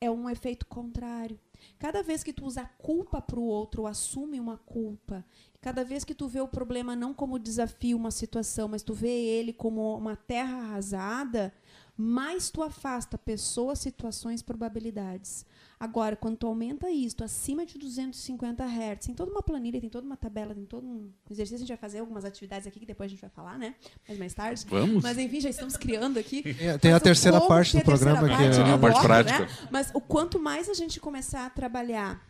É 0.00 0.10
um 0.10 0.28
efeito 0.28 0.66
contrário. 0.66 1.38
Cada 1.78 2.02
vez 2.02 2.22
que 2.22 2.32
tu 2.32 2.44
usa 2.44 2.64
culpa 2.78 3.22
para 3.22 3.38
o 3.38 3.44
outro, 3.44 3.82
ou 3.82 3.88
assume 3.88 4.38
uma 4.38 4.58
culpa, 4.58 5.24
cada 5.60 5.82
vez 5.82 6.04
que 6.04 6.14
tu 6.14 6.28
vê 6.28 6.40
o 6.40 6.48
problema 6.48 6.94
não 6.94 7.14
como 7.14 7.38
desafio, 7.38 7.96
uma 7.96 8.10
situação, 8.10 8.68
mas 8.68 8.82
tu 8.82 8.92
vê 8.92 9.08
ele 9.08 9.52
como 9.52 9.96
uma 9.96 10.14
terra 10.14 10.58
arrasada, 10.58 11.54
mais 11.96 12.50
tu 12.50 12.62
afasta 12.62 13.16
pessoas, 13.16 13.78
situações, 13.78 14.42
probabilidades. 14.42 15.46
Agora, 15.78 16.16
quando 16.16 16.36
tu 16.36 16.46
aumenta 16.46 16.90
isto 16.90 17.22
acima 17.22 17.64
de 17.64 17.78
250 17.78 18.64
Hz, 18.64 19.06
tem 19.06 19.14
toda 19.14 19.30
uma 19.30 19.42
planilha, 19.42 19.80
tem 19.80 19.90
toda 19.90 20.06
uma 20.06 20.16
tabela, 20.16 20.54
tem 20.54 20.64
todo 20.64 20.86
um 20.86 21.12
exercício, 21.30 21.56
a 21.56 21.58
gente 21.60 21.68
vai 21.68 21.76
fazer 21.76 21.98
algumas 22.00 22.24
atividades 22.24 22.66
aqui 22.66 22.80
que 22.80 22.86
depois 22.86 23.06
a 23.06 23.10
gente 23.10 23.20
vai 23.20 23.30
falar, 23.30 23.58
né? 23.58 23.74
Mas 24.08 24.18
mais 24.18 24.34
tarde. 24.34 24.64
Vamos. 24.68 25.02
Mas 25.02 25.18
enfim, 25.18 25.40
já 25.40 25.50
estamos 25.50 25.76
criando 25.76 26.18
aqui. 26.18 26.42
É, 26.58 26.78
tem 26.78 26.92
a 26.92 27.00
terceira 27.00 27.38
como, 27.38 27.48
parte 27.48 27.76
do 27.76 27.84
programa 27.84 28.20
parte, 28.20 28.36
que 28.36 28.60
é 28.60 28.72
a 28.72 28.78
parte 28.78 29.02
prática. 29.02 29.40
Né? 29.40 29.48
Mas 29.70 29.90
o 29.94 30.00
quanto 30.00 30.38
mais 30.38 30.68
a 30.68 30.74
gente 30.74 30.98
começar 30.98 31.46
a 31.46 31.50
trabalhar, 31.50 32.20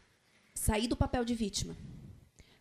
sair 0.55 0.89
do 0.89 0.97
papel 0.97 1.25
de 1.25 1.35
vítima, 1.35 1.77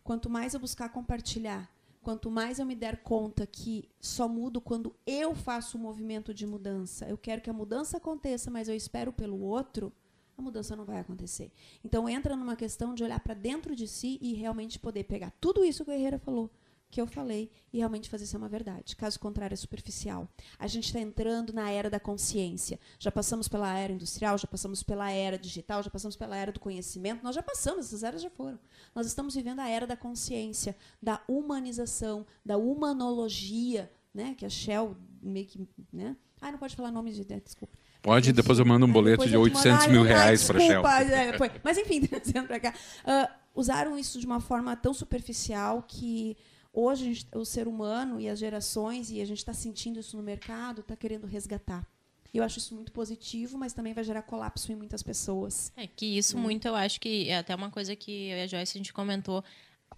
quanto 0.02 0.30
mais 0.30 0.54
eu 0.54 0.60
buscar 0.60 0.88
compartilhar, 0.90 1.68
Quanto 2.04 2.30
mais 2.30 2.58
eu 2.58 2.66
me 2.66 2.74
der 2.74 2.98
conta 2.98 3.46
que 3.46 3.88
só 3.98 4.28
mudo 4.28 4.60
quando 4.60 4.94
eu 5.06 5.34
faço 5.34 5.78
o 5.78 5.80
movimento 5.80 6.34
de 6.34 6.46
mudança, 6.46 7.08
eu 7.08 7.16
quero 7.16 7.40
que 7.40 7.48
a 7.48 7.52
mudança 7.52 7.96
aconteça, 7.96 8.50
mas 8.50 8.68
eu 8.68 8.76
espero 8.76 9.10
pelo 9.10 9.40
outro, 9.40 9.90
a 10.36 10.42
mudança 10.42 10.76
não 10.76 10.84
vai 10.84 11.00
acontecer. 11.00 11.50
Então 11.82 12.06
entra 12.06 12.36
numa 12.36 12.56
questão 12.56 12.94
de 12.94 13.02
olhar 13.02 13.20
para 13.20 13.32
dentro 13.32 13.74
de 13.74 13.88
si 13.88 14.18
e 14.20 14.34
realmente 14.34 14.78
poder 14.78 15.04
pegar 15.04 15.32
tudo 15.40 15.64
isso 15.64 15.82
que 15.82 15.90
o 15.90 15.94
Guerreira 15.94 16.18
falou, 16.18 16.50
que 16.94 17.00
eu 17.00 17.08
falei 17.08 17.50
e 17.72 17.78
realmente 17.78 18.08
fazer 18.08 18.24
ser 18.24 18.36
uma 18.36 18.48
verdade. 18.48 18.94
Caso 18.94 19.18
contrário, 19.18 19.52
é 19.52 19.56
superficial. 19.56 20.28
A 20.56 20.68
gente 20.68 20.84
está 20.84 21.00
entrando 21.00 21.52
na 21.52 21.68
era 21.68 21.90
da 21.90 21.98
consciência. 21.98 22.78
Já 23.00 23.10
passamos 23.10 23.48
pela 23.48 23.76
era 23.76 23.92
industrial, 23.92 24.38
já 24.38 24.46
passamos 24.46 24.80
pela 24.84 25.10
era 25.10 25.36
digital, 25.36 25.82
já 25.82 25.90
passamos 25.90 26.14
pela 26.14 26.36
era 26.36 26.52
do 26.52 26.60
conhecimento. 26.60 27.24
Nós 27.24 27.34
já 27.34 27.42
passamos, 27.42 27.86
essas 27.86 28.04
eras 28.04 28.22
já 28.22 28.30
foram. 28.30 28.60
Nós 28.94 29.08
estamos 29.08 29.34
vivendo 29.34 29.58
a 29.58 29.68
era 29.68 29.88
da 29.88 29.96
consciência, 29.96 30.76
da 31.02 31.20
humanização, 31.26 32.24
da 32.46 32.56
humanologia, 32.56 33.90
né? 34.14 34.36
Que 34.38 34.46
a 34.46 34.48
Shell 34.48 34.96
meio 35.20 35.46
que, 35.46 35.66
né? 35.92 36.16
Ah, 36.40 36.52
não 36.52 36.58
pode 36.60 36.76
falar 36.76 36.92
nome 36.92 37.10
de, 37.10 37.24
desculpa. 37.24 37.76
Pode, 38.00 38.32
depois 38.32 38.60
eu 38.60 38.64
mando 38.64 38.86
um 38.86 38.92
boleto 38.92 39.26
de 39.26 39.36
800 39.36 39.88
mil 39.88 40.04
reais 40.04 40.46
para 40.46 40.58
a 40.58 40.60
Shell. 40.60 40.86
É, 40.86 41.60
Mas 41.64 41.76
enfim, 41.76 42.02
trazendo 42.06 42.46
para 42.46 42.60
cá. 42.60 42.72
Uh, 43.02 43.44
usaram 43.54 43.98
isso 43.98 44.20
de 44.20 44.26
uma 44.26 44.40
forma 44.40 44.76
tão 44.76 44.92
superficial 44.92 45.84
que 45.86 46.36
Hoje, 46.76 47.14
gente, 47.14 47.28
o 47.32 47.44
ser 47.44 47.68
humano 47.68 48.20
e 48.20 48.28
as 48.28 48.36
gerações, 48.36 49.08
e 49.08 49.20
a 49.20 49.24
gente 49.24 49.38
está 49.38 49.54
sentindo 49.54 50.00
isso 50.00 50.16
no 50.16 50.22
mercado, 50.24 50.80
está 50.80 50.96
querendo 50.96 51.24
resgatar. 51.24 51.86
Eu 52.34 52.42
acho 52.42 52.58
isso 52.58 52.74
muito 52.74 52.90
positivo, 52.90 53.56
mas 53.56 53.72
também 53.72 53.94
vai 53.94 54.02
gerar 54.02 54.22
colapso 54.22 54.72
em 54.72 54.74
muitas 54.74 55.00
pessoas. 55.00 55.72
É 55.76 55.86
que 55.86 56.18
isso 56.18 56.36
muito 56.36 56.66
eu 56.66 56.74
acho 56.74 57.00
que 57.00 57.28
é 57.28 57.38
até 57.38 57.54
uma 57.54 57.70
coisa 57.70 57.94
que 57.94 58.28
eu 58.28 58.38
e 58.38 58.42
a 58.42 58.46
Joyce 58.48 58.76
a 58.76 58.80
gente 58.80 58.92
comentou. 58.92 59.44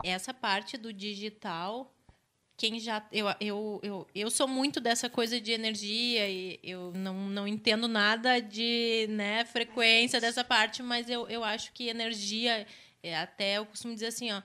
Essa 0.04 0.34
parte 0.34 0.76
do 0.76 0.92
digital, 0.92 1.90
quem 2.58 2.78
já. 2.78 3.02
Eu, 3.10 3.26
eu, 3.40 3.80
eu, 3.82 4.06
eu 4.14 4.30
sou 4.30 4.46
muito 4.46 4.78
dessa 4.78 5.08
coisa 5.08 5.40
de 5.40 5.52
energia 5.52 6.28
e 6.28 6.60
eu 6.62 6.92
não, 6.94 7.14
não 7.30 7.48
entendo 7.48 7.88
nada 7.88 8.38
de 8.38 9.06
né, 9.08 9.46
frequência 9.46 10.20
dessa 10.20 10.44
parte, 10.44 10.82
mas 10.82 11.08
eu, 11.08 11.26
eu 11.28 11.42
acho 11.42 11.72
que 11.72 11.88
energia, 11.88 12.66
é, 13.02 13.16
até 13.16 13.56
eu 13.56 13.64
costumo 13.64 13.94
dizer 13.94 14.08
assim, 14.08 14.30
ó 14.30 14.42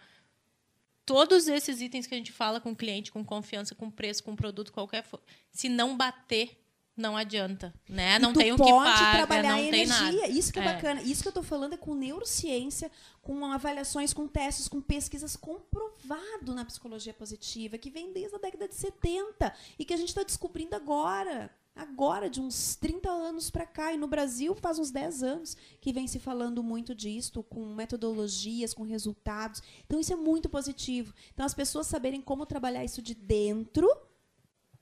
todos 1.06 1.48
esses 1.48 1.82
itens 1.82 2.08
que 2.08 2.14
a 2.14 2.18
gente 2.18 2.32
fala 2.32 2.60
com 2.60 2.72
o 2.72 2.76
cliente, 2.76 3.12
com 3.12 3.24
confiança, 3.24 3.76
com 3.76 3.90
preço, 3.90 4.24
com 4.24 4.36
produto, 4.36 4.72
qualquer 4.72 5.06
se 5.52 5.70
não 5.70 5.98
bater, 5.98 6.58
não 6.96 7.16
adianta, 7.18 7.74
né? 7.88 8.20
Não 8.20 8.34
tem 8.34 8.52
o 8.52 8.58
que 8.58 8.64
paga, 8.64 9.18
trabalhar 9.18 9.58
não 9.58 9.70
tem 9.70 9.88
nada. 9.88 10.28
Isso 10.28 10.52
que 10.52 10.60
é, 10.60 10.64
é, 10.64 10.74
bacana. 10.74 11.02
Isso 11.02 11.22
que 11.22 11.28
eu 11.28 11.32
estou 11.32 11.44
falando 11.44 11.74
é 11.74 11.78
com 11.78 11.96
neurociência, 11.96 12.92
com 13.22 13.46
avaliações, 13.46 14.14
com 14.14 14.28
testes, 14.28 14.68
com 14.68 14.82
pesquisas 14.82 15.36
comprovado 15.36 16.54
na 16.54 16.66
psicologia 16.66 17.14
positiva, 17.14 17.78
que 17.78 17.90
vem 17.90 18.12
desde 18.12 18.36
a 18.36 18.40
década 18.40 18.68
de 18.68 18.76
70 18.76 19.54
e 19.80 19.86
que 19.86 19.94
a 19.94 19.98
gente 19.98 20.10
está 20.10 20.24
descobrindo 20.24 20.76
agora 20.76 21.50
agora, 21.76 22.30
de 22.30 22.40
uns 22.40 22.76
30 22.76 23.10
anos 23.10 23.50
para 23.50 23.66
cá. 23.66 23.94
E 23.94 23.98
no 23.98 24.08
Brasil 24.08 24.56
faz 24.56 24.80
uns 24.80 24.92
10 24.92 25.24
anos 25.24 25.58
que 25.80 25.94
vem 25.94 26.08
se 26.08 26.20
falando 26.20 26.64
muito 26.64 26.94
disto, 26.94 27.44
com 27.44 27.74
metodologias, 27.74 28.74
com 28.74 28.84
resultados. 28.84 29.62
Então 29.86 30.00
isso 30.00 30.14
é 30.14 30.16
muito 30.16 30.50
positivo. 30.50 31.14
Então 31.34 31.46
as 31.46 31.54
pessoas 31.54 31.88
saberem 31.88 32.22
como 32.22 32.46
trabalhar 32.46 32.84
isso 32.84 33.02
de 33.02 33.14
dentro 33.14 33.90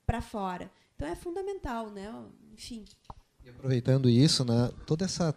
para 0.06 0.22
fora. 0.22 0.72
Então 0.96 1.08
é 1.08 1.16
fundamental, 1.16 1.90
né? 1.90 2.14
Enfim. 2.54 2.84
E 3.44 3.50
aproveitando 3.50 4.10
isso, 4.10 4.44
né, 4.44 4.72
toda 4.86 5.06
essa 5.06 5.34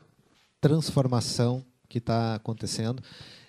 transformação 0.61 1.65
que 1.89 1.99
está 1.99 2.35
acontecendo 2.35 3.03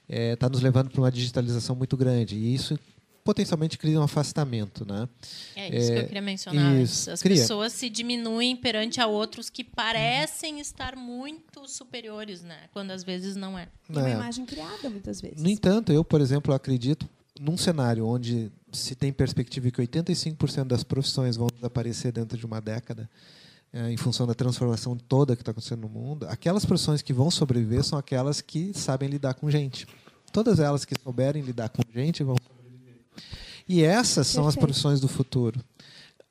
está 0.08 0.22
é, 0.22 0.36
tá 0.36 0.50
nos 0.50 0.62
levando 0.62 0.90
para 0.90 1.02
uma 1.02 1.12
digitalização 1.12 1.76
muito 1.76 1.96
grande. 1.96 2.36
E 2.36 2.54
isso 2.54 2.78
potencialmente 3.24 3.78
cria 3.78 4.00
um 4.00 4.04
afastamento, 4.04 4.86
né? 4.86 5.08
É 5.56 5.76
isso 5.78 5.92
é, 5.92 5.96
que 5.96 6.02
eu 6.02 6.08
queria 6.08 6.22
mencionar. 6.22 6.76
Isso, 6.76 7.10
As 7.10 7.22
cria. 7.22 7.38
pessoas 7.38 7.74
se 7.74 7.90
diminuem 7.90 8.56
perante 8.56 9.00
a 9.00 9.08
outros 9.08 9.50
que 9.50 9.64
parecem 9.64 10.60
estar 10.60 10.96
muito 10.96 11.68
superiores, 11.68 12.42
né? 12.42 12.58
Quando 12.72 12.92
às 12.92 13.04
vezes 13.04 13.36
não 13.36 13.58
é. 13.58 13.68
É 13.90 14.00
uma 14.00 14.10
imagem 14.10 14.46
criada 14.46 14.90
muitas 14.90 15.22
vezes. 15.22 15.42
No 15.42 15.50
entanto, 15.50 15.92
eu, 15.92 16.04
por 16.04 16.20
exemplo, 16.20 16.54
acredito 16.54 17.10
num 17.40 17.58
cenário 17.58 18.06
onde 18.06 18.52
se 18.72 18.96
tem 18.96 19.12
perspectiva 19.12 19.72
que 19.72 19.82
85% 19.82 20.66
das 20.66 20.84
profissões 20.84 21.36
vão 21.36 21.48
desaparecer 21.54 22.12
dentro 22.12 22.38
de 22.38 22.46
uma 22.46 22.60
década, 22.60 23.10
é, 23.72 23.90
em 23.90 23.98
função 23.98 24.28
da 24.28 24.34
transformação 24.34 24.96
toda 24.96 25.36
que 25.36 25.42
está 25.42 25.52
acontecendo 25.52 25.82
no 25.82 25.90
mundo, 25.90 26.28
aquelas 26.30 26.64
profissões 26.66 27.02
que 27.02 27.12
vão 27.12 27.32
sobreviver 27.32 27.84
são 27.84 27.98
aquelas 27.98 28.40
que 28.40 28.72
sabem 28.74 29.10
lidar 29.10 29.34
com 29.34 29.50
gente. 29.50 29.88
Todas 30.32 30.60
elas 30.60 30.86
que 30.86 30.96
souberem 31.02 31.42
lidar 31.42 31.70
com 31.70 31.82
gente 31.94 32.24
vão 32.24 32.36
e 33.68 33.84
essas 33.84 34.28
são 34.28 34.44
Perfeito. 34.44 34.48
as 34.50 34.66
profissões 34.66 35.00
do 35.00 35.08
futuro. 35.08 35.60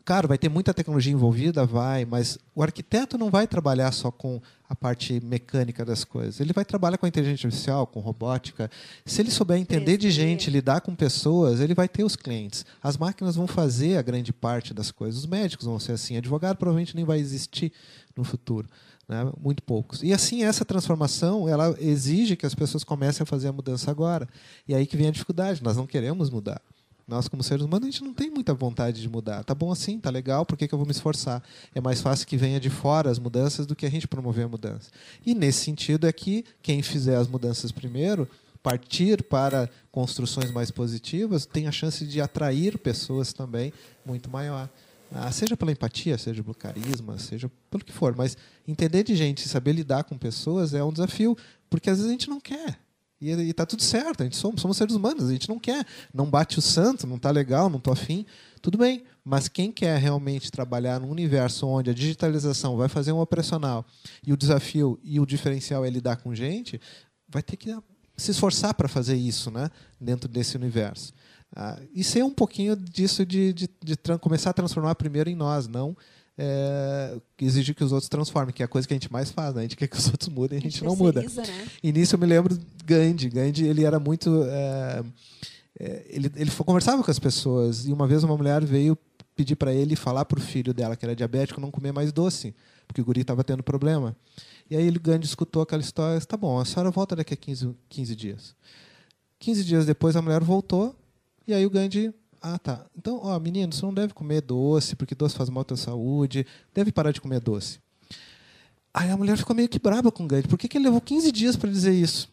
Claro, 0.05 0.26
vai 0.26 0.37
ter 0.37 0.49
muita 0.49 0.74
tecnologia 0.74 1.12
envolvida, 1.12 1.64
vai, 1.64 2.05
mas 2.05 2.37
o 2.57 2.62
arquiteto 2.62 3.16
não 3.16 3.30
vai 3.30 3.47
trabalhar 3.47 3.93
só 3.93 4.11
com 4.11 4.41
a 4.68 4.74
parte 4.74 5.20
mecânica 5.22 5.85
das 5.85 6.03
coisas. 6.03 6.41
Ele 6.41 6.53
vai 6.53 6.64
trabalhar 6.64 6.99
com 6.99 7.07
a 7.07 7.09
inteligência 7.09 7.47
artificial, 7.47 7.87
com 7.87 8.01
robótica. 8.01 8.68
Se 9.07 9.22
ele 9.22 9.30
souber 9.30 9.59
entender 9.59 9.97
de 9.97 10.11
gente, 10.11 10.51
lidar 10.51 10.80
com 10.80 10.95
pessoas, 10.97 11.61
ele 11.61 11.72
vai 11.72 11.89
ter 11.89 12.03
os 12.03 12.16
clientes. 12.16 12.64
As 12.83 12.97
máquinas 12.97 13.37
vão 13.37 13.47
fazer 13.47 13.97
a 13.97 14.03
grande 14.03 14.33
parte 14.33 14.74
das 14.74 14.91
coisas. 14.91 15.20
Os 15.20 15.26
médicos 15.26 15.66
vão 15.66 15.78
ser 15.78 15.93
assim. 15.93 16.16
Advogado 16.16 16.57
provavelmente 16.57 16.97
nem 16.97 17.05
vai 17.05 17.20
existir 17.20 17.72
no 18.16 18.24
futuro. 18.24 18.66
Né? 19.09 19.30
Muito 19.41 19.62
poucos. 19.62 20.03
E 20.03 20.12
assim, 20.12 20.43
essa 20.43 20.64
transformação 20.64 21.49
ela 21.49 21.76
exige 21.78 22.35
que 22.35 22.47
as 22.47 22.55
pessoas 22.57 22.83
comecem 22.83 23.22
a 23.22 23.26
fazer 23.26 23.49
a 23.49 23.53
mudança 23.53 23.89
agora. 23.89 24.28
E 24.66 24.74
aí 24.74 24.85
que 24.85 24.97
vem 24.97 25.07
a 25.07 25.12
dificuldade. 25.12 25.62
Nós 25.62 25.76
não 25.76 25.87
queremos 25.87 26.28
mudar. 26.28 26.61
Nós, 27.07 27.28
como 27.28 27.42
seres 27.42 27.64
humanos, 27.64 27.88
a 27.88 27.90
gente 27.90 28.05
não 28.05 28.14
tem 28.14 28.30
muita 28.30 28.55
vontade 28.55 29.00
de 29.00 29.09
mudar. 29.09 29.44
Tá 29.44 29.55
bom 29.55 29.70
assim, 29.70 29.98
tá 29.98 30.11
legal, 30.11 30.46
por 30.46 30.57
que, 30.57 30.68
que 30.68 30.74
eu 30.74 30.78
vou 30.78 30.86
me 30.86 30.92
esforçar? 30.92 31.42
É 31.74 31.80
mais 31.80 32.00
fácil 32.00 32.26
que 32.26 32.36
venha 32.36 32.61
de 32.61 32.70
fora 32.70 33.11
as 33.11 33.18
mudanças 33.18 33.66
do 33.66 33.74
que 33.74 33.84
a 33.84 33.90
gente 33.90 34.07
promover 34.07 34.44
a 34.44 34.48
mudança. 34.48 34.90
E 35.24 35.34
nesse 35.34 35.64
sentido 35.64 36.07
é 36.07 36.12
que 36.12 36.44
quem 36.62 36.82
fizer 36.82 37.16
as 37.16 37.28
mudanças 37.28 37.72
primeiro, 37.72 38.28
partir 38.62 39.22
para 39.24 39.68
construções 39.90 40.50
mais 40.50 40.70
positivas, 40.70 41.44
tem 41.44 41.66
a 41.66 41.72
chance 41.72 42.07
de 42.07 42.20
atrair 42.20 42.78
pessoas 42.78 43.32
também 43.32 43.72
muito 44.07 44.30
maior. 44.30 44.68
Ah, 45.14 45.30
seja 45.30 45.57
pela 45.57 45.72
empatia, 45.72 46.16
seja 46.16 46.42
pelo 46.42 46.55
carisma, 46.55 47.18
seja 47.18 47.50
pelo 47.70 47.84
que 47.84 47.92
for. 47.92 48.16
Mas 48.16 48.36
entender 48.66 49.03
de 49.03 49.14
gente 49.14 49.46
saber 49.46 49.72
lidar 49.72 50.05
com 50.05 50.16
pessoas 50.16 50.72
é 50.72 50.82
um 50.82 50.92
desafio, 50.92 51.36
porque 51.68 51.90
às 51.90 51.98
vezes 51.98 52.09
a 52.09 52.12
gente 52.12 52.30
não 52.30 52.40
quer. 52.40 52.78
E, 53.22 53.30
está 53.50 53.64
tudo 53.64 53.82
certo, 53.82 54.22
a 54.22 54.24
gente 54.24 54.36
somos, 54.36 54.60
somos 54.60 54.76
seres 54.76 54.96
humanos, 54.96 55.28
a 55.28 55.32
gente 55.32 55.48
não 55.48 55.56
quer, 55.56 55.86
não 56.12 56.28
bate 56.28 56.58
o 56.58 56.62
santo, 56.62 57.06
não 57.06 57.14
está 57.14 57.30
legal, 57.30 57.70
não 57.70 57.78
estou 57.78 57.92
afim, 57.92 58.26
tudo 58.60 58.76
bem. 58.76 59.04
Mas 59.24 59.46
quem 59.46 59.70
quer 59.70 59.96
realmente 59.98 60.50
trabalhar 60.50 60.98
num 60.98 61.08
universo 61.08 61.68
onde 61.68 61.88
a 61.88 61.94
digitalização 61.94 62.76
vai 62.76 62.88
fazer 62.88 63.12
um 63.12 63.20
operacional 63.20 63.86
e 64.26 64.32
o 64.32 64.36
desafio 64.36 64.98
e 65.04 65.20
o 65.20 65.26
diferencial 65.26 65.84
é 65.84 65.90
lidar 65.90 66.16
com 66.16 66.34
gente, 66.34 66.80
vai 67.28 67.44
ter 67.44 67.56
que 67.56 67.72
se 68.16 68.32
esforçar 68.32 68.74
para 68.74 68.88
fazer 68.88 69.14
isso 69.14 69.52
né, 69.52 69.70
dentro 70.00 70.28
desse 70.28 70.56
universo. 70.56 71.12
Ah, 71.54 71.78
e 71.94 72.02
ser 72.02 72.24
um 72.24 72.32
pouquinho 72.32 72.74
disso 72.74 73.24
de, 73.24 73.52
de, 73.52 73.68
de 73.84 73.96
começar 74.20 74.50
a 74.50 74.54
transformar 74.54 74.96
primeiro 74.96 75.30
em 75.30 75.36
nós, 75.36 75.68
não 75.68 75.96
é, 76.37 77.16
exigir 77.41 77.74
que 77.74 77.85
os 77.85 77.93
outros 77.93 78.09
transformem, 78.09 78.55
que 78.55 78.62
é 78.62 78.64
a 78.64 78.68
coisa 78.68 78.87
que 78.87 78.95
a 78.95 78.97
gente 78.97 79.12
mais 79.12 79.30
faz, 79.30 79.55
né? 79.55 79.61
A 79.61 79.62
gente 79.62 79.76
quer 79.76 79.87
que 79.87 79.97
os 79.97 80.07
outros 80.09 80.28
mudem, 80.28 80.59
a 80.59 80.61
gente, 80.61 80.76
a 80.76 80.78
gente 80.78 80.85
não 80.85 80.97
muda. 80.97 81.22
Né? 81.22 81.68
E 81.83 81.93
nisso 81.93 82.14
eu 82.14 82.18
me 82.18 82.26
lembro 82.26 82.59
Gandhi. 82.85 83.28
Gandhi 83.28 83.66
ele 83.66 83.85
era 83.85 83.99
muito. 83.99 84.45
É, 84.45 85.03
é, 85.78 86.07
ele, 86.09 86.30
ele 86.37 86.51
conversava 86.51 87.03
com 87.03 87.11
as 87.11 87.18
pessoas 87.18 87.87
e 87.87 87.93
uma 87.93 88.07
vez 88.07 88.24
uma 88.24 88.37
mulher 88.37 88.64
veio 88.64 88.97
pedir 89.35 89.57
para 89.57 89.72
ele 89.72 89.97
falar 89.97 90.24
para 90.24 90.39
o 90.39 90.43
filho 90.43 90.74
dela, 90.74 90.97
que 90.97 91.05
era 91.05 91.16
diabético, 91.16 91.61
não 91.61 91.70
comer 91.70 91.93
mais 91.93 92.12
doce, 92.12 92.55
porque 92.87 93.01
o 93.01 93.05
guri 93.05 93.22
estava 93.22 93.43
tendo 93.43 93.62
problema. 93.62 94.16
E 94.70 94.76
aí 94.76 94.87
ele 94.87 94.99
Gandhi 94.99 95.26
escutou 95.26 95.62
aquela 95.62 95.83
história, 95.83 96.20
tá 96.20 96.37
bom, 96.37 96.59
a 96.59 96.64
senhora 96.64 96.91
volta 96.91 97.16
daqui 97.16 97.35
a 97.35 97.37
15, 97.37 97.74
15 97.89 98.16
dias. 98.16 98.55
15 99.39 99.64
dias 99.64 99.87
depois 99.87 100.14
a 100.14 100.22
mulher 100.22 100.43
voltou 100.43 100.95
e 101.47 101.53
aí 101.53 101.66
o 101.66 101.70
Gandhi 101.70 102.12
ah, 102.43 102.59
tá. 102.59 102.84
Então, 102.97 103.20
ó, 103.22 103.38
menino, 103.38 103.72
você 103.72 103.84
não 103.86 103.95
deve 103.95 104.12
comer 104.12 104.40
doce, 104.40 104.97
porque 104.97 105.14
doce 105.14 105.36
faz 105.36 105.49
mal 105.49 105.62
à 105.62 105.64
tua 105.64 105.76
saúde. 105.76 106.47
Deve 106.74 106.90
parar 106.90 107.12
de 107.12 107.20
comer 107.20 107.40
doce. 107.40 107.78
Aí 108.93 109.11
a 109.11 109.16
mulher 109.16 109.38
ficou 109.38 109.57
meio 109.57 109.68
que 109.68 109.78
brava 109.78 110.12
com 110.12 110.24
o 110.24 110.26
Gandhi. 110.26 110.49
Por 110.49 110.59
que, 110.59 110.68
que 110.68 110.76
ele 110.76 110.84
levou 110.84 111.01
15 111.01 111.32
dias 111.32 111.57
para 111.57 111.70
dizer 111.70 111.93
isso? 111.95 112.28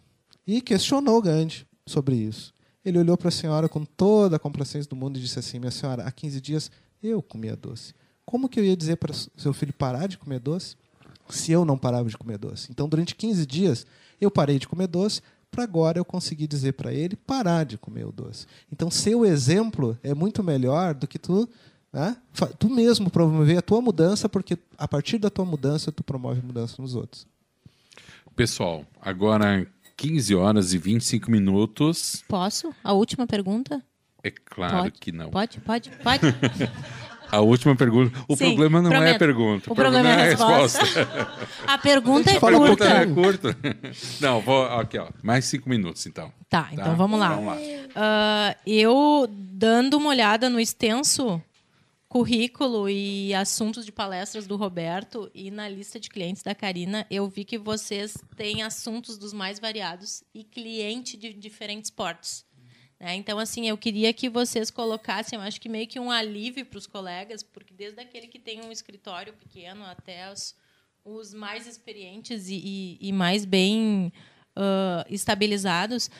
E 0.45 0.61
questionou 0.61 1.17
o 1.17 1.21
Gandhi 1.21 1.65
sobre 1.85 2.15
isso. 2.15 2.53
Ele 2.83 2.97
olhou 2.97 3.17
para 3.17 3.29
a 3.29 3.31
senhora 3.31 3.69
com 3.69 3.85
toda 3.85 4.35
a 4.35 4.39
complacência 4.39 4.89
do 4.89 4.95
mundo 4.95 5.17
e 5.17 5.21
disse 5.21 5.39
assim: 5.39 5.59
Minha 5.59 5.71
senhora, 5.71 6.03
há 6.03 6.11
15 6.11 6.41
dias 6.41 6.71
eu 7.01 7.21
comia 7.21 7.55
doce. 7.55 7.93
Como 8.25 8.49
que 8.49 8.59
eu 8.59 8.65
ia 8.65 8.75
dizer 8.75 8.97
para 8.97 9.13
seu 9.13 9.53
filho 9.53 9.73
parar 9.73 10.07
de 10.07 10.17
comer 10.17 10.39
doce 10.39 10.75
se 11.29 11.51
eu 11.51 11.63
não 11.63 11.77
parava 11.77 12.09
de 12.09 12.17
comer 12.17 12.37
doce? 12.37 12.67
Então, 12.71 12.87
durante 12.87 13.15
15 13.15 13.45
dias, 13.45 13.85
eu 14.19 14.29
parei 14.29 14.59
de 14.59 14.67
comer 14.67 14.87
doce, 14.87 15.21
para 15.49 15.63
agora 15.63 15.99
eu 15.99 16.05
conseguir 16.05 16.47
dizer 16.47 16.73
para 16.73 16.93
ele 16.93 17.15
parar 17.15 17.65
de 17.65 17.77
comer 17.77 18.05
o 18.05 18.11
doce. 18.11 18.45
Então, 18.71 18.89
seu 18.89 19.25
exemplo 19.25 19.97
é 20.03 20.13
muito 20.13 20.43
melhor 20.43 20.93
do 20.93 21.07
que 21.07 21.17
tu, 21.17 21.47
né? 21.91 22.17
tu 22.57 22.69
mesmo 22.69 23.09
promover 23.09 23.57
a 23.57 23.61
tua 23.61 23.81
mudança, 23.81 24.29
porque 24.29 24.57
a 24.77 24.87
partir 24.87 25.17
da 25.17 25.29
tua 25.29 25.45
mudança 25.45 25.91
tu 25.91 26.03
promove 26.03 26.41
mudança 26.41 26.81
nos 26.81 26.95
outros. 26.95 27.27
Pessoal, 28.35 28.85
agora 29.01 29.67
15 29.97 30.33
horas 30.35 30.73
e 30.73 30.77
25 30.77 31.29
minutos. 31.29 32.23
Posso? 32.27 32.73
A 32.83 32.93
última 32.93 33.27
pergunta? 33.27 33.83
É 34.23 34.31
claro 34.31 34.83
pode, 34.83 34.99
que 34.99 35.11
não. 35.11 35.29
Pode, 35.29 35.59
pode, 35.59 35.89
pode. 36.03 36.21
A 37.31 37.39
última 37.41 37.75
pergunta. 37.75 38.17
O 38.27 38.35
Sim, 38.35 38.45
problema 38.45 38.81
não 38.81 38.89
prometo. 38.89 39.11
é 39.11 39.15
a 39.15 39.19
pergunta. 39.19 39.69
O, 39.69 39.73
o 39.73 39.75
problema, 39.75 40.09
problema, 40.09 40.21
é 40.21 40.25
a 40.25 40.29
resposta. 40.29 40.83
resposta. 40.83 41.47
a 41.67 41.77
pergunta 41.77 42.31
é 42.31 42.39
curta. 42.39 42.85
é 42.85 43.05
curta. 43.05 43.57
Não, 44.19 44.41
vou. 44.41 44.65
Aqui, 44.65 44.97
ó. 44.97 45.07
Mais 45.21 45.45
cinco 45.45 45.69
minutos, 45.69 46.05
então. 46.05 46.31
Tá, 46.49 46.63
tá? 46.63 46.69
então 46.73 46.95
vamos 46.95 47.19
lá. 47.19 47.29
Vamos 47.29 47.45
lá. 47.45 47.55
Uh, 47.55 48.55
eu, 48.65 49.29
dando 49.29 49.97
uma 49.97 50.09
olhada 50.09 50.49
no 50.49 50.59
extenso 50.59 51.41
currículo 52.09 52.89
e 52.89 53.35
assuntos 53.35 53.85
de 53.85 53.91
palestras 53.91 54.47
do 54.47 54.55
Roberto 54.55 55.29
e 55.33 55.51
na 55.51 55.69
lista 55.69 55.99
de 55.99 56.09
clientes 56.09 56.41
da 56.41 56.55
Karina, 56.55 57.05
eu 57.09 57.29
vi 57.29 57.45
que 57.45 57.57
vocês 57.57 58.17
têm 58.35 58.63
assuntos 58.63 59.15
dos 59.15 59.31
mais 59.31 59.59
variados 59.59 60.23
e 60.33 60.43
cliente 60.43 61.15
de 61.15 61.31
diferentes 61.31 61.91
portos. 61.91 62.43
Né? 62.99 63.15
Então, 63.15 63.39
assim, 63.39 63.67
eu 63.67 63.77
queria 63.77 64.11
que 64.11 64.29
vocês 64.29 64.69
colocassem, 64.69 65.37
eu 65.37 65.43
acho 65.43 65.61
que 65.61 65.69
meio 65.69 65.87
que 65.87 65.99
um 65.99 66.11
alívio 66.11 66.65
para 66.65 66.77
os 66.77 66.85
colegas, 66.85 67.41
porque 67.41 67.73
desde 67.73 68.01
aquele 68.01 68.27
que 68.27 68.39
tem 68.39 68.61
um 68.61 68.71
escritório 68.71 69.33
pequeno 69.33 69.85
até 69.85 70.31
os, 70.31 70.53
os 71.05 71.33
mais 71.33 71.65
experientes 71.65 72.49
e, 72.49 72.55
e, 72.55 72.97
e 73.09 73.11
mais 73.13 73.45
bem 73.45 74.11
uh, 74.57 75.05
estabilizados, 75.09 76.11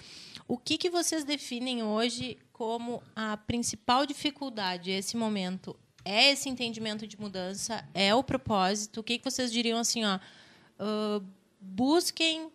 o 0.48 0.58
que, 0.58 0.78
que 0.78 0.90
vocês 0.90 1.24
definem 1.24 1.84
hoje 1.84 2.38
como 2.54 3.04
a 3.16 3.38
principal 3.38 4.06
dificuldade 4.06 4.90
esse 4.90 5.16
momento? 5.16 5.76
É 6.04 6.32
esse 6.32 6.50
entendimento 6.50 7.06
de 7.06 7.20
mudança? 7.20 7.88
É 7.94 8.16
o 8.16 8.24
propósito? 8.24 9.02
O 9.02 9.04
que, 9.04 9.18
que 9.20 9.30
vocês 9.30 9.52
diriam 9.52 9.78
assim, 9.78 10.04
ó? 10.06 10.18
Uh, 10.80 11.24
busquem 11.60 12.50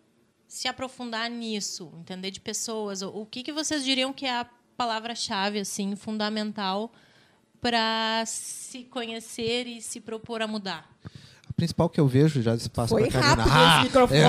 se 0.55 0.69
aprofundar 0.69 1.29
nisso, 1.29 1.91
entender 1.99 2.31
de 2.31 2.39
pessoas. 2.39 3.01
O 3.01 3.27
que, 3.29 3.43
que 3.43 3.51
vocês 3.51 3.83
diriam 3.83 4.13
que 4.13 4.25
é 4.25 4.39
a 4.39 4.45
palavra-chave, 4.77 5.59
assim, 5.59 5.97
fundamental 5.97 6.93
para 7.59 8.23
se 8.25 8.83
conhecer 8.85 9.67
e 9.67 9.81
se 9.81 9.99
propor 9.99 10.41
a 10.41 10.47
mudar? 10.47 10.89
A 11.49 11.51
principal 11.51 11.89
que 11.89 11.99
eu 11.99 12.07
vejo 12.07 12.41
já 12.41 12.53
desse 12.53 12.69
passo 12.69 12.95
para 12.95 13.05
Karina. 13.09 13.45
Ah, 13.49 13.83
microfone. 13.83 14.19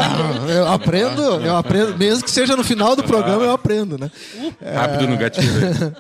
É, 0.51 0.59
eu 0.59 0.67
aprendo, 0.67 1.23
eu 1.23 1.57
aprendo, 1.57 1.97
mesmo 1.97 2.25
que 2.25 2.31
seja 2.33 2.57
no 2.57 2.65
final 2.65 2.97
do 2.97 3.05
programa, 3.05 3.45
eu 3.45 3.53
aprendo, 3.53 3.97
né? 3.97 4.11
Rápido 4.75 5.05
é, 5.05 5.07
no 5.07 5.17
gatilho. 5.17 5.47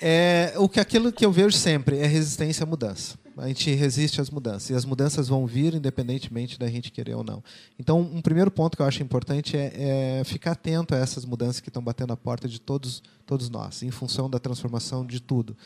É, 0.00 0.52
o 0.56 0.68
que 0.68 0.78
aquilo 0.78 1.12
que 1.12 1.24
eu 1.24 1.32
vejo 1.32 1.56
sempre 1.56 1.98
é 1.98 2.06
resistência 2.06 2.64
à 2.64 2.66
mudança. 2.66 3.18
A 3.36 3.48
gente 3.48 3.70
resiste 3.74 4.20
às 4.20 4.30
mudanças. 4.30 4.70
E 4.70 4.74
as 4.74 4.84
mudanças 4.84 5.28
vão 5.28 5.46
vir 5.46 5.74
independentemente 5.74 6.58
da 6.58 6.68
gente 6.68 6.90
querer 6.90 7.14
ou 7.14 7.22
não. 7.22 7.42
Então, 7.78 8.00
um 8.00 8.22
primeiro 8.22 8.50
ponto 8.50 8.76
que 8.76 8.82
eu 8.82 8.86
acho 8.86 9.02
importante 9.02 9.56
é, 9.56 10.20
é 10.20 10.24
ficar 10.24 10.52
atento 10.52 10.94
a 10.94 10.98
essas 10.98 11.24
mudanças 11.24 11.60
que 11.60 11.68
estão 11.68 11.82
batendo 11.82 12.12
a 12.12 12.16
porta 12.16 12.48
de 12.48 12.58
todos, 12.58 13.02
todos 13.26 13.50
nós, 13.50 13.82
em 13.82 13.90
função 13.90 14.30
da 14.30 14.38
transformação 14.38 15.04
de 15.04 15.20
tudo. 15.20 15.56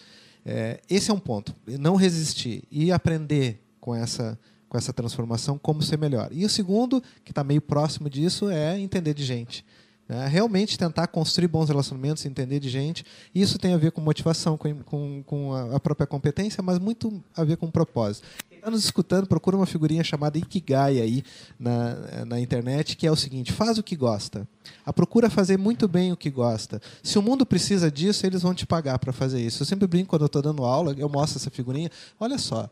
É, 0.44 0.80
esse 0.88 1.10
é 1.10 1.14
um 1.14 1.20
ponto. 1.20 1.54
Não 1.78 1.94
resistir 1.94 2.64
e 2.70 2.90
aprender 2.90 3.62
com 3.80 3.94
essa, 3.94 4.38
com 4.68 4.76
essa 4.76 4.92
transformação 4.92 5.56
como 5.56 5.80
ser 5.80 5.98
melhor. 5.98 6.28
E 6.32 6.44
o 6.44 6.48
segundo, 6.48 7.00
que 7.24 7.30
está 7.30 7.44
meio 7.44 7.60
próximo 7.60 8.10
disso, 8.10 8.50
é 8.50 8.78
entender 8.80 9.14
de 9.14 9.24
gente. 9.24 9.64
É, 10.10 10.26
realmente 10.26 10.76
tentar 10.76 11.06
construir 11.06 11.46
bons 11.46 11.68
relacionamentos, 11.68 12.26
entender 12.26 12.58
de 12.58 12.68
gente. 12.68 13.04
Isso 13.32 13.60
tem 13.60 13.74
a 13.74 13.76
ver 13.76 13.92
com 13.92 14.00
motivação, 14.00 14.58
com, 14.58 14.82
com, 14.82 15.22
com 15.22 15.54
a 15.54 15.78
própria 15.78 16.04
competência, 16.04 16.60
mas 16.60 16.80
muito 16.80 17.22
a 17.36 17.44
ver 17.44 17.56
com 17.56 17.70
propósito. 17.70 18.26
Está 18.50 18.68
nos 18.72 18.84
escutando, 18.84 19.28
procura 19.28 19.56
uma 19.56 19.66
figurinha 19.66 20.02
chamada 20.02 20.36
Ikigai 20.36 21.00
aí 21.00 21.22
na, 21.56 22.24
na 22.26 22.40
internet, 22.40 22.96
que 22.96 23.06
é 23.06 23.12
o 23.12 23.14
seguinte: 23.14 23.52
faz 23.52 23.78
o 23.78 23.84
que 23.84 23.94
gosta. 23.94 24.48
A 24.84 24.92
procura 24.92 25.30
fazer 25.30 25.56
muito 25.56 25.86
bem 25.86 26.10
o 26.10 26.16
que 26.16 26.28
gosta. 26.28 26.82
Se 27.04 27.16
o 27.16 27.22
mundo 27.22 27.46
precisa 27.46 27.88
disso, 27.88 28.26
eles 28.26 28.42
vão 28.42 28.52
te 28.52 28.66
pagar 28.66 28.98
para 28.98 29.12
fazer 29.12 29.40
isso. 29.40 29.62
Eu 29.62 29.66
sempre 29.66 29.86
brinco 29.86 30.10
quando 30.10 30.22
eu 30.22 30.26
estou 30.26 30.42
dando 30.42 30.64
aula, 30.64 30.92
eu 30.98 31.08
mostro 31.08 31.38
essa 31.38 31.50
figurinha. 31.50 31.88
Olha 32.18 32.36
só, 32.36 32.68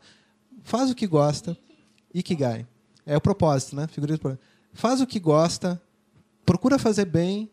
faz 0.61 0.91
o 0.91 0.95
que 0.95 1.07
gosta, 1.07 1.57
Ikigai. 2.13 2.67
É 3.05 3.15
o 3.15 3.21
propósito, 3.21 3.77
né? 3.77 3.87
Figurinha 3.87 4.19
Faz 4.73 4.99
o 4.99 5.07
que 5.07 5.19
gosta, 5.19 5.81
procura 6.49 6.79
fazer 6.79 7.05
bem 7.05 7.47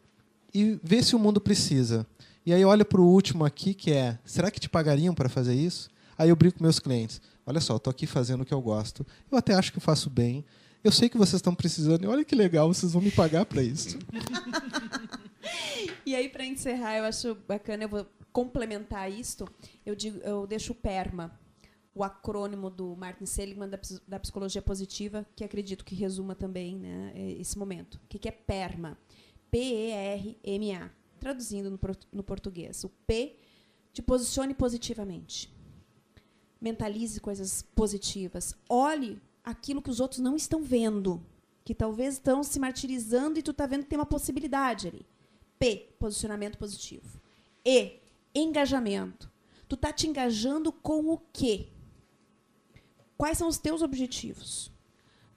e 0.55 0.81
vê 0.82 1.02
se 1.02 1.14
o 1.14 1.18
mundo 1.18 1.39
precisa. 1.39 2.06
E 2.47 2.55
aí 2.55 2.64
olha 2.64 2.82
para 2.82 2.98
o 2.98 3.06
último 3.06 3.44
aqui, 3.44 3.74
que 3.74 3.93
é, 3.93 4.18
será 4.24 4.51
que 4.51 4.59
te 4.59 4.70
pagariam 4.70 5.14
para 5.14 5.28
fazer 5.28 5.52
isso? 5.55 5.90
Aí 6.16 6.31
eu 6.31 6.36
brinco 6.36 6.56
com 6.56 6.64
meus 6.64 6.78
clientes, 6.78 7.20
olha 7.44 7.60
só, 7.60 7.77
estou 7.77 7.90
aqui 7.90 8.06
fazendo 8.06 8.40
o 8.40 8.47
que 8.47 8.55
eu 8.55 8.60
gosto, 8.62 9.06
eu 9.31 9.36
até 9.36 9.52
acho 9.52 9.70
que 9.70 9.77
eu 9.77 9.82
faço 9.82 10.09
bem, 10.09 10.47
eu 10.82 10.90
sei 10.90 11.10
que 11.10 11.18
vocês 11.18 11.35
estão 11.35 11.55
precisando, 11.55 12.05
e 12.05 12.06
olha 12.06 12.24
que 12.24 12.35
legal, 12.35 12.73
vocês 12.73 12.94
vão 12.94 13.02
me 13.02 13.10
pagar 13.10 13.44
para 13.44 13.62
isso. 13.62 13.98
e 16.06 16.16
aí, 16.16 16.31
para 16.31 16.47
encerrar, 16.47 16.97
eu 16.97 17.05
acho 17.05 17.35
bacana, 17.47 17.85
eu 17.85 17.90
vou 17.90 18.06
complementar 18.32 19.12
isto, 19.12 19.47
eu, 19.85 19.94
digo, 19.94 20.20
eu 20.20 20.47
deixo 20.47 20.73
o 20.73 20.74
PERMA, 20.74 21.39
o 21.97 22.05
acrônimo 22.05 22.68
do 22.68 22.94
Martin 22.94 23.24
Seligman 23.24 23.70
da, 23.70 23.81
da, 24.06 24.20
psicologia 24.20 24.60
positiva, 24.60 25.27
que 25.35 25.43
acredito 25.43 25.82
que 25.82 25.94
resuma 25.94 26.35
também 26.35 26.77
né, 26.77 27.12
esse 27.16 27.59
momento. 27.59 27.94
O 27.94 28.01
que, 28.06 28.18
que 28.18 28.28
é 28.28 28.31
PERMA? 28.31 28.98
P-E-R-M-A. 29.51 30.90
Traduzindo 31.18 31.70
no, 31.70 31.81
no 32.12 32.23
português. 32.23 32.85
O 32.85 32.90
P 33.06 33.36
te 33.94 34.02
posicione 34.02 34.52
positivamente. 34.52 35.51
Mentalize 36.60 37.18
coisas 37.18 37.62
positivas. 37.62 38.55
Olhe 38.68 39.18
aquilo 39.43 39.81
que 39.81 39.89
os 39.90 39.98
outros 39.98 40.20
não 40.20 40.36
estão 40.36 40.62
vendo. 40.62 41.24
Que 41.64 41.74
talvez 41.74 42.14
estão 42.14 42.43
se 42.43 42.60
martirizando 42.60 43.39
e 43.39 43.43
tu 43.43 43.52
está 43.52 43.66
vendo 43.66 43.85
que 43.85 43.89
tem 43.89 43.98
uma 43.98 44.05
possibilidade 44.05 44.89
ali. 44.89 45.06
P, 45.59 45.89
posicionamento 45.98 46.59
positivo. 46.59 47.18
E, 47.64 48.01
Engajamento. 48.35 49.32
Tu 49.66 49.78
tá 49.78 49.90
te 49.94 50.06
engajando 50.06 50.70
com 50.70 51.10
o 51.10 51.16
quê? 51.32 51.70
Quais 53.17 53.39
são 53.39 53.49
os 53.49 53.59
teus 53.59 53.83
objetivos? 53.83 54.71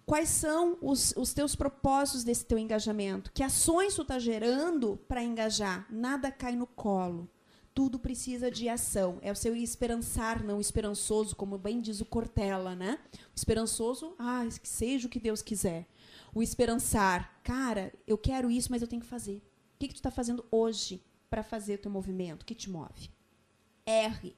Quais 0.06 0.30
são 0.30 0.76
os, 0.82 1.14
os 1.16 1.34
teus 1.34 1.56
propósitos 1.56 2.24
desse 2.24 2.44
teu 2.44 2.58
engajamento? 2.58 3.32
Que 3.32 3.44
ações 3.44 3.94
tu 3.94 4.02
está 4.02 4.18
gerando 4.18 4.98
para 5.08 5.24
engajar? 5.24 5.86
Nada 5.90 6.32
cai 6.32 6.56
no 6.56 6.66
colo. 6.66 7.30
Tudo 7.76 8.00
precisa 8.00 8.50
de 8.50 8.68
ação. 8.68 9.20
É 9.22 9.32
o 9.32 9.36
seu 9.36 9.56
esperançar, 9.56 10.44
não 10.44 10.60
esperançoso, 10.60 11.36
como 11.36 11.58
bem 11.60 11.80
diz 11.80 12.02
o 12.02 12.06
Cortella, 12.06 12.76
né? 12.76 12.98
O 13.14 13.36
esperançoso, 13.36 14.16
ah, 14.18 14.44
que 14.60 14.68
seja 14.68 15.06
o 15.06 15.10
que 15.10 15.20
Deus 15.20 15.44
quiser. 15.44 15.88
O 16.34 16.42
esperançar, 16.42 17.40
cara, 17.44 17.94
eu 18.08 18.18
quero 18.18 18.50
isso, 18.50 18.72
mas 18.72 18.82
eu 18.82 18.88
tenho 18.88 19.02
que 19.04 19.08
fazer. 19.08 19.38
O 19.76 19.80
que, 19.80 19.88
que 19.88 19.94
tu 19.94 19.98
está 19.98 20.12
fazendo 20.12 20.44
hoje 20.52 21.04
para 21.30 21.44
fazer 21.44 21.76
o 21.76 21.82
teu 21.84 21.92
movimento? 21.92 22.42
O 22.42 22.46
que 22.46 22.56
te 22.56 22.70
move? 22.70 23.12
R. 23.86 24.36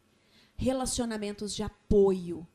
Relacionamentos 0.55 1.55
de 1.55 1.63
apoio. 1.63 2.45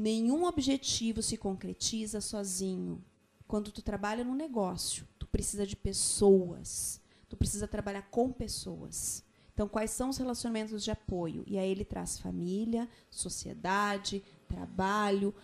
Nenhum 0.00 0.46
objetivo 0.46 1.20
se 1.20 1.36
concretiza 1.36 2.22
sozinho. 2.22 3.04
Quando 3.46 3.70
tu 3.70 3.82
trabalha 3.82 4.24
no 4.24 4.34
negócio, 4.34 5.06
tu 5.18 5.26
precisa 5.26 5.66
de 5.66 5.76
pessoas. 5.76 7.02
Tu 7.28 7.36
precisa 7.36 7.68
trabalhar 7.68 8.08
com 8.10 8.32
pessoas. 8.32 9.22
Então, 9.52 9.68
quais 9.68 9.90
são 9.90 10.08
os 10.08 10.16
relacionamentos 10.16 10.82
de 10.82 10.90
apoio? 10.90 11.44
E 11.46 11.58
aí 11.58 11.70
ele 11.70 11.84
traz 11.84 12.18
família, 12.18 12.88
sociedade, 13.10 14.24
trabalho, 14.48 15.34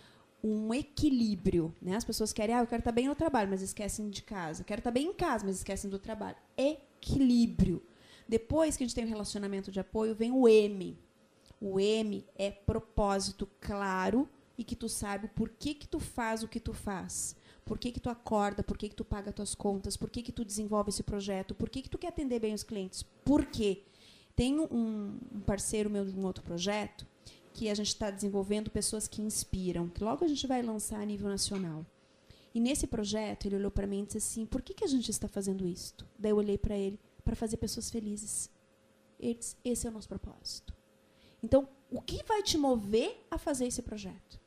um 0.43 0.73
equilíbrio. 0.73 1.71
Né? 1.79 1.95
As 1.95 2.03
pessoas 2.03 2.33
querem, 2.33 2.55
ah, 2.55 2.61
eu 2.61 2.67
quero 2.67 2.81
estar 2.81 2.91
bem 2.91 3.07
no 3.07 3.13
trabalho, 3.13 3.51
mas 3.51 3.61
esquecem 3.61 4.09
de 4.09 4.23
casa. 4.23 4.61
Eu 4.63 4.65
quero 4.65 4.79
estar 4.79 4.89
bem 4.89 5.09
em 5.09 5.13
casa, 5.13 5.45
mas 5.45 5.57
esquecem 5.57 5.87
do 5.87 5.99
trabalho. 5.99 6.37
Equilíbrio. 6.57 7.85
Depois 8.27 8.75
que 8.75 8.83
a 8.83 8.87
gente 8.87 8.95
tem 8.95 9.03
o 9.03 9.07
um 9.07 9.11
relacionamento 9.11 9.71
de 9.71 9.79
apoio, 9.79 10.15
vem 10.15 10.31
o 10.31 10.47
M. 10.47 10.97
O 11.61 11.79
M 11.79 12.25
é 12.35 12.49
propósito 12.49 13.47
claro 13.61 14.27
e 14.57 14.63
que 14.63 14.75
tu 14.75 14.89
sabe 14.89 15.27
por 15.29 15.49
que 15.49 15.73
que 15.73 15.87
tu 15.87 15.99
faz 15.99 16.43
o 16.43 16.47
que 16.47 16.59
tu 16.59 16.73
faz. 16.73 17.35
Por 17.63 17.77
que, 17.77 17.91
que 17.91 17.99
tu 17.99 18.09
acorda? 18.09 18.63
Por 18.63 18.77
que, 18.77 18.87
que 18.87 18.95
tu 18.95 19.03
paga 19.03 19.31
tuas 19.31 19.53
contas? 19.53 19.97
Por 19.97 20.09
que, 20.09 20.23
que 20.23 20.31
tu 20.31 20.45
desenvolve 20.45 20.89
esse 20.89 21.03
projeto? 21.03 21.53
Por 21.53 21.69
que, 21.69 21.81
que 21.81 21.89
tu 21.89 21.97
quer 21.97 22.07
atender 22.07 22.39
bem 22.39 22.53
os 22.53 22.63
clientes? 22.63 23.03
Por 23.25 23.45
quê? 23.45 23.83
Tem 24.35 24.57
um, 24.57 25.19
um 25.33 25.39
parceiro 25.41 25.89
meu 25.89 26.05
de 26.05 26.17
um 26.17 26.25
outro 26.25 26.43
projeto 26.43 27.05
que 27.53 27.69
a 27.69 27.75
gente 27.75 27.87
está 27.87 28.09
desenvolvendo 28.09 28.71
pessoas 28.71 29.07
que 29.07 29.21
inspiram, 29.21 29.89
que 29.89 30.03
logo 30.03 30.23
a 30.23 30.27
gente 30.27 30.47
vai 30.47 30.61
lançar 30.61 31.01
a 31.01 31.05
nível 31.05 31.27
nacional. 31.27 31.85
E 32.53 32.59
nesse 32.59 32.87
projeto, 32.87 33.45
ele 33.45 33.57
olhou 33.57 33.71
para 33.71 33.85
mim 33.85 34.03
e 34.03 34.05
disse 34.05 34.17
assim: 34.17 34.45
por 34.45 34.61
que, 34.61 34.73
que 34.73 34.83
a 34.83 34.87
gente 34.87 35.11
está 35.11 35.27
fazendo 35.27 35.67
isto? 35.67 36.07
Daí 36.17 36.31
eu 36.31 36.37
olhei 36.37 36.57
para 36.57 36.77
ele: 36.77 36.99
para 37.25 37.35
fazer 37.35 37.57
pessoas 37.57 37.89
felizes. 37.89 38.49
Ele 39.19 39.33
disse: 39.33 39.57
esse 39.65 39.85
é 39.85 39.89
o 39.89 39.93
nosso 39.93 40.07
propósito. 40.07 40.73
Então, 41.43 41.67
o 41.91 42.01
que 42.01 42.23
vai 42.23 42.41
te 42.41 42.57
mover 42.57 43.25
a 43.29 43.37
fazer 43.37 43.67
esse 43.67 43.81
projeto? 43.81 44.39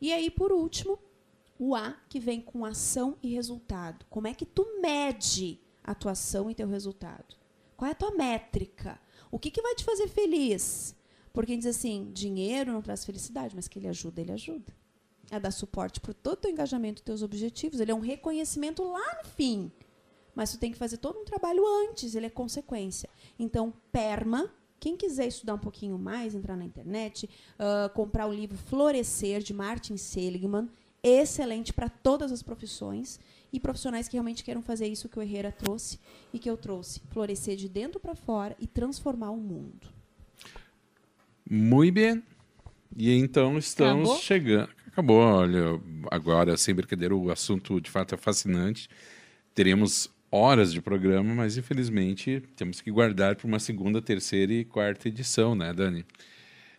E 0.00 0.12
aí, 0.12 0.30
por 0.30 0.52
último, 0.52 0.98
o 1.58 1.74
A, 1.74 1.92
que 2.08 2.20
vem 2.20 2.40
com 2.40 2.64
ação 2.64 3.16
e 3.22 3.34
resultado. 3.34 4.04
Como 4.10 4.26
é 4.26 4.34
que 4.34 4.44
tu 4.44 4.80
mede 4.80 5.60
a 5.82 5.94
tua 5.94 6.12
ação 6.12 6.50
e 6.50 6.54
teu 6.54 6.68
resultado? 6.68 7.36
Qual 7.76 7.88
é 7.88 7.92
a 7.92 7.96
tua 7.96 8.10
métrica? 8.10 9.00
O 9.30 9.38
que, 9.38 9.50
que 9.50 9.62
vai 9.62 9.74
te 9.74 9.84
fazer 9.84 10.08
feliz? 10.08 10.94
Porque 11.32 11.56
diz 11.56 11.66
assim, 11.66 12.10
dinheiro 12.12 12.72
não 12.72 12.80
traz 12.82 13.04
felicidade, 13.04 13.54
mas 13.54 13.68
que 13.68 13.78
ele 13.78 13.88
ajuda, 13.88 14.20
ele 14.20 14.32
ajuda. 14.32 14.74
É 15.30 15.40
dar 15.40 15.50
suporte 15.50 16.00
para 16.00 16.14
todo 16.14 16.34
o 16.34 16.40
teu 16.40 16.50
engajamento, 16.50 17.02
teus 17.02 17.22
objetivos. 17.22 17.80
Ele 17.80 17.90
é 17.90 17.94
um 17.94 18.00
reconhecimento 18.00 18.82
lá 18.82 19.22
no 19.22 19.28
fim. 19.30 19.70
Mas 20.34 20.52
tu 20.52 20.58
tem 20.58 20.70
que 20.70 20.78
fazer 20.78 20.98
todo 20.98 21.18
um 21.18 21.24
trabalho 21.24 21.64
antes, 21.84 22.14
ele 22.14 22.26
é 22.26 22.30
consequência. 22.30 23.08
Então, 23.38 23.72
PERMA, 23.90 24.52
quem 24.78 24.96
quiser 24.96 25.26
estudar 25.26 25.54
um 25.54 25.58
pouquinho 25.58 25.98
mais, 25.98 26.34
entrar 26.34 26.56
na 26.56 26.64
internet, 26.64 27.28
uh, 27.58 27.92
comprar 27.94 28.26
o 28.26 28.32
livro 28.32 28.56
Florescer, 28.56 29.40
de 29.40 29.54
Martin 29.54 29.96
Seligman, 29.96 30.68
excelente 31.02 31.72
para 31.72 31.88
todas 31.88 32.32
as 32.32 32.42
profissões 32.42 33.18
e 33.52 33.60
profissionais 33.60 34.08
que 34.08 34.14
realmente 34.14 34.42
queiram 34.44 34.62
fazer 34.62 34.86
isso 34.86 35.08
que 35.08 35.18
o 35.18 35.22
Herrera 35.22 35.52
trouxe 35.52 35.98
e 36.32 36.38
que 36.38 36.50
eu 36.50 36.56
trouxe. 36.56 37.00
Florescer 37.10 37.56
de 37.56 37.68
dentro 37.68 38.00
para 38.00 38.14
fora 38.14 38.56
e 38.58 38.66
transformar 38.66 39.30
o 39.30 39.36
mundo. 39.36 39.88
Muito 41.48 41.94
bem. 41.94 42.22
E 42.96 43.12
então 43.12 43.56
estamos 43.56 44.08
Acabou? 44.08 44.22
chegando. 44.22 44.70
Acabou, 44.88 45.18
olha, 45.18 45.80
agora, 46.10 46.56
sem 46.56 46.74
brincadeira, 46.74 47.14
o 47.14 47.30
assunto 47.30 47.80
de 47.80 47.90
fato 47.90 48.14
é 48.14 48.18
fascinante. 48.18 48.88
Teremos 49.54 50.10
horas 50.30 50.72
de 50.72 50.80
programa, 50.80 51.34
mas 51.34 51.56
infelizmente 51.56 52.42
temos 52.56 52.80
que 52.80 52.90
guardar 52.90 53.36
para 53.36 53.46
uma 53.46 53.58
segunda, 53.58 54.02
terceira 54.02 54.52
e 54.52 54.64
quarta 54.64 55.08
edição, 55.08 55.54
né, 55.54 55.72
Dani? 55.72 56.04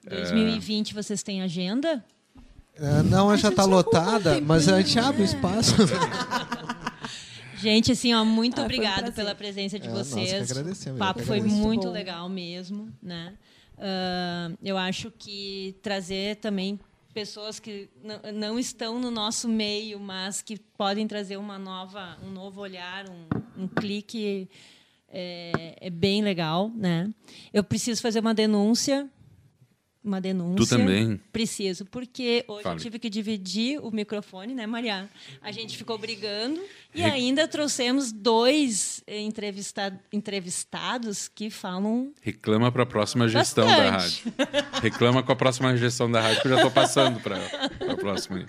2020 0.07 0.91
é... 0.91 0.93
vocês 0.93 1.23
têm 1.23 1.41
agenda? 1.41 2.03
É, 2.75 3.01
não, 3.03 3.35
já 3.35 3.49
está 3.49 3.65
lotada, 3.65 4.39
mas 4.41 4.69
a 4.69 4.79
gente 4.81 4.99
abre 4.99 5.21
o 5.21 5.25
espaço. 5.25 5.75
Gente, 7.59 7.91
assim, 7.91 8.13
ó, 8.13 8.23
muito 8.23 8.61
ah, 8.61 8.65
obrigado 8.65 9.09
um 9.09 9.11
pela 9.11 9.33
presença 9.33 9.79
de 9.79 9.87
é, 9.87 9.91
vocês. 9.91 10.51
Nossa, 10.51 10.93
o 10.93 10.97
papo 10.97 11.23
foi 11.23 11.41
muito 11.41 11.89
legal 11.89 12.29
mesmo, 12.29 12.93
né? 13.01 13.33
Uh, 13.77 14.57
eu 14.63 14.77
acho 14.77 15.11
que 15.17 15.75
trazer 15.81 16.35
também 16.35 16.79
pessoas 17.17 17.59
que 17.59 17.89
não 18.35 18.59
estão 18.59 18.99
no 18.99 19.09
nosso 19.09 19.49
meio, 19.49 19.99
mas 19.99 20.43
que 20.43 20.55
podem 20.55 21.07
trazer 21.07 21.35
uma 21.35 21.57
nova, 21.57 22.15
um 22.23 22.29
novo 22.29 22.61
olhar, 22.61 23.09
um, 23.09 23.63
um 23.63 23.67
clique 23.67 24.47
é, 25.09 25.77
é, 25.81 25.89
bem 25.89 26.21
legal, 26.21 26.69
né? 26.75 27.11
Eu 27.51 27.63
preciso 27.63 28.03
fazer 28.03 28.19
uma 28.19 28.35
denúncia 28.35 29.09
uma 30.03 30.21
denúncia. 30.21 30.55
Tu 30.57 30.69
também? 30.69 31.19
Preciso, 31.31 31.85
porque 31.85 32.45
hoje 32.47 32.63
Fale. 32.63 32.75
eu 32.75 32.81
tive 32.81 32.99
que 32.99 33.09
dividir 33.09 33.79
o 33.79 33.91
microfone, 33.91 34.53
né, 34.53 34.65
Maria? 34.65 35.09
A 35.41 35.51
gente 35.51 35.77
ficou 35.77 35.97
brigando 35.97 36.61
e 36.95 37.01
Re... 37.01 37.11
ainda 37.11 37.47
trouxemos 37.47 38.11
dois 38.11 39.03
entrevista... 39.07 39.99
entrevistados 40.11 41.27
que 41.27 41.49
falam. 41.49 42.11
Reclama 42.21 42.71
para 42.71 42.83
a 42.83 42.85
próxima 42.85 43.27
gestão 43.27 43.65
Bastante. 43.65 44.29
da 44.29 44.43
rádio. 44.45 44.81
Reclama 44.81 45.23
com 45.23 45.31
a 45.31 45.35
próxima 45.35 45.75
gestão 45.77 46.09
da 46.09 46.21
rádio, 46.21 46.41
que 46.41 46.47
eu 46.47 46.51
já 46.51 46.57
estou 46.57 46.71
passando 46.71 47.19
para 47.19 47.37
a 47.91 47.95
próxima. 47.97 48.45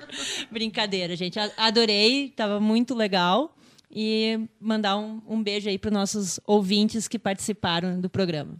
Brincadeira, 0.51 1.17
gente. 1.17 1.39
Adorei, 1.57 2.27
estava 2.27 2.61
muito 2.61 2.95
legal. 2.95 3.55
E 3.91 4.39
mandar 4.61 4.99
um, 4.99 5.23
um 5.27 5.43
beijo 5.43 5.67
aí 5.67 5.79
para 5.79 5.89
os 5.89 5.95
nossos 5.95 6.41
ouvintes 6.47 7.09
que 7.09 7.19
participaram 7.19 7.99
do 7.99 8.11
programa. 8.11 8.57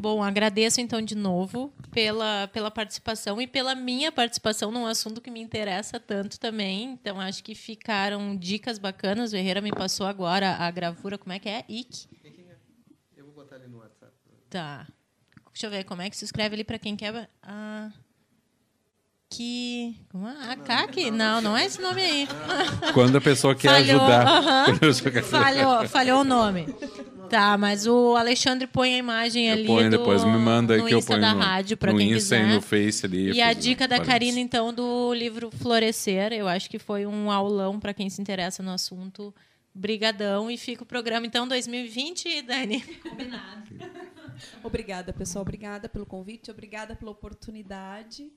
Bom, 0.00 0.22
agradeço 0.22 0.80
então 0.80 1.02
de 1.02 1.14
novo 1.14 1.70
pela, 1.90 2.48
pela 2.48 2.70
participação 2.70 3.38
e 3.38 3.46
pela 3.46 3.74
minha 3.74 4.10
participação 4.10 4.72
num 4.72 4.86
assunto 4.86 5.20
que 5.20 5.30
me 5.30 5.40
interessa 5.40 6.00
tanto 6.00 6.40
também. 6.40 6.92
Então, 6.92 7.20
acho 7.20 7.44
que 7.44 7.54
ficaram 7.54 8.34
dicas 8.34 8.78
bacanas. 8.78 9.34
O 9.34 9.36
Herrera 9.36 9.60
me 9.60 9.70
passou 9.70 10.06
agora 10.06 10.56
a 10.56 10.70
gravura. 10.70 11.18
Como 11.18 11.34
é 11.34 11.38
que 11.38 11.50
é? 11.50 11.66
IC? 11.68 12.08
Eu 13.14 13.26
vou 13.26 13.34
botar 13.34 13.56
ali 13.56 13.68
no 13.68 13.76
WhatsApp. 13.76 14.12
Tá. 14.48 14.88
Deixa 15.52 15.66
eu 15.66 15.70
ver 15.70 15.84
como 15.84 16.00
é 16.00 16.08
que 16.08 16.16
se 16.16 16.24
escreve 16.24 16.54
ali 16.54 16.64
para 16.64 16.78
quem 16.78 16.96
quer. 16.96 17.28
Ah 17.42 17.92
que. 19.30 19.96
É? 20.12 20.50
Ah, 20.50 20.56
CAC? 20.56 21.10
Não, 21.10 21.40
não 21.40 21.56
é 21.56 21.64
esse 21.64 21.80
nome 21.80 22.02
aí. 22.02 22.28
Quando 22.92 23.16
a 23.16 23.20
pessoa 23.20 23.54
quer 23.54 23.70
falhou, 23.70 24.02
ajudar. 24.02 24.68
Uh 24.68 24.72
-huh. 24.74 25.22
falhou, 25.22 25.88
falhou 25.88 26.20
o 26.22 26.24
nome. 26.24 26.66
Tá, 27.30 27.56
mas 27.56 27.86
o 27.86 28.16
Alexandre 28.16 28.66
põe 28.66 28.94
a 28.94 28.98
imagem 28.98 29.46
eu 29.46 29.52
ali. 29.52 29.66
Põe, 29.66 29.84
do, 29.84 29.98
depois 29.98 30.24
me 30.24 30.36
manda 30.36 30.74
aí 30.74 30.82
que 30.82 30.92
eu 30.92 31.00
ponho 31.00 31.20
da 31.20 31.32
no, 31.32 31.40
rádio 31.40 31.76
para 31.76 31.94
quem 31.94 32.10
Insta 32.10 32.36
quiser. 32.36 32.50
E 32.50 32.54
no 32.54 32.60
Face 32.60 33.06
ali. 33.06 33.30
E 33.30 33.40
a 33.40 33.52
dica 33.52 33.86
da 33.86 34.00
Karina, 34.00 34.40
então, 34.40 34.74
do 34.74 35.14
livro 35.14 35.48
Florescer. 35.52 36.32
Eu 36.32 36.48
acho 36.48 36.68
que 36.68 36.80
foi 36.80 37.06
um 37.06 37.30
aulão 37.30 37.78
para 37.78 37.94
quem 37.94 38.10
se 38.10 38.20
interessa 38.20 38.64
no 38.64 38.72
assunto. 38.72 39.32
Brigadão 39.72 40.50
e 40.50 40.58
fica 40.58 40.82
o 40.82 40.86
programa 40.86 41.24
então 41.24 41.46
2020, 41.46 42.42
Dani. 42.42 42.80
Combinado. 42.80 43.62
Obrigada, 44.64 45.12
pessoal. 45.12 45.42
Obrigada 45.42 45.88
pelo 45.88 46.04
convite, 46.04 46.50
obrigada 46.50 46.96
pela 46.96 47.12
oportunidade. 47.12 48.32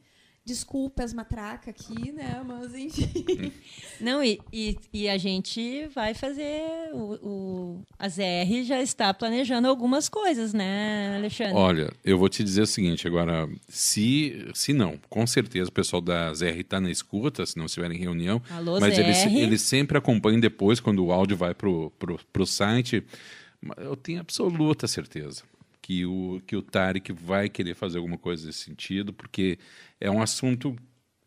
Desculpa 0.46 1.04
as 1.04 1.14
matracas 1.14 1.70
aqui, 1.70 2.12
né? 2.12 2.44
Mas 2.46 2.76
enfim. 2.76 3.54
Não, 4.02 4.22
e, 4.22 4.42
e, 4.52 4.78
e 4.92 5.10
a 5.10 5.18
gente 5.18 5.88
vai 5.96 6.14
fazer. 6.14 6.62
O, 6.92 7.14
o, 7.24 7.82
a 7.98 8.10
ZR 8.10 8.64
já 8.66 8.82
está 8.82 9.14
planejando 9.14 9.70
algumas 9.70 10.10
coisas, 10.10 10.54
né, 10.54 11.16
Alexandre? 11.16 11.54
Olha, 11.54 11.94
eu 12.04 12.18
vou 12.18 12.28
te 12.28 12.44
dizer 12.44 12.64
o 12.64 12.68
seguinte: 12.68 13.08
agora, 13.08 13.48
se, 13.70 14.50
se 14.54 14.74
não, 14.74 15.00
com 15.10 15.26
certeza 15.26 15.70
o 15.70 15.74
pessoal 15.74 16.02
da 16.02 16.34
ZR 16.34 16.60
está 16.60 16.82
na 16.82 16.92
escuta, 16.92 17.46
se 17.46 17.58
não 17.58 17.66
estiver 17.66 17.90
em 17.92 17.98
reunião. 17.98 18.42
Alô, 18.50 18.82
mas 18.82 18.96
ZR. 18.96 19.02
eles, 19.02 19.26
eles 19.26 19.62
sempre 19.62 19.98
acompanham 19.98 20.42
depois, 20.42 20.82
quando 20.82 21.06
o 21.06 21.14
áudio 21.14 21.38
vai 21.38 21.56
para 21.56 21.70
o 21.70 22.46
site. 22.46 23.02
Eu 23.78 23.96
tenho 23.96 24.20
absoluta 24.20 24.88
certeza 24.88 25.44
que 25.84 26.06
o, 26.06 26.42
que 26.48 26.56
o 26.56 26.62
Tarek 26.62 27.12
vai 27.12 27.50
querer 27.50 27.76
fazer 27.76 27.98
alguma 27.98 28.18
coisa 28.18 28.48
nesse 28.48 28.60
sentido, 28.60 29.12
porque 29.12 29.60
é 30.00 30.10
um 30.10 30.22
assunto 30.22 30.76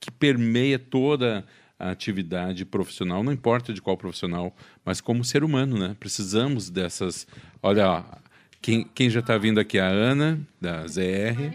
que 0.01 0.11
permeia 0.11 0.79
toda 0.79 1.45
a 1.79 1.91
atividade 1.91 2.65
profissional, 2.65 3.23
não 3.23 3.33
importa 3.33 3.71
de 3.71 3.83
qual 3.83 3.99
profissional, 3.99 4.57
mas 4.83 4.99
como 4.99 5.23
ser 5.23 5.45
humano, 5.45 5.79
né? 5.79 5.95
Precisamos 6.01 6.71
dessas. 6.71 7.27
Olha, 7.63 8.03
Quem, 8.63 8.85
quem 8.95 9.11
já 9.11 9.21
está 9.21 9.37
vindo 9.37 9.61
aqui 9.61 9.77
é 9.77 9.83
a 9.83 9.89
Ana, 9.89 10.41
da 10.59 10.87
ZR. 10.87 11.55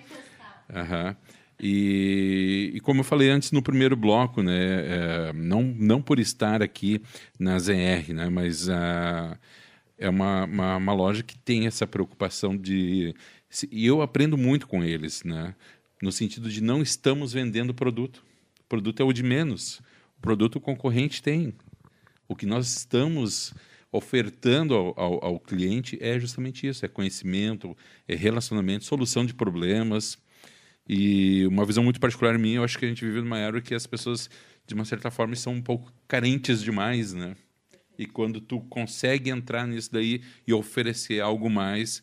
Aham. 0.71 1.15
E, 1.59 2.71
e, 2.75 2.79
como 2.81 3.01
eu 3.01 3.03
falei 3.03 3.29
antes 3.29 3.51
no 3.51 3.61
primeiro 3.61 3.95
bloco, 3.95 4.41
né, 4.41 5.29
é, 5.29 5.33
não, 5.33 5.61
não 5.61 6.01
por 6.01 6.19
estar 6.19 6.61
aqui 6.61 7.01
na 7.37 7.59
ZR, 7.59 8.13
né, 8.13 8.29
mas 8.29 8.67
uh, 8.67 9.37
é 10.01 10.09
uma, 10.09 10.45
uma, 10.45 10.77
uma, 10.77 10.93
loja 10.93 11.21
que 11.21 11.37
tem 11.37 11.67
essa 11.67 11.85
preocupação 11.85 12.57
de. 12.57 13.13
E 13.71 13.85
eu 13.85 14.01
aprendo 14.01 14.37
muito 14.37 14.67
com 14.67 14.83
eles, 14.83 15.23
né, 15.23 15.55
no 16.01 16.11
sentido 16.11 16.49
de 16.49 16.61
não 16.61 16.81
estamos 16.81 17.33
vendendo 17.33 17.73
produto. 17.73 18.25
O 18.61 18.63
produto 18.67 19.01
é 19.01 19.05
o 19.05 19.13
de 19.13 19.21
menos. 19.21 19.79
O 20.17 20.21
produto 20.21 20.55
o 20.55 20.61
concorrente 20.61 21.21
tem. 21.21 21.53
O 22.27 22.35
que 22.35 22.45
nós 22.45 22.75
estamos 22.75 23.53
ofertando 23.91 24.73
ao, 24.73 24.99
ao, 24.99 25.25
ao 25.25 25.39
cliente 25.39 25.97
é 26.01 26.19
justamente 26.19 26.67
isso: 26.67 26.83
é 26.83 26.89
conhecimento, 26.89 27.77
é 28.07 28.15
relacionamento, 28.15 28.85
solução 28.85 29.23
de 29.23 29.35
problemas. 29.35 30.17
E 30.89 31.45
uma 31.45 31.63
visão 31.63 31.83
muito 31.83 31.99
particular 31.99 32.37
minha, 32.39 32.57
eu 32.57 32.63
acho 32.63 32.77
que 32.77 32.85
a 32.85 32.87
gente 32.87 33.05
vive 33.05 33.21
numa 33.21 33.37
era 33.37 33.61
que 33.61 33.75
as 33.75 33.85
pessoas, 33.85 34.29
de 34.65 34.73
uma 34.73 34.83
certa 34.83 35.11
forma, 35.11 35.35
são 35.35 35.53
um 35.53 35.61
pouco 35.61 35.93
carentes 36.07 36.63
demais, 36.63 37.13
né? 37.13 37.35
E 37.97 38.05
quando 38.05 38.41
tu 38.41 38.61
consegue 38.61 39.29
entrar 39.29 39.67
nisso 39.67 39.91
daí 39.91 40.21
e 40.47 40.53
oferecer 40.53 41.21
algo 41.21 41.49
mais, 41.49 42.01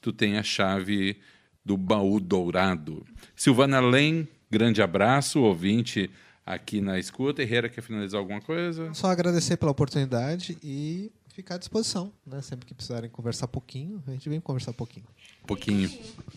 tu 0.00 0.12
tem 0.12 0.38
a 0.38 0.42
chave 0.42 1.18
do 1.64 1.76
baú 1.76 2.20
dourado. 2.20 3.04
Silvana 3.34 3.80
Len, 3.80 4.28
grande 4.50 4.82
abraço, 4.82 5.40
ouvinte 5.40 6.10
aqui 6.44 6.80
na 6.80 6.98
escuta. 6.98 7.42
Herrera 7.42 7.68
quer 7.68 7.82
finalizar 7.82 8.18
alguma 8.18 8.40
coisa? 8.40 8.92
Só 8.94 9.08
agradecer 9.08 9.56
pela 9.56 9.70
oportunidade 9.70 10.58
e 10.62 11.12
ficar 11.28 11.54
à 11.54 11.58
disposição, 11.58 12.12
né? 12.26 12.42
Sempre 12.42 12.66
que 12.66 12.74
precisarem 12.74 13.08
conversar 13.08 13.48
pouquinho, 13.48 14.02
a 14.06 14.10
gente 14.10 14.28
vem 14.28 14.40
conversar 14.40 14.72
pouquinho. 14.72 15.06
Pouquinho. 15.46 15.90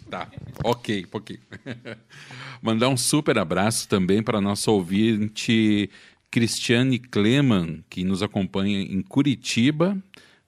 Tá. 0.10 0.30
Ok, 0.64 1.06
pouquinho. 1.08 1.42
Mandar 2.62 2.90
um 2.90 2.98
super 2.98 3.38
abraço 3.38 3.88
também 3.88 4.22
para 4.22 4.40
nosso 4.40 4.72
ouvinte 4.72 5.90
Cristiane 6.34 6.98
Kleman, 6.98 7.84
que 7.88 8.04
nos 8.04 8.24
acompanha 8.24 8.82
em 8.82 9.04
Curitiba. 9.04 9.96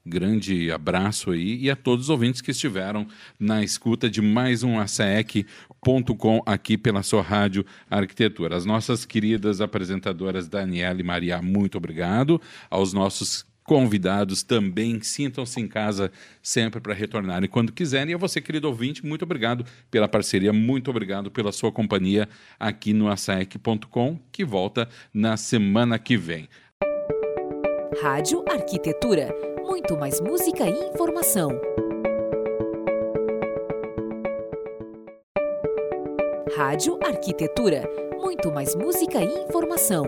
Grande 0.04 0.72
abraço 0.72 1.30
aí 1.30 1.60
e 1.62 1.70
a 1.70 1.76
todos 1.76 2.06
os 2.06 2.10
ouvintes 2.10 2.42
que 2.42 2.50
estiveram 2.50 3.06
na 3.40 3.64
escuta 3.64 4.10
de 4.10 4.20
mais 4.20 4.64
um 4.64 4.80
ASEC.com 4.80 6.42
aqui 6.44 6.76
pela 6.76 7.04
sua 7.04 7.22
rádio 7.22 7.64
Arquitetura. 7.88 8.56
As 8.56 8.66
nossas 8.66 9.06
queridas 9.06 9.62
apresentadoras 9.62 10.48
Daniela 10.48 11.00
e 11.00 11.04
Maria, 11.04 11.40
muito 11.40 11.78
obrigado. 11.78 12.42
Aos 12.68 12.92
nossos 12.92 13.46
convidados 13.66 14.44
também 14.44 15.02
sintam-se 15.02 15.60
em 15.60 15.68
casa 15.68 16.12
sempre 16.42 16.80
para 16.80 16.94
retornarem 16.94 17.50
quando 17.50 17.74
quiserem. 17.74 18.12
E 18.12 18.16
a 18.16 18.18
você, 18.18 18.40
querido 18.40 18.68
ouvinte, 18.68 19.06
muito 19.06 19.24
obrigado 19.24 19.66
pela 19.90 20.08
parceria, 20.08 20.54
muito 20.54 20.90
obrigado 20.90 21.32
pela 21.32 21.52
sua 21.52 21.72
companhia 21.72 22.30
aqui 22.60 22.94
no 22.94 23.10
asaec.com, 23.10 24.20
que 24.32 24.46
volta 24.46 24.88
na 25.14 25.36
semana 25.36 26.00
que 26.00 26.16
vem. 26.16 26.48
Rádio 28.02 28.46
Arquitetura. 28.50 29.34
Muito 29.66 29.98
mais 29.98 30.22
música 30.22 30.70
e 30.70 30.90
informação. 30.90 31.50
Rádio 36.56 37.00
Arquitetura. 37.04 37.90
Muito 38.20 38.52
mais 38.52 38.76
música 38.76 39.24
e 39.24 39.44
informação. 39.44 40.06